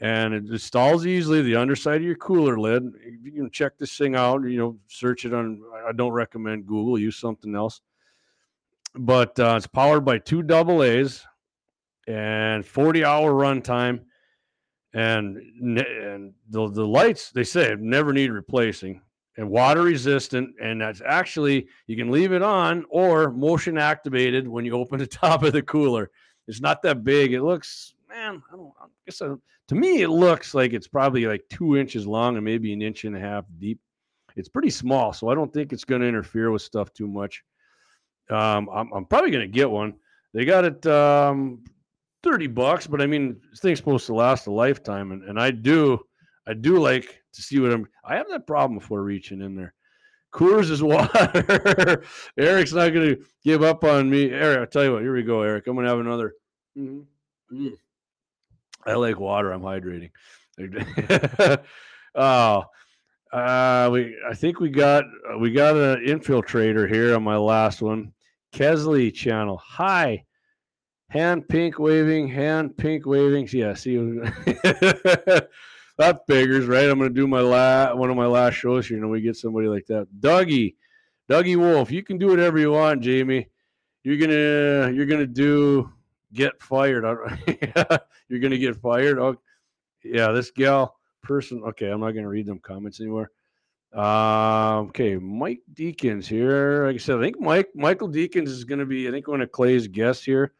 and 0.00 0.32
it 0.32 0.44
installs 0.46 1.06
easily 1.06 1.42
the 1.42 1.56
underside 1.56 1.96
of 1.96 2.06
your 2.06 2.14
cooler 2.16 2.58
lid. 2.58 2.84
You 3.22 3.32
can 3.32 3.50
check 3.50 3.76
this 3.76 3.96
thing 3.96 4.14
out, 4.14 4.44
you 4.44 4.56
know, 4.56 4.78
search 4.86 5.24
it 5.24 5.34
on 5.34 5.60
I 5.86 5.92
don't 5.92 6.12
recommend 6.12 6.66
Google, 6.66 6.98
use 6.98 7.16
something 7.16 7.54
else. 7.54 7.80
but 8.94 9.38
uh, 9.38 9.54
it's 9.56 9.66
powered 9.66 10.04
by 10.04 10.18
two 10.18 10.42
double 10.42 10.82
A's 10.82 11.24
and 12.06 12.64
40 12.64 13.04
hour 13.04 13.32
runtime. 13.32 14.04
And, 14.94 15.36
and 15.36 16.32
the, 16.48 16.70
the 16.70 16.86
lights, 16.86 17.30
they 17.30 17.44
say, 17.44 17.76
never 17.78 18.12
need 18.14 18.30
replacing 18.30 19.02
and 19.38 19.48
water 19.48 19.82
resistant. 19.82 20.54
And 20.60 20.80
that's 20.80 21.00
actually, 21.06 21.68
you 21.86 21.96
can 21.96 22.10
leave 22.10 22.32
it 22.32 22.42
on 22.42 22.84
or 22.90 23.30
motion 23.30 23.78
activated 23.78 24.46
when 24.46 24.64
you 24.64 24.72
open 24.74 24.98
the 24.98 25.06
top 25.06 25.44
of 25.44 25.54
the 25.54 25.62
cooler. 25.62 26.10
It's 26.48 26.60
not 26.60 26.82
that 26.82 27.04
big. 27.04 27.32
It 27.32 27.42
looks, 27.42 27.94
man, 28.08 28.42
I 28.52 28.56
don't 28.56 28.72
I 28.80 28.86
guess 29.06 29.22
I, 29.22 29.28
to 29.68 29.74
me, 29.74 30.02
it 30.02 30.08
looks 30.08 30.54
like 30.54 30.72
it's 30.72 30.88
probably 30.88 31.26
like 31.26 31.44
two 31.48 31.76
inches 31.76 32.06
long 32.06 32.36
and 32.36 32.44
maybe 32.44 32.72
an 32.72 32.82
inch 32.82 33.04
and 33.04 33.16
a 33.16 33.20
half 33.20 33.44
deep. 33.58 33.78
It's 34.34 34.48
pretty 34.48 34.70
small, 34.70 35.12
so 35.12 35.28
I 35.28 35.34
don't 35.34 35.52
think 35.52 35.72
it's 35.72 35.84
going 35.84 36.00
to 36.00 36.08
interfere 36.08 36.50
with 36.50 36.62
stuff 36.62 36.92
too 36.92 37.06
much. 37.08 37.42
Um, 38.30 38.68
I'm, 38.72 38.92
I'm 38.92 39.04
probably 39.04 39.30
going 39.30 39.46
to 39.46 39.52
get 39.52 39.70
one. 39.70 39.94
They 40.34 40.44
got 40.44 40.64
it 40.64 40.86
um, 40.86 41.64
30 42.22 42.48
bucks, 42.48 42.86
but 42.86 43.00
I 43.00 43.06
mean, 43.06 43.40
this 43.50 43.60
thing's 43.60 43.78
supposed 43.78 44.06
to 44.06 44.14
last 44.14 44.46
a 44.46 44.52
lifetime. 44.52 45.12
And, 45.12 45.24
and 45.24 45.40
I 45.40 45.50
do, 45.50 46.00
I 46.46 46.54
do 46.54 46.78
like 46.78 47.22
to 47.38 47.42
see 47.42 47.58
what 47.58 47.72
I'm, 47.72 47.88
I 48.04 48.16
have 48.16 48.28
that 48.30 48.46
problem 48.46 48.78
before 48.78 49.02
reaching 49.02 49.40
in 49.40 49.54
there. 49.54 49.74
Coors 50.34 50.70
is 50.70 50.82
water. 50.84 52.02
Eric's 52.36 52.72
not 52.72 52.92
going 52.92 53.14
to 53.14 53.24
give 53.44 53.62
up 53.62 53.84
on 53.84 54.10
me. 54.10 54.30
Eric, 54.30 54.58
I'll 54.58 54.66
tell 54.66 54.84
you 54.84 54.92
what, 54.92 55.02
here 55.02 55.14
we 55.14 55.22
go, 55.22 55.42
Eric. 55.42 55.66
I'm 55.66 55.74
going 55.74 55.84
to 55.84 55.90
have 55.90 56.00
another. 56.00 56.34
Mm-hmm. 56.76 57.66
Mm. 57.66 57.72
I 58.84 58.94
like 58.94 59.18
water. 59.18 59.52
I'm 59.52 59.62
hydrating. 59.62 60.10
oh, 62.14 62.64
uh, 63.32 63.90
we 63.92 64.16
I 64.28 64.34
think 64.34 64.58
we 64.60 64.70
got 64.70 65.04
we 65.38 65.52
got 65.52 65.76
an 65.76 66.04
infiltrator 66.04 66.90
here 66.90 67.14
on 67.14 67.22
my 67.22 67.36
last 67.36 67.80
one. 67.80 68.12
Kesley 68.52 69.14
channel. 69.14 69.60
Hi. 69.64 70.24
Hand 71.10 71.48
pink 71.48 71.78
waving, 71.78 72.28
hand 72.28 72.76
pink 72.76 73.06
waving. 73.06 73.48
Yeah, 73.50 73.74
see 73.74 73.96
that 75.98 76.26
figures, 76.26 76.66
right? 76.66 76.88
I'm 76.88 76.98
gonna 76.98 77.10
do 77.10 77.26
my 77.26 77.40
last 77.40 77.96
one 77.96 78.10
of 78.10 78.16
my 78.16 78.26
last 78.26 78.54
shows 78.54 78.86
here. 78.86 78.96
You 78.96 79.02
know, 79.02 79.08
we 79.08 79.20
get 79.20 79.36
somebody 79.36 79.68
like 79.68 79.86
that. 79.86 80.08
Dougie, 80.20 80.74
Dougie 81.28 81.56
Wolf, 81.56 81.90
you 81.90 82.02
can 82.02 82.18
do 82.18 82.28
whatever 82.28 82.58
you 82.58 82.72
want, 82.72 83.02
Jamie. 83.02 83.48
You're 84.04 84.16
gonna 84.16 84.92
you're 84.92 85.06
gonna 85.06 85.26
do 85.26 85.92
get 86.32 86.60
fired. 86.62 87.04
you're 88.28 88.40
gonna 88.40 88.58
get 88.58 88.76
fired. 88.76 89.18
Oh, 89.18 89.36
yeah, 90.04 90.32
this 90.32 90.50
gal 90.50 90.96
person. 91.22 91.62
Okay, 91.68 91.90
I'm 91.90 92.00
not 92.00 92.12
gonna 92.12 92.28
read 92.28 92.46
them 92.46 92.60
comments 92.60 93.00
anymore. 93.00 93.30
Uh, 93.94 94.80
okay, 94.88 95.16
Mike 95.16 95.60
Deacons 95.72 96.28
here. 96.28 96.86
Like 96.86 96.96
I 96.96 96.98
said, 96.98 97.18
I 97.18 97.22
think 97.22 97.40
Mike 97.40 97.70
Michael 97.74 98.08
Deacons 98.08 98.50
is 98.50 98.64
going 98.64 98.80
to 98.80 98.86
be. 98.86 99.08
I 99.08 99.10
think 99.10 99.26
one 99.28 99.40
of 99.40 99.50
Clay's 99.50 99.88
guests 99.88 100.24
here. 100.24 100.52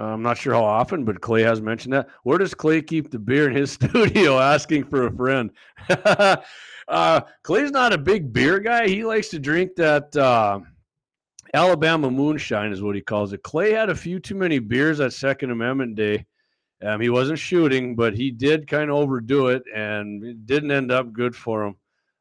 I'm 0.00 0.22
not 0.22 0.38
sure 0.38 0.54
how 0.54 0.64
often, 0.64 1.04
but 1.04 1.20
Clay 1.20 1.42
has 1.42 1.60
mentioned 1.60 1.92
that. 1.92 2.08
Where 2.22 2.38
does 2.38 2.54
Clay 2.54 2.80
keep 2.80 3.10
the 3.10 3.18
beer 3.18 3.48
in 3.48 3.54
his 3.54 3.72
studio? 3.72 4.38
Asking 4.38 4.84
for 4.84 5.06
a 5.06 5.12
friend. 5.12 5.50
uh, 6.88 7.20
Clay's 7.42 7.70
not 7.70 7.92
a 7.92 7.98
big 7.98 8.32
beer 8.32 8.58
guy. 8.58 8.88
He 8.88 9.04
likes 9.04 9.28
to 9.28 9.38
drink 9.38 9.76
that 9.76 10.16
uh, 10.16 10.60
Alabama 11.52 12.10
moonshine, 12.10 12.72
is 12.72 12.82
what 12.82 12.94
he 12.94 13.02
calls 13.02 13.32
it. 13.32 13.42
Clay 13.42 13.72
had 13.72 13.90
a 13.90 13.94
few 13.94 14.18
too 14.18 14.34
many 14.34 14.58
beers 14.58 15.00
at 15.00 15.12
Second 15.12 15.50
Amendment 15.50 15.96
Day. 15.96 16.26
Um, 16.82 17.00
he 17.00 17.10
wasn't 17.10 17.38
shooting, 17.38 17.94
but 17.94 18.14
he 18.14 18.30
did 18.30 18.66
kind 18.66 18.90
of 18.90 18.96
overdo 18.96 19.48
it, 19.48 19.62
and 19.74 20.24
it 20.24 20.46
didn't 20.46 20.70
end 20.70 20.90
up 20.90 21.12
good 21.12 21.36
for 21.36 21.64
him 21.64 21.76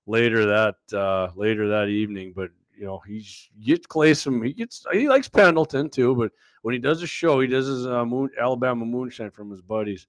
later 0.06 0.46
that 0.48 0.98
uh, 0.98 1.30
later 1.36 1.70
that 1.70 1.88
evening. 1.88 2.34
But 2.36 2.50
you 2.80 2.86
know, 2.86 3.02
he's 3.06 3.50
he 3.60 3.66
gets 3.66 3.86
Clay 3.86 4.14
some. 4.14 4.42
He 4.42 4.54
gets 4.54 4.86
he 4.94 5.10
likes 5.10 5.28
Pendleton 5.28 5.90
too, 5.90 6.16
but 6.16 6.32
when 6.62 6.74
he 6.74 6.80
does 6.80 7.04
a 7.04 7.08
show, 7.08 7.42
he 7.42 7.48
does 7.48 7.68
his 7.68 7.86
uh, 7.86 8.06
moon, 8.06 8.30
Alabama 8.40 8.86
moonshine 8.86 9.32
from 9.32 9.52
his 9.52 9.62
buddies. 9.62 10.08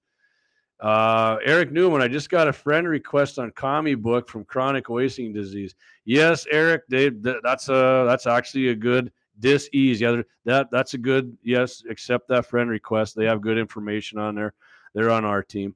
Uh, 0.79 1.37
Eric 1.45 1.71
Newman, 1.71 2.01
I 2.01 2.07
just 2.07 2.29
got 2.29 2.47
a 2.47 2.53
friend 2.53 2.87
request 2.87 3.37
on 3.37 3.51
Commie 3.51 3.93
book 3.95 4.27
from 4.29 4.45
chronic 4.45 4.89
wasting 4.89 5.33
disease. 5.33 5.75
Yes, 6.05 6.47
Eric, 6.49 6.83
they, 6.87 7.09
that's 7.43 7.67
a 7.69 8.05
that's 8.07 8.25
actually 8.25 8.69
a 8.69 8.75
good 8.75 9.11
dis-ease. 9.39 9.99
Yeah, 9.99 10.21
that 10.45 10.71
that's 10.71 10.93
a 10.93 10.97
good 10.97 11.37
yes. 11.43 11.83
Accept 11.89 12.29
that 12.29 12.45
friend 12.45 12.69
request. 12.69 13.15
They 13.15 13.25
have 13.25 13.41
good 13.41 13.57
information 13.57 14.17
on 14.17 14.33
there. 14.33 14.53
They're 14.93 15.11
on 15.11 15.25
our 15.25 15.43
team. 15.43 15.75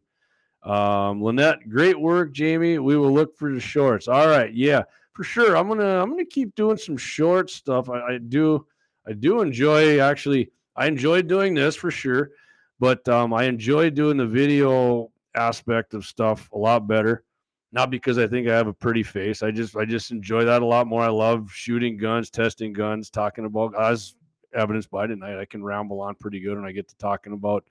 Um, 0.64 1.22
Lynette, 1.22 1.70
great 1.70 2.00
work, 2.00 2.32
Jamie. 2.32 2.80
We 2.80 2.98
will 2.98 3.14
look 3.14 3.38
for 3.38 3.54
the 3.54 3.60
shorts. 3.60 4.08
All 4.08 4.28
right, 4.28 4.52
yeah, 4.54 4.84
for 5.16 5.24
sure. 5.24 5.58
I'm 5.58 5.68
gonna 5.68 6.02
I'm 6.02 6.10
gonna 6.10 6.26
keep 6.26 6.54
doing 6.56 6.78
some 6.78 6.98
short 6.98 7.50
stuff. 7.50 7.90
I, 7.90 8.02
I 8.02 8.18
do 8.20 8.68
I 9.08 9.14
do 9.14 9.42
enjoy 9.42 10.00
actually. 10.00 10.52
I 10.76 10.88
enjoy 10.88 11.22
doing 11.22 11.56
this 11.56 11.76
for 11.76 11.90
sure, 11.90 12.32
but 12.80 13.08
um, 13.08 13.34
I 13.34 13.46
enjoy 13.46 13.90
doing 13.90 14.18
the 14.18 14.28
video 14.28 15.10
aspect 15.34 15.94
of 15.94 16.06
stuff 16.06 16.52
a 16.52 16.58
lot 16.58 16.86
better. 16.86 17.24
Not 17.72 17.90
because 17.90 18.18
I 18.18 18.28
think 18.28 18.48
I 18.48 18.56
have 18.56 18.68
a 18.68 18.74
pretty 18.74 19.04
face. 19.04 19.42
I 19.42 19.52
just 19.52 19.76
I 19.76 19.86
just 19.86 20.12
enjoy 20.12 20.44
that 20.44 20.62
a 20.62 20.66
lot 20.66 20.86
more. 20.86 21.02
I 21.02 21.08
love 21.08 21.50
shooting 21.52 21.98
guns, 21.98 22.30
testing 22.30 22.74
guns, 22.74 23.10
talking 23.10 23.46
about 23.46 23.74
as 23.80 24.16
evidenced 24.54 24.92
by 24.92 25.08
tonight. 25.08 25.40
I 25.40 25.46
can 25.46 25.64
ramble 25.64 26.02
on 26.02 26.16
pretty 26.16 26.42
good 26.42 26.58
when 26.58 26.66
I 26.66 26.74
get 26.74 26.90
to 26.90 26.98
talking 26.98 27.34
about 27.34 27.64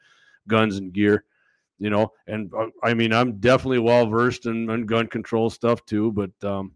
guns 0.48 0.78
and 0.78 0.92
gear 0.92 1.24
you 1.78 1.90
know 1.90 2.12
and 2.28 2.52
uh, 2.54 2.66
i 2.84 2.94
mean 2.94 3.12
i'm 3.12 3.38
definitely 3.38 3.80
well 3.80 4.06
versed 4.06 4.46
in, 4.46 4.70
in, 4.70 4.86
gun 4.86 5.08
control 5.08 5.50
stuff 5.50 5.84
too 5.86 6.12
but 6.12 6.30
um 6.48 6.70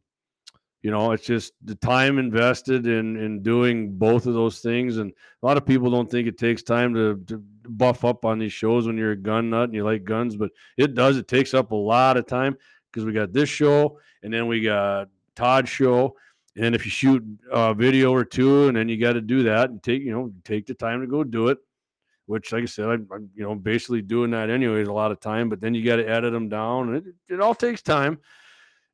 you 0.82 0.90
know 0.90 1.12
it's 1.12 1.24
just 1.24 1.52
the 1.64 1.74
time 1.74 2.18
invested 2.18 2.86
in 2.86 3.16
in 3.16 3.42
doing 3.42 3.92
both 3.96 4.26
of 4.26 4.34
those 4.34 4.60
things 4.60 4.98
and 4.98 5.12
a 5.42 5.46
lot 5.46 5.56
of 5.56 5.66
people 5.66 5.90
don't 5.90 6.10
think 6.10 6.28
it 6.28 6.38
takes 6.38 6.62
time 6.62 6.94
to, 6.94 7.20
to 7.26 7.42
buff 7.68 8.04
up 8.04 8.24
on 8.24 8.38
these 8.38 8.52
shows 8.52 8.86
when 8.86 8.96
you're 8.96 9.12
a 9.12 9.16
gun 9.16 9.50
nut 9.50 9.64
and 9.64 9.74
you 9.74 9.84
like 9.84 10.04
guns 10.04 10.36
but 10.36 10.50
it 10.76 10.94
does 10.94 11.16
it 11.16 11.28
takes 11.28 11.54
up 11.54 11.72
a 11.72 11.76
lot 11.76 12.16
of 12.16 12.26
time 12.26 12.56
because 12.90 13.04
we 13.04 13.12
got 13.12 13.32
this 13.32 13.48
show 13.48 13.98
and 14.22 14.32
then 14.32 14.46
we 14.46 14.60
got 14.60 15.08
todd's 15.34 15.68
show 15.68 16.14
and 16.56 16.74
if 16.74 16.84
you 16.84 16.90
shoot 16.90 17.24
a 17.52 17.74
video 17.74 18.12
or 18.12 18.24
two 18.24 18.68
and 18.68 18.76
then 18.76 18.88
you 18.88 18.98
got 18.98 19.12
to 19.12 19.20
do 19.20 19.42
that 19.42 19.70
and 19.70 19.82
take 19.82 20.02
you 20.02 20.12
know 20.12 20.32
take 20.44 20.66
the 20.66 20.74
time 20.74 21.00
to 21.00 21.06
go 21.06 21.24
do 21.24 21.48
it 21.48 21.58
which, 22.28 22.52
like 22.52 22.62
I 22.62 22.66
said, 22.66 22.84
I'm, 22.84 23.08
I'm, 23.10 23.30
you 23.34 23.42
know 23.42 23.54
basically 23.54 24.02
doing 24.02 24.30
that 24.32 24.50
anyways 24.50 24.86
a 24.86 24.92
lot 24.92 25.10
of 25.10 25.18
time. 25.18 25.48
But 25.48 25.62
then 25.62 25.74
you 25.74 25.82
got 25.82 25.96
to 25.96 26.06
edit 26.06 26.30
them 26.30 26.50
down, 26.50 26.94
and 26.94 26.96
it, 26.98 27.14
it 27.34 27.40
all 27.40 27.54
takes 27.54 27.80
time. 27.80 28.18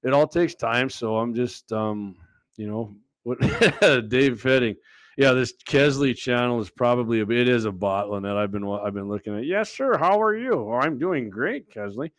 It 0.04 0.12
all 0.12 0.28
takes 0.28 0.54
time. 0.54 0.90
So 0.90 1.16
I'm 1.16 1.34
just, 1.34 1.72
um, 1.72 2.16
you 2.56 2.66
know, 2.66 2.94
what 3.22 3.40
Dave 3.40 4.40
Fettig. 4.42 4.76
Yeah, 5.16 5.32
this 5.32 5.54
Kesley 5.68 6.14
channel 6.16 6.60
is 6.60 6.70
probably 6.70 7.20
a 7.20 7.28
it 7.28 7.48
is 7.48 7.64
a 7.66 7.72
bot 7.72 8.10
that 8.22 8.36
I've 8.36 8.50
been 8.50 8.68
I've 8.68 8.94
been 8.94 9.08
looking 9.08 9.36
at. 9.36 9.46
Yes, 9.46 9.70
sir. 9.70 9.96
How 9.96 10.20
are 10.20 10.36
you? 10.36 10.52
Oh, 10.54 10.74
I'm 10.74 10.98
doing 10.98 11.30
great, 11.30 11.72
Kesley. 11.72 12.10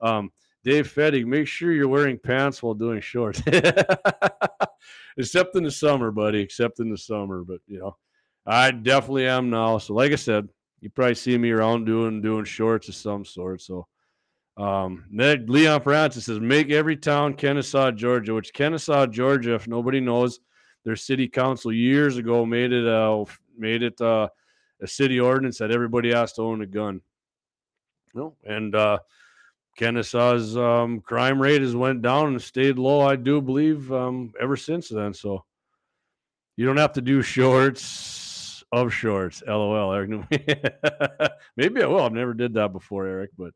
Um, 0.00 0.30
Dave 0.62 0.92
Fettig, 0.92 1.26
make 1.26 1.48
sure 1.48 1.72
you're 1.72 1.88
wearing 1.88 2.18
pants 2.18 2.62
while 2.62 2.74
doing 2.74 3.00
shorts. 3.00 3.42
except 5.16 5.56
in 5.56 5.64
the 5.64 5.70
summer, 5.70 6.10
buddy. 6.10 6.40
Except 6.40 6.78
in 6.80 6.90
the 6.90 6.98
summer, 6.98 7.42
but 7.42 7.60
you 7.66 7.78
know, 7.78 7.96
I 8.46 8.70
definitely 8.70 9.26
am 9.26 9.50
now. 9.50 9.78
So, 9.78 9.94
like 9.94 10.12
I 10.12 10.16
said, 10.16 10.48
you 10.80 10.90
probably 10.90 11.14
see 11.14 11.38
me 11.38 11.50
around 11.50 11.86
doing 11.86 12.20
doing 12.20 12.44
shorts 12.44 12.88
of 12.88 12.94
some 12.94 13.24
sort. 13.24 13.62
So 13.62 13.86
um 14.56 15.04
Leon 15.10 15.80
Francis 15.82 16.26
says 16.26 16.40
make 16.40 16.70
every 16.70 16.96
town 16.96 17.34
Kennesaw, 17.34 17.90
Georgia, 17.92 18.34
which 18.34 18.52
Kennesaw, 18.52 19.06
Georgia, 19.06 19.54
if 19.54 19.66
nobody 19.66 20.00
knows, 20.00 20.40
their 20.84 20.96
city 20.96 21.26
council 21.28 21.72
years 21.72 22.16
ago 22.16 22.44
made 22.44 22.72
it 22.72 22.86
uh 22.86 23.24
made 23.56 23.82
it 23.82 24.00
uh, 24.00 24.28
a 24.80 24.86
city 24.86 25.20
ordinance 25.20 25.58
that 25.58 25.70
everybody 25.70 26.12
has 26.12 26.32
to 26.34 26.42
own 26.42 26.62
a 26.62 26.66
gun. 26.66 27.00
No, 28.14 28.36
and 28.44 28.74
uh 28.74 28.98
Kennesaw's 29.76 30.56
um, 30.56 31.00
crime 31.00 31.40
rate 31.40 31.62
has 31.62 31.74
went 31.74 32.02
down 32.02 32.28
and 32.28 32.42
stayed 32.42 32.78
low, 32.78 33.00
I 33.00 33.16
do 33.16 33.40
believe, 33.40 33.90
um, 33.92 34.32
ever 34.40 34.56
since 34.56 34.88
then. 34.88 35.14
So 35.14 35.44
you 36.56 36.66
don't 36.66 36.76
have 36.76 36.92
to 36.94 37.00
do 37.00 37.22
shorts 37.22 38.62
of 38.70 38.92
shorts. 38.92 39.42
LOL, 39.46 39.92
Eric. 39.92 40.10
Maybe 41.56 41.82
I 41.82 41.86
will. 41.86 42.04
I've 42.04 42.12
never 42.12 42.34
did 42.34 42.54
that 42.54 42.72
before, 42.72 43.06
Eric. 43.06 43.30
But 43.38 43.52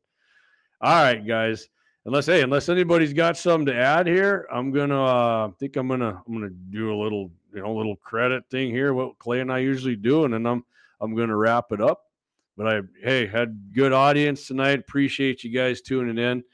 all 0.80 1.02
right, 1.02 1.26
guys. 1.26 1.68
Unless 2.04 2.26
hey, 2.26 2.42
unless 2.42 2.68
anybody's 2.68 3.12
got 3.12 3.36
something 3.36 3.66
to 3.66 3.74
add 3.74 4.06
here, 4.06 4.46
I'm 4.52 4.70
gonna 4.70 5.04
uh, 5.04 5.50
think 5.58 5.76
I'm 5.76 5.88
gonna 5.88 6.22
I'm 6.26 6.32
gonna 6.32 6.50
do 6.70 6.94
a 6.94 6.98
little 7.02 7.30
you 7.52 7.62
know 7.62 7.74
little 7.74 7.96
credit 7.96 8.44
thing 8.50 8.70
here. 8.70 8.94
What 8.94 9.18
Clay 9.18 9.40
and 9.40 9.52
I 9.52 9.58
usually 9.58 9.96
do, 9.96 10.24
and 10.24 10.32
then 10.32 10.46
I'm 10.46 10.64
I'm 11.00 11.16
gonna 11.16 11.36
wrap 11.36 11.72
it 11.72 11.80
up. 11.80 12.02
But 12.56 12.68
I 12.68 12.80
hey 13.02 13.26
had 13.26 13.72
good 13.74 13.92
audience 13.92 14.46
tonight. 14.46 14.78
Appreciate 14.78 15.42
you 15.42 15.50
guys 15.50 15.80
tuning 15.80 16.18
in. 16.18 16.44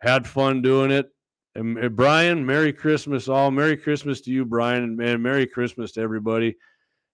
Had 0.00 0.26
fun 0.26 0.62
doing 0.62 0.90
it. 0.90 1.10
And, 1.54 1.96
Brian, 1.96 2.44
Merry 2.44 2.72
Christmas 2.72 3.28
all. 3.28 3.50
Merry 3.50 3.78
Christmas 3.78 4.20
to 4.22 4.30
you, 4.30 4.44
Brian, 4.44 4.84
and 4.84 4.96
man, 4.96 5.22
Merry 5.22 5.46
Christmas 5.46 5.92
to 5.92 6.02
everybody. 6.02 6.54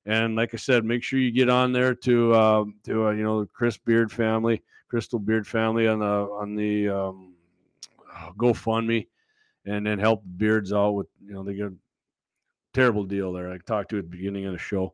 And 0.05 0.35
like 0.35 0.53
I 0.53 0.57
said, 0.57 0.85
make 0.85 1.05
sure 1.05 1.21
you 1.21 1.31
get 1.31 1.49
on 1.49 1.73
there 1.73 1.95
to 1.95 2.35
uh, 2.35 2.65
to 2.85 3.07
uh, 3.07 3.11
you 3.11 3.23
know 3.23 3.41
the 3.41 3.47
Chris 3.47 3.77
Beard 3.77 4.11
family, 4.11 4.63
Crystal 4.93 5.19
Beard 5.19 5.47
family 5.47 5.89
on 5.89 6.01
the 6.01 6.05
on 6.05 6.55
the 6.55 6.87
um, 6.91 7.33
GoFundMe, 8.37 9.07
and 9.65 9.87
then 9.87 9.99
help 9.99 10.23
Beards 10.37 10.71
out 10.71 10.91
with 10.91 11.07
you 11.25 11.33
know 11.33 11.43
they 11.43 11.55
get 11.55 11.69
a 11.69 11.75
terrible 12.75 13.05
deal 13.05 13.33
there. 13.33 13.51
I 13.51 13.57
talked 13.57 13.89
to 13.93 13.99
at 13.99 14.05
the 14.05 14.15
beginning 14.15 14.45
of 14.45 14.53
the 14.53 14.59
show. 14.59 14.93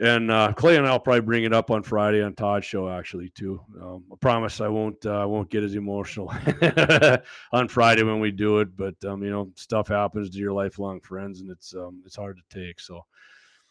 and 0.00 0.32
uh, 0.32 0.52
Clay 0.52 0.78
and 0.78 0.84
I'll 0.84 0.98
probably 0.98 1.20
bring 1.20 1.44
it 1.44 1.52
up 1.52 1.70
on 1.70 1.84
Friday 1.84 2.20
on 2.24 2.34
Todd's 2.34 2.66
show 2.66 2.88
actually 2.88 3.28
too. 3.36 3.60
Um, 3.80 4.02
I 4.12 4.16
promise 4.16 4.60
I 4.60 4.66
won't 4.66 5.06
uh, 5.06 5.22
I 5.22 5.26
won't 5.26 5.48
get 5.48 5.62
as 5.62 5.76
emotional 5.76 6.34
on 7.52 7.68
Friday 7.68 8.02
when 8.02 8.18
we 8.18 8.32
do 8.32 8.58
it, 8.58 8.76
but 8.76 8.96
um, 9.04 9.22
you 9.22 9.30
know 9.30 9.48
stuff 9.54 9.86
happens 9.86 10.28
to 10.30 10.38
your 10.38 10.52
lifelong 10.52 10.98
friends 11.02 11.40
and 11.40 11.52
it's 11.52 11.72
um, 11.72 12.02
it's 12.04 12.16
hard 12.16 12.36
to 12.36 12.60
take. 12.60 12.80
So, 12.80 13.06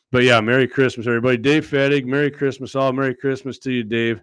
but 0.09 0.23
yeah, 0.23 0.39
Merry 0.39 0.69
Christmas 0.69 1.05
everybody. 1.05 1.35
Dave 1.35 1.69
Fettig, 1.69 2.05
Merry 2.05 2.31
Christmas 2.31 2.75
all. 2.77 2.93
Merry 2.93 3.13
Christmas 3.13 3.59
to 3.59 3.73
you, 3.73 3.83
Dave. 3.83 4.21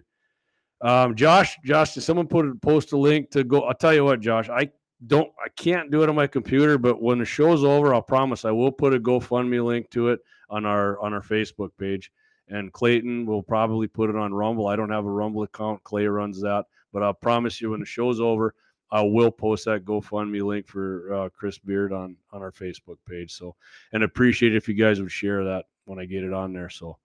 Um, 0.81 1.15
Josh, 1.15 1.57
Josh, 1.63 1.93
did 1.93 2.01
someone 2.01 2.27
put 2.27 2.47
a 2.47 2.55
post 2.55 2.91
a 2.91 2.97
link 2.97 3.31
to 3.31 3.43
go? 3.43 3.61
I'll 3.61 3.73
tell 3.73 3.93
you 3.93 4.03
what, 4.03 4.19
Josh, 4.19 4.49
I 4.49 4.69
don't 5.07 5.31
I 5.43 5.49
can't 5.55 5.91
do 5.91 6.03
it 6.03 6.09
on 6.09 6.15
my 6.15 6.27
computer, 6.27 6.77
but 6.77 7.01
when 7.01 7.19
the 7.19 7.25
show's 7.25 7.63
over, 7.63 7.93
I'll 7.93 8.01
promise 8.01 8.45
I 8.45 8.51
will 8.51 8.71
put 8.71 8.93
a 8.93 8.99
GoFundMe 8.99 9.63
link 9.63 9.89
to 9.91 10.09
it 10.09 10.19
on 10.49 10.65
our 10.65 10.99
on 10.99 11.13
our 11.13 11.21
Facebook 11.21 11.69
page. 11.79 12.11
And 12.47 12.71
Clayton 12.71 13.25
will 13.25 13.41
probably 13.41 13.87
put 13.87 14.09
it 14.09 14.15
on 14.15 14.33
Rumble. 14.33 14.67
I 14.67 14.75
don't 14.75 14.91
have 14.91 15.05
a 15.05 15.09
Rumble 15.09 15.43
account. 15.43 15.83
Clay 15.83 16.05
runs 16.05 16.39
that, 16.41 16.65
but 16.93 17.01
I'll 17.01 17.13
promise 17.13 17.59
you 17.59 17.71
when 17.71 17.79
the 17.79 17.87
show's 17.87 18.19
over, 18.19 18.53
I 18.91 19.01
will 19.01 19.31
post 19.31 19.65
that 19.65 19.83
GoFundMe 19.83 20.45
link 20.45 20.67
for 20.67 21.11
uh, 21.13 21.29
Chris 21.29 21.57
Beard 21.57 21.91
on 21.91 22.15
on 22.31 22.41
our 22.41 22.51
Facebook 22.51 22.97
page. 23.09 23.33
So, 23.33 23.55
and 23.93 24.03
appreciate 24.03 24.55
if 24.55 24.67
you 24.67 24.75
guys 24.75 25.01
would 25.01 25.11
share 25.11 25.43
that 25.43 25.65
when 25.85 25.99
I 25.99 26.05
get 26.05 26.23
it 26.23 26.33
on 26.33 26.53
there. 26.53 26.69
So, 26.69 26.97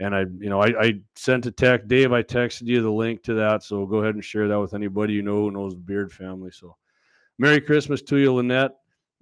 and 0.00 0.14
I, 0.14 0.20
you 0.20 0.48
know, 0.48 0.60
I, 0.60 0.80
I 0.80 1.00
sent 1.16 1.46
a 1.46 1.50
text, 1.50 1.88
Dave. 1.88 2.12
I 2.12 2.22
texted 2.22 2.66
you 2.66 2.82
the 2.82 2.90
link 2.90 3.22
to 3.24 3.34
that. 3.34 3.62
So 3.62 3.84
go 3.84 3.98
ahead 3.98 4.14
and 4.14 4.24
share 4.24 4.48
that 4.48 4.60
with 4.60 4.74
anybody 4.74 5.12
you 5.12 5.22
know 5.22 5.36
who 5.36 5.50
knows 5.50 5.74
the 5.74 5.80
Beard 5.80 6.12
family. 6.12 6.50
So, 6.52 6.76
Merry 7.38 7.60
Christmas 7.60 8.02
to 8.02 8.16
you, 8.16 8.32
Lynette. 8.34 8.76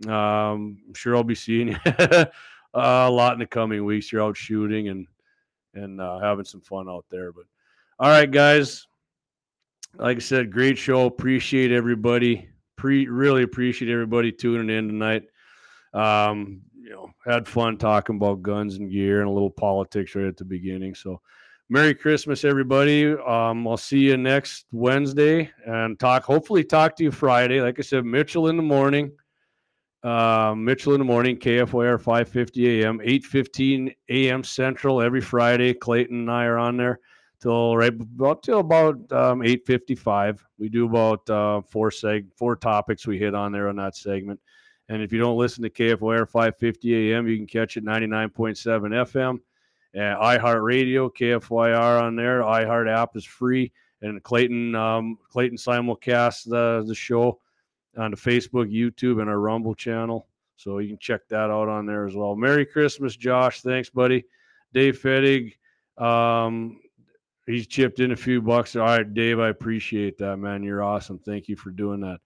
Um, 0.07 0.79
I'm 0.87 0.95
sure 0.95 1.17
I'll 1.17 1.25
be 1.25 1.35
seeing 1.35 1.69
you 1.87 2.27
a 2.75 3.11
lot 3.11 3.33
in 3.33 3.39
the 3.39 3.47
coming 3.47 3.85
weeks. 3.85 4.13
You're 4.13 4.23
out 4.23 4.37
shooting 4.37 4.89
and 4.89 5.07
and 5.75 6.01
uh, 6.01 6.19
having 6.19 6.45
some 6.45 6.61
fun 6.61 6.89
out 6.89 7.05
there. 7.11 7.33
But 7.33 7.45
all 7.99 8.09
right, 8.11 8.31
guys. 8.31 8.87
Like 9.95 10.19
I 10.19 10.21
said, 10.21 10.53
great 10.53 10.77
show. 10.77 11.07
Appreciate 11.07 11.73
everybody. 11.73 12.49
Pre 12.77 13.07
really 13.09 13.43
appreciate 13.43 13.91
everybody 13.91 14.31
tuning 14.31 14.77
in 14.77 14.89
tonight. 14.89 15.23
Um, 15.95 16.61
you 16.87 16.93
know, 16.93 17.11
had 17.27 17.49
fun 17.49 17.77
talking 17.77 18.15
about 18.15 18.43
guns 18.43 18.77
and 18.77 18.91
gear 18.91 19.21
and 19.21 19.29
a 19.29 19.33
little 19.33 19.51
politics 19.51 20.15
right 20.15 20.27
at 20.27 20.37
the 20.37 20.45
beginning. 20.45 20.95
So, 20.95 21.21
Merry 21.69 21.97
Christmas, 21.97 22.45
everybody. 22.45 23.13
Um, 23.13 23.67
I'll 23.67 23.77
see 23.77 23.99
you 23.99 24.17
next 24.17 24.67
Wednesday 24.71 25.51
and 25.67 25.99
talk. 25.99 26.23
Hopefully, 26.23 26.63
talk 26.63 26.95
to 26.97 27.03
you 27.03 27.11
Friday. 27.11 27.61
Like 27.61 27.81
I 27.81 27.83
said, 27.83 28.05
Mitchell 28.05 28.47
in 28.47 28.57
the 28.57 28.63
morning. 28.63 29.11
Uh, 30.05 30.55
Mitchell 30.57 30.93
in 30.93 31.01
the 31.01 31.05
morning, 31.05 31.37
KFYR 31.37 32.01
5:50 32.01 32.83
a.m., 32.83 33.01
8:15 33.01 33.93
a.m. 34.09 34.45
Central 34.45 35.03
every 35.03 35.21
Friday. 35.21 35.75
Clayton 35.75 36.21
and 36.21 36.31
I 36.31 36.45
are 36.45 36.59
on 36.59 36.77
there 36.77 37.01
till 37.41 37.77
right 37.77 37.93
about 37.93 38.45
till 38.45 38.61
about 38.61 38.95
um, 39.11 39.41
8:55. 39.41 40.39
We 40.61 40.69
do 40.69 40.87
about 40.87 41.29
uh, 41.29 41.63
four 41.63 41.91
seg 41.91 42.29
four 42.37 42.55
topics 42.55 43.09
we 43.09 43.19
hit 43.19 43.35
on 43.35 43.51
there 43.51 43.69
on 43.69 43.75
that 43.77 43.97
segment. 43.97 44.39
And 44.89 45.03
if 45.03 45.13
you 45.13 45.19
don't 45.19 45.37
listen 45.39 45.63
to 45.65 45.71
KFYR 45.71 46.31
5:50 46.31 47.11
a.m., 47.13 47.27
you 47.27 47.37
can 47.37 47.47
catch 47.47 47.77
it 47.77 47.85
99.7 47.85 48.93
FM. 49.07 49.41
Uh, 49.95 50.23
iHeartRadio, 50.23 51.11
KFYR 51.13 52.03
on 52.03 52.17
there. 52.17 52.43
iHeart 52.43 52.89
app 52.89 53.17
is 53.17 53.25
free, 53.25 53.73
and 54.03 54.23
Clayton 54.23 54.75
um, 54.75 55.19
Clayton 55.31 55.57
simulcast 55.57 56.49
the 56.49 56.85
the 56.87 56.95
show 56.95 57.41
on 57.97 58.11
the 58.11 58.17
Facebook, 58.17 58.71
YouTube, 58.71 59.21
and 59.21 59.31
our 59.31 59.41
Rumble 59.41 59.75
channel. 59.75 60.29
So 60.57 60.79
you 60.79 60.89
can 60.89 60.99
check 60.99 61.29
that 61.29 61.51
out 61.51 61.69
on 61.69 61.87
there 61.87 62.07
as 62.07 62.15
well. 62.15 62.35
Merry 62.35 62.65
Christmas, 62.65 63.17
Josh. 63.17 63.63
Thanks, 63.63 63.91
buddy. 63.91 64.25
Dave 64.73 65.01
Fettig, 65.01 65.55
um, 66.03 66.81
he's 67.47 67.67
chipped 67.67 68.01
in 68.01 68.13
a 68.13 68.17
few 68.17 68.43
bucks. 68.43 68.77
All 68.77 68.85
right, 68.85 69.15
Dave, 69.15 69.39
I 69.39 69.49
appreciate 69.49 70.19
that, 70.19 70.37
man. 70.39 70.63
You're 70.63 70.83
awesome. 70.83 71.19
Thank 71.19 71.49
you 71.49 71.57
for 71.57 71.71
doing 71.71 72.01
that. 72.01 72.21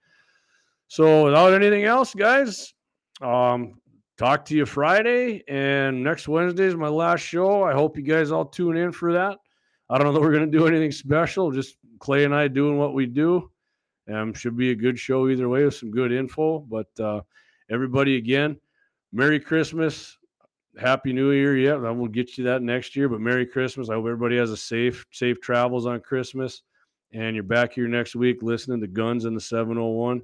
So 0.90 1.26
without 1.26 1.52
anything 1.52 1.84
else, 1.84 2.12
guys, 2.14 2.74
um, 3.22 3.80
talk 4.18 4.44
to 4.46 4.56
you 4.56 4.66
Friday, 4.66 5.44
and 5.46 6.02
next 6.02 6.26
Wednesday 6.26 6.64
is 6.64 6.74
my 6.74 6.88
last 6.88 7.20
show. 7.20 7.62
I 7.62 7.74
hope 7.74 7.96
you 7.96 8.02
guys 8.02 8.32
all 8.32 8.44
tune 8.44 8.76
in 8.76 8.90
for 8.90 9.12
that. 9.12 9.38
I 9.88 9.98
don't 9.98 10.08
know 10.08 10.12
that 10.14 10.20
we're 10.26 10.32
going 10.32 10.50
to 10.50 10.58
do 10.58 10.66
anything 10.66 10.90
special, 10.90 11.52
just 11.52 11.76
Clay 12.00 12.24
and 12.24 12.34
I 12.34 12.48
doing 12.48 12.76
what 12.76 12.92
we 12.92 13.06
do. 13.06 13.52
Um, 14.12 14.34
should 14.34 14.56
be 14.56 14.72
a 14.72 14.74
good 14.74 14.98
show 14.98 15.28
either 15.28 15.48
way 15.48 15.64
with 15.64 15.76
some 15.76 15.92
good 15.92 16.10
info. 16.10 16.58
But 16.58 16.88
uh, 16.98 17.20
everybody, 17.70 18.16
again, 18.16 18.58
Merry 19.12 19.38
Christmas, 19.38 20.18
Happy 20.76 21.12
New 21.12 21.30
Year. 21.30 21.56
Yeah, 21.56 21.74
I 21.74 21.92
will 21.92 22.08
get 22.08 22.36
you 22.36 22.42
that 22.44 22.62
next 22.62 22.96
year. 22.96 23.08
But 23.08 23.20
Merry 23.20 23.46
Christmas. 23.46 23.90
I 23.90 23.94
hope 23.94 24.06
everybody 24.06 24.38
has 24.38 24.50
a 24.50 24.56
safe, 24.56 25.06
safe 25.12 25.40
travels 25.40 25.86
on 25.86 26.00
Christmas. 26.00 26.62
And 27.12 27.36
you're 27.36 27.44
back 27.44 27.74
here 27.74 27.86
next 27.86 28.16
week 28.16 28.42
listening 28.42 28.80
to 28.80 28.88
Guns 28.88 29.24
in 29.24 29.34
the 29.34 29.40
701 29.40 30.20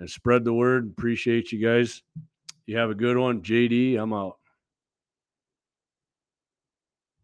and 0.00 0.08
spread 0.08 0.44
the 0.44 0.52
word. 0.52 0.90
Appreciate 0.90 1.52
you 1.52 1.64
guys. 1.64 2.02
You 2.66 2.76
have 2.76 2.90
a 2.90 2.94
good 2.94 3.16
one. 3.16 3.42
JD, 3.42 3.98
I'm 3.98 4.12
out. 4.12 4.36